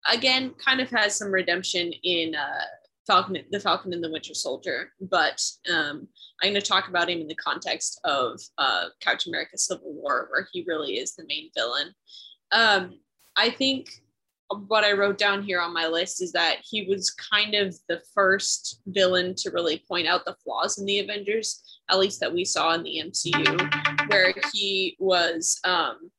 again 0.09 0.53
kind 0.63 0.80
of 0.80 0.89
has 0.89 1.15
some 1.15 1.31
redemption 1.31 1.91
in 2.03 2.35
uh, 2.35 2.65
Falcon, 3.07 3.38
the 3.51 3.59
Falcon 3.59 3.93
and 3.93 4.03
the 4.03 4.11
Winter 4.11 4.34
Soldier, 4.34 4.91
but 5.01 5.41
um, 5.73 6.07
I'm 6.41 6.51
going 6.51 6.53
to 6.53 6.61
talk 6.61 6.88
about 6.88 7.09
him 7.09 7.19
in 7.19 7.27
the 7.27 7.35
context 7.35 7.99
of 8.03 8.39
uh, 8.57 8.85
Captain 9.01 9.34
America: 9.34 9.57
Civil 9.57 9.93
War, 9.93 10.27
where 10.31 10.47
he 10.51 10.63
really 10.68 10.93
is 10.97 11.15
the 11.15 11.26
main 11.27 11.49
villain. 11.55 11.93
Um, 12.51 12.99
I 13.35 13.49
think 13.49 13.89
what 14.68 14.84
I 14.84 14.94
wrote 14.94 15.18
down 15.18 15.44
here 15.44 15.60
on 15.60 15.73
my 15.73 15.88
list 15.88 16.22
is 16.22 16.32
that 16.34 16.57
he 16.64 16.86
was 16.88 17.11
kind 17.11 17.56
of 17.56 17.76
the 17.88 18.02
first 18.14 18.82
villain 18.88 19.36
to 19.36 19.52
really 19.52 19.84
point 19.88 20.07
out 20.07 20.26
the 20.26 20.36
flaws 20.44 20.78
in 20.78 20.86
the 20.86 20.99
Avengers, 20.99 21.61
at 21.90 21.99
least 21.99 22.19
that 22.19 22.34
we 22.34 22.45
saw 22.45 22.73
in 22.73 22.84
the 22.84 23.02
MCU, 23.06 24.10
where 24.10 24.34
he 24.53 24.95
was. 24.99 25.60
Um, 25.64 26.11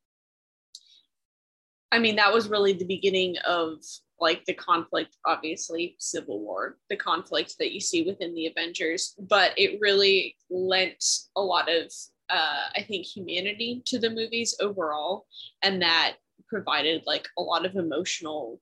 I 1.91 1.99
mean, 1.99 2.17
that 2.17 2.33
was 2.33 2.49
really 2.49 2.73
the 2.73 2.87
beginning 2.87 3.37
of 3.47 3.83
like 4.19 4.45
the 4.47 4.55
conflict, 4.55 5.17
obviously, 5.27 5.97
Civil 5.99 6.41
War, 6.41 6.79
the 6.89 6.97
conflict 6.97 7.57
that 7.59 7.73
you 7.73 7.81
see 7.81 8.03
within 8.03 8.35
the 8.35 8.47
Avengers, 8.47 9.15
but 9.19 9.53
it 9.59 9.81
really 9.81 10.37
lent 10.49 11.05
a 11.37 11.43
lot 11.43 11.69
of, 11.69 11.93
uh, 12.31 12.69
I 12.75 12.83
think, 12.83 13.05
humanity 13.05 13.83
to 13.87 13.99
the 13.99 14.11
movies 14.11 14.57
overall, 14.61 15.27
and 15.63 15.83
that 15.83 16.15
provided 16.49 17.03
like 17.07 17.29
a 17.39 17.43
lot 17.43 17.67
of 17.67 17.77
emotional 17.77 18.61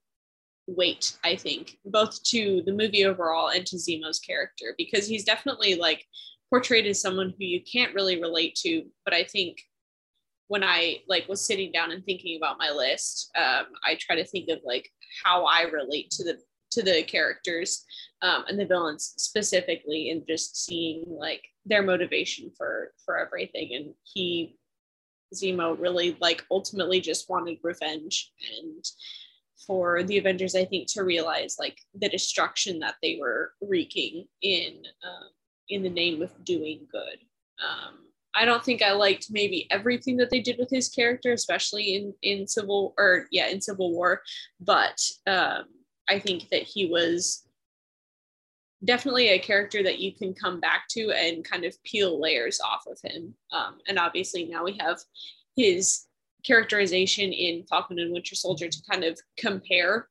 weight, 0.66 1.16
I 1.24 1.36
think, 1.36 1.78
both 1.84 2.22
to 2.24 2.62
the 2.64 2.72
movie 2.72 3.04
overall 3.04 3.48
and 3.48 3.66
to 3.66 3.76
Zemo's 3.76 4.20
character, 4.20 4.74
because 4.78 5.06
he's 5.06 5.24
definitely 5.24 5.74
like 5.74 6.04
portrayed 6.50 6.86
as 6.86 7.00
someone 7.00 7.30
who 7.30 7.44
you 7.44 7.60
can't 7.62 7.94
really 7.94 8.20
relate 8.20 8.54
to, 8.56 8.84
but 9.04 9.14
I 9.14 9.24
think 9.24 9.58
when 10.48 10.64
I 10.64 10.98
like 11.08 11.28
was 11.28 11.46
sitting 11.46 11.70
down 11.70 11.92
and 11.92 12.04
thinking 12.04 12.36
about 12.36 12.58
my 12.58 12.70
list, 12.70 13.30
um, 13.36 13.66
I 13.84 13.96
try 14.00 14.16
to 14.16 14.24
think 14.24 14.48
of 14.48 14.58
like 14.64 14.90
how 15.24 15.44
I 15.44 15.62
relate 15.62 16.10
to 16.12 16.24
the 16.24 16.38
to 16.72 16.82
the 16.82 17.02
characters 17.02 17.84
um, 18.22 18.44
and 18.48 18.58
the 18.58 18.66
villains 18.66 19.14
specifically, 19.16 20.10
and 20.10 20.26
just 20.26 20.64
seeing 20.64 21.04
like 21.06 21.42
their 21.66 21.82
motivation 21.82 22.50
for 22.56 22.92
for 23.04 23.18
everything. 23.18 23.70
And 23.74 23.94
he, 24.02 24.56
Zemo, 25.34 25.78
really 25.78 26.16
like 26.20 26.44
ultimately 26.50 27.00
just 27.00 27.28
wanted 27.28 27.58
revenge 27.62 28.32
and 28.58 28.84
for 29.66 30.02
the 30.02 30.18
Avengers, 30.18 30.54
I 30.54 30.64
think, 30.64 30.88
to 30.92 31.04
realize 31.04 31.56
like 31.58 31.78
the 31.94 32.08
destruction 32.08 32.78
that 32.80 32.96
they 33.02 33.18
were 33.20 33.52
wreaking 33.60 34.26
in 34.42 34.82
uh, 35.04 35.28
in 35.68 35.82
the 35.82 35.90
name 35.90 36.22
of 36.22 36.44
doing 36.44 36.86
good. 36.90 37.18
Um, 37.62 37.98
I 38.34 38.44
don't 38.44 38.64
think 38.64 38.82
I 38.82 38.92
liked 38.92 39.26
maybe 39.30 39.66
everything 39.70 40.16
that 40.18 40.30
they 40.30 40.40
did 40.40 40.56
with 40.58 40.70
his 40.70 40.88
character, 40.88 41.32
especially 41.32 41.94
in 41.94 42.14
in 42.22 42.46
Civil 42.46 42.94
or 42.98 43.26
yeah 43.30 43.48
in 43.48 43.60
Civil 43.60 43.92
War, 43.92 44.22
but 44.60 45.00
um, 45.26 45.64
I 46.08 46.18
think 46.18 46.48
that 46.50 46.62
he 46.62 46.86
was 46.86 47.44
definitely 48.84 49.28
a 49.28 49.38
character 49.38 49.82
that 49.82 49.98
you 49.98 50.14
can 50.14 50.34
come 50.34 50.60
back 50.60 50.88
to 50.90 51.10
and 51.10 51.44
kind 51.44 51.64
of 51.64 51.82
peel 51.84 52.20
layers 52.20 52.60
off 52.60 52.84
of 52.86 52.98
him. 53.02 53.34
Um, 53.52 53.78
and 53.88 53.98
obviously 53.98 54.46
now 54.46 54.64
we 54.64 54.76
have 54.80 54.98
his 55.56 56.06
characterization 56.44 57.32
in 57.32 57.64
Falcon 57.68 57.98
and 57.98 58.12
Winter 58.12 58.34
Soldier 58.34 58.68
to 58.68 58.82
kind 58.90 59.04
of 59.04 59.18
compare 59.36 60.08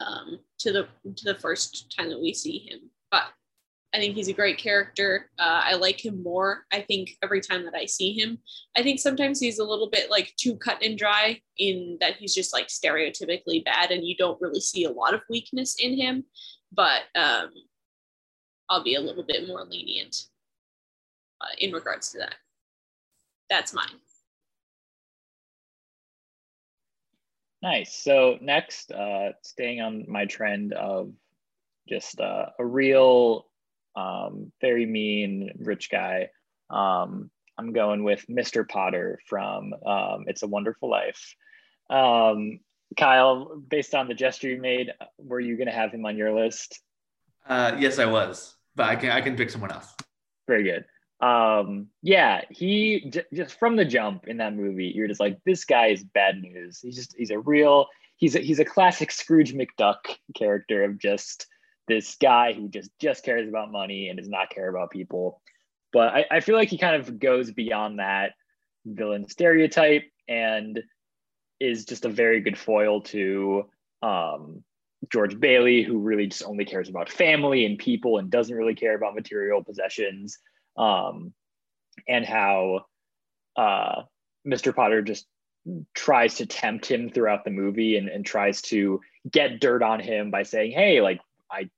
um, 0.00 0.40
to 0.58 0.72
the 0.72 0.88
to 1.14 1.24
the 1.24 1.38
first 1.38 1.94
time 1.96 2.10
that 2.10 2.20
we 2.20 2.34
see 2.34 2.58
him. 2.68 2.90
But 3.10 3.24
I 3.94 3.98
think 3.98 4.16
he's 4.16 4.28
a 4.28 4.32
great 4.32 4.58
character. 4.58 5.30
Uh, 5.38 5.62
I 5.64 5.76
like 5.76 6.04
him 6.04 6.22
more. 6.22 6.66
I 6.72 6.80
think 6.80 7.16
every 7.22 7.40
time 7.40 7.64
that 7.64 7.76
I 7.76 7.86
see 7.86 8.12
him, 8.12 8.38
I 8.76 8.82
think 8.82 8.98
sometimes 8.98 9.38
he's 9.38 9.60
a 9.60 9.64
little 9.64 9.88
bit 9.88 10.10
like 10.10 10.34
too 10.36 10.56
cut 10.56 10.82
and 10.82 10.98
dry 10.98 11.40
in 11.58 11.96
that 12.00 12.16
he's 12.16 12.34
just 12.34 12.52
like 12.52 12.66
stereotypically 12.66 13.64
bad 13.64 13.92
and 13.92 14.04
you 14.04 14.16
don't 14.16 14.40
really 14.40 14.60
see 14.60 14.84
a 14.84 14.90
lot 14.90 15.14
of 15.14 15.20
weakness 15.30 15.76
in 15.78 15.96
him. 15.96 16.24
But 16.74 17.02
um, 17.14 17.50
I'll 18.68 18.82
be 18.82 18.96
a 18.96 19.00
little 19.00 19.22
bit 19.22 19.46
more 19.46 19.64
lenient 19.64 20.24
uh, 21.40 21.54
in 21.58 21.72
regards 21.72 22.12
to 22.12 22.18
that. 22.18 22.34
That's 23.50 23.72
mine. 23.72 24.00
Nice. 27.62 27.94
So 27.94 28.36
next, 28.40 28.90
uh, 28.92 29.32
staying 29.42 29.80
on 29.80 30.04
my 30.08 30.26
trend 30.26 30.72
of 30.74 31.12
just 31.88 32.20
uh, 32.20 32.46
a 32.58 32.64
real 32.64 33.46
um, 33.96 34.52
very 34.60 34.86
mean 34.86 35.50
rich 35.58 35.90
guy. 35.90 36.28
Um, 36.68 37.30
I'm 37.56 37.72
going 37.72 38.04
with 38.04 38.24
Mr. 38.28 38.68
Potter 38.68 39.18
from 39.26 39.72
um, 39.86 40.24
It's 40.26 40.42
a 40.42 40.46
Wonderful 40.46 40.90
Life. 40.90 41.36
Um, 41.88 42.60
Kyle, 42.96 43.56
based 43.68 43.94
on 43.94 44.08
the 44.08 44.14
gesture 44.14 44.48
you 44.48 44.60
made, 44.60 44.92
were 45.18 45.40
you 45.40 45.56
going 45.56 45.68
to 45.68 45.72
have 45.72 45.92
him 45.92 46.06
on 46.06 46.16
your 46.16 46.34
list? 46.34 46.80
Uh, 47.46 47.76
yes, 47.78 47.98
I 47.98 48.06
was, 48.06 48.54
but 48.74 48.88
I 48.88 48.96
can 48.96 49.10
I 49.10 49.20
can 49.20 49.36
pick 49.36 49.50
someone 49.50 49.70
else. 49.70 49.94
Very 50.46 50.64
good. 50.64 50.84
Um, 51.24 51.88
yeah, 52.02 52.42
he 52.50 53.10
j- 53.10 53.24
just 53.32 53.58
from 53.58 53.76
the 53.76 53.84
jump 53.84 54.26
in 54.26 54.38
that 54.38 54.54
movie, 54.54 54.92
you're 54.94 55.08
just 55.08 55.20
like, 55.20 55.38
this 55.44 55.64
guy 55.64 55.88
is 55.88 56.02
bad 56.02 56.40
news. 56.40 56.80
He's 56.80 56.96
just 56.96 57.14
he's 57.16 57.30
a 57.30 57.38
real 57.38 57.86
he's 58.16 58.34
a, 58.36 58.40
he's 58.40 58.58
a 58.58 58.64
classic 58.64 59.10
Scrooge 59.10 59.54
McDuck 59.54 59.98
character 60.34 60.84
of 60.84 60.98
just 60.98 61.46
this 61.86 62.16
guy 62.20 62.52
who 62.52 62.68
just 62.68 62.90
just 63.00 63.24
cares 63.24 63.48
about 63.48 63.70
money 63.72 64.08
and 64.08 64.18
does 64.18 64.28
not 64.28 64.50
care 64.50 64.68
about 64.68 64.90
people. 64.90 65.40
But 65.92 66.14
I, 66.14 66.24
I 66.30 66.40
feel 66.40 66.56
like 66.56 66.70
he 66.70 66.78
kind 66.78 66.96
of 66.96 67.18
goes 67.18 67.52
beyond 67.52 67.98
that 67.98 68.32
villain 68.84 69.28
stereotype 69.28 70.04
and 70.28 70.82
is 71.60 71.84
just 71.84 72.04
a 72.04 72.08
very 72.08 72.40
good 72.40 72.58
foil 72.58 73.00
to 73.02 73.68
um, 74.02 74.62
George 75.10 75.38
Bailey, 75.38 75.82
who 75.82 75.98
really 75.98 76.26
just 76.26 76.44
only 76.44 76.64
cares 76.64 76.88
about 76.88 77.08
family 77.08 77.64
and 77.64 77.78
people 77.78 78.18
and 78.18 78.30
doesn't 78.30 78.56
really 78.56 78.74
care 78.74 78.94
about 78.94 79.14
material 79.14 79.62
possessions. 79.62 80.38
Um, 80.76 81.32
and 82.08 82.24
how 82.24 82.86
uh, 83.56 84.02
Mr. 84.46 84.74
Potter 84.74 85.02
just 85.02 85.26
tries 85.94 86.36
to 86.36 86.46
tempt 86.46 86.86
him 86.86 87.10
throughout 87.10 87.44
the 87.44 87.50
movie 87.50 87.96
and, 87.96 88.08
and 88.08 88.26
tries 88.26 88.60
to 88.62 89.00
get 89.30 89.60
dirt 89.60 89.82
on 89.82 90.00
him 90.00 90.30
by 90.30 90.42
saying, 90.42 90.72
Hey, 90.72 91.00
like 91.00 91.20
I 91.50 91.70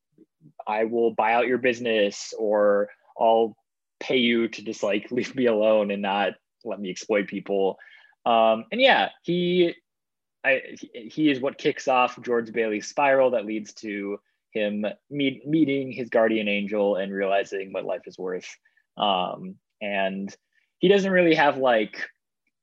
I 0.67 0.85
will 0.85 1.13
buy 1.13 1.35
out 1.35 1.47
your 1.47 1.59
business 1.59 2.35
or 2.39 2.89
I'll 3.19 3.57
pay 4.01 4.17
you 4.17 4.49
to 4.49 4.63
just 4.63 4.83
like 4.83 5.11
leave 5.11 5.35
me 5.35 5.47
alone 5.47 5.91
and 5.91 6.03
not 6.03 6.33
let 6.65 6.81
me 6.81 6.91
exploit 6.91 7.29
people. 7.29 7.79
Um, 8.27 8.65
and 8.71 8.81
yeah, 8.81 9.09
he 9.23 9.75
I, 10.45 10.63
he 10.93 11.31
is 11.31 11.41
what 11.41 11.59
kicks 11.59 11.89
off 11.89 12.21
George 12.23 12.53
Bailey's 12.53 12.87
spiral 12.87 13.31
that 13.31 13.47
leads 13.47 13.73
to 13.75 14.19
him 14.51 14.85
meet, 15.11 15.47
meeting 15.47 15.91
his 15.91 16.11
guardian 16.11 16.49
angel 16.49 16.97
and 16.97 17.13
realizing 17.13 17.73
what 17.73 17.85
life 17.85 18.03
is 18.07 18.19
worth. 18.19 18.49
Um, 18.97 19.57
and 19.81 20.35
he 20.79 20.89
doesn't 20.89 21.11
really 21.11 21.35
have 21.35 21.57
like 21.57 22.07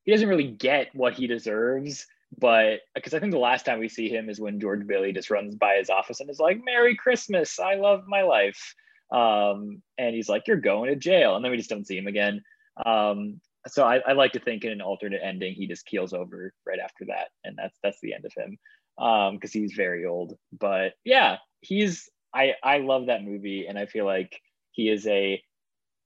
he 0.04 0.12
doesn't 0.12 0.28
really 0.28 0.50
get 0.50 0.94
what 0.94 1.14
he 1.14 1.26
deserves 1.26 2.06
but 2.38 2.80
because 2.94 3.14
I 3.14 3.20
think 3.20 3.32
the 3.32 3.38
last 3.38 3.64
time 3.64 3.78
we 3.78 3.88
see 3.88 4.08
him 4.08 4.28
is 4.28 4.40
when 4.40 4.60
George 4.60 4.86
Bailey 4.86 5.12
just 5.12 5.30
runs 5.30 5.54
by 5.54 5.76
his 5.76 5.90
office 5.90 6.20
and 6.20 6.30
is 6.30 6.40
like, 6.40 6.62
"Merry 6.64 6.96
Christmas, 6.96 7.58
I 7.58 7.74
love 7.74 8.04
my 8.06 8.22
life," 8.22 8.74
um, 9.12 9.82
and 9.98 10.14
he's 10.14 10.28
like, 10.28 10.46
"You're 10.46 10.56
going 10.56 10.90
to 10.90 10.96
jail," 10.96 11.36
and 11.36 11.44
then 11.44 11.52
we 11.52 11.58
just 11.58 11.70
don't 11.70 11.86
see 11.86 11.96
him 11.96 12.06
again. 12.06 12.42
Um, 12.84 13.40
so 13.66 13.84
I, 13.84 14.00
I, 14.06 14.12
like 14.12 14.32
to 14.32 14.40
think 14.40 14.64
in 14.64 14.72
an 14.72 14.80
alternate 14.82 15.20
ending 15.22 15.54
he 15.54 15.66
just 15.66 15.86
keels 15.86 16.12
over 16.12 16.52
right 16.66 16.78
after 16.78 17.06
that. 17.06 17.28
And 17.44 17.56
that's 17.56 17.78
that's 17.82 18.00
the 18.02 18.14
end 18.14 18.24
of 18.24 18.32
him 18.36 18.58
um 18.98 19.34
because 19.34 19.52
he's 19.52 19.72
very 19.74 20.04
old. 20.04 20.36
But 20.58 20.92
yeah 21.04 21.38
he's 21.60 22.08
i 22.34 22.54
i 22.62 22.78
love 22.78 23.06
that 23.06 23.24
movie. 23.24 23.66
And 23.66 23.78
i 23.78 23.86
feel 23.86 24.04
like 24.04 24.40
he 24.72 24.88
is 24.88 25.06
a 25.06 25.42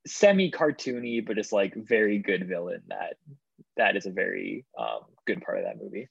semi 0.07 0.51
cartoony 0.51 1.25
but 1.25 1.39
it's 1.39 1.53
like 1.53 1.75
very 1.75 2.19
good 2.19 2.49
villain 2.49 2.83
that 2.89 3.17
that 3.77 3.97
is 3.97 4.07
a 4.07 4.11
very 4.11 4.65
um, 4.79 5.01
good 5.27 5.43
part 5.43 5.59
of 5.59 5.65
that 5.65 5.83
movie. 5.83 6.09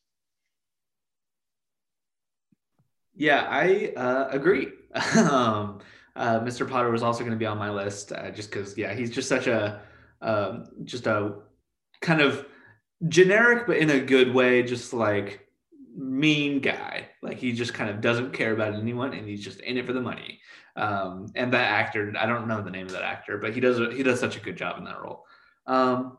Yeah 3.15 3.48
i 3.49 3.94
uh, 3.95 4.28
agree. 4.32 4.68
Um, 5.15 5.80
uh, 6.15 6.40
mr 6.40 6.68
potter 6.68 6.90
was 6.90 7.03
also 7.03 7.19
going 7.19 7.32
to 7.32 7.38
be 7.38 7.45
on 7.45 7.60
my 7.60 7.69
list 7.69 8.11
uh, 8.11 8.32
just 8.32 8.49
because 8.49 8.76
yeah 8.76 8.94
he's 8.94 9.11
just 9.11 9.30
such 9.30 9.45
a 9.45 9.82
um, 10.22 10.65
just 10.84 11.07
a 11.07 11.35
kind 12.02 12.22
of 12.22 12.45
generic, 13.07 13.68
but 13.68 13.77
in 13.77 13.89
a 13.89 13.99
good 13.99 14.34
way, 14.34 14.64
just 14.64 14.94
like 14.94 15.48
mean 15.95 16.60
guy. 16.60 17.10
Like 17.22 17.38
he 17.38 17.52
just 17.52 17.73
kind 17.73 17.89
of 17.89 18.02
doesn't 18.02 18.34
care 18.34 18.53
about 18.53 18.76
anyone, 18.76 19.14
and 19.14 19.27
he's 19.27 19.44
just 19.44 19.60
in 19.61 19.77
it 19.77 19.85
for 19.85 19.94
the 19.94 20.02
money. 20.02 20.39
Um, 20.76 21.27
and 21.35 21.52
that 21.53 21.72
actor, 21.72 22.14
I 22.18 22.26
don't 22.27 22.48
know 22.48 22.61
the 22.61 22.69
name 22.69 22.85
of 22.85 22.91
that 22.91 23.03
actor, 23.03 23.38
but 23.38 23.53
he 23.53 23.60
does 23.60 23.94
he 23.95 24.03
does 24.03 24.19
such 24.19 24.38
a 24.38 24.39
good 24.39 24.57
job 24.57 24.77
in 24.77 24.84
that 24.85 25.02
role. 25.02 25.26
Um, 25.65 26.18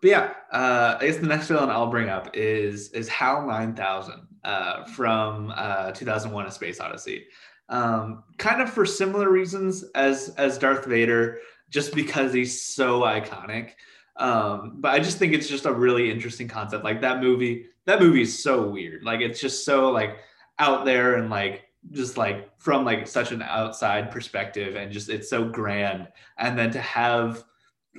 but 0.00 0.10
yeah, 0.10 0.32
uh, 0.52 0.96
I 1.00 1.06
guess 1.06 1.16
the 1.18 1.26
next 1.26 1.48
villain 1.48 1.70
I'll 1.70 1.90
bring 1.90 2.08
up 2.08 2.30
is 2.34 2.90
is 2.92 3.08
HAL 3.08 3.46
9000 3.46 4.26
uh, 4.44 4.84
from 4.84 5.52
uh, 5.54 5.92
2001: 5.92 6.46
A 6.46 6.50
Space 6.50 6.80
Odyssey. 6.80 7.26
Um, 7.68 8.24
kind 8.38 8.60
of 8.60 8.70
for 8.70 8.86
similar 8.86 9.30
reasons 9.30 9.84
as 9.94 10.34
as 10.38 10.58
Darth 10.58 10.86
Vader 10.86 11.38
just 11.70 11.94
because 11.94 12.32
he's 12.32 12.62
so 12.62 13.00
iconic. 13.02 13.70
Um, 14.16 14.74
but 14.76 14.92
I 14.92 14.98
just 14.98 15.18
think 15.18 15.32
it's 15.32 15.48
just 15.48 15.64
a 15.64 15.72
really 15.72 16.10
interesting 16.10 16.48
concept. 16.48 16.84
Like 16.84 17.00
that 17.00 17.20
movie, 17.20 17.66
that 17.86 18.00
movie 18.00 18.22
is 18.22 18.42
so 18.42 18.68
weird. 18.68 19.02
Like 19.02 19.20
it's 19.20 19.40
just 19.40 19.64
so 19.64 19.90
like 19.90 20.18
out 20.58 20.84
there 20.84 21.14
and 21.14 21.30
like 21.30 21.62
just 21.92 22.18
like 22.18 22.50
from 22.58 22.84
like 22.84 23.06
such 23.06 23.32
an 23.32 23.40
outside 23.40 24.10
perspective 24.10 24.76
and 24.76 24.92
just 24.92 25.08
it's 25.08 25.30
so 25.30 25.48
grand. 25.48 26.08
And 26.36 26.58
then 26.58 26.70
to 26.72 26.80
have 26.80 27.44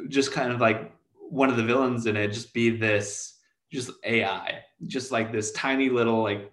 just 0.10 0.31
kind 0.31 0.52
of 0.52 0.61
like 0.61 0.91
one 1.18 1.49
of 1.49 1.57
the 1.57 1.64
villains 1.64 2.06
in 2.06 2.15
it 2.15 2.27
just 2.30 2.53
be 2.53 2.69
this 2.69 3.39
just 3.72 3.91
AI, 4.03 4.60
just 4.85 5.11
like 5.11 5.31
this 5.31 5.52
tiny 5.53 5.89
little 5.89 6.22
like 6.22 6.52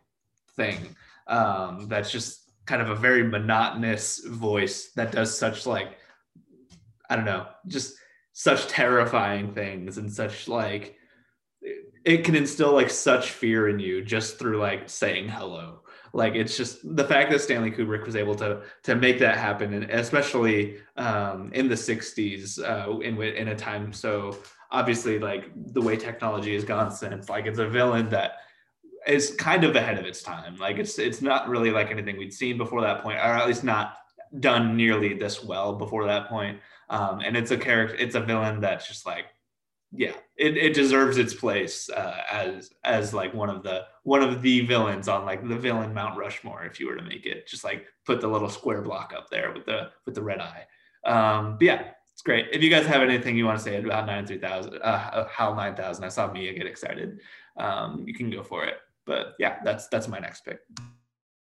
thing 0.56 0.96
um, 1.26 1.88
that's 1.88 2.10
just 2.10 2.52
kind 2.64 2.80
of 2.80 2.90
a 2.90 2.94
very 2.94 3.22
monotonous 3.22 4.24
voice 4.24 4.90
that 4.92 5.12
does 5.12 5.36
such 5.36 5.66
like 5.66 5.98
I 7.08 7.16
don't 7.16 7.24
know, 7.24 7.46
just 7.66 7.94
such 8.32 8.68
terrifying 8.68 9.52
things 9.52 9.98
and 9.98 10.12
such 10.12 10.48
like 10.48 10.96
it 12.04 12.24
can 12.24 12.36
instill 12.36 12.72
like 12.72 12.90
such 12.90 13.30
fear 13.30 13.68
in 13.68 13.78
you 13.78 14.02
just 14.02 14.38
through 14.38 14.58
like 14.58 14.88
saying 14.88 15.28
hello. 15.28 15.80
Like 16.12 16.34
it's 16.34 16.56
just 16.56 16.78
the 16.96 17.04
fact 17.04 17.30
that 17.30 17.40
Stanley 17.40 17.70
Kubrick 17.70 18.06
was 18.06 18.16
able 18.16 18.34
to 18.36 18.62
to 18.84 18.94
make 18.94 19.18
that 19.18 19.36
happen, 19.36 19.74
and 19.74 19.90
especially 19.90 20.78
um, 20.96 21.50
in 21.52 21.68
the 21.68 21.74
'60s, 21.74 22.58
uh, 22.58 22.98
in 23.00 23.20
in 23.20 23.48
a 23.48 23.56
time 23.56 23.92
so 23.92 24.38
obviously 24.70 25.18
like 25.18 25.50
the 25.72 25.80
way 25.80 25.96
technology 25.96 26.54
has 26.54 26.64
gone 26.64 26.90
since, 26.90 27.28
like 27.28 27.46
it's 27.46 27.58
a 27.58 27.68
villain 27.68 28.08
that 28.10 28.36
is 29.06 29.34
kind 29.36 29.64
of 29.64 29.76
ahead 29.76 29.98
of 29.98 30.06
its 30.06 30.22
time. 30.22 30.56
Like 30.56 30.78
it's 30.78 30.98
it's 30.98 31.20
not 31.20 31.48
really 31.48 31.70
like 31.70 31.90
anything 31.90 32.16
we'd 32.16 32.32
seen 32.32 32.56
before 32.56 32.80
that 32.82 33.02
point, 33.02 33.18
or 33.18 33.20
at 33.20 33.46
least 33.46 33.64
not 33.64 33.98
done 34.40 34.76
nearly 34.76 35.14
this 35.14 35.42
well 35.44 35.74
before 35.74 36.06
that 36.06 36.28
point. 36.28 36.58
Um, 36.90 37.20
and 37.20 37.36
it's 37.36 37.50
a 37.50 37.56
character, 37.56 37.96
it's 37.96 38.14
a 38.14 38.20
villain 38.20 38.60
that's 38.60 38.88
just 38.88 39.06
like, 39.06 39.26
yeah, 39.92 40.12
it, 40.36 40.56
it 40.56 40.74
deserves 40.74 41.16
its 41.16 41.32
place 41.32 41.88
uh, 41.88 42.20
as 42.30 42.70
as 42.84 43.14
like 43.14 43.32
one 43.32 43.48
of 43.48 43.62
the 43.62 43.84
one 44.02 44.22
of 44.22 44.42
the 44.42 44.60
villains 44.60 45.08
on 45.08 45.24
like 45.24 45.46
the 45.46 45.56
villain 45.56 45.94
Mount 45.94 46.18
Rushmore. 46.18 46.64
If 46.64 46.78
you 46.78 46.88
were 46.88 46.96
to 46.96 47.02
make 47.02 47.24
it, 47.24 47.46
just 47.46 47.64
like 47.64 47.86
put 48.04 48.20
the 48.20 48.28
little 48.28 48.50
square 48.50 48.82
block 48.82 49.14
up 49.16 49.30
there 49.30 49.52
with 49.52 49.64
the 49.64 49.90
with 50.04 50.14
the 50.14 50.22
red 50.22 50.40
eye. 50.40 50.66
Um, 51.06 51.56
but 51.58 51.62
yeah, 51.62 51.88
it's 52.12 52.22
great. 52.22 52.48
If 52.52 52.62
you 52.62 52.68
guys 52.68 52.84
have 52.86 53.00
anything 53.00 53.36
you 53.36 53.46
want 53.46 53.58
to 53.58 53.64
say 53.64 53.76
about 53.76 54.04
nine 54.04 54.26
three 54.26 54.38
thousand, 54.38 54.78
uh, 54.82 55.26
HAL 55.28 55.54
nine 55.54 55.74
thousand, 55.74 56.04
I 56.04 56.08
saw 56.08 56.30
Mia 56.30 56.52
get 56.52 56.66
excited. 56.66 57.20
Um, 57.56 58.04
you 58.06 58.14
can 58.14 58.28
go 58.28 58.42
for 58.42 58.64
it. 58.64 58.74
But 59.06 59.34
yeah, 59.38 59.58
that's 59.64 59.88
that's 59.88 60.06
my 60.06 60.18
next 60.18 60.44
pick. 60.44 60.60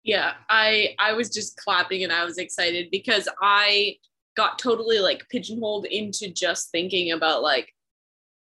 Yeah, 0.04 0.34
I 0.50 0.96
I 1.00 1.14
was 1.14 1.30
just 1.30 1.58
clapping 1.58 2.04
and 2.04 2.14
I 2.14 2.24
was 2.24 2.38
excited 2.38 2.90
because 2.92 3.28
I 3.42 3.98
got 4.36 4.60
totally 4.60 5.00
like 5.00 5.28
pigeonholed 5.30 5.86
into 5.86 6.30
just 6.30 6.72
thinking 6.72 7.12
about 7.12 7.42
like 7.42 7.74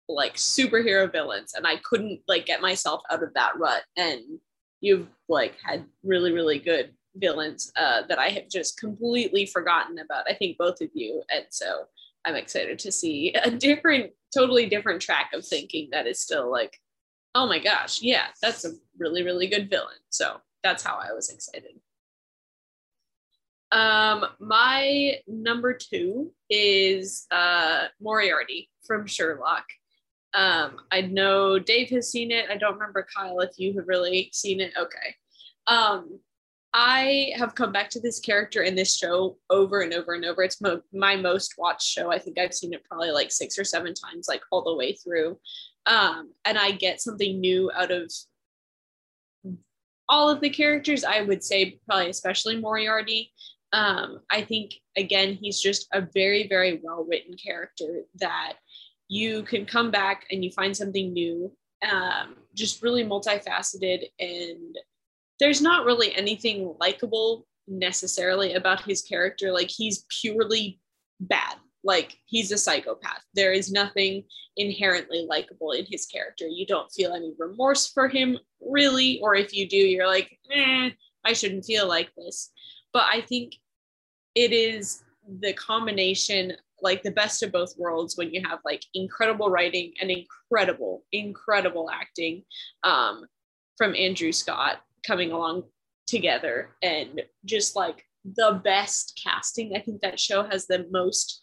like 0.09 0.35
superhero 0.35 1.11
villains 1.11 1.53
and 1.55 1.65
I 1.65 1.77
couldn't 1.77 2.21
like 2.27 2.45
get 2.45 2.61
myself 2.61 3.01
out 3.09 3.23
of 3.23 3.33
that 3.35 3.57
rut. 3.57 3.83
And 3.97 4.21
you've 4.81 5.07
like 5.29 5.55
had 5.63 5.85
really 6.03 6.31
really 6.31 6.59
good 6.59 6.93
villains 7.15 7.71
uh, 7.75 8.01
that 8.09 8.19
I 8.19 8.29
have 8.29 8.49
just 8.49 8.79
completely 8.79 9.45
forgotten 9.45 9.99
about. 9.99 10.25
I 10.27 10.33
think 10.33 10.57
both 10.57 10.81
of 10.81 10.89
you 10.93 11.23
and 11.33 11.45
so 11.49 11.85
I'm 12.25 12.35
excited 12.35 12.79
to 12.79 12.91
see 12.91 13.33
a 13.33 13.51
different 13.51 14.11
totally 14.33 14.67
different 14.67 15.01
track 15.01 15.31
of 15.33 15.45
thinking 15.45 15.89
that 15.91 16.07
is 16.07 16.19
still 16.19 16.49
like 16.49 16.79
oh 17.35 17.47
my 17.47 17.59
gosh 17.59 18.01
yeah 18.01 18.27
that's 18.41 18.65
a 18.65 18.71
really 18.97 19.23
really 19.23 19.47
good 19.47 19.69
villain. 19.69 19.99
So 20.09 20.41
that's 20.63 20.83
how 20.83 20.95
I 20.95 21.13
was 21.13 21.29
excited 21.29 21.79
um, 23.73 24.25
my 24.39 25.15
number 25.27 25.73
two 25.73 26.31
is 26.49 27.25
uh, 27.31 27.85
Moriarty 27.99 28.69
from 28.85 29.07
Sherlock. 29.07 29.65
Um, 30.35 30.77
I 30.91 31.01
know 31.01 31.57
Dave 31.57 31.89
has 31.89 32.11
seen 32.11 32.31
it. 32.31 32.45
I 32.49 32.57
don't 32.57 32.75
remember 32.75 33.05
Kyle 33.15 33.39
if 33.39 33.57
you 33.57 33.73
have 33.73 33.87
really 33.87 34.29
seen 34.31 34.61
it. 34.61 34.73
Okay. 34.77 35.15
Um, 35.67 36.19
I 36.75 37.31
have 37.35 37.55
come 37.55 37.71
back 37.71 37.89
to 37.91 37.99
this 37.99 38.19
character 38.19 38.61
in 38.61 38.75
this 38.75 38.95
show 38.95 39.37
over 39.49 39.81
and 39.81 39.93
over 39.93 40.13
and 40.13 40.25
over. 40.25 40.43
It's 40.43 40.61
mo- 40.61 40.81
my 40.91 41.15
most 41.15 41.55
watched 41.57 41.87
show. 41.87 42.11
I 42.11 42.19
think 42.19 42.39
I've 42.39 42.53
seen 42.53 42.73
it 42.73 42.83
probably 42.83 43.11
like 43.11 43.31
six 43.31 43.57
or 43.57 43.63
seven 43.63 43.93
times, 43.93 44.27
like 44.27 44.41
all 44.51 44.63
the 44.63 44.75
way 44.75 44.93
through. 44.93 45.39
Um, 45.87 46.31
and 46.45 46.57
I 46.57 46.71
get 46.71 47.01
something 47.01 47.39
new 47.39 47.71
out 47.75 47.91
of 47.91 48.11
all 50.09 50.29
of 50.29 50.41
the 50.41 50.49
characters. 50.49 51.03
I 51.03 51.21
would 51.21 51.43
say 51.43 51.79
probably 51.85 52.09
especially 52.09 52.59
Moriarty. 52.59 53.31
Um, 53.73 54.21
I 54.29 54.43
think 54.43 54.75
again, 54.95 55.33
he's 55.33 55.59
just 55.59 55.87
a 55.91 56.07
very, 56.13 56.47
very 56.47 56.79
well 56.83 57.05
written 57.09 57.35
character 57.35 58.03
that 58.19 58.53
you 59.07 59.43
can 59.43 59.65
come 59.65 59.91
back 59.91 60.25
and 60.31 60.43
you 60.43 60.51
find 60.51 60.77
something 60.77 61.11
new. 61.11 61.51
Um, 61.91 62.35
just 62.55 62.81
really 62.81 63.03
multifaceted, 63.03 64.05
and 64.19 64.77
there's 65.39 65.61
not 65.61 65.85
really 65.85 66.15
anything 66.15 66.75
likable 66.79 67.45
necessarily 67.67 68.53
about 68.53 68.83
his 68.83 69.01
character. 69.01 69.51
Like 69.51 69.69
he's 69.69 70.05
purely 70.21 70.79
bad. 71.19 71.55
Like 71.83 72.15
he's 72.25 72.51
a 72.51 72.57
psychopath. 72.57 73.21
There 73.33 73.51
is 73.51 73.71
nothing 73.71 74.23
inherently 74.55 75.25
likable 75.27 75.71
in 75.71 75.85
his 75.89 76.05
character. 76.05 76.47
You 76.47 76.65
don't 76.65 76.91
feel 76.91 77.13
any 77.13 77.33
remorse 77.37 77.89
for 77.91 78.07
him, 78.07 78.37
really, 78.61 79.19
or 79.21 79.35
if 79.35 79.53
you 79.53 79.67
do, 79.67 79.77
you're 79.77 80.07
like, 80.07 80.37
eh, 80.53 80.91
I 81.25 81.33
shouldn't 81.33 81.65
feel 81.65 81.87
like 81.87 82.11
this. 82.15 82.51
But 82.93 83.05
I 83.11 83.21
think 83.21 83.55
it 84.35 84.51
is 84.51 85.03
the 85.39 85.53
combination 85.53 86.53
like 86.81 87.01
the 87.01 87.11
best 87.11 87.43
of 87.43 87.51
both 87.51 87.73
worlds 87.77 88.17
when 88.17 88.33
you 88.33 88.41
have 88.45 88.59
like 88.65 88.83
incredible 88.93 89.49
writing 89.49 89.93
and 90.01 90.11
incredible 90.11 91.03
incredible 91.11 91.89
acting 91.91 92.43
um, 92.83 93.25
from 93.77 93.95
andrew 93.95 94.31
scott 94.31 94.81
coming 95.05 95.31
along 95.31 95.63
together 96.07 96.69
and 96.81 97.21
just 97.45 97.75
like 97.75 98.05
the 98.23 98.61
best 98.63 99.19
casting. 99.21 99.75
I 99.75 99.79
think 99.79 100.01
that 100.01 100.19
show 100.19 100.43
has 100.43 100.67
the 100.67 100.87
most 100.91 101.41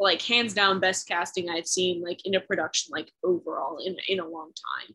like 0.00 0.22
hands 0.22 0.52
down 0.52 0.80
best 0.80 1.06
casting 1.06 1.48
i've 1.48 1.66
seen 1.66 2.02
like 2.02 2.18
in 2.24 2.34
a 2.34 2.40
production 2.40 2.90
like 2.90 3.12
overall 3.22 3.78
in, 3.84 3.94
in 4.08 4.18
a 4.18 4.26
long 4.26 4.50
time. 4.50 4.94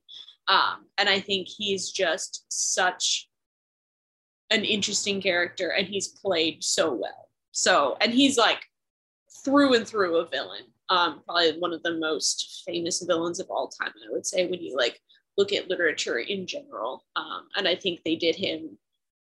Um, 0.50 0.86
and 0.98 1.08
i 1.08 1.20
think 1.20 1.48
he's 1.48 1.92
just 1.92 2.46
such 2.50 3.27
an 4.50 4.64
interesting 4.64 5.22
character 5.22 5.70
and 5.70 5.88
he's 5.88 6.08
played 6.08 6.64
so 6.64 6.94
well. 6.94 7.30
So, 7.52 7.98
and 8.02 8.14
he's 8.14 8.38
like 8.38 8.60
through 9.44 9.76
and 9.76 9.88
through 9.88 10.18
a 10.18 10.28
villain. 10.28 10.64
Um, 10.90 11.22
probably 11.26 11.60
one 11.60 11.74
of 11.74 11.84
the 11.84 11.98
most 11.98 12.64
famous 12.66 13.02
villains 13.02 13.40
of 13.40 13.48
all 13.50 13.68
time, 13.68 13.92
I 14.08 14.12
would 14.12 14.26
say, 14.26 14.46
when 14.46 14.62
you 14.62 14.76
like 14.76 15.02
look 15.38 15.52
at 15.52 15.70
literature 15.70 16.20
in 16.20 16.48
general. 16.48 17.04
Um, 17.16 17.48
and 17.56 17.68
I 17.68 17.76
think 17.76 18.04
they 18.04 18.16
did 18.16 18.36
him 18.36 18.78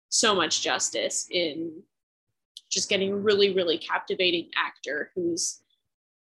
so 0.08 0.34
much 0.34 0.62
justice 0.62 1.26
in 1.30 1.82
just 2.70 2.88
getting 2.88 3.12
a 3.12 3.16
really, 3.16 3.54
really 3.54 3.78
captivating 3.78 4.50
actor 4.56 5.10
who's 5.14 5.60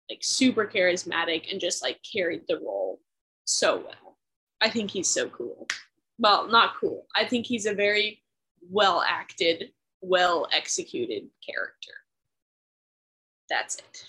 like 0.10 0.20
super 0.22 0.66
charismatic 0.66 1.52
and 1.52 1.60
just 1.60 1.84
like 1.84 2.00
carried 2.04 2.44
the 2.48 2.60
role 2.60 3.00
so 3.46 3.78
well. 3.78 4.18
I 4.62 4.70
think 4.70 4.92
he's 4.92 5.08
so 5.08 5.30
cool. 5.30 5.68
Well, 6.18 6.48
not 6.48 6.76
cool. 6.80 7.06
I 7.16 7.26
think 7.26 7.46
he's 7.46 7.66
a 7.66 7.74
very 7.74 8.22
well 8.70 9.04
acted, 9.08 9.72
well 10.02 10.48
executed 10.56 11.30
character. 11.46 11.92
That's 13.50 13.76
it. 13.76 14.06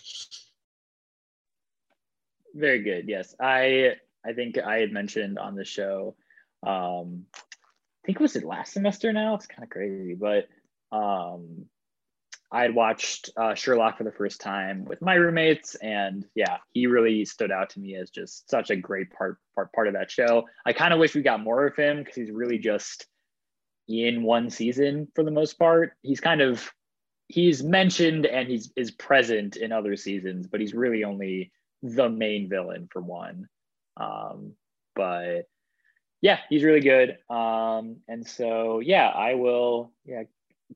Very 2.55 2.83
good. 2.83 3.09
Yes, 3.09 3.35
I 3.41 3.95
I 4.25 4.33
think 4.33 4.59
I 4.59 4.79
had 4.79 4.93
mentioned 4.93 5.39
on 5.39 5.55
the 5.55 5.65
show. 5.65 6.17
Um, 6.67 7.27
I 7.33 8.07
think 8.07 8.21
was 8.21 8.37
it 8.37 8.45
last 8.45 8.73
semester. 8.73 9.13
Now 9.13 9.35
it's 9.35 9.47
kind 9.47 9.63
of 9.63 9.71
crazy, 9.71 10.15
but 10.15 10.49
um, 10.93 11.67
I 12.53 12.63
had 12.63 12.75
watched 12.75 13.31
uh, 13.37 13.55
Sherlock 13.55 13.99
for 13.99 14.05
the 14.05 14.13
first 14.13 14.41
time 14.41 14.85
with 14.85 15.01
my 15.01 15.15
roommates, 15.15 15.77
and 15.77 16.27
yeah, 16.35 16.59
he 16.73 16.87
really 16.87 17.25
stood 17.25 17.53
out 17.53 17.71
to 17.71 17.81
me 17.81 17.95
as 17.95 18.11
just 18.11 18.51
such 18.51 18.71
a 18.71 18.77
great 18.77 19.11
part 19.13 19.39
part 19.55 19.73
part 19.73 19.87
of 19.87 19.95
that 19.95 20.11
show. 20.11 20.45
I 20.67 20.73
kind 20.73 20.93
of 20.93 20.99
wish 20.99 21.15
we 21.15 21.23
got 21.23 21.43
more 21.43 21.67
of 21.67 21.77
him 21.77 21.99
because 21.99 22.17
he's 22.17 22.31
really 22.31 22.59
just 22.59 23.07
in 23.91 24.23
one 24.23 24.51
season 24.51 25.09
for 25.15 25.25
the 25.25 25.31
most 25.31 25.59
part. 25.59 25.93
He's 26.03 26.21
kind 26.21 26.41
of 26.41 26.71
he's 27.29 27.63
mentioned 27.63 28.27
and 28.27 28.49
he's 28.49 28.73
is 28.77 28.91
present 28.91 29.57
in 29.57 29.73
other 29.73 29.97
seasons, 29.97 30.47
but 30.47 30.61
he's 30.61 30.75
really 30.75 31.05
only 31.05 31.53
the 31.83 32.09
main 32.09 32.49
villain 32.49 32.89
for 32.93 33.03
one. 33.03 33.49
Um, 33.97 34.53
but 34.95 35.49
yeah, 36.23 36.39
he's 36.49 36.65
really 36.65 36.81
good. 36.81 37.19
Um, 37.29 37.97
and 38.09 38.27
so 38.27 38.81
yeah, 38.81 39.09
I 39.09 39.35
will 39.35 39.93
yeah 40.05 40.25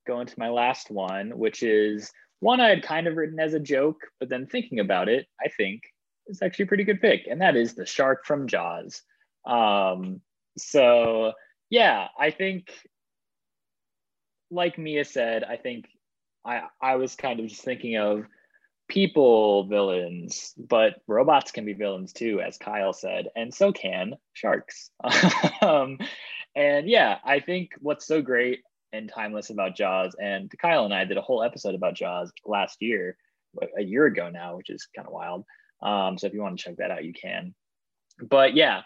go 0.05 0.19
into 0.19 0.35
my 0.37 0.49
last 0.49 0.91
one, 0.91 1.37
which 1.37 1.63
is 1.63 2.11
one 2.39 2.59
I 2.59 2.69
had 2.69 2.83
kind 2.83 3.07
of 3.07 3.15
written 3.15 3.39
as 3.39 3.53
a 3.53 3.59
joke, 3.59 4.01
but 4.19 4.29
then 4.29 4.45
thinking 4.45 4.79
about 4.79 5.07
it, 5.07 5.27
I 5.43 5.47
think 5.49 5.83
it's 6.27 6.41
actually 6.41 6.63
a 6.63 6.67
pretty 6.67 6.83
good 6.83 7.01
pick, 7.01 7.27
and 7.29 7.41
that 7.41 7.55
is 7.55 7.75
the 7.75 7.85
shark 7.85 8.25
from 8.25 8.47
Jaws. 8.47 9.01
Um, 9.45 10.21
so 10.57 11.33
yeah, 11.69 12.07
I 12.19 12.31
think, 12.31 12.71
like 14.55 14.77
Mia 14.77 15.05
said, 15.05 15.43
I 15.43 15.57
think 15.57 15.85
I 16.45 16.63
I 16.81 16.95
was 16.95 17.15
kind 17.15 17.39
of 17.39 17.47
just 17.47 17.63
thinking 17.63 17.97
of 17.97 18.25
people 18.87 19.65
villains, 19.67 20.53
but 20.57 20.95
robots 21.07 21.51
can 21.51 21.65
be 21.65 21.73
villains 21.73 22.13
too, 22.13 22.41
as 22.41 22.57
Kyle 22.57 22.93
said, 22.93 23.27
and 23.35 23.53
so 23.53 23.71
can 23.71 24.13
sharks. 24.33 24.89
um, 25.61 25.97
and 26.55 26.87
yeah, 26.87 27.17
I 27.23 27.39
think 27.39 27.71
what's 27.79 28.07
so 28.07 28.21
great 28.21 28.61
and 28.93 29.11
timeless 29.13 29.49
about 29.49 29.75
Jaws, 29.75 30.15
and 30.19 30.51
Kyle 30.61 30.85
and 30.85 30.93
I 30.93 31.05
did 31.05 31.17
a 31.17 31.21
whole 31.21 31.43
episode 31.43 31.75
about 31.75 31.95
Jaws 31.95 32.31
last 32.45 32.77
year, 32.79 33.17
a 33.77 33.83
year 33.83 34.05
ago 34.05 34.29
now, 34.29 34.55
which 34.55 34.69
is 34.69 34.87
kind 34.95 35.07
of 35.07 35.13
wild. 35.13 35.43
Um, 35.81 36.17
so 36.17 36.27
if 36.27 36.33
you 36.33 36.41
want 36.41 36.57
to 36.57 36.63
check 36.63 36.77
that 36.77 36.91
out, 36.91 37.03
you 37.03 37.13
can. 37.13 37.53
But 38.29 38.55
yeah, 38.55 38.81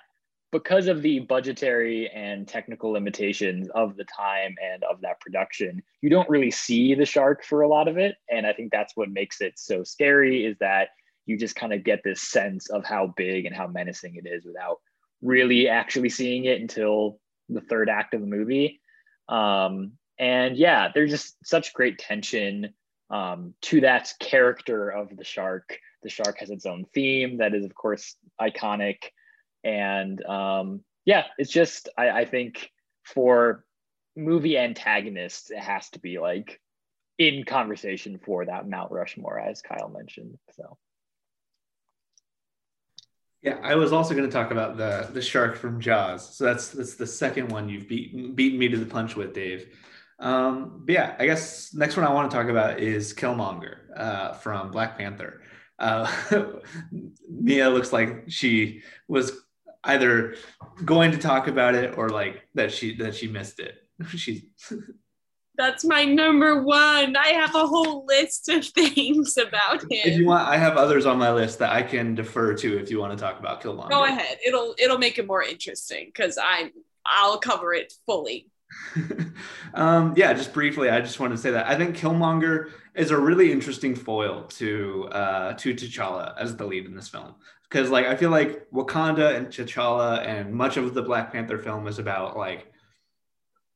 because 0.52 0.88
of 0.88 1.02
the 1.02 1.20
budgetary 1.20 2.10
and 2.10 2.48
technical 2.48 2.92
limitations 2.92 3.70
of 3.76 3.96
the 3.96 4.06
time 4.06 4.56
and 4.64 4.84
of 4.84 5.02
that 5.02 5.20
production, 5.20 5.84
you 6.02 6.10
don't 6.10 6.30
really 6.30 6.52
see 6.52 6.96
the 6.96 7.06
shark 7.06 7.44
for 7.44 7.62
a 7.62 7.68
lot 7.68 7.88
of 7.88 7.98
it. 7.98 8.16
And 8.30 8.48
I 8.48 8.54
think 8.54 8.72
that's 8.72 8.96
what 8.96 9.10
makes 9.10 9.42
it 9.42 9.60
so 9.60 9.84
scary 9.84 10.46
is 10.46 10.58
that 10.60 10.90
you 11.26 11.38
just 11.38 11.56
kind 11.56 11.74
of 11.74 11.84
get 11.84 12.02
this 12.04 12.22
sense 12.22 12.70
of 12.70 12.84
how 12.84 13.14
big 13.16 13.46
and 13.46 13.56
how 13.56 13.68
menacing 13.68 14.16
it 14.16 14.28
is 14.28 14.46
without 14.46 14.78
really 15.22 15.68
actually 15.68 16.10
seeing 16.10 16.46
it 16.46 16.60
until 16.60 17.20
the 17.50 17.62
third 17.62 17.90
act 17.90 18.16
of 18.16 18.22
the 18.22 18.28
movie. 18.28 18.82
Um, 19.28 19.94
and 20.18 20.58
yeah, 20.58 20.90
there's 20.94 21.12
just 21.12 21.36
such 21.46 21.74
great 21.74 22.00
tension 22.00 22.74
um, 23.12 23.54
to 23.62 23.82
that 23.82 24.14
character 24.20 24.90
of 24.90 25.16
the 25.16 25.24
shark. 25.24 25.78
The 26.02 26.10
shark 26.10 26.40
has 26.40 26.50
its 26.50 26.66
own 26.66 26.86
theme 26.94 27.38
that 27.38 27.54
is, 27.54 27.66
of 27.66 27.76
course, 27.76 28.16
iconic 28.42 28.98
and 29.64 30.24
um, 30.26 30.84
yeah, 31.06 31.26
it's 31.38 31.52
just 31.52 31.90
I, 31.98 32.10
I 32.10 32.26
think 32.26 32.72
for 33.04 33.66
movie 34.16 34.58
antagonists, 34.58 35.52
it 35.52 35.60
has 35.60 35.90
to 35.92 36.00
be 36.00 36.20
like 36.20 36.60
in 37.18 37.44
conversation 37.44 38.20
for 38.24 38.46
that 38.46 38.68
Mount 38.68 38.92
Rushmore, 38.92 39.40
as 39.40 39.62
Kyle 39.62 39.90
mentioned. 39.90 40.38
So. 40.56 40.78
Yeah, 43.42 43.58
I 43.64 43.76
was 43.76 43.94
also 43.94 44.14
going 44.14 44.30
to 44.30 44.32
talk 44.32 44.52
about 44.52 44.76
the 44.76 45.10
the 45.14 45.22
shark 45.22 45.56
from 45.56 45.80
Jaws. 45.80 46.36
So 46.36 46.44
that's 46.44 46.70
that's 46.70 46.96
the 46.96 47.08
second 47.08 47.50
one 47.50 47.70
you've 47.70 47.88
beaten 47.88 48.36
beaten 48.36 48.60
me 48.60 48.68
to 48.68 48.78
the 48.78 48.86
punch 48.86 49.16
with, 49.16 49.34
Dave. 49.34 49.78
Um, 50.20 50.84
but 50.86 50.94
yeah, 50.94 51.16
I 51.18 51.26
guess 51.26 51.74
next 51.74 51.96
one 51.96 52.06
I 52.06 52.14
want 52.14 52.30
to 52.30 52.36
talk 52.36 52.50
about 52.50 52.80
is 52.80 53.14
Killmonger 53.14 53.78
uh, 53.96 54.34
from 54.34 54.72
Black 54.72 54.98
Panther. 54.98 55.42
Uh, 55.78 56.12
Mia 57.30 57.70
looks 57.70 57.94
like 57.94 58.26
she 58.28 58.82
was 59.08 59.32
either 59.90 60.36
going 60.86 61.12
to 61.12 61.18
talk 61.18 61.48
about 61.48 61.76
it 61.76 61.98
or 61.98 62.10
like 62.10 62.48
that 62.56 62.72
she 62.72 62.96
that 62.98 63.16
she 63.16 63.28
missed 63.28 63.60
it. 63.60 63.76
She's 64.16 64.44
that's 65.60 65.84
my 65.84 66.06
number 66.06 66.64
one. 66.64 67.18
I 67.18 67.34
have 67.34 67.54
a 67.54 67.68
whole 67.68 68.06
list 68.06 68.48
of 68.48 68.66
things 68.66 69.38
about 69.38 69.82
him. 69.84 69.90
If 69.92 70.18
you 70.18 70.26
want, 70.26 70.48
I 70.48 70.56
have 70.56 70.78
others 70.78 71.06
on 71.06 71.20
my 71.20 71.34
list 71.34 71.60
that 71.60 71.74
I 71.74 71.84
can 71.84 72.16
defer 72.16 72.54
to 72.56 72.80
if 72.80 72.90
you 72.90 72.98
want 72.98 73.12
to 73.12 73.22
talk 73.22 73.40
about 73.40 73.62
Killmonger. 73.62 73.90
Go 73.90 74.06
ahead. 74.06 74.38
It'll 74.46 74.74
it'll 74.80 74.98
make 74.98 75.20
it 75.20 75.28
more 75.28 75.44
interesting 75.44 76.06
because 76.06 76.40
I'm 76.42 76.72
I'll 77.06 77.40
cover 77.40 77.74
it 77.74 77.94
fully. 78.06 78.48
um, 79.74 80.14
yeah, 80.16 80.32
just 80.32 80.54
briefly, 80.54 80.90
I 80.90 81.02
just 81.02 81.20
wanted 81.20 81.36
to 81.36 81.42
say 81.42 81.52
that 81.52 81.68
I 81.68 81.76
think 81.76 81.98
Killmonger 81.98 82.72
is 82.96 83.12
a 83.12 83.18
really 83.18 83.52
interesting 83.52 83.96
foil 83.96 84.44
to 84.44 85.10
uh, 85.12 85.54
to 85.54 85.74
T'Challa 85.74 86.36
as 86.38 86.56
the 86.56 86.66
lead 86.66 86.86
in 86.86 86.96
this 86.96 87.10
film 87.10 87.36
because 87.70 87.90
like 87.90 88.06
I 88.08 88.16
feel 88.16 88.32
like 88.32 88.70
Wakanda 88.72 89.36
and 89.36 89.48
T'Challa 89.48 90.26
and 90.26 90.54
much 90.54 90.78
of 90.78 90.94
the 90.94 91.02
Black 91.02 91.32
Panther 91.32 91.58
film 91.58 91.88
is 91.88 92.00
about 92.00 92.38
like 92.38 92.72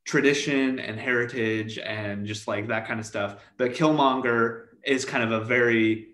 tradition 0.04 0.78
and 0.78 0.98
heritage 0.98 1.78
and 1.78 2.26
just 2.26 2.46
like 2.46 2.68
that 2.68 2.86
kind 2.86 3.00
of 3.00 3.06
stuff. 3.06 3.36
But 3.56 3.72
Killmonger 3.72 4.66
is 4.84 5.04
kind 5.04 5.24
of 5.24 5.30
a 5.30 5.44
very 5.44 6.08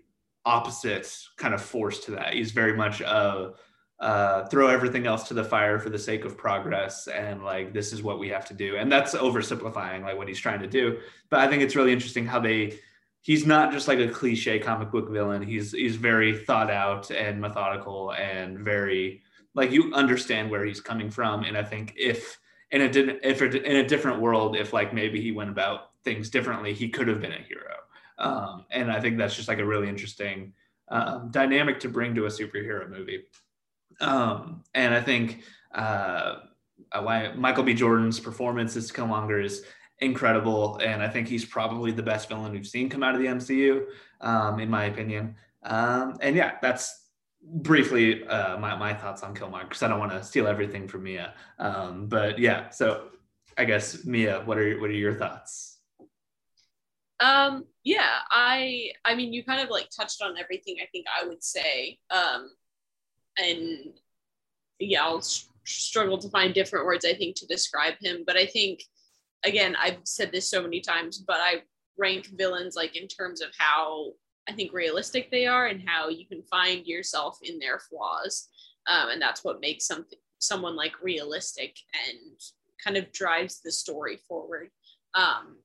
opposite 0.45 1.11
kind 1.37 1.53
of 1.53 1.61
force 1.61 1.99
to 2.05 2.11
that. 2.11 2.33
He's 2.33 2.51
very 2.51 2.75
much 2.75 3.01
a 3.01 3.53
uh, 4.01 4.45
throw 4.47 4.67
everything 4.67 5.05
else 5.05 5.27
to 5.27 5.35
the 5.35 5.43
fire 5.43 5.77
for 5.77 5.91
the 5.91 5.99
sake 5.99 6.25
of 6.25 6.35
progress 6.35 7.07
and 7.07 7.43
like 7.43 7.71
this 7.71 7.93
is 7.93 8.01
what 8.01 8.17
we 8.17 8.29
have 8.29 8.43
to 8.43 8.55
do 8.55 8.75
and 8.75 8.91
that's 8.91 9.13
oversimplifying 9.13 10.01
like 10.01 10.17
what 10.17 10.27
he's 10.27 10.39
trying 10.39 10.59
to 10.59 10.65
do 10.65 10.97
but 11.29 11.39
i 11.39 11.47
think 11.47 11.61
it's 11.61 11.75
really 11.75 11.93
interesting 11.93 12.25
how 12.25 12.39
they 12.39 12.79
he's 13.21 13.45
not 13.45 13.71
just 13.71 13.87
like 13.87 13.99
a 13.99 14.07
cliche 14.07 14.59
comic 14.59 14.91
book 14.91 15.09
villain. 15.09 15.41
He's 15.41 15.71
he's 15.71 15.95
very 15.95 16.37
thought 16.37 16.71
out 16.71 17.11
and 17.11 17.39
methodical 17.39 18.13
and 18.13 18.59
very 18.59 19.21
like 19.53 19.71
you 19.71 19.93
understand 19.93 20.49
where 20.49 20.65
he's 20.65 20.81
coming 20.81 21.09
from. 21.09 21.43
And 21.43 21.57
I 21.57 21.63
think 21.63 21.93
if 21.97 22.39
in 22.71 22.81
a 22.81 22.85
if 23.23 23.41
in 23.41 23.75
a 23.75 23.87
different 23.87 24.21
world, 24.21 24.55
if 24.55 24.73
like 24.73 24.93
maybe 24.93 25.21
he 25.21 25.31
went 25.31 25.49
about 25.49 25.91
things 26.03 26.29
differently, 26.29 26.73
he 26.73 26.89
could 26.89 27.07
have 27.07 27.21
been 27.21 27.33
a 27.33 27.41
hero. 27.41 27.75
Um, 28.17 28.65
and 28.71 28.91
I 28.91 28.99
think 28.99 29.17
that's 29.17 29.35
just 29.35 29.47
like 29.47 29.59
a 29.59 29.65
really 29.65 29.89
interesting 29.89 30.53
um, 30.89 31.29
dynamic 31.31 31.79
to 31.81 31.89
bring 31.89 32.13
to 32.15 32.25
a 32.25 32.29
superhero 32.29 32.89
movie. 32.89 33.23
Um, 33.99 34.63
and 34.73 34.93
I 34.93 35.01
think 35.01 35.43
uh, 35.73 36.35
why 36.99 37.33
Michael 37.33 37.63
B. 37.63 37.73
Jordan's 37.73 38.19
performance 38.19 38.75
as 38.75 38.91
Killmonger 38.91 39.43
is 39.43 39.63
incredible, 40.01 40.77
and 40.77 41.01
I 41.01 41.07
think 41.07 41.27
he's 41.27 41.45
probably 41.45 41.91
the 41.91 42.03
best 42.03 42.27
villain 42.27 42.51
we've 42.51 42.67
seen 42.67 42.89
come 42.89 43.03
out 43.03 43.15
of 43.15 43.21
the 43.21 43.27
MCU, 43.27 43.85
um, 44.19 44.59
in 44.59 44.69
my 44.69 44.85
opinion. 44.85 45.35
Um, 45.63 46.17
and 46.21 46.35
yeah, 46.35 46.53
that's 46.61 47.07
briefly 47.43 48.25
uh, 48.27 48.57
my, 48.57 48.75
my 48.75 48.93
thoughts 48.93 49.23
on 49.23 49.35
Killmonger 49.35 49.63
because 49.63 49.83
I 49.83 49.87
don't 49.87 49.99
want 49.99 50.11
to 50.11 50.23
steal 50.23 50.47
everything 50.47 50.87
from 50.87 51.03
Mia. 51.03 51.33
Um, 51.59 52.07
but 52.07 52.39
yeah, 52.39 52.69
so 52.69 53.09
I 53.57 53.65
guess 53.65 54.05
Mia, 54.05 54.41
what 54.45 54.57
are 54.57 54.79
what 54.79 54.89
are 54.89 54.93
your 54.93 55.15
thoughts? 55.15 55.79
Um, 57.19 57.65
yeah, 57.83 58.19
I 58.31 58.91
I 59.05 59.15
mean 59.15 59.33
you 59.33 59.43
kind 59.43 59.61
of 59.61 59.69
like 59.69 59.89
touched 59.95 60.21
on 60.21 60.37
everything 60.37 60.77
I 60.81 60.87
think 60.91 61.05
I 61.07 61.27
would 61.27 61.43
say. 61.43 61.99
Um, 62.09 62.49
and 63.37 63.93
yeah, 64.79 65.03
I'll 65.03 65.21
struggle 65.63 66.17
to 66.17 66.29
find 66.29 66.53
different 66.53 66.85
words 66.85 67.05
I 67.05 67.13
think 67.13 67.35
to 67.37 67.47
describe 67.47 67.95
him, 68.01 68.23
but 68.25 68.35
I 68.35 68.45
think 68.45 68.83
again, 69.43 69.75
I've 69.79 69.99
said 70.03 70.31
this 70.31 70.49
so 70.49 70.61
many 70.61 70.81
times, 70.81 71.17
but 71.17 71.37
I 71.39 71.63
rank 71.97 72.27
villains 72.37 72.75
like 72.75 72.95
in 72.95 73.07
terms 73.07 73.41
of 73.41 73.49
how 73.57 74.13
I 74.47 74.53
think 74.53 74.73
realistic 74.73 75.29
they 75.29 75.45
are 75.45 75.67
and 75.67 75.87
how 75.87 76.09
you 76.09 76.25
can 76.25 76.41
find 76.43 76.85
yourself 76.85 77.39
in 77.43 77.59
their 77.59 77.79
flaws. 77.79 78.49
Um, 78.87 79.09
and 79.09 79.21
that's 79.21 79.43
what 79.43 79.61
makes 79.61 79.85
something 79.85 80.17
someone 80.39 80.75
like 80.75 81.03
realistic 81.03 81.77
and 82.09 82.39
kind 82.83 82.97
of 82.97 83.11
drives 83.11 83.61
the 83.61 83.71
story 83.71 84.17
forward. 84.27 84.69
Um, 85.13 85.57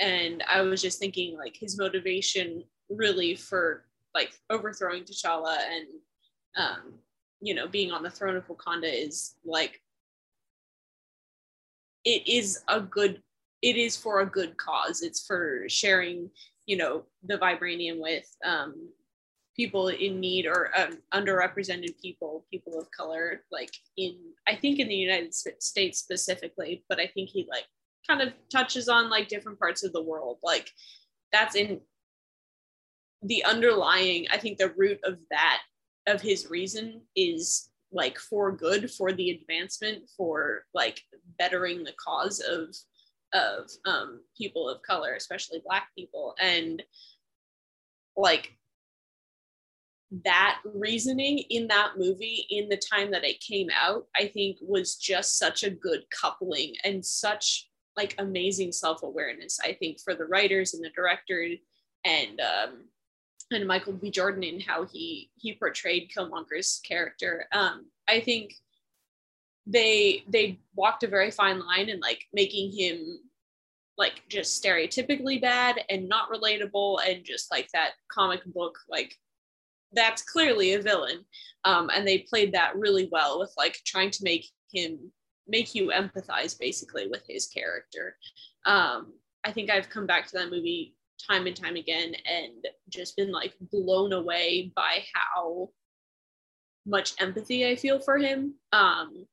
and 0.00 0.42
I 0.48 0.62
was 0.62 0.80
just 0.80 0.98
thinking 0.98 1.36
like 1.36 1.54
his 1.54 1.78
motivation 1.78 2.64
really 2.88 3.34
for 3.34 3.84
like 4.14 4.32
overthrowing 4.50 5.04
T'Challa 5.04 5.58
and 5.70 5.86
um, 6.56 6.94
you 7.40 7.54
know 7.54 7.68
being 7.68 7.92
on 7.92 8.02
the 8.02 8.10
throne 8.10 8.36
of 8.36 8.46
Wakanda 8.48 8.90
is 8.90 9.34
like 9.44 9.81
it 12.04 12.26
is 12.28 12.62
a 12.68 12.80
good 12.80 13.22
it 13.62 13.76
is 13.76 13.96
for 13.96 14.20
a 14.20 14.26
good 14.26 14.56
cause. 14.56 15.02
It's 15.02 15.24
for 15.24 15.64
sharing 15.68 16.30
you 16.66 16.76
know 16.76 17.04
the 17.24 17.38
vibranium 17.38 18.00
with 18.00 18.24
um, 18.44 18.74
people 19.56 19.88
in 19.88 20.20
need 20.20 20.46
or 20.46 20.70
um, 20.78 20.98
underrepresented 21.12 22.00
people 22.00 22.46
people 22.50 22.78
of 22.78 22.90
color 22.90 23.42
like 23.50 23.70
in 23.98 24.16
i 24.48 24.54
think 24.54 24.78
in 24.78 24.88
the 24.88 24.94
united 24.94 25.34
states 25.34 25.98
specifically 25.98 26.84
but 26.88 26.98
i 26.98 27.06
think 27.06 27.28
he 27.28 27.46
like 27.50 27.66
kind 28.06 28.20
of 28.20 28.32
touches 28.50 28.88
on 28.88 29.10
like 29.10 29.28
different 29.28 29.58
parts 29.58 29.84
of 29.84 29.92
the 29.92 30.02
world. 30.02 30.38
Like 30.42 30.70
that's 31.30 31.54
in 31.54 31.80
the 33.24 33.44
underlying 33.44 34.26
i 34.32 34.36
think 34.36 34.58
the 34.58 34.74
root 34.76 34.98
of 35.04 35.16
that 35.30 35.60
of 36.08 36.20
his 36.20 36.50
reason 36.50 37.00
is 37.14 37.70
like 37.92 38.18
for 38.18 38.52
good 38.52 38.90
for 38.90 39.12
the 39.12 39.30
advancement 39.30 40.08
for 40.16 40.64
like 40.74 41.00
bettering 41.38 41.84
the 41.84 41.94
cause 42.02 42.40
of 42.40 42.74
of 43.34 43.70
um, 43.86 44.20
people 44.36 44.68
of 44.68 44.82
color 44.82 45.14
especially 45.14 45.62
black 45.64 45.88
people. 45.96 46.34
And 46.40 46.82
like 48.16 48.52
that 50.24 50.60
reasoning 50.74 51.38
in 51.50 51.66
that 51.68 51.92
movie 51.96 52.46
in 52.50 52.68
the 52.68 52.76
time 52.76 53.10
that 53.10 53.24
it 53.24 53.40
came 53.40 53.68
out 53.74 54.06
i 54.14 54.26
think 54.26 54.58
was 54.60 54.96
just 54.96 55.38
such 55.38 55.64
a 55.64 55.70
good 55.70 56.02
coupling 56.10 56.74
and 56.84 57.04
such 57.04 57.70
like 57.96 58.14
amazing 58.18 58.70
self-awareness 58.70 59.58
i 59.64 59.72
think 59.72 59.98
for 60.04 60.14
the 60.14 60.26
writers 60.26 60.74
and 60.74 60.84
the 60.84 60.90
director 60.90 61.46
and 62.04 62.40
um 62.40 62.84
and 63.50 63.66
michael 63.66 63.92
b. 63.92 64.10
Jordan 64.10 64.42
in 64.42 64.60
how 64.60 64.84
he 64.84 65.30
he 65.36 65.54
portrayed 65.54 66.10
killmonger's 66.10 66.80
character. 66.86 67.46
Um 67.52 67.86
i 68.08 68.20
think 68.20 68.54
they 69.66 70.24
they 70.28 70.58
walked 70.74 71.02
a 71.02 71.08
very 71.08 71.30
fine 71.30 71.60
line 71.60 71.88
in 71.88 72.00
like 72.00 72.24
making 72.32 72.72
him 72.72 73.20
like 73.98 74.22
just 74.28 74.62
stereotypically 74.62 75.40
bad 75.40 75.84
and 75.88 76.08
not 76.08 76.30
relatable 76.30 76.98
and 77.06 77.24
just 77.24 77.50
like 77.50 77.68
that 77.72 77.90
comic 78.10 78.44
book 78.46 78.78
like 78.88 79.16
that's 79.92 80.22
clearly 80.22 80.72
a 80.72 80.80
villain. 80.80 81.24
Um, 81.64 81.90
and 81.94 82.06
they 82.06 82.20
played 82.20 82.52
that 82.52 82.76
really 82.76 83.08
well 83.12 83.38
with 83.38 83.52
like 83.56 83.78
trying 83.84 84.10
to 84.10 84.24
make 84.24 84.46
him 84.72 85.12
make 85.46 85.74
you 85.74 85.92
empathize 85.94 86.58
basically 86.58 87.08
with 87.08 87.22
his 87.28 87.46
character. 87.46 88.16
Um, 88.64 89.12
i 89.44 89.50
think 89.50 89.70
i've 89.70 89.90
come 89.90 90.06
back 90.06 90.26
to 90.26 90.32
that 90.34 90.50
movie 90.50 90.94
time 91.30 91.46
and 91.46 91.56
time 91.56 91.76
again 91.76 92.14
and 92.26 92.64
just 92.88 93.16
been 93.16 93.30
like 93.30 93.54
blown 93.70 94.12
away 94.12 94.72
by 94.74 95.04
how 95.12 95.68
much 96.86 97.14
empathy 97.20 97.66
i 97.66 97.76
feel 97.76 98.00
for 98.00 98.18
him 98.18 98.54
um, 98.72 99.26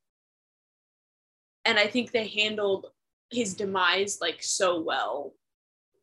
and 1.65 1.79
i 1.79 1.87
think 1.87 2.11
they 2.11 2.27
handled 2.27 2.87
his 3.31 3.53
demise 3.53 4.19
like 4.21 4.41
so 4.41 4.81
well 4.81 5.33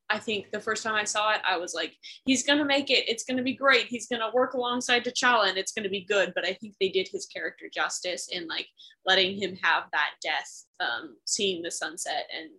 I 0.08 0.18
think 0.18 0.50
the 0.50 0.60
first 0.60 0.82
time 0.82 0.94
I 0.94 1.04
saw 1.04 1.32
it, 1.32 1.40
I 1.44 1.56
was 1.56 1.74
like, 1.74 1.96
he's 2.24 2.44
going 2.44 2.58
to 2.58 2.64
make 2.64 2.90
it. 2.90 3.08
It's 3.08 3.24
going 3.24 3.38
to 3.38 3.42
be 3.42 3.54
great. 3.54 3.86
He's 3.86 4.06
going 4.06 4.20
to 4.20 4.30
work 4.32 4.54
alongside 4.54 5.04
T'Challa 5.04 5.48
and 5.48 5.58
it's 5.58 5.72
going 5.72 5.82
to 5.82 5.90
be 5.90 6.04
good. 6.04 6.32
But 6.34 6.46
I 6.46 6.52
think 6.54 6.74
they 6.80 6.88
did 6.88 7.08
his 7.08 7.26
character 7.26 7.66
justice 7.72 8.28
in 8.30 8.46
like 8.46 8.68
letting 9.04 9.40
him 9.40 9.56
have 9.62 9.84
that 9.92 10.10
death, 10.22 10.64
um, 10.80 11.16
seeing 11.24 11.62
the 11.62 11.70
sunset. 11.70 12.28
And 12.36 12.50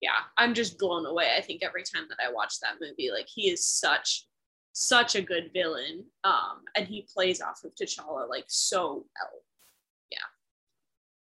yeah, 0.00 0.20
I'm 0.38 0.54
just 0.54 0.78
blown 0.78 1.06
away. 1.06 1.32
I 1.36 1.40
think 1.40 1.62
every 1.62 1.82
time 1.82 2.06
that 2.08 2.18
I 2.24 2.32
watch 2.32 2.54
that 2.60 2.76
movie, 2.80 3.10
like 3.10 3.28
he 3.28 3.50
is 3.50 3.66
such, 3.66 4.26
such 4.72 5.14
a 5.14 5.22
good 5.22 5.50
villain. 5.52 6.04
Um, 6.24 6.62
and 6.76 6.86
he 6.86 7.06
plays 7.12 7.40
off 7.40 7.64
of 7.64 7.72
T'Challa 7.74 8.28
like 8.28 8.46
so 8.48 9.06
well. 9.14 9.42
Yeah. 10.10 10.18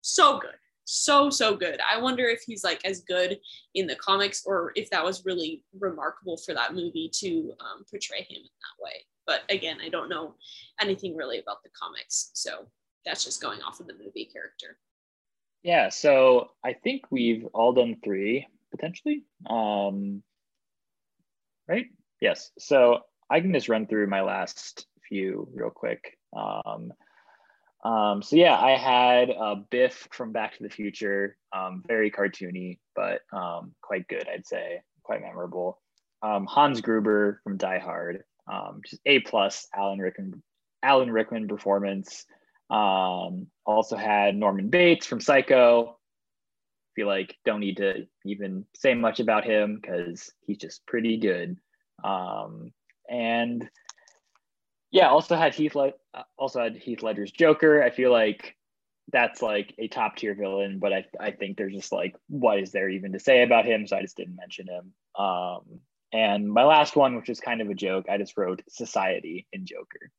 So 0.01 0.39
good 0.39 0.55
so 0.87 1.29
so 1.29 1.55
good. 1.55 1.79
I 1.87 1.99
wonder 1.99 2.23
if 2.25 2.41
he's 2.45 2.63
like 2.63 2.83
as 2.85 3.01
good 3.01 3.37
in 3.75 3.87
the 3.87 3.95
comics 3.97 4.43
or 4.45 4.71
if 4.75 4.89
that 4.89 5.03
was 5.03 5.25
really 5.25 5.63
remarkable 5.77 6.37
for 6.37 6.53
that 6.53 6.73
movie 6.73 7.11
to 7.15 7.53
um, 7.59 7.83
portray 7.89 8.19
him 8.19 8.37
in 8.37 8.43
that 8.43 8.83
way. 8.83 9.05
But 9.25 9.41
again, 9.49 9.77
I 9.83 9.89
don't 9.89 10.09
know 10.09 10.35
anything 10.81 11.15
really 11.15 11.39
about 11.39 11.61
the 11.61 11.69
comics, 11.77 12.31
so 12.33 12.67
that's 13.05 13.25
just 13.25 13.41
going 13.41 13.61
off 13.61 13.81
of 13.81 13.87
the 13.87 13.93
movie 13.93 14.29
character. 14.31 14.79
Yeah, 15.61 15.89
so 15.89 16.51
I 16.63 16.71
think 16.71 17.03
we've 17.11 17.45
all 17.53 17.73
done 17.73 17.97
three 18.01 18.47
potentially. 18.71 19.23
Um, 19.49 20.23
right? 21.67 21.85
Yes. 22.21 22.51
So 22.57 22.99
I 23.29 23.41
can 23.41 23.53
just 23.53 23.69
run 23.69 23.87
through 23.87 24.07
my 24.07 24.21
last 24.21 24.85
few 25.07 25.47
real 25.53 25.69
quick. 25.69 26.17
Um, 26.35 26.93
um, 27.83 28.21
so 28.21 28.35
yeah, 28.35 28.57
I 28.57 28.71
had 28.71 29.29
uh, 29.29 29.55
Biff 29.69 30.07
from 30.11 30.31
Back 30.31 30.57
to 30.57 30.63
the 30.63 30.69
Future, 30.69 31.37
um, 31.55 31.83
very 31.87 32.11
cartoony, 32.11 32.79
but 32.95 33.21
um, 33.31 33.73
quite 33.81 34.07
good, 34.07 34.27
I'd 34.27 34.47
say, 34.47 34.81
quite 35.03 35.21
memorable. 35.21 35.79
Um, 36.21 36.45
Hans 36.45 36.81
Gruber 36.81 37.39
from 37.43 37.57
Die 37.57 37.79
Hard, 37.79 38.23
um, 38.51 38.81
just 38.85 39.01
A 39.05 39.19
plus 39.19 39.67
Alan 39.75 39.99
Rickman, 39.99 40.41
Alan 40.81 41.11
Rickman 41.11 41.47
performance. 41.47 42.25
Um, 42.69 43.47
also 43.65 43.95
had 43.95 44.35
Norman 44.35 44.69
Bates 44.69 45.05
from 45.05 45.21
Psycho. 45.21 45.97
Feel 46.97 47.05
like 47.05 47.37
don't 47.45 47.59
need 47.59 47.77
to 47.77 48.07
even 48.25 48.65
say 48.75 48.95
much 48.95 49.19
about 49.19 49.45
him 49.45 49.77
because 49.79 50.31
he's 50.47 50.57
just 50.57 50.83
pretty 50.87 51.17
good. 51.17 51.55
Um, 52.03 52.71
and 53.07 53.69
yeah, 54.89 55.09
also 55.09 55.35
had 55.35 55.53
Heath 55.53 55.75
Le- 55.75 55.91
uh, 56.15 56.23
also 56.39 56.59
had 56.59 56.75
Heath 56.75 57.03
Ledger's 57.03 57.31
Joker. 57.31 57.83
I 57.83 57.91
feel 57.91 58.11
like 58.11 58.55
that's 59.13 59.43
like 59.43 59.75
a 59.77 59.87
top 59.87 60.15
tier 60.15 60.33
villain, 60.33 60.79
but 60.79 60.91
I, 60.91 61.05
I 61.19 61.29
think 61.29 61.55
there's 61.55 61.75
just 61.75 61.91
like 61.91 62.15
what 62.29 62.57
is 62.57 62.71
there 62.71 62.89
even 62.89 63.11
to 63.11 63.19
say 63.19 63.43
about 63.43 63.67
him? 63.67 63.85
So 63.85 63.95
I 63.95 64.01
just 64.01 64.17
didn't 64.17 64.35
mention 64.35 64.65
him. 64.67 64.93
Um, 65.23 65.81
and 66.11 66.49
my 66.49 66.63
last 66.63 66.95
one, 66.95 67.15
which 67.15 67.29
is 67.29 67.39
kind 67.39 67.61
of 67.61 67.69
a 67.69 67.75
joke, 67.75 68.07
I 68.09 68.17
just 68.17 68.35
wrote 68.37 68.63
Society 68.69 69.45
in 69.53 69.67
Joker. 69.67 70.09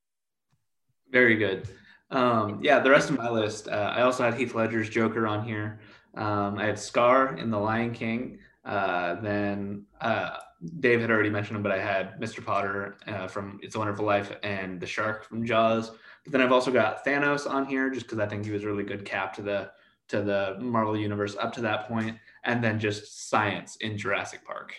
Very 1.11 1.35
good. 1.35 1.69
Um, 2.13 2.61
yeah, 2.63 2.79
the 2.79 2.91
rest 2.91 3.11
of 3.11 3.19
my 3.19 3.31
list, 3.31 3.67
uh, 3.67 3.93
I 3.97 4.03
also 4.03 4.23
had 4.23 4.35
Heath 4.35 4.55
Ledger's 4.55 4.89
Joker 4.89 5.27
on 5.27 5.45
here. 5.45 5.81
Um, 6.19 6.59
I 6.59 6.67
had 6.67 6.79
Scar 6.79 7.37
in 7.37 7.51
The 7.51 7.59
Lion 7.59 7.93
King. 7.93 8.41
Uh, 8.65 9.21
then 9.21 9.87
uh, 10.01 10.37
Dave 10.81 11.01
had 11.01 11.11
already 11.11 11.31
mentioned 11.31 11.57
him, 11.57 11.63
but 11.63 11.73
I 11.73 11.79
had 11.79 12.21
Mr. 12.21 12.45
Potter 12.45 12.99
uh, 13.07 13.29
from 13.29 13.61
It's 13.63 13.77
a 13.77 13.79
Wonderful 13.79 14.05
Life 14.05 14.37
and 14.43 14.81
the 14.81 14.87
Shark 14.87 15.25
from 15.25 15.47
Jaws. 15.47 15.93
But 16.25 16.33
then 16.33 16.41
I've 16.43 16.53
also 16.53 16.73
got 16.73 17.05
Thanos 17.05 17.49
on 17.49 17.65
here 17.65 17.89
just 17.89 18.07
because 18.07 18.19
I 18.19 18.27
think 18.27 18.45
he 18.45 18.51
was 18.51 18.65
a 18.65 18.67
really 18.67 18.83
good 18.83 19.05
cap 19.05 19.35
to 19.37 19.43
the 19.43 19.71
to 20.09 20.23
the 20.23 20.57
Marvel 20.59 20.97
universe 20.97 21.37
up 21.39 21.53
to 21.53 21.61
that 21.61 21.87
point, 21.87 22.17
and 22.45 22.65
then 22.65 22.81
just 22.81 23.29
science 23.29 23.77
in 23.77 23.97
Jurassic 23.97 24.45
Park. 24.45 24.75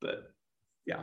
But 0.00 0.32
yeah. 0.86 1.02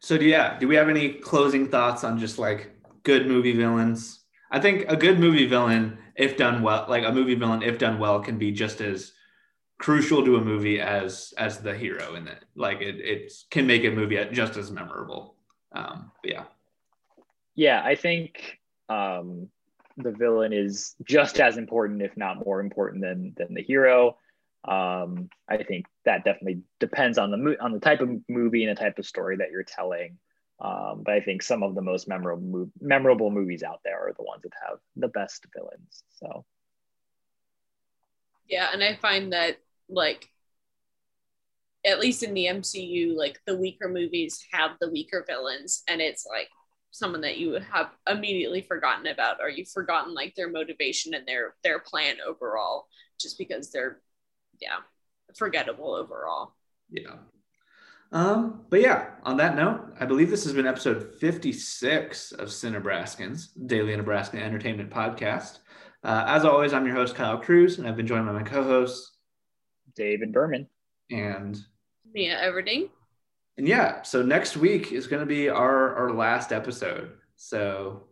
So 0.00 0.16
do, 0.18 0.24
yeah, 0.24 0.58
do 0.58 0.66
we 0.66 0.74
have 0.74 0.88
any 0.88 1.10
closing 1.12 1.68
thoughts 1.68 2.02
on 2.02 2.18
just 2.18 2.38
like 2.38 2.74
good 3.04 3.26
movie 3.26 3.52
villains? 3.52 4.21
I 4.52 4.60
think 4.60 4.84
a 4.88 4.96
good 4.96 5.18
movie 5.18 5.46
villain, 5.46 5.98
if 6.14 6.36
done 6.36 6.62
well, 6.62 6.84
like 6.86 7.04
a 7.04 7.10
movie 7.10 7.34
villain, 7.34 7.62
if 7.62 7.78
done 7.78 7.98
well, 7.98 8.20
can 8.20 8.38
be 8.38 8.52
just 8.52 8.82
as 8.82 9.12
crucial 9.78 10.24
to 10.24 10.36
a 10.36 10.44
movie 10.44 10.78
as 10.78 11.32
as 11.38 11.58
the 11.58 11.74
hero 11.74 12.14
in 12.14 12.28
it. 12.28 12.44
Like 12.54 12.82
it 12.82 12.96
it 13.00 13.32
can 13.50 13.66
make 13.66 13.84
a 13.84 13.90
movie 13.90 14.22
just 14.30 14.58
as 14.58 14.70
memorable. 14.70 15.36
Um, 15.72 16.12
yeah. 16.22 16.44
Yeah, 17.54 17.82
I 17.82 17.94
think 17.94 18.60
um, 18.90 19.48
the 19.96 20.12
villain 20.12 20.52
is 20.52 20.94
just 21.02 21.40
as 21.40 21.56
important, 21.56 22.02
if 22.02 22.14
not 22.16 22.44
more 22.44 22.60
important 22.60 23.02
than 23.02 23.32
than 23.38 23.54
the 23.54 23.62
hero. 23.62 24.18
Um, 24.68 25.30
I 25.48 25.62
think 25.62 25.86
that 26.04 26.24
definitely 26.24 26.60
depends 26.78 27.16
on 27.16 27.30
the 27.30 27.38
mo- 27.38 27.56
on 27.58 27.72
the 27.72 27.80
type 27.80 28.02
of 28.02 28.10
movie 28.28 28.64
and 28.64 28.76
the 28.76 28.80
type 28.80 28.98
of 28.98 29.06
story 29.06 29.38
that 29.38 29.50
you're 29.50 29.64
telling. 29.64 30.18
Um, 30.62 31.02
but 31.04 31.14
I 31.14 31.20
think 31.20 31.42
some 31.42 31.62
of 31.64 31.74
the 31.74 31.82
most 31.82 32.06
memorable 32.08 32.42
mo- 32.42 32.70
memorable 32.80 33.30
movies 33.30 33.64
out 33.64 33.80
there 33.84 33.98
are 33.98 34.12
the 34.16 34.22
ones 34.22 34.42
that 34.44 34.52
have 34.68 34.78
the 34.96 35.08
best 35.08 35.44
villains. 35.54 36.04
So 36.10 36.44
yeah, 38.48 38.68
and 38.72 38.82
I 38.82 38.96
find 38.96 39.32
that 39.32 39.58
like 39.88 40.28
at 41.84 41.98
least 41.98 42.22
in 42.22 42.34
the 42.34 42.46
MCU, 42.46 43.16
like 43.16 43.40
the 43.46 43.56
weaker 43.56 43.88
movies 43.88 44.44
have 44.52 44.72
the 44.80 44.90
weaker 44.90 45.24
villains, 45.26 45.82
and 45.88 46.00
it's 46.00 46.26
like 46.26 46.48
someone 46.92 47.22
that 47.22 47.38
you 47.38 47.58
have 47.72 47.90
immediately 48.08 48.60
forgotten 48.60 49.06
about, 49.06 49.38
or 49.40 49.48
you've 49.48 49.68
forgotten 49.68 50.14
like 50.14 50.34
their 50.36 50.50
motivation 50.50 51.14
and 51.14 51.26
their 51.26 51.54
their 51.64 51.80
plan 51.80 52.16
overall, 52.26 52.86
just 53.20 53.38
because 53.38 53.70
they're 53.72 54.00
yeah 54.60 54.78
forgettable 55.36 55.94
overall. 55.94 56.54
Yeah. 56.90 57.16
Um, 58.12 58.66
but 58.68 58.80
yeah, 58.80 59.06
on 59.22 59.38
that 59.38 59.56
note, 59.56 59.94
I 59.98 60.04
believe 60.04 60.28
this 60.28 60.44
has 60.44 60.52
been 60.52 60.66
episode 60.66 61.14
56 61.18 62.32
of 62.32 62.48
Cinebraskins, 62.48 63.48
Daily 63.66 63.96
Nebraskan 63.96 64.40
Entertainment 64.40 64.90
Podcast. 64.90 65.60
Uh, 66.04 66.24
as 66.26 66.44
always, 66.44 66.74
I'm 66.74 66.84
your 66.84 66.94
host, 66.94 67.14
Kyle 67.14 67.38
Cruz, 67.38 67.78
and 67.78 67.88
I've 67.88 67.96
been 67.96 68.06
joined 68.06 68.26
by 68.26 68.32
my 68.32 68.42
co 68.42 68.62
hosts, 68.62 69.16
David 69.96 70.32
Berman. 70.32 70.68
And 71.10 71.58
Mia 72.12 72.38
Everding. 72.38 72.90
And 73.56 73.66
yeah, 73.66 74.02
so 74.02 74.22
next 74.22 74.56
week 74.56 74.92
is 74.92 75.06
going 75.06 75.20
to 75.20 75.26
be 75.26 75.48
our, 75.48 75.94
our 75.94 76.12
last 76.12 76.52
episode. 76.52 77.12
So 77.36 78.04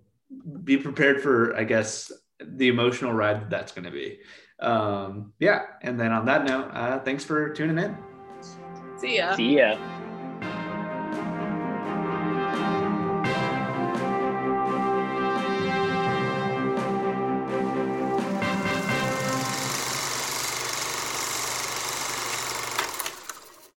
be 0.64 0.76
prepared 0.76 1.22
for, 1.22 1.56
I 1.56 1.64
guess, 1.64 2.12
the 2.40 2.68
emotional 2.68 3.12
ride 3.12 3.40
that 3.42 3.50
that's 3.50 3.72
going 3.72 3.84
to 3.84 3.90
be. 3.90 4.20
Um, 4.60 5.32
yeah. 5.40 5.62
And 5.82 5.98
then 5.98 6.12
on 6.12 6.26
that 6.26 6.44
note, 6.44 6.70
uh, 6.72 7.00
thanks 7.00 7.24
for 7.24 7.50
tuning 7.52 7.78
in. 7.78 7.96
See 9.00 9.16
ya. 9.16 9.32
See 9.34 9.56
ya. 9.56 9.78